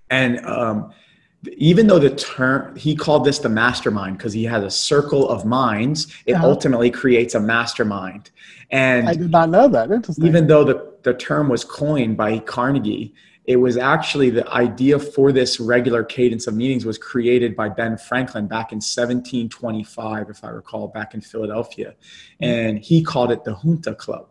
And 0.10 0.45
um, 0.45 0.91
even 1.58 1.88
though 1.88 1.99
the 1.99 2.16
term 2.16 2.76
he 2.76 2.95
called 2.95 3.26
this 3.26 3.39
the 3.39 3.49
mastermind 3.49 4.18
because 4.18 4.34
he 4.34 4.43
has 4.45 4.64
a 4.64 4.72
circle 4.72 5.30
of 5.30 5.45
minds, 5.45 6.14
it 6.26 6.34
uh-huh. 6.34 6.47
ultimately 6.47 6.91
creates 6.91 7.36
a 7.36 7.39
mastermind. 7.39 8.32
And 8.72 9.08
I 9.10 9.14
did 9.14 9.32
not 9.32 9.49
know 9.49 9.68
that. 9.68 9.91
Interesting. 9.91 10.26
Even 10.26 10.47
though 10.47 10.64
the, 10.64 10.93
the 11.03 11.14
term 11.14 11.49
was 11.49 11.64
coined 11.64 12.18
by 12.18 12.39
Carnegie, 12.39 13.14
it 13.45 13.58
was 13.58 13.78
actually 13.78 14.32
the 14.32 14.47
idea 14.51 14.97
for 14.97 15.32
this 15.32 15.60
regular 15.60 16.03
cadence 16.03 16.47
of 16.47 16.56
meetings 16.56 16.84
was 16.84 16.97
created 16.97 17.56
by 17.56 17.70
Ben 17.70 17.95
Franklin 17.97 18.47
back 18.47 18.72
in 18.72 18.78
1725, 18.78 20.30
if 20.30 20.43
I 20.43 20.49
recall, 20.49 20.88
back 20.88 21.14
in 21.14 21.22
Philadelphia. 21.22 21.93
Mm-hmm. 22.41 22.43
And 22.43 22.80
he 22.80 23.03
called 23.03 23.32
it 23.32 23.43
the 23.43 23.53
Junta 23.53 23.93
Club. 23.93 24.30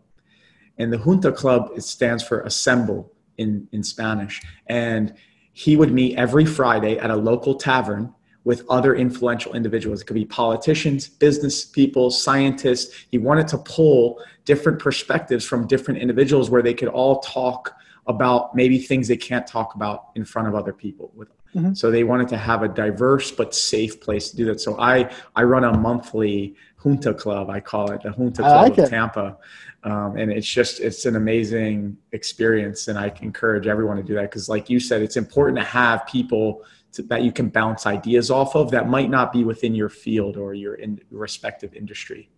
And 0.79 0.93
the 0.93 0.99
Junta 0.99 1.31
Club 1.31 1.71
it 1.77 1.83
stands 1.83 2.25
for 2.25 2.41
assemble 2.41 3.13
in, 3.39 3.69
in 3.71 3.85
Spanish. 3.85 4.43
And 4.67 5.15
he 5.55 5.77
would 5.77 5.93
meet 5.93 6.17
every 6.17 6.45
Friday 6.45 6.99
at 6.99 7.11
a 7.11 7.17
local 7.17 7.55
tavern 7.55 8.13
with 8.45 8.63
other 8.69 8.95
influential 8.95 9.55
individuals. 9.55 10.03
It 10.03 10.05
could 10.05 10.15
be 10.15 10.27
politicians, 10.27 11.09
business 11.09 11.65
people, 11.65 12.11
scientists. 12.11 13.07
He 13.11 13.17
wanted 13.17 13.49
to 13.49 13.59
pull 13.59 14.23
different 14.45 14.79
perspectives 14.79 15.47
from 15.47 15.67
different 15.67 16.01
individuals 16.01 16.51
where 16.51 16.61
they 16.61 16.75
could 16.75 16.89
all 16.89 17.21
talk 17.21 17.75
about 18.07 18.55
maybe 18.55 18.79
things 18.79 19.09
they 19.09 19.17
can't 19.17 19.47
talk 19.47 19.75
about 19.75 20.11
in 20.15 20.25
front 20.25 20.47
of 20.49 20.55
other 20.55 20.73
people 20.73 21.11
mm-hmm. 21.55 21.73
so 21.73 21.91
they 21.91 22.05
wanted 22.05 22.29
to 22.29 22.37
have 22.37 22.63
a 22.63 22.69
diverse 22.69 23.31
but 23.31 23.55
safe 23.55 24.01
place 24.01 24.31
to 24.31 24.37
do 24.37 24.45
that 24.45 24.61
so 24.61 24.79
i 24.79 25.11
i 25.37 25.43
run 25.43 25.65
a 25.65 25.77
monthly 25.77 26.55
junta 26.83 27.15
club 27.15 27.49
i 27.49 27.61
call 27.61 27.91
it 27.91 28.03
the 28.03 28.11
junta 28.11 28.43
club 28.43 28.63
like 28.63 28.79
of 28.79 28.85
it. 28.85 28.91
tampa 28.91 29.37
um, 29.85 30.17
and 30.17 30.33
it's 30.33 30.47
just 30.47 30.81
it's 30.81 31.05
an 31.05 31.17
amazing 31.17 31.97
experience 32.13 32.89
and 32.89 32.99
i 32.99 33.13
encourage 33.23 33.67
everyone 33.67 33.97
to 33.97 34.03
do 34.03 34.15
that 34.15 34.23
because 34.23 34.49
like 34.49 34.69
you 34.69 34.81
said 34.81 35.03
it's 35.03 35.17
important 35.17 35.59
to 35.59 35.65
have 35.65 36.07
people 36.07 36.63
to, 36.93 37.03
that 37.03 37.23
you 37.23 37.33
can 37.33 37.49
bounce 37.49 37.87
ideas 37.87 38.31
off 38.31 38.57
of 38.57 38.71
that 38.71 38.89
might 38.89 39.11
not 39.11 39.33
be 39.33 39.45
within 39.45 39.75
your 39.75 39.89
field 39.89 40.37
or 40.37 40.55
your 40.55 40.75
in, 40.75 41.01
respective 41.11 41.75
industry. 41.75 42.31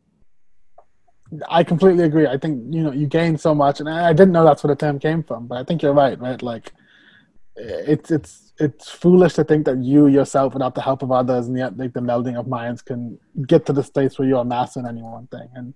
I 1.49 1.65
completely 1.65 2.05
agree. 2.05 2.27
I 2.27 2.39
think 2.39 2.75
you 2.75 2.83
know 2.83 2.93
you 2.93 3.07
gain 3.07 3.37
so 3.37 3.55
much 3.55 3.81
and 3.81 3.89
i 3.89 4.13
didn't 4.13 4.33
know 4.33 4.45
that's 4.45 4.63
where 4.63 4.75
the 4.75 4.79
term 4.79 4.99
came 4.99 5.23
from 5.23 5.47
but 5.47 5.59
i 5.59 5.65
think 5.65 5.83
you're 5.83 5.93
right 5.93 6.19
right? 6.21 6.41
Like 6.43 6.73
it's 7.57 8.11
it's 8.11 8.53
it's 8.59 8.91
foolish 8.91 9.35
to 9.35 9.45
think 9.45 9.67
that 9.67 9.79
you 9.83 10.07
yourself 10.07 10.55
without 10.55 10.75
the 10.75 10.81
help 10.81 11.03
of 11.03 11.11
others 11.11 11.47
and 11.49 11.59
yet 11.59 11.77
like 11.77 11.93
the 11.93 12.01
melding 12.01 12.39
of 12.39 12.47
minds 12.47 12.81
can 12.83 13.19
get 13.47 13.67
to 13.67 13.73
the 13.73 13.83
states 13.83 14.19
where 14.19 14.29
you're 14.29 14.45
mastering 14.45 14.87
any 14.87 15.03
one 15.03 15.27
thing 15.29 15.49
and 15.55 15.75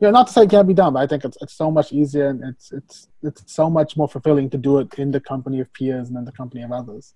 you 0.00 0.06
know, 0.06 0.12
not 0.12 0.28
to 0.28 0.32
say 0.32 0.42
it 0.44 0.50
can't 0.50 0.66
be 0.66 0.74
done, 0.74 0.94
but 0.94 1.00
I 1.00 1.06
think 1.06 1.24
it's 1.24 1.36
it's 1.42 1.52
so 1.52 1.70
much 1.70 1.92
easier 1.92 2.28
and 2.28 2.42
it's 2.42 2.72
it's 2.72 3.08
it's 3.22 3.42
so 3.52 3.68
much 3.68 3.96
more 3.96 4.08
fulfilling 4.08 4.48
to 4.50 4.58
do 4.58 4.78
it 4.78 4.94
in 4.94 5.10
the 5.10 5.20
company 5.20 5.60
of 5.60 5.70
peers 5.74 6.08
and 6.08 6.16
in 6.16 6.24
the 6.24 6.32
company 6.32 6.62
of 6.62 6.72
others. 6.72 7.14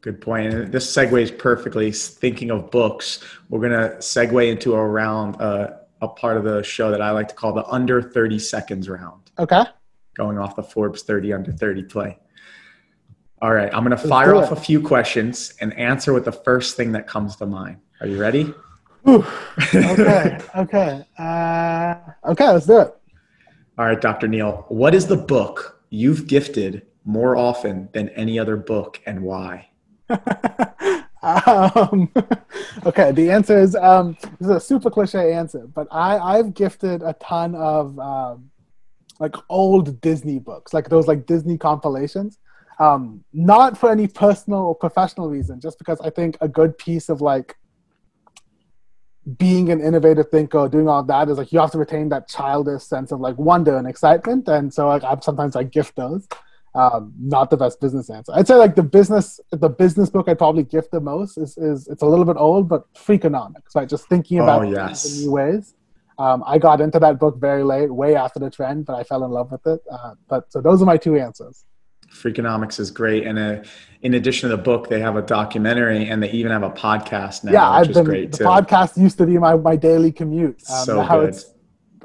Good 0.00 0.20
point. 0.20 0.54
And 0.54 0.72
this 0.72 0.94
segues 0.94 1.36
perfectly. 1.36 1.92
Thinking 1.92 2.50
of 2.50 2.70
books, 2.70 3.22
we're 3.50 3.60
gonna 3.60 3.96
segue 3.98 4.50
into 4.50 4.74
a 4.74 4.86
round, 4.86 5.40
uh, 5.40 5.74
a 6.00 6.08
part 6.08 6.38
of 6.38 6.44
the 6.44 6.62
show 6.62 6.90
that 6.90 7.02
I 7.02 7.10
like 7.10 7.28
to 7.28 7.34
call 7.34 7.52
the 7.52 7.66
under 7.66 8.00
thirty 8.00 8.38
seconds 8.38 8.88
round. 8.88 9.30
Okay. 9.38 9.64
Going 10.14 10.38
off 10.38 10.56
the 10.56 10.62
Forbes 10.62 11.02
thirty 11.02 11.34
under 11.34 11.52
thirty 11.52 11.82
play. 11.82 12.18
All 13.42 13.52
right, 13.52 13.72
I'm 13.74 13.82
gonna 13.82 13.98
fire 13.98 14.34
off 14.34 14.52
a 14.52 14.56
few 14.56 14.80
questions 14.80 15.52
and 15.60 15.74
answer 15.74 16.14
with 16.14 16.24
the 16.24 16.32
first 16.32 16.78
thing 16.78 16.92
that 16.92 17.06
comes 17.06 17.36
to 17.36 17.46
mind. 17.46 17.76
Are 18.00 18.06
you 18.06 18.18
ready? 18.18 18.54
Okay. 19.06 20.38
okay. 20.56 21.04
Uh, 21.18 21.94
okay. 22.24 22.48
Let's 22.48 22.66
do 22.66 22.80
it. 22.80 22.94
All 23.78 23.86
right, 23.86 24.00
Dr. 24.00 24.26
Neel. 24.26 24.64
What 24.68 24.94
is 24.94 25.06
the 25.06 25.16
book 25.16 25.80
you've 25.90 26.26
gifted 26.26 26.86
more 27.04 27.36
often 27.36 27.88
than 27.92 28.08
any 28.10 28.38
other 28.38 28.56
book, 28.56 29.00
and 29.06 29.22
why? 29.22 29.68
um, 31.22 32.10
okay. 32.86 33.12
The 33.12 33.30
answer 33.30 33.58
is 33.58 33.76
um, 33.76 34.16
this 34.40 34.48
is 34.48 34.56
a 34.56 34.60
super 34.60 34.90
cliche 34.90 35.32
answer, 35.32 35.66
but 35.66 35.86
I 35.90 36.18
I've 36.18 36.54
gifted 36.54 37.02
a 37.02 37.12
ton 37.14 37.54
of 37.54 37.98
um, 37.98 38.50
like 39.20 39.36
old 39.48 40.00
Disney 40.00 40.38
books, 40.38 40.74
like 40.74 40.88
those 40.88 41.06
like 41.06 41.26
Disney 41.26 41.58
compilations. 41.58 42.38
Um, 42.78 43.24
not 43.32 43.78
for 43.78 43.90
any 43.90 44.06
personal 44.06 44.60
or 44.60 44.74
professional 44.74 45.30
reason, 45.30 45.60
just 45.60 45.78
because 45.78 45.98
I 46.00 46.10
think 46.10 46.36
a 46.42 46.48
good 46.48 46.76
piece 46.76 47.08
of 47.08 47.22
like 47.22 47.56
being 49.38 49.70
an 49.70 49.80
innovative 49.80 50.30
thinker, 50.30 50.68
doing 50.68 50.88
all 50.88 51.02
that 51.02 51.28
is 51.28 51.38
like 51.38 51.52
you 51.52 51.58
have 51.58 51.72
to 51.72 51.78
retain 51.78 52.08
that 52.10 52.28
childish 52.28 52.84
sense 52.84 53.10
of 53.10 53.20
like 53.20 53.36
wonder 53.36 53.76
and 53.76 53.88
excitement. 53.88 54.46
And 54.48 54.72
so 54.72 54.86
like 54.88 55.02
I 55.02 55.18
sometimes 55.20 55.56
I 55.56 55.64
gift 55.64 55.96
those. 55.96 56.28
Um, 56.74 57.14
not 57.18 57.48
the 57.48 57.56
best 57.56 57.80
business 57.80 58.10
answer. 58.10 58.32
I'd 58.34 58.46
say 58.46 58.54
like 58.54 58.74
the 58.74 58.82
business 58.82 59.40
the 59.50 59.70
business 59.70 60.10
book 60.10 60.28
I'd 60.28 60.38
probably 60.38 60.62
gift 60.62 60.90
the 60.90 61.00
most 61.00 61.38
is 61.38 61.56
is 61.56 61.88
it's 61.88 62.02
a 62.02 62.06
little 62.06 62.26
bit 62.26 62.36
old, 62.36 62.68
but 62.68 62.92
Freakonomics, 62.94 63.74
right? 63.74 63.88
Just 63.88 64.08
thinking 64.08 64.40
about 64.40 64.66
oh, 64.66 64.70
yes. 64.70 65.20
new 65.20 65.32
ways. 65.32 65.74
Um, 66.18 66.44
I 66.46 66.58
got 66.58 66.80
into 66.80 66.98
that 66.98 67.18
book 67.18 67.38
very 67.38 67.62
late, 67.62 67.92
way 67.92 68.14
after 68.14 68.38
the 68.38 68.50
trend, 68.50 68.86
but 68.86 68.94
I 68.94 69.04
fell 69.04 69.24
in 69.24 69.30
love 69.30 69.50
with 69.52 69.66
it. 69.66 69.80
Uh, 69.90 70.14
but 70.28 70.50
so 70.52 70.60
those 70.60 70.80
are 70.82 70.86
my 70.86 70.96
two 70.96 71.16
answers. 71.16 71.64
Freakonomics 72.16 72.80
is 72.80 72.90
great, 72.90 73.26
and 73.26 73.38
uh, 73.38 73.62
in 74.02 74.14
addition 74.14 74.48
to 74.48 74.56
the 74.56 74.62
book, 74.62 74.88
they 74.88 75.00
have 75.00 75.16
a 75.16 75.22
documentary 75.22 76.08
and 76.08 76.22
they 76.22 76.30
even 76.30 76.52
have 76.52 76.62
a 76.62 76.70
podcast 76.70 77.44
now. 77.44 77.52
Yeah, 77.52 77.68
I've 77.68 77.92
been, 77.92 78.04
the 78.04 78.26
too. 78.28 78.44
podcast 78.44 78.96
used 78.96 79.18
to 79.18 79.26
be 79.26 79.38
my, 79.38 79.56
my 79.56 79.74
daily 79.74 80.12
commute. 80.12 80.62
Um, 80.70 80.84
so 80.84 81.02
now 81.02 81.20
good. 81.20 81.30
it's 81.30 81.52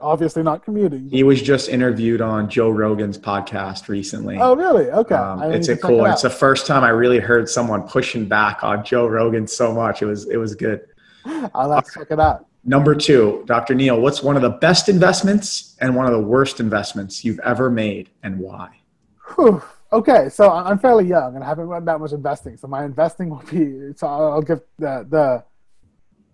obviously 0.02 0.44
not 0.44 0.64
commuting. 0.64 1.10
He 1.10 1.24
was 1.24 1.42
just 1.42 1.70
interviewed 1.70 2.22
on 2.22 2.50
Joe 2.50 2.70
Rogan's 2.70 3.18
podcast 3.18 3.88
recently. 3.88 4.38
Oh, 4.40 4.56
really? 4.56 4.90
Okay. 4.90 5.16
Um, 5.16 5.44
it's 5.52 5.68
a 5.68 5.78
cool. 5.78 6.06
It 6.06 6.12
it's 6.12 6.24
the 6.24 6.30
first 6.30 6.66
time 6.66 6.84
I 6.84 6.90
really 6.90 7.20
heard 7.20 7.48
someone 7.48 7.84
pushing 7.84 8.28
back 8.28 8.64
on 8.64 8.84
Joe 8.84 9.08
Rogan 9.08 9.48
so 9.48 9.74
much. 9.74 10.02
It 10.02 10.08
was 10.08 10.28
it 10.30 10.38
was 10.38 10.56
good. 10.56 10.82
I'll 11.54 11.72
have 11.72 11.86
to 11.86 12.00
check 12.00 12.08
it 12.10 12.20
out. 12.20 12.48
Number 12.64 12.94
two, 12.94 13.44
Dr. 13.48 13.74
Neel, 13.74 14.00
what's 14.00 14.22
one 14.22 14.36
of 14.36 14.44
the 14.44 14.50
best 14.50 14.88
investments 14.88 15.76
and 15.82 15.96
one 15.96 16.06
of 16.06 16.12
the 16.12 16.20
worst 16.20 16.60
investments 16.60 17.26
you've 17.26 17.40
ever 17.40 17.72
made, 17.72 18.10
and 18.22 18.40
why? 18.40 18.82
Whew. 19.36 19.64
Okay, 19.94 20.30
so 20.30 20.50
I'm 20.50 20.80
fairly 20.80 21.06
young 21.06 21.36
and 21.36 21.44
I 21.44 21.48
haven't 21.48 21.68
done 21.70 21.84
that 21.86 22.00
much 22.00 22.14
investing. 22.14 22.56
So 22.56 22.68
my 22.68 22.86
investing 22.86 23.30
will 23.30 23.44
be 23.52 23.94
so 23.96 24.08
I'll 24.08 24.42
give 24.42 24.62
the 24.80 25.06
the 25.10 25.44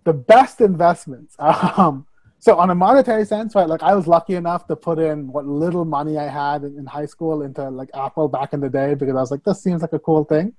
the 0.04 0.12
best 0.12 0.60
investments. 0.60 1.36
Um, 1.78 2.06
so 2.40 2.56
on 2.56 2.70
a 2.70 2.74
monetary 2.74 3.24
sense, 3.24 3.56
right? 3.56 3.68
Like 3.68 3.82
I 3.82 3.94
was 3.96 4.06
lucky 4.06 4.34
enough 4.34 4.68
to 4.68 4.76
put 4.76 5.00
in 5.00 5.26
what 5.26 5.44
little 5.44 5.84
money 5.84 6.18
I 6.18 6.28
had 6.28 6.62
in, 6.62 6.78
in 6.78 6.86
high 6.86 7.06
school 7.06 7.42
into 7.42 7.68
like 7.68 7.90
Apple 7.94 8.28
back 8.28 8.52
in 8.52 8.60
the 8.60 8.68
day 8.68 8.94
because 8.94 9.16
I 9.16 9.20
was 9.20 9.32
like, 9.32 9.42
this 9.42 9.60
seems 9.60 9.82
like 9.82 9.92
a 9.92 9.98
cool 9.98 10.22
thing. 10.24 10.54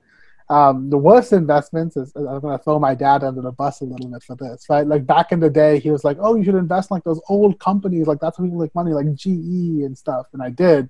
Um, 0.50 0.90
the 0.90 0.98
worst 0.98 1.32
investments 1.32 1.96
is 1.96 2.12
I'm 2.16 2.42
gonna 2.42 2.58
throw 2.58 2.80
my 2.80 2.96
dad 2.96 3.24
under 3.24 3.42
the 3.42 3.52
bus 3.54 3.80
a 3.82 3.86
little 3.86 4.10
bit 4.10 4.24
for 4.24 4.36
this, 4.36 4.66
right? 4.70 4.86
Like 4.86 5.06
back 5.06 5.32
in 5.32 5.40
the 5.40 5.50
day, 5.50 5.80
he 5.80 5.90
was 5.92 6.04
like, 6.04 6.18
"Oh, 6.20 6.36
you 6.36 6.44
should 6.44 6.56
invest 6.56 6.92
in 6.92 6.96
like 6.96 7.04
those 7.06 7.22
old 7.30 7.60
companies, 7.60 8.08
like 8.08 8.20
that's 8.20 8.40
where 8.40 8.48
people 8.48 8.60
make 8.60 8.76
money, 8.76 8.92
like 8.94 9.14
GE 9.14 9.86
and 9.86 9.98
stuff." 9.98 10.26
And 10.34 10.42
I 10.42 10.50
did, 10.50 10.90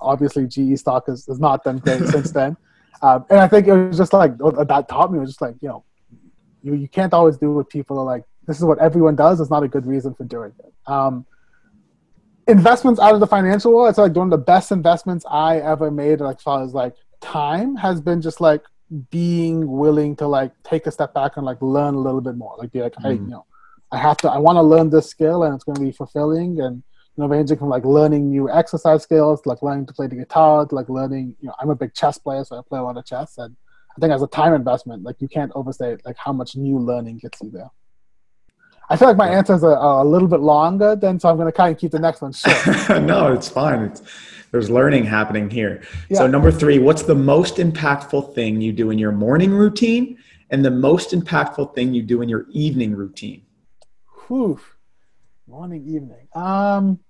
obviously 0.00 0.46
GE 0.46 0.78
stock 0.78 1.06
has, 1.06 1.26
has 1.26 1.38
not 1.38 1.64
done 1.64 1.78
great 1.78 2.02
since 2.06 2.30
then. 2.30 2.56
Um, 3.02 3.24
and 3.30 3.40
I 3.40 3.48
think 3.48 3.66
it 3.66 3.74
was 3.74 3.96
just 3.96 4.12
like 4.12 4.36
that 4.38 4.86
taught 4.88 5.12
me 5.12 5.18
it 5.18 5.20
was 5.20 5.30
just 5.30 5.40
like 5.40 5.54
you 5.60 5.68
know 5.68 5.84
you, 6.62 6.74
you 6.74 6.88
can't 6.88 7.14
always 7.14 7.36
do 7.36 7.52
what 7.52 7.68
people 7.68 7.98
are 7.98 8.04
like 8.04 8.24
this 8.46 8.58
is 8.58 8.64
what 8.64 8.78
everyone 8.78 9.14
does 9.14 9.40
is 9.40 9.50
not 9.50 9.62
a 9.62 9.68
good 9.68 9.86
reason 9.86 10.14
for 10.14 10.24
doing 10.24 10.52
it. 10.58 10.72
Um, 10.86 11.26
investments 12.48 12.98
out 12.98 13.12
of 13.12 13.20
the 13.20 13.26
financial 13.26 13.74
world, 13.74 13.90
it's 13.90 13.98
like 13.98 14.16
one 14.16 14.28
of 14.28 14.30
the 14.30 14.44
best 14.44 14.72
investments 14.72 15.24
I 15.30 15.58
ever 15.58 15.90
made 15.90 16.20
like 16.20 16.36
as 16.36 16.42
far 16.42 16.64
as 16.64 16.72
like 16.72 16.94
time 17.20 17.76
has 17.76 18.00
been 18.00 18.22
just 18.22 18.40
like 18.40 18.62
being 19.10 19.70
willing 19.70 20.16
to 20.16 20.26
like 20.26 20.52
take 20.64 20.86
a 20.86 20.90
step 20.90 21.12
back 21.12 21.36
and 21.36 21.44
like 21.44 21.60
learn 21.60 21.94
a 21.94 21.98
little 21.98 22.22
bit 22.22 22.36
more. 22.36 22.56
Like 22.58 22.72
be 22.72 22.80
like, 22.80 22.94
mm. 22.94 23.02
hey, 23.02 23.12
you 23.14 23.28
know, 23.28 23.44
I 23.92 23.98
have 23.98 24.16
to 24.18 24.30
I 24.30 24.38
want 24.38 24.56
to 24.56 24.62
learn 24.62 24.88
this 24.88 25.08
skill 25.08 25.44
and 25.44 25.54
it's 25.54 25.64
gonna 25.64 25.80
be 25.80 25.92
fulfilling 25.92 26.60
and 26.60 26.82
you 27.18 27.24
know, 27.24 27.28
ranging 27.28 27.58
from 27.58 27.68
like 27.68 27.84
learning 27.84 28.30
new 28.30 28.48
exercise 28.48 29.02
skills, 29.02 29.44
like 29.44 29.60
learning 29.60 29.86
to 29.86 29.92
play 29.92 30.06
the 30.06 30.14
guitar, 30.14 30.64
to 30.64 30.72
like 30.72 30.88
learning, 30.88 31.34
you 31.40 31.48
know, 31.48 31.54
I'm 31.58 31.68
a 31.68 31.74
big 31.74 31.92
chess 31.92 32.16
player, 32.16 32.44
so 32.44 32.56
I 32.56 32.60
play 32.68 32.78
a 32.78 32.82
lot 32.82 32.96
of 32.96 33.04
chess. 33.04 33.38
And 33.38 33.56
I 33.96 34.00
think 34.00 34.12
as 34.12 34.22
a 34.22 34.28
time 34.28 34.54
investment, 34.54 35.02
like 35.02 35.16
you 35.18 35.26
can't 35.26 35.50
overstate 35.56 36.06
like 36.06 36.16
how 36.16 36.32
much 36.32 36.54
new 36.54 36.78
learning 36.78 37.18
gets 37.18 37.40
you 37.40 37.50
there. 37.50 37.70
I 38.88 38.96
feel 38.96 39.08
like 39.08 39.16
my 39.16 39.28
answers 39.28 39.64
are, 39.64 39.76
are 39.76 40.04
a 40.04 40.08
little 40.08 40.28
bit 40.28 40.38
longer, 40.38 40.94
then 40.94 41.18
so 41.18 41.28
I'm 41.28 41.34
going 41.34 41.48
to 41.48 41.52
kind 41.52 41.74
of 41.74 41.80
keep 41.80 41.90
the 41.90 41.98
next 41.98 42.22
one 42.22 42.32
short. 42.32 42.88
no, 43.02 43.32
it's 43.32 43.48
fine. 43.48 43.80
It's 43.80 44.00
there's 44.52 44.70
learning 44.70 45.04
happening 45.04 45.50
here. 45.50 45.82
Yeah. 46.08 46.18
So 46.18 46.28
number 46.28 46.52
three, 46.52 46.78
what's 46.78 47.02
the 47.02 47.16
most 47.16 47.56
impactful 47.56 48.32
thing 48.36 48.60
you 48.60 48.72
do 48.72 48.90
in 48.90 48.98
your 48.98 49.12
morning 49.12 49.50
routine, 49.50 50.18
and 50.50 50.64
the 50.64 50.70
most 50.70 51.10
impactful 51.10 51.74
thing 51.74 51.94
you 51.94 52.02
do 52.02 52.22
in 52.22 52.28
your 52.28 52.46
evening 52.52 52.94
routine? 52.94 53.42
Whew. 54.28 54.60
Morning, 55.48 55.84
evening. 55.88 56.28
Um, 56.34 57.00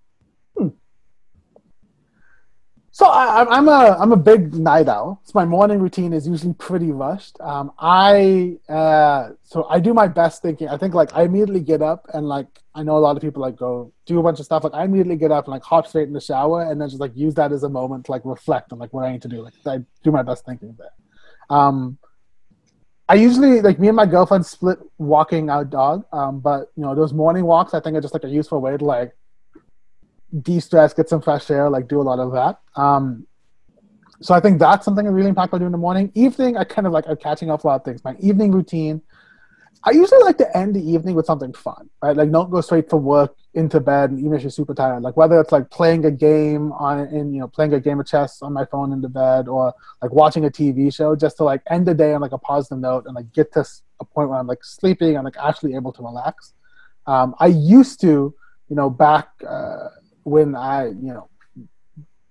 So 2.98 3.06
I, 3.06 3.26
I'm- 3.38 3.48
I'm 3.56 3.68
a 3.68 3.96
I'm 4.02 4.10
a 4.10 4.16
big 4.16 4.54
night 4.54 4.88
owl. 4.88 5.20
So 5.22 5.30
my 5.36 5.44
morning 5.44 5.78
routine 5.78 6.12
is 6.12 6.26
usually 6.26 6.54
pretty 6.54 6.90
rushed. 6.90 7.40
Um, 7.40 7.70
I 7.78 8.56
uh, 8.68 9.34
so 9.44 9.66
I 9.70 9.78
do 9.78 9.94
my 9.94 10.08
best 10.08 10.42
thinking. 10.42 10.68
I 10.68 10.76
think 10.76 10.94
like 10.94 11.10
I 11.14 11.22
immediately 11.22 11.60
get 11.60 11.80
up 11.80 12.08
and 12.12 12.26
like 12.26 12.48
I 12.74 12.82
know 12.82 12.96
a 12.96 13.02
lot 13.06 13.14
of 13.16 13.22
people 13.22 13.40
like 13.40 13.54
go 13.54 13.92
do 14.04 14.18
a 14.18 14.22
bunch 14.24 14.40
of 14.40 14.46
stuff. 14.46 14.64
Like 14.64 14.74
I 14.74 14.82
immediately 14.82 15.14
get 15.14 15.30
up 15.30 15.44
and 15.44 15.52
like 15.52 15.62
hop 15.62 15.86
straight 15.86 16.08
in 16.08 16.12
the 16.12 16.20
shower 16.20 16.62
and 16.68 16.80
then 16.80 16.88
just 16.88 17.00
like 17.00 17.16
use 17.16 17.34
that 17.34 17.52
as 17.52 17.62
a 17.62 17.68
moment 17.68 18.06
to 18.06 18.10
like 18.10 18.22
reflect 18.24 18.72
on 18.72 18.80
like 18.80 18.92
what 18.92 19.04
I 19.04 19.12
need 19.12 19.22
to 19.22 19.28
do. 19.28 19.42
Like 19.42 19.54
I 19.64 19.78
do 20.02 20.10
my 20.10 20.24
best 20.24 20.44
thinking 20.44 20.74
there. 20.76 20.90
Um, 21.56 21.98
I 23.08 23.14
usually 23.14 23.60
like 23.60 23.78
me 23.78 23.86
and 23.86 23.96
my 23.96 24.06
girlfriend 24.06 24.44
split 24.44 24.80
walking 24.98 25.50
our 25.50 25.64
dog. 25.64 26.04
Um, 26.12 26.40
but 26.40 26.72
you 26.74 26.82
know 26.82 26.96
those 26.96 27.12
morning 27.12 27.44
walks 27.44 27.74
I 27.74 27.80
think 27.80 27.96
are 27.96 28.00
just 28.00 28.14
like 28.14 28.24
a 28.24 28.28
useful 28.28 28.60
way 28.60 28.76
to 28.76 28.84
like 28.84 29.12
de-stress, 30.42 30.94
get 30.94 31.08
some 31.08 31.22
fresh 31.22 31.50
air, 31.50 31.70
like 31.70 31.88
do 31.88 32.00
a 32.00 32.02
lot 32.02 32.18
of 32.18 32.32
that. 32.32 32.60
Um, 32.80 33.26
so 34.20 34.34
I 34.34 34.40
think 34.40 34.58
that's 34.58 34.84
something 34.84 35.06
I 35.06 35.10
really 35.10 35.30
impactful 35.30 35.60
do 35.60 35.66
in 35.66 35.72
the 35.72 35.78
morning. 35.78 36.10
Evening, 36.14 36.56
I 36.56 36.64
kind 36.64 36.86
of 36.86 36.92
like 36.92 37.08
I'm 37.08 37.16
catching 37.16 37.50
up 37.50 37.64
a 37.64 37.66
lot 37.66 37.76
of 37.76 37.84
things. 37.84 38.02
My 38.04 38.16
evening 38.18 38.50
routine, 38.50 39.00
I 39.84 39.92
usually 39.92 40.22
like 40.24 40.38
to 40.38 40.56
end 40.56 40.74
the 40.74 40.80
evening 40.80 41.14
with 41.14 41.26
something 41.26 41.52
fun, 41.52 41.88
right? 42.02 42.16
Like 42.16 42.32
don't 42.32 42.50
go 42.50 42.60
straight 42.60 42.90
from 42.90 43.04
work 43.04 43.36
into 43.54 43.78
bed, 43.78 44.10
and 44.10 44.18
even 44.18 44.34
if 44.34 44.42
you're 44.42 44.50
super 44.50 44.74
tired. 44.74 45.02
Like 45.02 45.16
whether 45.16 45.40
it's 45.40 45.52
like 45.52 45.70
playing 45.70 46.04
a 46.04 46.10
game 46.10 46.72
on, 46.72 47.06
in 47.14 47.32
you 47.32 47.40
know, 47.40 47.46
playing 47.46 47.72
a 47.74 47.80
game 47.80 48.00
of 48.00 48.06
chess 48.06 48.42
on 48.42 48.52
my 48.52 48.64
phone 48.64 48.92
in 48.92 49.00
the 49.00 49.08
bed, 49.08 49.46
or 49.46 49.72
like 50.02 50.12
watching 50.12 50.44
a 50.44 50.50
TV 50.50 50.92
show, 50.92 51.14
just 51.14 51.36
to 51.36 51.44
like 51.44 51.62
end 51.70 51.86
the 51.86 51.94
day 51.94 52.12
on 52.12 52.20
like 52.20 52.32
a 52.32 52.38
positive 52.38 52.78
note 52.78 53.04
and 53.06 53.14
like 53.14 53.32
get 53.32 53.52
to 53.52 53.64
a 54.00 54.04
point 54.04 54.30
where 54.30 54.38
I'm 54.38 54.48
like 54.48 54.64
sleeping 54.64 55.14
and 55.14 55.24
like 55.24 55.36
actually 55.40 55.76
able 55.76 55.92
to 55.92 56.02
relax. 56.02 56.54
Um, 57.06 57.36
I 57.38 57.46
used 57.46 58.00
to, 58.00 58.34
you 58.68 58.76
know, 58.76 58.90
back 58.90 59.28
uh, 59.48 59.88
when 60.28 60.54
I, 60.54 60.86
you 60.86 61.12
know, 61.14 61.28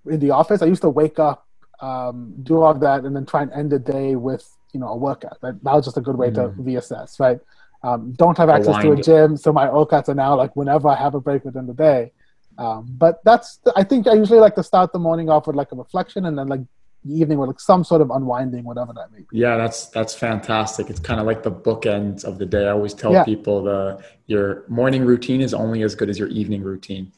in 0.06 0.20
the 0.20 0.32
office, 0.32 0.62
I 0.62 0.66
used 0.66 0.82
to 0.84 0.90
wake 0.90 1.20
up, 1.20 1.46
um, 1.82 2.34
do 2.44 2.62
all 2.62 2.72
of 2.72 2.80
that, 2.82 3.04
and 3.06 3.16
then 3.16 3.26
try 3.26 3.42
and 3.42 3.52
end 3.52 3.72
the 3.72 3.80
day 3.80 4.16
with, 4.16 4.48
you 4.74 4.80
know, 4.80 4.90
a 4.90 4.96
workout. 4.98 5.38
That, 5.42 5.62
that 5.64 5.74
was 5.74 5.86
just 5.86 5.98
a 5.98 6.02
good 6.02 6.18
way 6.18 6.30
to 6.32 6.42
Mm. 6.50 6.56
reassess, 6.68 7.20
right? 7.20 7.40
Um, 7.84 8.14
don't 8.14 8.38
have 8.38 8.50
access 8.50 8.76
to 8.82 8.92
a 8.92 8.96
gym, 9.10 9.38
so 9.38 9.54
my 9.54 9.68
workouts 9.68 10.10
are 10.10 10.16
now 10.16 10.36
like 10.36 10.56
whenever 10.56 10.88
I 10.88 10.96
have 10.96 11.14
a 11.16 11.20
break 11.22 11.46
within 11.46 11.68
the 11.68 11.74
day. 11.74 12.12
Um, 12.58 12.88
but 12.98 13.20
that's, 13.24 13.60
I 13.76 13.84
think 13.84 14.08
I 14.08 14.14
usually 14.14 14.40
like 14.40 14.56
to 14.56 14.64
start 14.64 14.92
the 14.92 15.00
morning 15.00 15.30
off 15.30 15.46
with 15.48 15.56
like 15.56 15.72
a 15.72 15.76
reflection, 15.76 16.26
and 16.26 16.38
then 16.38 16.48
like 16.48 16.62
the 17.04 17.14
evening 17.22 17.38
with 17.38 17.50
like 17.50 17.60
some 17.60 17.84
sort 17.84 18.02
of 18.02 18.10
unwinding, 18.10 18.64
whatever 18.64 18.94
that 18.94 19.12
may 19.12 19.20
be. 19.20 19.38
Yeah, 19.44 19.58
that's 19.58 19.88
that's 19.90 20.16
fantastic. 20.16 20.90
It's 20.90 21.00
kind 21.00 21.20
of 21.20 21.28
like 21.28 21.44
the 21.44 21.52
bookends 21.52 22.24
of 22.26 22.40
the 22.40 22.46
day. 22.46 22.66
I 22.66 22.72
always 22.72 22.96
tell 22.96 23.14
Yeah. 23.14 23.24
people 23.24 23.64
the 23.64 24.04
your 24.26 24.64
morning 24.68 25.06
routine 25.06 25.42
is 25.42 25.54
only 25.54 25.84
as 25.84 25.94
good 25.94 26.10
as 26.10 26.18
your 26.18 26.30
evening 26.30 26.64
routine. 26.64 27.12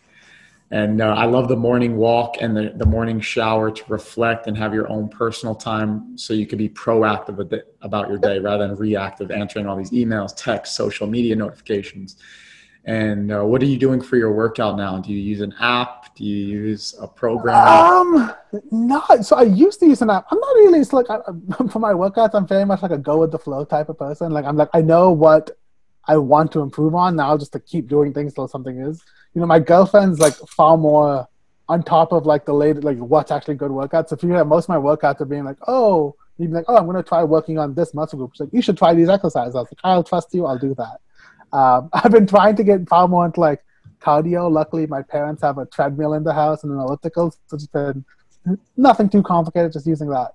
And 0.72 1.02
uh, 1.02 1.16
I 1.16 1.26
love 1.26 1.48
the 1.48 1.56
morning 1.56 1.98
walk 1.98 2.36
and 2.42 2.56
the, 2.56 2.74
the 2.76 2.86
morning 2.86 3.20
shower 3.20 3.72
to 3.72 3.84
reflect 3.88 4.46
and 4.46 4.56
have 4.56 4.72
your 4.74 4.88
own 4.90 5.10
personal 5.10 5.56
time 5.56 6.16
so 6.16 6.34
you 6.34 6.46
can 6.46 6.60
be 6.60 6.70
proactive 6.70 7.64
about 7.82 8.08
your 8.08 8.20
day 8.20 8.38
rather 8.38 8.68
than 8.68 8.78
reactive, 8.78 9.32
answering 9.32 9.66
all 9.66 9.76
these 9.76 9.90
emails, 9.90 10.36
texts, 10.36 10.76
social 10.76 11.08
media 11.08 11.36
notifications. 11.36 12.18
And 12.86 13.32
uh, 13.32 13.44
what 13.44 13.64
are 13.64 13.66
you 13.66 13.78
doing 13.78 14.00
for 14.00 14.16
your 14.16 14.32
workout 14.32 14.78
now? 14.78 15.00
Do 15.00 15.12
you 15.12 15.20
use 15.20 15.42
an 15.42 15.56
app? 15.60 16.16
Do 16.16 16.24
you 16.24 16.46
use 16.46 16.96
a 17.02 17.08
program? 17.08 17.68
Um, 17.68 18.34
not 18.72 19.26
so. 19.26 19.36
I 19.36 19.44
used 19.44 19.80
to 19.82 19.88
use 19.88 20.02
an 20.02 20.10
app. 20.10 20.28
I'm 20.32 20.40
not 20.40 20.56
really. 20.56 20.80
It's 20.80 20.94
like 20.94 21.10
I, 21.10 21.18
for 21.70 21.80
my 21.80 21.94
workouts, 21.94 22.32
I'm 22.34 22.48
very 22.48 22.66
much 22.66 22.82
like 22.82 22.92
a 22.92 22.98
go 22.98 23.18
with 23.18 23.32
the 23.32 23.40
flow 23.40 23.66
type 23.66 23.90
of 23.90 23.98
person. 23.98 24.32
Like 24.32 24.46
I'm 24.46 24.56
like 24.56 24.70
I 24.74 24.82
know 24.82 25.12
what 25.12 25.52
I 26.10 26.18
want 26.18 26.52
to 26.54 26.62
improve 26.62 26.96
on 26.96 27.18
now, 27.18 27.30
I'll 27.30 27.38
just 27.38 27.54
to 27.54 27.60
keep 27.60 27.88
doing 27.88 28.14
things 28.14 28.34
till 28.34 28.48
something 28.48 28.80
is. 28.80 29.04
You 29.34 29.42
know, 29.42 29.48
my 29.48 29.60
girlfriend's 29.60 30.20
like 30.20 30.36
far 30.36 30.78
more 30.78 31.28
on 31.68 31.84
top 31.84 32.12
of 32.12 32.26
like 32.26 32.46
the 32.46 32.54
latest, 32.54 32.84
like 32.84 32.98
what's 32.98 33.32
actually 33.32 33.56
good 33.56 33.72
workouts. 33.72 34.10
So 34.10 34.16
if 34.16 34.24
you 34.24 34.30
have 34.32 34.48
most 34.48 34.66
of 34.66 34.70
my 34.70 34.78
workouts 34.78 35.22
are 35.22 35.26
being 35.26 35.44
like, 35.44 35.58
oh, 35.68 36.16
you'd 36.38 36.50
be 36.50 36.56
like, 36.56 36.66
oh, 36.68 36.78
I'm 36.78 36.86
gonna 36.86 37.04
try 37.04 37.24
working 37.24 37.60
on 37.60 37.76
this 37.76 37.94
muscle 37.94 38.18
group. 38.18 38.32
She's 38.34 38.42
like, 38.42 38.54
you 38.54 38.62
should 38.62 38.78
try 38.78 38.94
these 38.94 39.10
exercises. 39.10 39.56
I 39.56 39.60
was 39.60 39.70
like, 39.72 39.80
I'll 39.84 40.04
trust 40.04 40.34
you. 40.34 40.46
I'll 40.46 40.58
do 40.58 40.76
that. 40.76 41.00
Um, 41.56 41.90
I've 41.94 42.12
been 42.12 42.28
trying 42.28 42.56
to 42.56 42.64
get 42.64 42.88
far 42.90 43.08
more 43.08 43.26
into 43.26 43.40
like 43.40 43.64
cardio. 44.02 44.50
Luckily, 44.52 44.88
my 44.88 45.04
parents 45.04 45.42
have 45.44 45.58
a 45.58 45.66
treadmill 45.68 46.14
in 46.14 46.24
the 46.24 46.34
house 46.34 46.64
and 46.64 46.72
an 46.72 46.80
elliptical, 46.80 47.32
so 47.32 47.56
it's 47.56 47.68
been 47.68 48.04
nothing 48.78 49.10
too 49.10 49.22
complicated. 49.22 49.74
Just 49.74 49.86
using 49.86 50.10
that. 50.10 50.34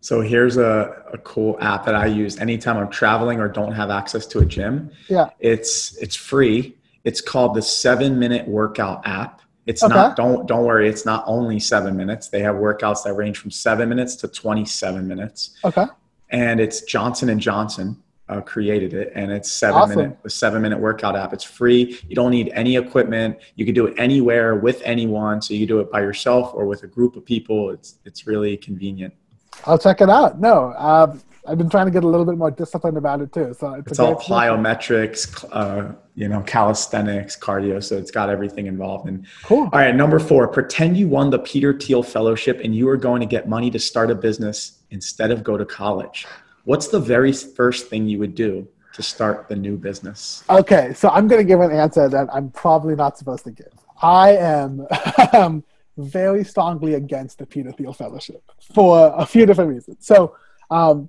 So 0.00 0.20
here's 0.20 0.56
a, 0.56 1.02
a 1.12 1.18
cool 1.18 1.58
app 1.60 1.84
that 1.86 1.94
I 1.94 2.06
use 2.06 2.38
anytime 2.38 2.76
I'm 2.76 2.88
traveling 2.88 3.40
or 3.40 3.48
don't 3.48 3.72
have 3.72 3.90
access 3.90 4.26
to 4.28 4.38
a 4.38 4.44
gym. 4.44 4.90
Yeah. 5.08 5.30
It's 5.40 5.96
it's 5.96 6.14
free. 6.14 6.76
It's 7.08 7.22
called 7.22 7.54
the 7.54 7.62
seven 7.62 8.18
minute 8.18 8.46
workout 8.46 9.00
app. 9.06 9.40
It's 9.64 9.82
Okay. 9.82 9.94
not 9.94 10.14
don't 10.14 10.46
don't 10.46 10.66
worry, 10.66 10.90
it's 10.90 11.06
not 11.06 11.24
only 11.26 11.58
seven 11.58 11.96
minutes. 11.96 12.28
They 12.28 12.40
have 12.40 12.56
workouts 12.56 13.02
that 13.04 13.14
range 13.14 13.38
from 13.38 13.50
seven 13.50 13.88
minutes 13.88 14.14
to 14.16 14.28
27 14.28 15.08
minutes. 15.08 15.54
Okay. 15.64 15.86
And 16.28 16.60
it's 16.60 16.82
Johnson 16.82 17.30
and 17.30 17.40
Johnson 17.40 17.96
uh, 18.28 18.42
created 18.42 18.92
it 18.92 19.10
and 19.14 19.32
it's 19.32 19.50
seven 19.50 19.80
Awesome. 19.80 19.96
minute 19.96 20.18
a 20.26 20.28
seven 20.28 20.60
minute 20.60 20.78
workout 20.80 21.16
app. 21.16 21.32
It's 21.32 21.44
free. 21.44 21.98
You 22.06 22.14
don't 22.14 22.30
need 22.30 22.50
any 22.52 22.76
equipment. 22.76 23.38
You 23.56 23.64
can 23.64 23.74
do 23.74 23.86
it 23.86 23.94
anywhere 23.96 24.56
with 24.56 24.82
anyone. 24.84 25.40
So 25.40 25.54
you 25.54 25.66
do 25.66 25.80
it 25.80 25.90
by 25.90 26.00
yourself 26.02 26.52
or 26.52 26.66
with 26.66 26.82
a 26.82 26.86
group 26.88 27.16
of 27.16 27.24
people. 27.24 27.70
It's 27.70 27.94
it's 28.04 28.26
really 28.26 28.54
convenient. 28.58 29.14
I'll 29.66 29.78
check 29.78 30.00
it 30.00 30.10
out. 30.10 30.40
No, 30.40 30.72
um, 30.74 31.20
I've 31.48 31.56
been 31.56 31.70
trying 31.70 31.86
to 31.86 31.90
get 31.90 32.04
a 32.04 32.06
little 32.06 32.26
bit 32.26 32.36
more 32.36 32.50
disciplined 32.50 32.98
about 32.98 33.22
it 33.22 33.32
too. 33.32 33.54
So 33.58 33.74
it's, 33.74 33.92
It's 33.92 33.98
all 33.98 34.14
plyometrics, 34.16 35.48
uh, 35.50 35.94
you 36.14 36.28
know, 36.28 36.42
calisthenics, 36.42 37.38
cardio. 37.38 37.82
So 37.82 37.96
it's 37.96 38.10
got 38.10 38.28
everything 38.28 38.66
involved. 38.66 39.08
And 39.08 39.26
Cool. 39.44 39.62
all 39.72 39.78
right, 39.78 39.94
number 39.94 40.18
four, 40.18 40.46
pretend 40.48 40.96
you 40.98 41.08
won 41.08 41.30
the 41.30 41.38
Peter 41.38 41.72
Thiel 41.72 42.02
Fellowship 42.02 42.60
and 42.62 42.74
you 42.74 42.88
are 42.88 42.98
going 42.98 43.20
to 43.20 43.26
get 43.26 43.48
money 43.48 43.70
to 43.70 43.78
start 43.78 44.10
a 44.10 44.14
business 44.14 44.80
instead 44.90 45.30
of 45.30 45.42
go 45.42 45.56
to 45.56 45.64
college. 45.64 46.26
What's 46.64 46.88
the 46.88 47.00
very 47.00 47.32
first 47.32 47.88
thing 47.88 48.06
you 48.08 48.18
would 48.18 48.34
do 48.34 48.68
to 48.92 49.02
start 49.02 49.48
the 49.48 49.56
new 49.56 49.78
business? 49.78 50.44
Okay, 50.50 50.92
so 50.92 51.08
I'm 51.08 51.28
going 51.28 51.40
to 51.40 51.46
give 51.46 51.60
an 51.60 51.70
answer 51.70 52.08
that 52.10 52.28
I'm 52.32 52.50
probably 52.50 52.94
not 52.94 53.16
supposed 53.16 53.44
to 53.44 53.50
give. 53.50 53.72
I 54.02 54.36
am 54.36 54.86
um, 55.32 55.64
very 55.98 56.44
strongly 56.44 56.94
against 56.94 57.38
the 57.38 57.46
Peter 57.46 57.72
Thiel 57.72 57.92
Fellowship 57.92 58.42
for 58.74 59.12
a 59.16 59.26
few 59.26 59.44
different 59.46 59.70
reasons. 59.70 60.06
So, 60.06 60.36
um, 60.70 61.08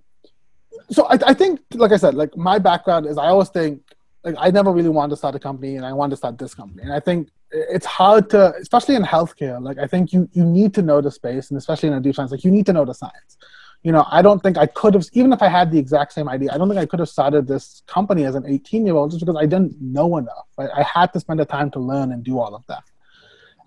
so 0.89 1.05
I, 1.05 1.17
I 1.27 1.33
think, 1.33 1.61
like 1.73 1.91
I 1.91 1.97
said, 1.97 2.15
like 2.15 2.35
my 2.35 2.59
background 2.59 3.05
is 3.05 3.17
I 3.17 3.27
always 3.27 3.49
think 3.49 3.81
like 4.23 4.35
I 4.37 4.51
never 4.51 4.71
really 4.71 4.89
wanted 4.89 5.11
to 5.11 5.17
start 5.17 5.35
a 5.35 5.39
company, 5.39 5.75
and 5.75 5.85
I 5.85 5.93
wanted 5.93 6.11
to 6.11 6.17
start 6.17 6.37
this 6.37 6.53
company, 6.53 6.83
and 6.83 6.91
I 6.91 6.99
think 6.99 7.29
it's 7.51 7.85
hard 7.85 8.29
to, 8.31 8.53
especially 8.55 8.95
in 8.95 9.03
healthcare. 9.03 9.61
Like 9.61 9.77
I 9.77 9.87
think 9.87 10.11
you 10.11 10.27
you 10.33 10.43
need 10.43 10.73
to 10.73 10.81
know 10.81 11.01
the 11.01 11.11
space, 11.11 11.49
and 11.49 11.57
especially 11.57 11.89
in 11.89 11.95
a 11.95 12.01
deep 12.01 12.15
science, 12.15 12.31
like 12.31 12.43
you 12.43 12.51
need 12.51 12.65
to 12.65 12.73
know 12.73 12.85
the 12.85 12.93
science 12.93 13.37
you 13.83 13.93
know, 13.93 14.05
I 14.09 14.21
don't 14.21 14.43
think 14.43 14.57
I 14.57 14.65
could 14.65 14.93
have, 14.93 15.05
even 15.13 15.31
if 15.31 15.41
I 15.41 15.47
had 15.47 15.71
the 15.71 15.79
exact 15.79 16.11
same 16.11 16.27
idea, 16.27 16.51
I 16.51 16.57
don't 16.57 16.67
think 16.67 16.79
I 16.79 16.85
could 16.85 16.99
have 16.99 17.07
started 17.07 17.47
this 17.47 17.81
company 17.87 18.25
as 18.25 18.35
an 18.35 18.45
18 18.45 18.85
year 18.85 18.95
old 18.95 19.11
just 19.11 19.21
because 19.21 19.37
I 19.37 19.45
didn't 19.45 19.79
know 19.79 20.17
enough. 20.17 20.47
Right? 20.57 20.69
I 20.75 20.83
had 20.83 21.13
to 21.13 21.19
spend 21.19 21.39
the 21.39 21.45
time 21.45 21.71
to 21.71 21.79
learn 21.79 22.11
and 22.11 22.23
do 22.23 22.39
all 22.39 22.53
of 22.53 22.65
that. 22.67 22.83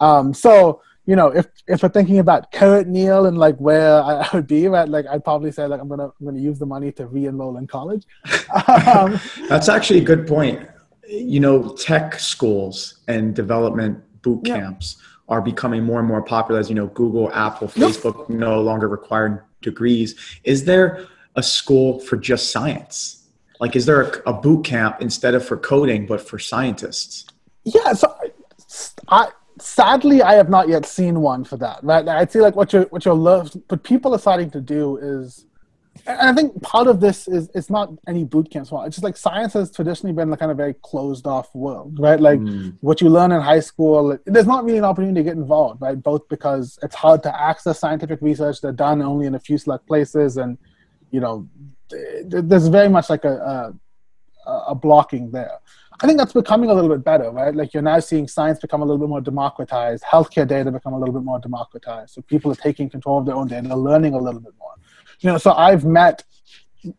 Um, 0.01 0.35
so, 0.35 0.83
you 1.07 1.17
know, 1.17 1.29
if 1.29 1.47
if 1.67 1.83
we're 1.83 1.89
thinking 1.89 2.19
about 2.19 2.53
current 2.53 2.89
Neel 2.89 3.27
and 3.27 3.37
like 3.39 3.57
where 3.57 4.03
I 4.03 4.29
would 4.33 4.47
be, 4.47 4.69
right, 4.69 4.89
like 4.89 5.07
I'd 5.07 5.25
probably 5.25 5.53
say 5.53 5.67
like 5.67 5.81
I'm 5.81 5.89
gonna 5.89 6.07
I'm 6.07 6.27
gonna 6.27 6.39
use 6.41 6.59
the 6.59 6.67
money 6.67 6.93
to 6.93 7.07
re-enroll 7.07 7.57
in 7.57 7.67
college. 7.67 8.05
um, 8.69 9.21
That's 9.49 9.69
actually 9.69 10.01
a 10.01 10.05
good 10.05 10.27
point. 10.27 10.69
You 11.09 11.41
know, 11.41 11.75
tech 11.77 12.19
schools 12.19 13.01
and 13.09 13.35
development 13.35 14.03
boot 14.23 14.41
Yeah. 14.45 14.59
camps 14.61 14.97
are 15.29 15.43
becoming 15.43 15.83
more 15.83 15.99
and 15.99 16.09
more 16.09 16.23
popular. 16.23 16.61
As 16.61 16.69
you 16.69 16.75
know, 16.75 16.87
Google, 16.89 17.33
Apple. 17.33 17.69
Facebook 17.69 18.29
no 18.29 18.61
longer 18.61 18.89
require 18.89 19.47
degrees. 19.61 20.15
Is 20.45 20.65
there 20.65 21.07
a 21.37 21.43
school 21.43 21.99
for 22.01 22.17
just 22.17 22.51
science? 22.51 23.27
Like, 23.61 23.77
is 23.77 23.87
there 23.87 24.03
a, 24.03 24.31
a 24.31 24.33
boot 24.33 24.65
camp 24.65 25.01
instead 25.01 25.35
of 25.35 25.45
for 25.45 25.57
coding, 25.57 26.07
but 26.07 26.21
for 26.21 26.39
scientists? 26.39 27.27
Yeah, 27.65 27.93
so 27.93 28.15
I 29.09 29.29
sadly 29.61 30.23
I 30.23 30.35
have 30.35 30.49
not 30.49 30.69
yet 30.69 30.87
seen 30.87 31.21
one 31.21 31.45
for 31.45 31.57
that. 31.59 31.81
Right, 31.83 32.07
I'd 32.07 32.31
say 32.33 32.41
like 32.41 32.57
what 32.57 32.73
you're 32.73 32.85
what 32.87 33.05
you're 33.05 33.15
love, 33.15 33.55
what 33.69 33.83
people 33.83 34.15
are 34.15 34.19
starting 34.19 34.51
to 34.53 34.61
do 34.61 34.97
is, 34.99 35.47
and 36.07 36.31
I 36.31 36.33
think 36.33 36.61
part 36.63 36.87
of 36.87 37.01
this 37.01 37.29
is 37.29 37.51
it's 37.55 37.71
not 37.71 37.91
any 38.09 38.25
boot 38.25 38.51
camps. 38.51 38.71
Well, 38.73 38.83
it's 38.83 38.97
just 38.97 39.05
like 39.05 39.17
science 39.17 39.53
has 39.53 39.71
traditionally 39.71 40.15
been 40.15 40.31
like 40.31 40.39
kind 40.41 40.51
of 40.51 40.57
very 40.57 40.75
closed 40.83 41.27
off 41.27 41.55
world, 41.55 41.99
right? 42.01 42.21
Like 42.21 42.41
Mm. 42.41 42.77
what 42.81 43.01
you 43.01 43.09
learn 43.09 43.33
in 43.33 43.41
high 43.41 43.61
school, 43.61 44.19
there's 44.25 44.47
not 44.47 44.65
really 44.65 44.79
an 44.79 44.85
opportunity 44.85 45.21
to 45.21 45.25
get 45.25 45.37
involved, 45.37 45.83
right? 45.83 46.01
Both 46.03 46.29
because 46.29 46.79
it's 46.83 46.95
hard 46.95 47.23
to 47.25 47.41
access 47.41 47.79
scientific 47.79 48.21
research; 48.23 48.61
they're 48.61 48.73
done 48.73 49.03
only 49.03 49.27
in 49.27 49.35
a 49.35 49.41
few 49.41 49.59
select 49.59 49.87
places, 49.87 50.37
and 50.39 50.57
you 51.11 51.21
know, 51.21 51.47
there's 52.25 52.69
very 52.69 52.89
much 52.89 53.11
like 53.11 53.25
a, 53.25 53.75
a 54.47 54.53
a 54.69 54.75
blocking 54.75 55.31
there. 55.31 55.59
I 56.03 56.07
think 56.07 56.19
that's 56.19 56.33
becoming 56.33 56.69
a 56.69 56.75
little 56.75 56.91
bit 56.91 57.05
better, 57.05 57.31
right? 57.31 57.55
Like 57.55 57.73
you're 57.73 57.83
now 57.83 58.01
seeing 58.01 58.27
science 58.27 58.59
become 58.59 58.83
a 58.83 58.85
little 58.85 58.99
bit 58.99 59.09
more 59.09 59.21
democratized, 59.21 60.03
healthcare 60.03 60.47
data 60.47 60.73
become 60.73 60.95
a 60.95 60.99
little 60.99 61.15
bit 61.15 61.23
more 61.23 61.39
democratized. 61.39 62.15
So 62.15 62.23
people 62.23 62.51
are 62.51 62.57
taking 62.57 62.91
control 62.91 63.19
of 63.19 63.27
their 63.27 63.37
own 63.37 63.47
data, 63.47 63.75
learning 63.77 64.15
a 64.15 64.19
little 64.19 64.41
bit 64.41 64.53
more. 64.59 64.75
You 65.21 65.31
know, 65.31 65.39
so 65.39 65.53
I've 65.53 65.85
met 65.85 66.25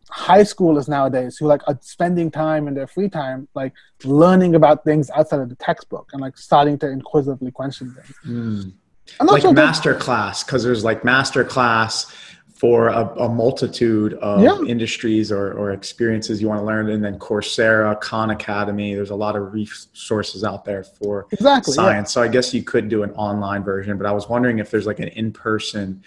high 0.09 0.43
schoolers 0.43 0.87
nowadays 0.87 1.35
who 1.37 1.47
like 1.47 1.61
are 1.67 1.77
spending 1.81 2.31
time 2.31 2.69
in 2.69 2.73
their 2.73 2.87
free 2.87 3.09
time 3.09 3.49
like 3.53 3.73
learning 4.05 4.55
about 4.55 4.85
things 4.85 5.09
outside 5.09 5.41
of 5.41 5.49
the 5.49 5.55
textbook 5.55 6.09
and 6.13 6.21
like 6.21 6.37
starting 6.37 6.79
to 6.79 6.89
inquisitively 6.89 7.51
question 7.51 7.93
things. 7.93 8.15
Mm. 8.25 8.73
Like 9.19 9.41
sure 9.41 9.51
master 9.51 9.95
class, 9.95 10.45
because 10.45 10.63
there's 10.63 10.85
like 10.85 11.03
master 11.03 11.43
class 11.43 12.15
for 12.63 12.87
a, 12.87 13.05
a 13.19 13.27
multitude 13.27 14.13
of 14.13 14.41
yeah. 14.41 14.57
industries 14.71 15.33
or, 15.33 15.51
or 15.51 15.71
experiences 15.71 16.41
you 16.41 16.47
want 16.47 16.61
to 16.61 16.65
learn. 16.65 16.89
And 16.91 17.03
then 17.03 17.19
Coursera, 17.19 17.99
Khan 17.99 18.29
Academy, 18.29 18.95
there's 18.95 19.09
a 19.09 19.15
lot 19.15 19.35
of 19.35 19.51
resources 19.51 20.45
out 20.45 20.63
there 20.63 20.85
for 20.85 21.27
exactly, 21.31 21.73
science. 21.73 22.11
Yeah. 22.11 22.13
So 22.13 22.21
I 22.21 22.29
guess 22.29 22.53
you 22.53 22.63
could 22.63 22.87
do 22.87 23.03
an 23.03 23.11
online 23.15 23.65
version, 23.65 23.97
but 23.97 24.07
I 24.07 24.13
was 24.13 24.29
wondering 24.29 24.59
if 24.59 24.71
there's 24.71 24.85
like 24.85 24.99
an 24.99 25.09
in-person 25.09 26.01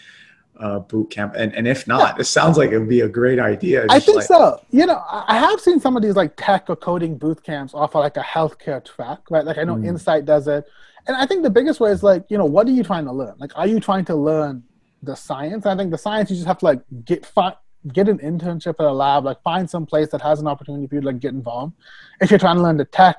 uh, 0.58 0.78
boot 0.78 1.10
camp. 1.10 1.34
And, 1.36 1.54
and 1.54 1.68
if 1.68 1.86
not, 1.86 2.14
yeah. 2.14 2.22
it 2.22 2.24
sounds 2.24 2.56
like 2.56 2.70
it 2.70 2.78
would 2.78 2.88
be 2.88 3.02
a 3.02 3.08
great 3.10 3.38
idea. 3.38 3.84
I 3.90 4.00
think 4.00 4.16
like, 4.16 4.26
so. 4.26 4.58
You 4.70 4.86
know, 4.86 5.04
I 5.10 5.36
have 5.36 5.60
seen 5.60 5.78
some 5.78 5.94
of 5.94 6.02
these 6.02 6.16
like 6.16 6.36
tech 6.38 6.70
or 6.70 6.76
coding 6.76 7.18
boot 7.18 7.42
camps 7.42 7.74
offer 7.74 7.98
like 7.98 8.16
a 8.16 8.22
healthcare 8.22 8.82
track, 8.82 9.18
right? 9.28 9.44
Like 9.44 9.58
I 9.58 9.64
know 9.64 9.76
mm. 9.76 9.86
Insight 9.86 10.24
does 10.24 10.48
it. 10.48 10.66
And 11.06 11.18
I 11.18 11.26
think 11.26 11.42
the 11.42 11.50
biggest 11.50 11.80
way 11.80 11.90
is 11.90 12.02
like, 12.02 12.24
you 12.30 12.38
know, 12.38 12.46
what 12.46 12.66
are 12.66 12.70
you 12.70 12.82
trying 12.82 13.04
to 13.04 13.12
learn? 13.12 13.34
Like, 13.36 13.52
are 13.56 13.66
you 13.66 13.78
trying 13.78 14.06
to 14.06 14.16
learn 14.16 14.62
the 15.06 15.14
science. 15.14 15.64
I 15.64 15.76
think 15.76 15.90
the 15.90 15.98
science 15.98 16.30
you 16.30 16.36
just 16.36 16.46
have 16.46 16.58
to 16.58 16.64
like 16.66 16.80
get 17.04 17.26
get 17.92 18.08
an 18.08 18.18
internship 18.18 18.74
at 18.80 18.86
a 18.86 18.92
lab, 18.92 19.24
like 19.24 19.40
find 19.42 19.68
some 19.68 19.86
place 19.86 20.08
that 20.10 20.20
has 20.20 20.40
an 20.40 20.46
opportunity 20.46 20.86
for 20.86 20.96
you 20.96 21.00
to 21.00 21.06
like 21.06 21.20
get 21.20 21.32
involved. 21.32 21.72
If 22.20 22.30
you're 22.30 22.38
trying 22.38 22.56
to 22.56 22.62
learn 22.62 22.76
the 22.76 22.84
tech 22.84 23.16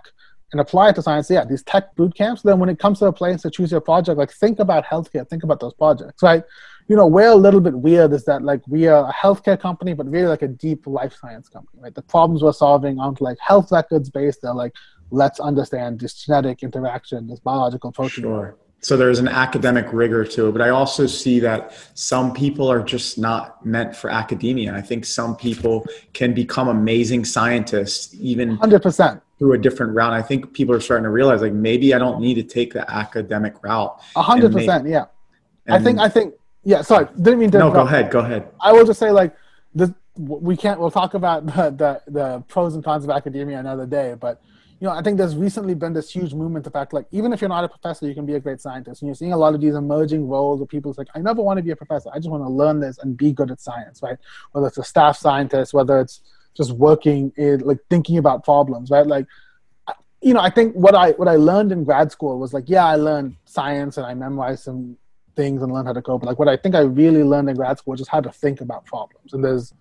and 0.52 0.62
apply 0.62 0.90
it 0.90 0.96
to 0.96 1.02
science, 1.02 1.30
yeah, 1.30 1.46
these 1.46 1.64
tech 1.64 1.96
boot 1.96 2.16
camps. 2.16 2.42
Then 2.42 2.60
when 2.60 2.70
it 2.70 2.80
comes 2.80 3.00
to 3.00 3.06
a 3.06 3.14
place 3.14 3.42
to 3.42 3.50
choose 3.50 3.72
your 3.72 3.82
project, 3.82 4.18
like 4.18 4.32
think 4.32 4.60
about 4.60 4.86
healthcare, 4.86 5.28
think 5.28 5.44
about 5.44 5.60
those 5.60 5.74
projects, 5.74 6.22
right? 6.22 6.44
You 6.88 6.96
know, 6.96 7.08
we're 7.08 7.30
a 7.30 7.36
little 7.36 7.60
bit 7.60 7.74
weird 7.74 8.14
is 8.14 8.24
that 8.26 8.44
like 8.44 8.62
we 8.68 8.88
are 8.88 9.10
a 9.10 9.14
healthcare 9.14 9.60
company, 9.60 9.94
but 9.94 10.10
really 10.10 10.28
like 10.28 10.42
a 10.42 10.48
deep 10.48 10.88
life 10.88 11.16
science 11.20 11.50
company, 11.50 11.82
right? 11.82 11.96
The 11.96 12.02
problems 12.02 12.44
we're 12.44 12.54
solving 12.54 13.00
aren't 13.00 13.20
like 13.20 13.38
health 13.40 13.72
records 13.72 14.10
based. 14.10 14.42
They're 14.42 14.54
like, 14.54 14.74
let's 15.12 15.40
understand 15.40 16.00
this 16.00 16.14
genetic 16.14 16.64
interaction, 16.64 17.28
this 17.28 17.40
biological 17.40 17.92
protein. 17.92 18.24
Sure 18.24 18.58
so 18.80 18.96
there's 18.96 19.20
an 19.20 19.28
academic 19.28 19.92
rigor 19.92 20.24
to 20.24 20.48
it 20.48 20.52
but 20.52 20.62
i 20.62 20.70
also 20.70 21.08
see 21.08 21.40
that 21.40 21.74
some 21.94 22.34
people 22.34 22.72
are 22.72 22.82
just 22.82 23.18
not 23.18 23.66
meant 23.66 23.96
for 23.96 24.10
academia. 24.10 24.74
I 24.74 24.82
think 24.82 25.06
some 25.06 25.36
people 25.36 25.86
can 26.14 26.34
become 26.34 26.68
amazing 26.68 27.26
scientists 27.26 28.16
even 28.20 28.58
100% 28.58 29.22
through 29.40 29.54
a 29.54 29.58
different 29.58 29.94
route. 29.94 30.14
I 30.14 30.22
think 30.22 30.54
people 30.54 30.74
are 30.74 30.80
starting 30.80 31.04
to 31.04 31.10
realize 31.10 31.42
like 31.42 31.54
maybe 31.54 31.94
i 31.94 31.98
don't 31.98 32.20
need 32.20 32.36
to 32.36 32.44
take 32.44 32.74
the 32.74 32.90
academic 32.92 33.62
route. 33.64 34.00
100% 34.16 34.84
make, 34.84 34.92
yeah. 34.92 35.06
I 35.70 35.80
think 35.80 36.00
i 36.00 36.10
think 36.10 36.34
yeah 36.64 36.82
sorry 36.82 37.08
didn't 37.16 37.40
mean 37.40 37.52
to 37.52 37.60
no 37.60 37.72
go 37.72 37.82
ahead 37.82 38.12
go 38.12 38.20
ahead. 38.20 38.50
I 38.62 38.72
will 38.72 38.86
just 38.86 39.00
say 39.00 39.12
like 39.12 39.36
this 39.74 39.92
we 40.18 40.58
can't 40.58 40.80
we'll 40.80 40.92
talk 40.92 41.14
about 41.14 41.46
the, 41.46 41.70
the 41.82 42.12
the 42.12 42.44
pros 42.48 42.76
and 42.76 42.84
cons 42.84 43.04
of 43.04 43.10
academia 43.10 43.60
another 43.60 43.86
day 43.86 44.16
but 44.20 44.42
you 44.80 44.88
know, 44.88 44.94
I 44.94 45.02
think 45.02 45.18
there's 45.18 45.36
recently 45.36 45.74
been 45.74 45.94
this 45.94 46.12
huge 46.12 46.34
movement. 46.34 46.64
The 46.64 46.72
fact, 46.72 46.94
like, 46.94 47.08
even 47.12 47.34
if 47.34 47.42
you're 47.42 47.50
not 47.50 47.64
a 47.64 47.70
professor, 47.70 48.08
you 48.08 48.14
can 48.14 48.26
be 48.26 48.36
a 48.36 48.40
great 48.40 48.62
scientist. 48.62 49.02
And 49.02 49.08
you're 49.08 49.16
seeing 49.16 49.34
a 49.34 49.38
lot 49.38 49.56
of 49.56 49.62
these 49.62 49.74
emerging 49.74 50.28
roles 50.28 50.60
where 50.60 50.68
people's 50.68 50.98
like, 50.98 51.08
I 51.16 51.20
never 51.20 51.42
want 51.42 51.58
to 51.58 51.64
be 51.64 51.72
a 51.72 51.76
professor. 51.76 52.10
I 52.14 52.18
just 52.18 52.30
want 52.30 52.44
to 52.44 52.50
learn 52.50 52.80
this 52.80 53.00
and 53.00 53.18
be 53.18 53.32
good 53.32 53.50
at 53.50 53.60
science, 53.60 54.02
right? 54.04 54.18
Whether 54.52 54.68
it's 54.68 54.78
a 54.78 54.84
staff 54.84 55.18
scientist, 55.18 55.74
whether 55.74 56.00
it's 56.00 56.22
just 56.56 56.74
working 56.74 57.34
in, 57.38 57.62
like, 57.62 57.80
thinking 57.90 58.18
about 58.18 58.44
problems, 58.44 58.92
right? 58.92 59.08
Like, 59.08 59.26
you 60.22 60.34
know, 60.34 60.42
I 60.42 60.50
think 60.50 60.74
what 60.76 60.96
I 60.96 61.12
what 61.12 61.28
I 61.28 61.36
learned 61.36 61.72
in 61.72 61.84
grad 61.84 62.12
school 62.12 62.40
was 62.40 62.54
like, 62.54 62.66
yeah, 62.68 62.86
I 62.86 62.96
learned 62.96 63.36
science 63.46 63.98
and 63.98 64.06
I 64.06 64.14
memorized 64.16 64.64
some 64.64 64.98
things 65.36 65.62
and 65.62 65.72
learned 65.72 65.88
how 65.88 65.94
to 65.94 66.02
code. 66.02 66.22
But 66.22 66.28
like, 66.28 66.40
what 66.40 66.48
I 66.48 66.58
think 66.58 66.76
I 66.76 66.82
really 66.82 67.24
learned 67.24 67.50
in 67.50 67.56
grad 67.56 67.78
school 67.78 67.92
was 67.92 68.00
just 68.00 68.10
how 68.10 68.22
to 68.22 68.32
think 68.32 68.60
about 68.62 68.86
problems. 68.86 69.34
And 69.34 69.44
there's 69.44 69.74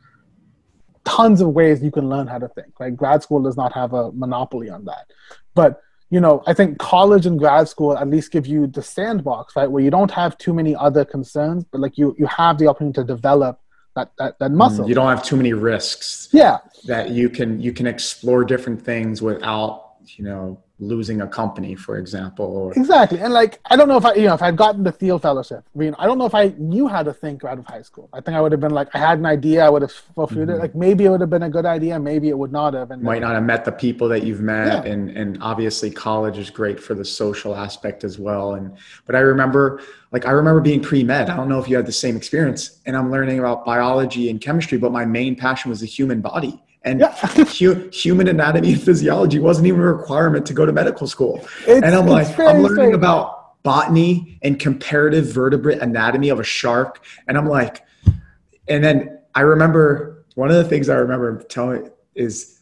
tons 1.07 1.41
of 1.41 1.49
ways 1.49 1.83
you 1.83 1.91
can 1.91 2.11
learn 2.11 2.27
how 2.27 2.39
to 2.39 2.49
think. 2.49 2.79
Right? 2.79 2.95
Grad 2.95 3.23
school 3.23 3.43
does 3.43 3.57
not 3.57 3.73
have 3.73 3.95
a 3.95 4.13
monopoly 4.13 4.69
on 4.69 4.85
that. 4.85 5.07
But 5.55 5.81
you 6.11 6.21
know, 6.21 6.43
I 6.47 6.55
think 6.55 6.79
college 6.79 7.27
and 7.27 7.39
grad 7.39 7.69
school 7.69 7.97
at 7.97 8.09
least 8.09 8.31
give 8.31 8.47
you 8.47 8.67
the 8.67 8.83
sandbox, 8.83 9.57
right, 9.57 9.69
where 9.69 9.83
you 9.83 9.91
don't 9.91 10.11
have 10.11 10.39
too 10.39 10.55
many 10.55 10.77
other 10.77 11.05
concerns, 11.05 11.65
but 11.65 11.81
like 11.81 11.97
you 11.99 12.15
you 12.19 12.27
have 12.27 12.59
the 12.59 12.67
opportunity 12.69 13.01
to 13.01 13.05
develop 13.05 13.61
that 13.97 14.13
that, 14.19 14.39
that 14.39 14.51
mm, 14.51 14.57
muscle. 14.57 14.89
You 14.89 14.95
don't 14.95 15.09
have 15.09 15.25
too 15.25 15.37
many 15.37 15.53
risks. 15.53 16.29
Yeah. 16.33 16.59
That 16.85 17.11
you 17.11 17.29
can 17.29 17.61
you 17.61 17.73
can 17.73 17.87
explore 17.87 18.45
different 18.45 18.81
things 18.83 19.21
without, 19.21 19.86
you 20.19 20.25
know, 20.25 20.59
losing 20.79 21.23
a 21.23 21.27
company, 21.27 21.75
for 21.75 21.97
example. 21.99 22.45
Or... 22.45 22.73
Exactly, 22.75 23.19
and 23.19 23.33
like 23.33 23.61
I 23.67 23.77
don't 23.77 23.89
know 23.89 23.97
if 23.97 24.05
I, 24.05 24.15
you 24.15 24.27
know, 24.27 24.35
if 24.35 24.43
I'd 24.43 24.57
gotten 24.57 24.83
the 24.85 24.93
Thiel 24.93 25.19
Fellowship. 25.19 25.65
I 25.75 25.79
mean, 25.79 25.95
I 25.99 26.07
don't 26.07 26.19
know 26.19 26.27
if 26.27 26.35
I 26.35 26.55
knew 26.59 26.87
how 26.87 27.03
to 27.03 27.13
think 27.13 27.45
out 27.45 27.59
of 27.59 27.67
high 27.67 27.83
school. 27.83 28.09
I 28.13 28.21
think 28.21 28.37
I 28.37 28.41
would 28.41 28.53
have 28.53 28.61
been 28.61 28.73
like, 28.73 28.89
I 28.95 28.99
had 28.99 29.19
an 29.19 29.27
idea, 29.27 29.65
I 29.65 29.69
would 29.69 29.83
have 29.83 29.93
fulfilled 29.93 30.49
mm-hmm. 30.49 30.51
it. 30.51 30.59
Like 30.59 30.75
maybe 30.75 31.05
it 31.05 31.11
would 31.11 31.21
have 31.21 31.31
been 31.31 31.45
a 31.45 31.51
good 31.51 31.67
idea, 31.67 31.99
maybe 31.99 32.29
it 32.29 32.39
would 32.39 32.53
not 32.53 32.75
have. 32.75 32.91
And 32.91 33.03
might 33.03 33.21
not 33.21 33.35
have 33.35 33.45
met 33.45 33.65
the 33.65 33.73
people 33.73 34.09
that 34.09 34.23
you've 34.23 34.43
met, 34.43 34.85
yeah. 34.85 34.93
and 34.93 35.11
and 35.11 35.39
obviously 35.41 35.91
college 35.91 36.39
is 36.39 36.51
great 36.51 36.79
for 36.79 36.95
the 36.95 37.05
social 37.05 37.55
aspect 37.55 38.05
as 38.05 38.19
well. 38.19 38.55
And 38.55 38.77
but 39.07 39.15
I 39.15 39.21
remember, 39.21 39.81
like 40.13 40.27
I 40.27 40.31
remember 40.31 40.61
being 40.61 40.83
pre 40.83 41.03
med. 41.03 41.31
I 41.31 41.37
don't 41.37 41.49
know 41.49 41.59
if 41.59 41.69
you 41.69 41.77
had 41.77 41.87
the 41.87 41.93
same 41.93 42.17
experience, 42.17 42.81
and 42.87 42.97
I'm 42.97 43.11
learning 43.11 43.39
about 43.39 43.65
biology 43.65 44.31
and 44.31 44.41
chemistry, 44.41 44.79
but 44.79 44.93
my 44.93 45.05
main 45.05 45.37
passion 45.37 45.71
was 45.71 45.81
the 45.81 45.87
human 45.87 46.21
body 46.21 46.63
and 46.87 47.03
hu- 47.03 47.91
human 47.91 48.29
anatomy 48.29 48.73
and 48.73 48.81
physiology 48.81 49.41
wasn't 49.41 49.67
even 49.67 49.81
a 49.81 49.93
requirement 49.93 50.47
to 50.47 50.55
go 50.55 50.65
to 50.65 50.73
medical 50.73 51.07
school. 51.07 51.47
It's, 51.67 51.85
and 51.85 51.95
I'm 51.95 52.07
like, 52.07 52.39
I'm 52.39 52.63
learning 52.63 52.95
about 52.95 53.63
botany 53.65 54.39
and 54.43 54.59
comparative 54.59 55.27
vertebrate 55.27 55.81
anatomy 55.81 56.29
of 56.29 56.39
a 56.39 56.45
shark. 56.45 57.05
And 57.27 57.37
I'm 57.37 57.49
like, 57.49 57.85
and 58.69 58.83
then 58.85 59.19
I 59.35 59.41
remember 59.41 60.25
one 60.37 60.51
of 60.51 60.57
the 60.57 60.65
things 60.65 60.89
I 60.89 60.95
remember 60.95 61.43
telling 61.43 61.91
is 62.15 62.61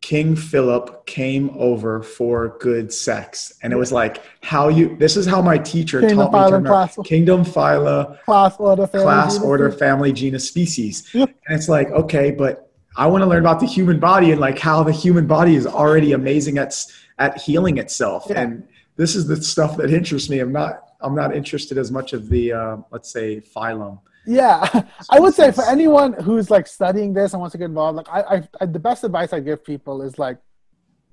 King 0.00 0.36
Philip 0.36 1.06
came 1.06 1.50
over 1.56 2.02
for 2.02 2.56
good 2.60 2.92
sex. 2.92 3.52
And 3.62 3.72
it 3.72 3.76
was 3.76 3.90
like, 3.90 4.22
how 4.42 4.68
you, 4.68 4.96
this 4.96 5.16
is 5.16 5.26
how 5.26 5.42
my 5.42 5.58
teacher 5.58 6.00
Kingdom 6.00 6.18
taught 6.18 6.32
me 6.32 6.38
to 6.38 6.44
remember 6.44 6.68
class, 6.68 6.98
Kingdom, 7.04 7.44
phyla, 7.44 8.22
class, 8.24 8.56
order, 8.58 8.86
family, 8.86 9.04
class, 9.04 9.32
genus, 9.34 9.44
order, 9.44 9.72
family, 9.72 10.12
genus, 10.12 10.46
species. 10.46 11.12
Yep. 11.14 11.34
And 11.46 11.58
it's 11.58 11.68
like, 11.68 11.90
okay, 11.90 12.30
but 12.30 12.71
I 12.96 13.06
want 13.06 13.22
to 13.22 13.26
learn 13.26 13.40
about 13.40 13.60
the 13.60 13.66
human 13.66 13.98
body 13.98 14.32
and 14.32 14.40
like 14.40 14.58
how 14.58 14.82
the 14.82 14.92
human 14.92 15.26
body 15.26 15.54
is 15.56 15.66
already 15.66 16.12
amazing 16.12 16.58
at 16.58 16.74
at 17.18 17.40
healing 17.40 17.78
itself. 17.78 18.26
Yeah. 18.28 18.40
And 18.40 18.68
this 18.96 19.14
is 19.14 19.26
the 19.26 19.36
stuff 19.42 19.76
that 19.78 19.90
interests 19.90 20.28
me. 20.28 20.40
I'm 20.40 20.52
not 20.52 20.94
I'm 21.00 21.14
not 21.14 21.34
interested 21.34 21.78
as 21.78 21.90
much 21.90 22.12
of 22.12 22.28
the 22.28 22.52
uh, 22.52 22.76
let's 22.90 23.10
say 23.10 23.40
phylum. 23.40 24.00
Yeah, 24.26 24.84
I 25.10 25.18
would 25.18 25.34
say 25.34 25.50
for 25.50 25.64
anyone 25.64 26.12
who's 26.12 26.50
like 26.50 26.66
studying 26.66 27.12
this 27.12 27.32
and 27.32 27.40
wants 27.40 27.52
to 27.52 27.58
get 27.58 27.64
involved, 27.64 27.96
like 27.96 28.08
I, 28.08 28.20
I, 28.36 28.48
I 28.60 28.66
the 28.66 28.78
best 28.78 29.04
advice 29.04 29.32
I 29.32 29.40
give 29.40 29.64
people 29.64 30.02
is 30.02 30.18
like 30.18 30.38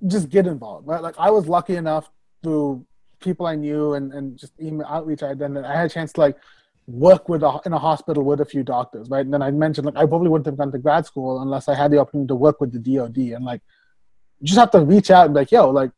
just 0.06 0.28
get 0.28 0.46
involved. 0.46 0.86
Right? 0.86 1.02
Like 1.02 1.16
I 1.18 1.30
was 1.30 1.48
lucky 1.48 1.76
enough 1.76 2.10
through 2.42 2.86
people 3.20 3.46
I 3.46 3.54
knew 3.54 3.94
and, 3.94 4.12
and 4.12 4.38
just 4.38 4.52
email 4.60 4.86
outreach 4.88 5.22
I 5.22 5.28
had 5.28 5.38
done 5.38 5.56
I 5.58 5.76
had 5.76 5.86
a 5.86 5.92
chance 5.92 6.12
to 6.14 6.20
like 6.20 6.36
work 6.86 7.28
with 7.28 7.42
a, 7.42 7.60
in 7.64 7.72
a 7.72 7.78
hospital 7.78 8.24
with 8.24 8.40
a 8.40 8.44
few 8.44 8.62
doctors, 8.62 9.08
right? 9.08 9.24
And 9.24 9.32
then 9.32 9.42
I 9.42 9.50
mentioned 9.50 9.86
like 9.86 9.96
I 9.96 10.06
probably 10.06 10.28
wouldn't 10.28 10.46
have 10.46 10.56
gone 10.56 10.72
to 10.72 10.78
grad 10.78 11.06
school 11.06 11.40
unless 11.40 11.68
I 11.68 11.74
had 11.74 11.90
the 11.90 11.98
opportunity 11.98 12.28
to 12.28 12.34
work 12.34 12.60
with 12.60 12.72
the 12.72 12.78
DoD, 12.78 13.16
and 13.16 13.44
like 13.44 13.60
you 14.40 14.46
just 14.46 14.58
have 14.58 14.70
to 14.72 14.80
reach 14.80 15.10
out 15.10 15.26
and 15.26 15.34
be 15.34 15.40
like, 15.40 15.52
yo, 15.52 15.70
like, 15.70 15.90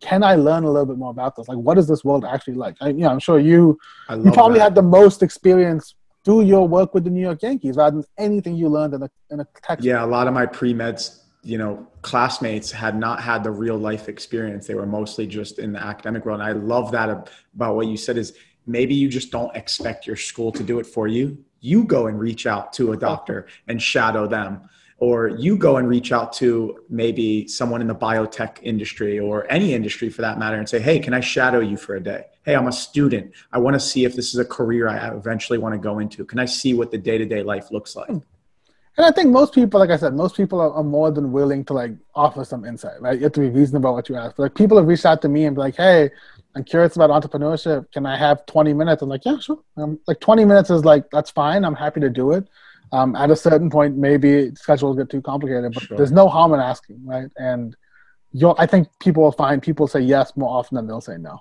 can 0.00 0.22
I 0.22 0.34
learn 0.34 0.64
a 0.64 0.70
little 0.70 0.86
bit 0.86 0.98
more 0.98 1.10
about 1.10 1.36
this? 1.36 1.48
Like, 1.48 1.58
what 1.58 1.78
is 1.78 1.86
this 1.86 2.04
world 2.04 2.24
actually 2.24 2.54
like? 2.54 2.76
I, 2.80 2.88
you 2.88 2.94
know, 2.94 3.10
I'm 3.10 3.20
sure 3.20 3.38
you 3.38 3.78
you 4.10 4.32
probably 4.32 4.58
that. 4.58 4.64
had 4.64 4.74
the 4.74 4.82
most 4.82 5.22
experience 5.22 5.94
through 6.24 6.42
your 6.42 6.66
work 6.66 6.92
with 6.92 7.04
the 7.04 7.10
New 7.10 7.20
York 7.20 7.42
Yankees 7.42 7.76
rather 7.76 7.96
than 7.96 8.04
anything 8.18 8.56
you 8.56 8.68
learned 8.68 8.94
in 8.94 9.02
a 9.02 9.10
in 9.30 9.40
a 9.40 9.46
textbook. 9.62 9.84
Yeah, 9.84 10.04
a 10.04 10.06
lot 10.06 10.26
of 10.26 10.34
my 10.34 10.46
pre 10.46 10.74
meds 10.74 11.20
you 11.46 11.58
know 11.58 11.86
classmates 12.02 12.72
had 12.72 12.98
not 12.98 13.22
had 13.22 13.44
the 13.44 13.50
real 13.50 13.78
life 13.78 14.08
experience 14.08 14.66
they 14.66 14.74
were 14.74 14.84
mostly 14.84 15.28
just 15.28 15.60
in 15.60 15.72
the 15.72 15.80
academic 15.80 16.26
world 16.26 16.40
and 16.40 16.48
i 16.48 16.52
love 16.52 16.90
that 16.90 17.30
about 17.54 17.76
what 17.76 17.86
you 17.86 17.96
said 17.96 18.18
is 18.18 18.36
maybe 18.66 18.94
you 18.94 19.08
just 19.08 19.30
don't 19.30 19.54
expect 19.56 20.06
your 20.06 20.16
school 20.16 20.50
to 20.52 20.62
do 20.62 20.78
it 20.78 20.86
for 20.86 21.06
you 21.08 21.36
you 21.66 21.84
go 21.84 22.06
and 22.06 22.18
reach 22.18 22.46
out 22.46 22.72
to 22.74 22.92
a 22.92 22.96
oh. 22.96 22.98
doctor 22.98 23.46
and 23.68 23.82
shadow 23.82 24.26
them. 24.26 24.68
Or 24.98 25.28
you 25.28 25.58
go 25.58 25.76
and 25.76 25.86
reach 25.86 26.10
out 26.10 26.32
to 26.34 26.78
maybe 26.88 27.46
someone 27.48 27.82
in 27.82 27.86
the 27.86 27.94
biotech 27.94 28.62
industry 28.62 29.18
or 29.18 29.46
any 29.50 29.74
industry 29.74 30.08
for 30.08 30.22
that 30.22 30.38
matter 30.38 30.56
and 30.56 30.66
say 30.66 30.78
hey 30.78 30.98
can 30.98 31.12
i 31.12 31.20
shadow 31.20 31.60
you 31.60 31.76
for 31.76 31.96
a 31.96 32.00
day? 32.00 32.24
Hey 32.46 32.56
i'm 32.56 32.66
a 32.66 32.72
student. 32.72 33.32
I 33.52 33.58
want 33.58 33.74
to 33.74 33.80
see 33.80 34.06
if 34.06 34.14
this 34.14 34.32
is 34.32 34.40
a 34.40 34.44
career 34.44 34.88
i 34.88 35.08
eventually 35.08 35.58
want 35.58 35.74
to 35.74 35.78
go 35.78 35.98
into. 35.98 36.24
Can 36.24 36.38
i 36.38 36.46
see 36.46 36.72
what 36.72 36.90
the 36.90 36.96
day-to-day 36.96 37.42
life 37.42 37.70
looks 37.70 37.94
like? 37.94 38.08
Hmm. 38.08 38.20
And 38.96 39.04
i 39.04 39.10
think 39.10 39.28
most 39.28 39.52
people 39.52 39.78
like 39.78 39.90
i 39.90 39.98
said 39.98 40.14
most 40.14 40.34
people 40.34 40.62
are, 40.62 40.72
are 40.72 40.82
more 40.82 41.10
than 41.10 41.30
willing 41.30 41.62
to 41.66 41.74
like 41.74 41.92
offer 42.14 42.42
some 42.42 42.64
insight 42.64 42.98
right? 43.02 43.18
You 43.18 43.24
have 43.24 43.32
to 43.32 43.40
be 43.40 43.50
reasonable 43.50 43.90
about 43.90 43.96
what 43.96 44.08
you 44.08 44.16
ask. 44.16 44.36
But 44.36 44.44
like 44.44 44.54
people 44.54 44.78
have 44.78 44.86
reached 44.86 45.04
out 45.04 45.20
to 45.22 45.28
me 45.28 45.44
and 45.44 45.54
be 45.54 45.60
like 45.60 45.76
hey 45.76 46.10
I'm 46.56 46.64
curious 46.64 46.96
about 46.96 47.10
entrepreneurship. 47.10 47.92
Can 47.92 48.06
I 48.06 48.16
have 48.16 48.46
20 48.46 48.72
minutes? 48.72 49.02
I'm 49.02 49.10
like, 49.10 49.26
yeah, 49.26 49.38
sure. 49.38 49.58
Um, 49.76 50.00
like 50.06 50.20
20 50.20 50.46
minutes 50.46 50.70
is 50.70 50.86
like, 50.86 51.04
that's 51.12 51.30
fine. 51.30 51.66
I'm 51.66 51.74
happy 51.74 52.00
to 52.00 52.08
do 52.08 52.32
it. 52.32 52.48
Um, 52.92 53.14
at 53.14 53.30
a 53.30 53.36
certain 53.36 53.68
point, 53.68 53.98
maybe 53.98 54.54
schedules 54.54 54.96
get 54.96 55.10
too 55.10 55.20
complicated, 55.20 55.74
but 55.74 55.82
sure. 55.82 55.98
there's 55.98 56.12
no 56.12 56.28
harm 56.28 56.54
in 56.54 56.60
asking, 56.60 57.04
right? 57.04 57.28
And 57.36 57.76
you'll 58.32 58.54
I 58.58 58.66
think 58.66 58.88
people 59.00 59.22
will 59.22 59.32
find 59.32 59.60
people 59.60 59.86
say 59.86 60.00
yes 60.00 60.34
more 60.36 60.48
often 60.48 60.76
than 60.76 60.86
they'll 60.86 61.00
say 61.02 61.18
no. 61.18 61.40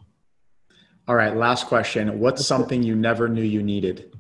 All 1.08 1.16
right, 1.16 1.36
last 1.36 1.68
question. 1.68 2.20
What's 2.20 2.46
something 2.46 2.84
you 2.84 2.96
never 2.96 3.30
knew 3.30 3.44
you 3.44 3.64
needed? 3.64 4.12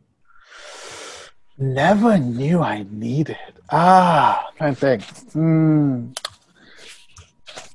Never 1.57 2.17
knew 2.17 2.61
I 2.61 2.85
needed. 2.89 3.37
Ah, 3.71 4.49
I'm 4.59 4.75
think. 4.75 5.01
Mm. 5.33 6.15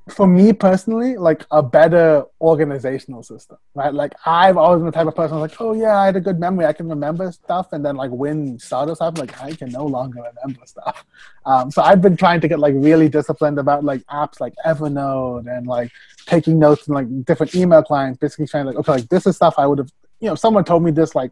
For 0.08 0.26
me 0.26 0.52
personally, 0.52 1.16
like 1.16 1.46
a 1.50 1.62
better 1.62 2.24
organizational 2.40 3.22
system, 3.22 3.58
right? 3.74 3.94
Like 3.94 4.12
I've 4.26 4.56
always 4.56 4.78
been 4.78 4.86
the 4.86 4.92
type 4.92 5.06
of 5.06 5.14
person 5.14 5.38
like, 5.38 5.60
oh 5.60 5.72
yeah, 5.72 5.98
I 5.98 6.06
had 6.06 6.16
a 6.16 6.20
good 6.20 6.40
memory. 6.40 6.66
I 6.66 6.72
can 6.72 6.88
remember 6.88 7.30
stuff, 7.30 7.72
and 7.72 7.84
then 7.84 7.96
like 7.96 8.10
when 8.10 8.58
startups 8.58 9.00
happen, 9.00 9.20
like 9.20 9.40
I 9.40 9.52
can 9.52 9.70
no 9.70 9.86
longer 9.86 10.20
remember 10.22 10.66
stuff. 10.66 11.04
Um, 11.46 11.70
so 11.70 11.82
I've 11.82 12.02
been 12.02 12.16
trying 12.16 12.40
to 12.40 12.48
get 12.48 12.58
like 12.58 12.74
really 12.76 13.08
disciplined 13.08 13.58
about 13.58 13.84
like 13.84 14.02
apps 14.06 14.40
like 14.40 14.54
Evernote 14.66 15.46
and 15.46 15.66
like 15.66 15.92
taking 16.26 16.58
notes 16.58 16.88
in 16.88 16.94
like 16.94 17.24
different 17.24 17.54
email 17.54 17.82
clients. 17.82 18.18
Basically 18.18 18.46
trying 18.46 18.66
like, 18.66 18.76
okay, 18.76 18.92
like 18.92 19.08
this 19.08 19.26
is 19.26 19.36
stuff 19.36 19.54
I 19.58 19.66
would 19.66 19.78
have, 19.78 19.90
you 20.18 20.28
know, 20.28 20.34
someone 20.34 20.64
told 20.64 20.82
me 20.82 20.90
this 20.90 21.14
like 21.14 21.30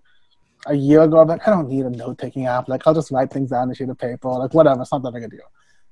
a 0.66 0.74
year 0.74 1.02
ago, 1.02 1.18
I'm 1.18 1.28
like, 1.28 1.46
I 1.46 1.50
don't 1.50 1.68
need 1.68 1.84
a 1.84 1.90
note 1.90 2.18
taking 2.18 2.46
app. 2.46 2.68
Like, 2.68 2.86
I'll 2.86 2.94
just 2.94 3.10
write 3.10 3.30
things 3.30 3.50
down 3.50 3.62
on 3.62 3.70
a 3.70 3.74
sheet 3.74 3.88
of 3.88 3.98
paper, 3.98 4.28
like 4.28 4.54
whatever. 4.54 4.82
It's 4.82 4.92
not 4.92 5.02
that 5.02 5.14
big 5.14 5.24
a 5.24 5.28
deal. 5.28 5.40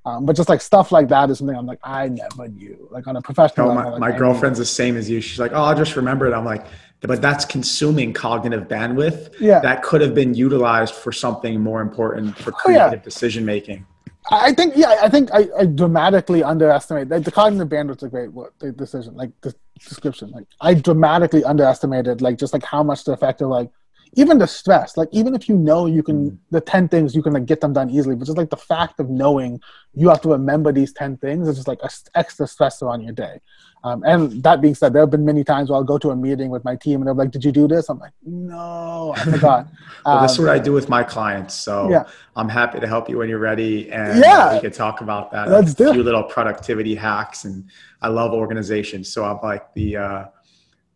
Um, 0.07 0.25
but 0.25 0.37
just 0.37 0.49
like 0.49 0.61
stuff 0.61 0.93
like 0.93 1.09
that 1.09 1.31
is 1.31 1.39
something 1.39 1.57
I'm 1.57 1.67
like, 1.67 1.81
I 1.83 2.09
never 2.09 2.47
knew. 2.47 2.89
Like 2.93 3.09
on 3.09 3.17
a 3.17 3.23
professional 3.23 3.69
no, 3.69 3.75
level. 3.75 3.99
My, 3.99 3.99
like, 3.99 4.13
my 4.13 4.19
girlfriend's 4.19 4.59
the 4.59 4.65
same 4.65 4.97
as 4.97 5.11
you. 5.11 5.21
She's 5.21 5.41
like, 5.41 5.51
oh, 5.53 5.65
I'll 5.65 5.75
just 5.75 5.97
remember 5.97 6.29
it. 6.29 6.33
I'm 6.33 6.45
like, 6.45 6.65
but 7.01 7.21
that's 7.21 7.45
consuming 7.45 8.13
cognitive 8.13 8.69
bandwidth 8.69 9.35
yeah. 9.41 9.59
that 9.61 9.83
could 9.83 10.01
have 10.01 10.15
been 10.15 10.33
utilized 10.33 10.95
for 10.95 11.11
something 11.11 11.61
more 11.61 11.81
important 11.81 12.39
for 12.39 12.53
creative 12.53 12.87
oh, 12.87 12.95
yeah. 12.95 13.03
decision 13.03 13.45
making. 13.45 13.85
I 14.31 14.53
think 14.53 14.75
yeah, 14.77 14.99
I 15.03 15.09
think 15.09 15.31
I, 15.33 15.47
I 15.59 15.67
dramatically 15.67 16.43
underestimate 16.43 17.09
like, 17.09 17.25
the 17.25 17.31
cognitive 17.31 17.69
bandwidth's 17.69 18.03
a 18.03 18.09
great 18.09 18.33
word, 18.33 18.53
the 18.59 18.73
decision, 18.73 19.15
like 19.15 19.31
the 19.41 19.55
description. 19.79 20.31
Like 20.31 20.47
I 20.61 20.75
dramatically 20.75 21.45
underestimated 21.45 22.23
like 22.23 22.39
just 22.39 22.53
like 22.53 22.65
how 22.65 22.83
much 22.83 23.05
the 23.05 23.13
effect 23.13 23.41
of 23.41 23.51
like 23.51 23.71
even 24.15 24.39
the 24.39 24.47
stress 24.47 24.97
like 24.97 25.09
even 25.13 25.35
if 25.35 25.49
you 25.49 25.57
know 25.57 25.87
you 25.87 26.03
can 26.03 26.31
Mm. 26.31 26.39
the 26.51 26.61
10 26.61 26.89
things 26.89 27.15
you 27.15 27.23
can 27.23 27.33
like 27.33 27.47
get 27.47 27.61
them 27.61 27.73
done 27.73 27.91
easily 27.91 28.15
but 28.17 28.25
just 28.25 28.39
like 28.39 28.51
the 28.51 28.57
fact 28.57 29.01
of 29.01 29.11
knowing 29.11 29.61
you 29.95 30.09
have 30.09 30.21
to 30.23 30.29
remember 30.31 30.73
these 30.73 30.93
10 30.93 31.17
things 31.19 31.49
is 31.49 31.57
just 31.57 31.69
like 31.69 31.81
a 31.83 31.87
s- 31.87 32.09
extra 32.15 32.47
stressor 32.47 32.89
on 32.89 33.01
your 33.03 33.13
day 33.13 33.41
um, 33.85 34.03
and 34.05 34.43
that 34.43 34.61
being 34.61 34.75
said 34.75 34.93
there 34.93 35.03
have 35.03 35.11
been 35.11 35.25
many 35.25 35.45
times 35.45 35.69
where 35.69 35.77
i'll 35.77 35.85
go 35.85 35.99
to 35.99 36.11
a 36.11 36.17
meeting 36.17 36.51
with 36.51 36.65
my 36.65 36.77
team 36.77 37.01
and 37.01 37.07
they're 37.07 37.15
like 37.15 37.31
did 37.31 37.45
you 37.45 37.53
do 37.53 37.69
this 37.69 37.89
i'm 37.89 37.99
like 37.99 38.13
no 38.25 39.13
i 39.17 39.25
forgot 39.25 39.67
Well, 40.07 40.23
this 40.23 40.33
is 40.33 40.39
Um, 40.39 40.45
what 40.47 40.55
I 40.55 40.59
do 40.61 40.73
with 40.73 40.89
my 40.89 41.03
clients. 41.03 41.55
So 41.57 41.91
yeah. 41.91 42.05
I'm 42.37 42.49
happy 42.49 42.79
to 42.79 42.87
help 42.87 43.09
you 43.11 43.19
when 43.19 43.29
you're 43.29 43.41
ready. 43.41 43.91
And 43.91 44.21
Yeah. 44.21 44.55
we 44.55 44.61
could 44.61 44.73
talk 44.73 45.01
about 45.01 45.33
that. 45.33 45.49
Let's 45.49 45.73
a 45.73 45.75
do 45.75 45.89
it. 45.91 45.95
few 45.95 46.05
little 46.05 46.23
productivity 46.23 46.95
hacks. 46.95 47.45
And 47.45 47.65
I 48.01 48.07
love 48.07 48.33
organization. 48.33 49.03
So 49.03 49.25
I'm 49.25 49.41
like 49.43 49.65
the, 49.75 49.97
uh, 49.97 50.25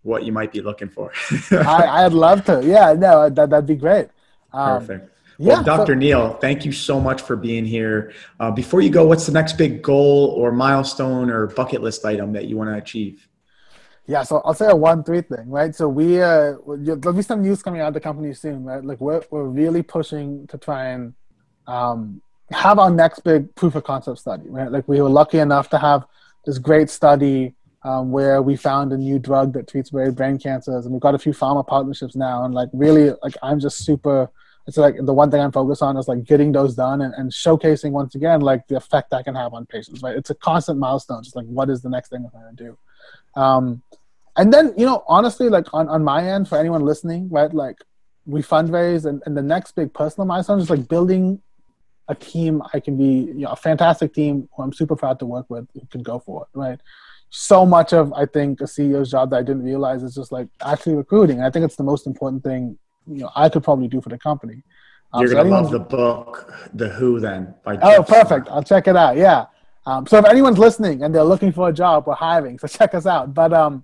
what 0.02 0.24
you 0.24 0.32
might 0.32 0.52
be 0.52 0.60
looking 0.60 0.88
for. 0.88 1.12
I, 1.50 2.04
i'd 2.04 2.12
love 2.12 2.44
to 2.46 2.62
yeah 2.64 2.92
no 2.94 3.28
that, 3.28 3.50
that'd 3.50 3.66
be 3.66 3.74
great 3.76 4.08
um, 4.52 4.80
Perfect. 4.80 5.10
yeah 5.38 5.46
Well, 5.48 5.56
so- 5.64 5.76
Dr. 5.76 5.94
Neel, 5.94 6.34
thank 6.40 6.64
you 6.64 6.72
so 6.72 7.00
much 7.00 7.22
for 7.22 7.36
being 7.36 7.64
here. 7.64 8.12
Uh, 8.40 8.50
before 8.50 8.80
you 8.80 8.90
go, 8.90 9.06
what's 9.06 9.26
the 9.26 9.32
next 9.32 9.52
big 9.56 9.80
goal 9.80 10.34
or 10.36 10.50
milestone 10.52 11.30
or 11.30 11.46
bucket 11.46 11.82
list 11.82 12.04
item 12.04 12.32
that 12.32 12.46
you 12.46 12.56
want 12.56 12.68
to 12.70 12.76
achieve? 12.76 13.28
Yeah, 14.06 14.24
so 14.24 14.42
I'll 14.44 14.54
say 14.54 14.66
a 14.66 14.74
OneThree 14.74 15.28
thing, 15.28 15.48
right? 15.48 15.72
So 15.72 15.88
we 15.88 16.20
uh 16.20 16.54
there'll 16.66 17.12
be 17.16 17.22
some 17.22 17.42
news 17.42 17.62
coming 17.62 17.80
out 17.80 17.88
of 17.88 17.94
the 17.94 18.00
company 18.00 18.34
soon, 18.34 18.64
right? 18.64 18.84
Like 18.84 19.00
we're 19.00 19.22
we're 19.30 19.44
really 19.44 19.82
pushing 19.82 20.48
to 20.48 20.58
try 20.58 20.86
and 20.88 21.14
um, 21.68 22.20
have 22.50 22.80
our 22.80 22.90
next 22.90 23.20
big 23.20 23.54
proof 23.54 23.76
of 23.76 23.84
concept 23.84 24.18
study, 24.18 24.48
right? 24.48 24.70
Like 24.72 24.88
we 24.88 25.00
were 25.00 25.08
lucky 25.08 25.38
enough 25.38 25.68
to 25.70 25.78
have 25.78 26.04
this 26.44 26.58
great 26.58 26.90
study 26.90 27.54
um, 27.82 28.10
where 28.10 28.42
we 28.42 28.56
found 28.56 28.92
a 28.92 28.96
new 28.96 29.18
drug 29.18 29.52
that 29.54 29.68
treats 29.68 29.92
rare 29.92 30.12
brain 30.12 30.38
cancers, 30.38 30.84
and 30.84 30.92
we've 30.92 31.00
got 31.00 31.14
a 31.14 31.18
few 31.18 31.32
pharma 31.32 31.66
partnerships 31.66 32.16
now, 32.16 32.44
and 32.44 32.54
like 32.54 32.68
really, 32.72 33.12
like 33.22 33.34
I'm 33.42 33.60
just 33.60 33.84
super. 33.84 34.30
It's 34.66 34.76
like 34.76 34.96
the 35.00 35.14
one 35.14 35.30
thing 35.30 35.40
I'm 35.40 35.50
focused 35.50 35.82
on 35.82 35.96
is 35.96 36.06
like 36.06 36.22
getting 36.24 36.52
those 36.52 36.76
done 36.76 37.00
and, 37.00 37.12
and 37.14 37.32
showcasing 37.32 37.90
once 37.90 38.14
again 38.14 38.40
like 38.40 38.68
the 38.68 38.76
effect 38.76 39.10
that 39.10 39.24
can 39.24 39.34
have 39.34 39.52
on 39.52 39.66
patients, 39.66 40.02
right? 40.02 40.14
It's 40.14 40.30
a 40.30 40.34
constant 40.34 40.78
milestone, 40.78 41.24
just 41.24 41.34
like 41.34 41.46
what 41.46 41.70
is 41.70 41.82
the 41.82 41.88
next 41.88 42.10
thing 42.10 42.22
we're 42.22 42.40
going 42.40 42.56
to 42.56 42.64
do. 42.64 43.40
Um, 43.40 43.82
and 44.36 44.52
then 44.52 44.72
you 44.76 44.86
know 44.86 45.04
honestly 45.06 45.48
like 45.48 45.66
on, 45.72 45.88
on 45.88 46.04
my 46.04 46.26
end 46.26 46.48
for 46.48 46.58
anyone 46.58 46.82
listening 46.82 47.28
right 47.28 47.52
like 47.52 47.76
we 48.26 48.42
fundraise 48.42 49.04
and, 49.04 49.22
and 49.26 49.36
the 49.36 49.42
next 49.42 49.72
big 49.72 49.92
personal 49.92 50.26
milestone 50.26 50.60
is 50.60 50.70
like 50.70 50.86
building 50.88 51.40
a 52.08 52.14
team 52.14 52.62
i 52.72 52.80
can 52.80 52.96
be 52.96 53.32
you 53.32 53.44
know 53.44 53.50
a 53.50 53.56
fantastic 53.56 54.14
team 54.14 54.48
who 54.54 54.62
i'm 54.62 54.72
super 54.72 54.96
proud 54.96 55.18
to 55.18 55.26
work 55.26 55.46
with 55.48 55.66
who 55.74 55.86
can 55.90 56.02
go 56.02 56.18
for 56.18 56.42
it 56.42 56.58
right 56.58 56.80
so 57.30 57.64
much 57.64 57.92
of 57.92 58.12
i 58.14 58.26
think 58.26 58.60
a 58.60 58.66
ceo's 58.66 59.10
job 59.10 59.30
that 59.30 59.36
i 59.36 59.42
didn't 59.42 59.62
realize 59.62 60.02
is 60.02 60.14
just 60.14 60.32
like 60.32 60.48
actually 60.64 60.94
recruiting 60.94 61.40
i 61.40 61.50
think 61.50 61.64
it's 61.64 61.76
the 61.76 61.82
most 61.84 62.06
important 62.06 62.42
thing 62.42 62.76
you 63.06 63.18
know 63.18 63.30
i 63.36 63.48
could 63.48 63.62
probably 63.64 63.88
do 63.88 64.00
for 64.00 64.08
the 64.10 64.18
company 64.18 64.62
Um, 65.12 65.22
You're 65.22 65.32
so 65.32 65.42
to 65.42 65.48
love 65.50 65.70
the 65.72 65.80
book, 65.80 66.54
The 66.72 66.88
Who, 66.88 67.18
then, 67.18 67.54
by 67.64 67.76
Oh, 67.82 67.96
Geoff 67.96 68.08
perfect. 68.08 68.48
I'll 68.48 68.62
check 68.62 68.86
it 68.86 68.94
out. 68.94 69.16
Yeah. 69.16 69.46
Um, 69.84 70.06
so 70.06 70.18
if 70.18 70.24
anyone's 70.24 70.58
listening 70.58 71.02
and 71.02 71.12
they're 71.12 71.24
looking 71.24 71.50
for 71.52 71.68
a 71.68 71.72
job, 71.72 72.06
we're 72.06 72.14
hiring. 72.14 72.60
So 72.60 72.68
check 72.68 72.94
us 72.94 73.06
out. 73.06 73.34
But 73.34 73.52
um, 73.52 73.82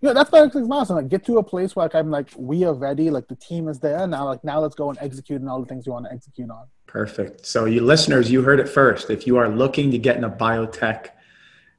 you 0.00 0.08
know, 0.08 0.14
that's 0.14 0.32
my 0.32 0.40
next 0.40 0.56
milestone. 0.56 0.96
Like, 0.96 1.08
get 1.08 1.24
to 1.26 1.38
a 1.38 1.44
place 1.44 1.76
where 1.76 1.84
like, 1.84 1.94
I'm 1.94 2.10
like, 2.10 2.28
we 2.36 2.64
are 2.64 2.74
ready. 2.74 3.08
Like, 3.08 3.28
the 3.28 3.36
team 3.36 3.68
is 3.68 3.78
there 3.78 4.04
now. 4.08 4.24
Like, 4.26 4.42
now 4.42 4.58
let's 4.58 4.74
go 4.74 4.88
and 4.90 4.98
execute 5.00 5.40
on 5.40 5.48
all 5.48 5.60
the 5.60 5.66
things 5.70 5.86
we 5.86 5.92
want 5.92 6.06
to 6.06 6.12
execute 6.12 6.50
on. 6.50 6.66
Perfect. 6.88 7.46
So, 7.46 7.66
you 7.66 7.80
listeners, 7.80 8.28
you 8.32 8.42
heard 8.42 8.58
it 8.58 8.68
first. 8.68 9.10
If 9.10 9.28
you 9.28 9.36
are 9.36 9.48
looking 9.48 9.92
to 9.92 9.98
get 9.98 10.16
in 10.16 10.24
a 10.24 10.30
biotech 10.30 11.10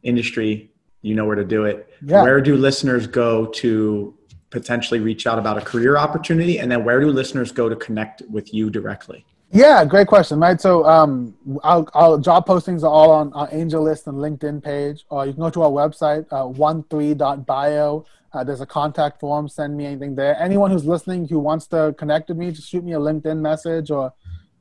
industry, 0.03 0.72
you 1.05 1.13
know 1.13 1.25
where 1.25 1.35
to 1.35 1.45
do 1.45 1.65
it. 1.65 1.87
Yeah. 2.01 2.23
Where 2.23 2.41
do 2.41 2.55
listeners 2.55 3.05
go 3.05 3.45
to 3.45 4.17
potentially 4.49 4.99
reach 4.99 5.27
out 5.27 5.37
about 5.37 5.57
a 5.57 5.61
career 5.61 5.97
opportunity? 5.97 6.59
And 6.59 6.71
then 6.71 6.83
where 6.83 6.99
do 6.99 7.11
listeners 7.11 7.51
go 7.51 7.69
to 7.69 7.75
connect 7.75 8.23
with 8.29 8.53
you 8.53 8.69
directly? 8.69 9.25
Yeah, 9.51 9.85
great 9.85 10.07
question, 10.07 10.39
right? 10.39 10.59
So, 10.59 10.83
um, 10.85 11.35
our, 11.63 11.85
our 11.93 12.19
job 12.19 12.47
postings 12.47 12.81
are 12.81 12.89
all 12.89 13.11
on 13.11 13.31
our 13.33 13.47
AngelList 13.49 14.07
and 14.07 14.17
LinkedIn 14.17 14.63
page, 14.63 15.05
or 15.09 15.25
you 15.25 15.33
can 15.33 15.41
go 15.43 15.49
to 15.51 15.61
our 15.61 15.69
website, 15.69 16.25
uh, 16.31 16.43
one3.bio. 16.43 18.05
Uh, 18.33 18.43
there's 18.43 18.61
a 18.61 18.65
contact 18.65 19.19
form. 19.19 19.47
Send 19.47 19.77
me 19.77 19.85
anything 19.85 20.15
there. 20.15 20.35
Anyone 20.41 20.71
who's 20.71 20.85
listening 20.85 21.27
who 21.27 21.39
wants 21.39 21.67
to 21.67 21.95
connect 21.97 22.29
with 22.29 22.37
me, 22.37 22.51
just 22.51 22.67
shoot 22.67 22.83
me 22.83 22.93
a 22.93 22.99
LinkedIn 22.99 23.37
message 23.37 23.91
or 23.91 24.11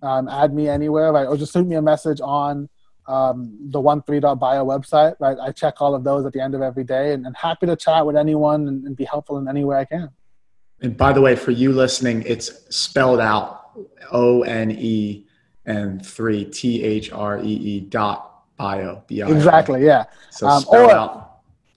um, 0.03 0.29
add 0.29 0.55
me 0.55 0.69
anywhere, 0.69 1.11
right? 1.11 1.27
Or 1.27 1.37
just 1.37 1.55
shoot 1.55 1.67
me 1.67 1.75
a 1.77 1.83
message 1.83 2.21
on 2.21 2.69
um, 3.07 3.57
the 3.71 3.81
one3.bio 3.81 4.65
website, 4.65 5.15
right? 5.21 5.37
I 5.41 5.51
check 5.53 5.81
all 5.81 5.95
of 5.95 6.05
those 6.05 6.25
at 6.27 6.33
the 6.33 6.41
end 6.41 6.55
of 6.55 6.63
every 6.63 6.85
day, 6.85 7.13
and, 7.13 7.27
and 7.27 7.37
happy 7.37 7.67
to 7.67 7.77
chat 7.77 8.05
with 8.07 8.17
anyone 8.17 8.69
and, 8.69 8.85
and 8.85 8.97
be 8.97 9.05
helpful 9.05 9.39
in 9.39 9.49
any 9.49 9.65
way 9.65 9.77
I 9.79 9.85
can. 9.85 10.11
And 10.81 10.97
by 10.97 11.13
the 11.13 11.21
way, 11.21 11.37
for 11.37 11.51
you 11.51 11.73
listening, 11.73 12.23
it's 12.27 12.51
spelled 12.75 13.21
out 13.21 13.71
O 14.13 14.43
N 14.43 14.71
E 14.71 15.27
and 15.67 16.05
three 16.05 16.45
T 16.45 16.83
H 16.83 17.13
R 17.13 17.41
E 17.41 17.47
E 17.47 17.81
dot 17.81 18.43
bio. 18.57 19.03
B-I-O. 19.07 19.33
Exactly, 19.35 19.85
yeah. 19.85 20.05
So 20.31 20.47
Um, 20.47 20.63
spell 20.63 20.87
or- 20.87 20.93
out. 20.93 21.31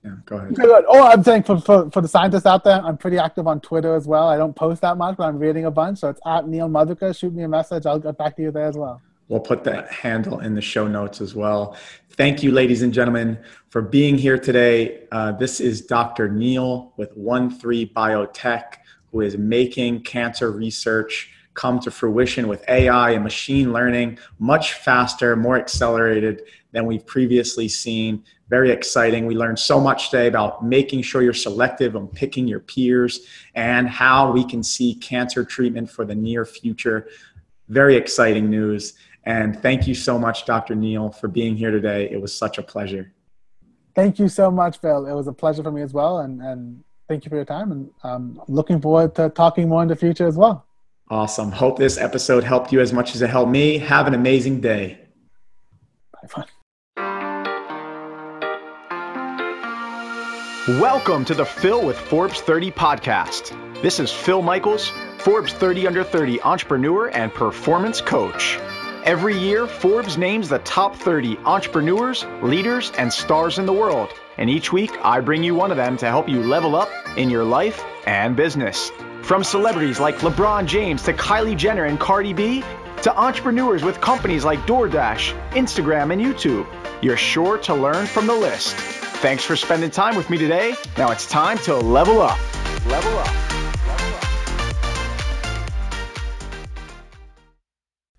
Yeah, 0.04 0.12
go 0.26 0.38
ahead. 0.38 0.56
Good. 0.56 0.86
Oh, 0.88 1.04
I'm 1.08 1.24
saying 1.24 1.44
for, 1.44 1.60
for, 1.60 1.90
for 1.90 2.02
the 2.02 2.08
scientists 2.08 2.46
out 2.46 2.64
there, 2.64 2.80
I'm 2.82 2.98
pretty 2.98 3.18
active 3.18 3.48
on 3.48 3.60
Twitter 3.60 3.96
as 3.96 4.08
well. 4.08 4.30
I 4.30 4.38
don't 4.38 4.56
post 4.56 4.82
that 4.82 4.96
much, 4.96 5.18
but 5.18 5.24
I'm 5.26 5.40
reading 5.40 5.66
a 5.66 5.72
bunch. 5.72 6.00
So 6.00 6.10
it's 6.10 6.22
at 6.26 6.48
Neel 6.48 6.70
Madhukar. 6.70 7.18
Shoot 7.18 7.34
me 7.34 7.44
a 7.44 7.48
message. 7.48 7.86
I'll 7.86 8.00
get 8.00 8.16
back 8.18 8.36
to 8.38 8.44
you 8.44 8.52
there 8.52 8.68
as 8.68 8.78
well. 8.78 9.02
We'll 9.30 9.40
put 9.42 9.64
that 9.66 9.92
handle 9.92 10.40
in 10.40 10.56
the 10.56 10.62
show 10.62 10.88
notes 10.88 11.20
as 11.20 11.36
well. 11.36 11.76
Thank 12.12 12.42
you, 12.44 12.52
ladies 12.52 12.82
and 12.82 12.94
gentlemen, 12.94 13.38
for 13.70 13.82
being 13.82 14.18
here 14.18 14.38
today. 14.38 15.06
Uh, 15.12 15.34
this 15.34 15.60
is 15.60 15.82
Dr. 15.82 16.30
Neel 16.30 16.94
with 16.98 17.16
OneThree 17.18 17.92
Biotech, 17.92 18.78
who 19.12 19.22
is 19.22 19.38
making 19.38 20.04
cancer 20.04 20.52
research 20.52 21.32
come 21.58 21.80
to 21.80 21.92
fruition 21.92 22.48
with 22.48 22.64
AI 22.70 23.12
and 23.12 23.24
machine 23.24 23.74
learning 23.74 24.18
much 24.38 24.74
faster, 24.74 25.36
more 25.36 25.58
accelerated 25.58 26.44
than 26.72 26.86
we've 26.86 27.06
previously 27.06 27.68
seen. 27.68 28.24
Very 28.48 28.70
exciting. 28.72 29.26
We 29.26 29.36
learned 29.36 29.58
so 29.58 29.80
much 29.80 30.12
today 30.12 30.28
about 30.28 30.64
making 30.64 31.02
sure 31.02 31.24
you're 31.24 31.34
selective 31.34 31.96
on 31.96 32.08
picking 32.08 32.48
your 32.48 32.60
peers 32.60 33.22
and 33.56 33.90
how 33.90 34.32
we 34.32 34.46
can 34.46 34.64
see 34.64 34.94
cancer 34.96 35.44
treatment 35.44 35.90
for 35.90 36.06
the 36.06 36.16
near 36.16 36.46
future. 36.46 37.08
Very 37.70 37.96
exciting 37.96 38.50
news. 38.50 38.94
And 39.28 39.62
thank 39.62 39.88
you 39.88 39.94
so 39.94 40.18
much, 40.18 40.46
Dr. 40.46 40.74
Neel, 40.74 41.12
for 41.12 41.28
being 41.28 41.58
here 41.58 41.70
today. 41.70 42.10
It 42.10 42.22
was 42.22 42.34
such 42.34 42.58
a 42.58 42.64
pleasure. 42.64 43.12
Thank 43.94 44.20
you 44.20 44.30
so 44.30 44.50
much, 44.50 44.80
Phil. 44.80 45.06
It 45.06 45.14
was 45.14 45.28
a 45.28 45.34
pleasure 45.34 45.64
for 45.64 45.72
me 45.72 45.82
as 45.82 45.92
well. 45.92 46.20
And, 46.20 46.42
and 46.42 46.82
thank 47.10 47.26
you 47.26 47.30
for 47.30 47.36
your 47.36 47.44
time. 47.44 47.74
And 47.74 47.90
um, 48.04 48.42
I'm 48.48 48.56
looking 48.56 48.80
forward 48.80 49.16
to 49.16 49.28
talking 49.30 49.68
more 49.68 49.82
in 49.82 49.90
the 49.90 49.98
future 49.98 50.28
as 50.28 50.38
well. 50.38 50.66
Awesome. 51.10 51.52
Hope 51.52 51.78
this 51.78 51.98
episode 51.98 52.46
helped 52.46 52.72
you 52.72 52.80
as 52.80 52.94
much 52.94 53.16
as 53.16 53.22
it 53.22 53.30
helped 53.30 53.52
me. 53.52 53.80
Have 53.80 54.08
an 54.08 54.14
amazing 54.14 54.62
day. 54.62 54.98
Bye. 56.14 56.28
Fun. 56.30 56.46
Welcome 60.80 61.26
to 61.26 61.34
the 61.34 61.46
Phil 61.46 61.86
with 61.86 61.98
Forbes 61.98 62.40
30 62.40 62.72
podcast. 62.72 63.82
This 63.82 64.00
is 64.00 64.10
Phil 64.10 64.42
Michaels, 64.42 64.90
Forbes 65.18 65.52
30 65.52 65.86
under 65.86 66.06
30 66.06 66.42
entrepreneur 66.44 67.10
and 67.10 67.34
performance 67.34 68.00
coach. 68.00 68.58
Every 69.08 69.38
year, 69.38 69.68
Forbes 69.68 70.18
names 70.18 70.50
the 70.50 70.60
top 70.60 70.94
30 70.94 71.38
entrepreneurs, 71.46 72.26
leaders, 72.42 72.92
and 72.98 73.12
stars 73.12 73.58
in 73.58 73.66
the 73.66 73.72
world. 73.72 74.10
And 74.38 74.50
each 74.50 74.74
week, 74.74 74.92
I 75.02 75.22
bring 75.22 75.46
you 75.46 75.56
one 75.56 75.72
of 75.72 75.78
them 75.78 75.96
to 76.00 76.08
help 76.08 76.28
you 76.28 76.44
level 76.44 76.76
up 76.76 76.90
in 77.16 77.30
your 77.30 77.46
life 77.46 77.82
and 78.06 78.36
business. 78.36 78.92
From 79.22 79.46
celebrities 79.46 80.02
like 80.02 80.18
LeBron 80.18 80.66
James 80.66 81.04
to 81.04 81.14
Kylie 81.14 81.56
Jenner 81.56 81.86
and 81.86 81.98
Cardi 81.98 82.34
B, 82.34 82.66
to 83.04 83.18
entrepreneurs 83.18 83.82
with 83.82 84.02
companies 84.02 84.44
like 84.44 84.60
DoorDash, 84.68 85.32
Instagram, 85.52 86.12
and 86.12 86.22
YouTube, 86.22 86.68
you're 87.02 87.16
sure 87.16 87.60
to 87.60 87.76
learn 87.76 88.08
from 88.08 88.28
the 88.28 88.36
list. 88.36 88.76
Thanks 88.76 89.46
for 89.46 89.56
spending 89.56 89.90
time 89.90 90.18
with 90.18 90.30
me 90.30 90.38
today. 90.38 90.76
Now 90.98 91.12
it's 91.12 91.30
time 91.30 91.60
to 91.60 91.78
level 91.78 92.20
up. 92.20 92.38
Level 92.88 93.18
up. 93.20 93.57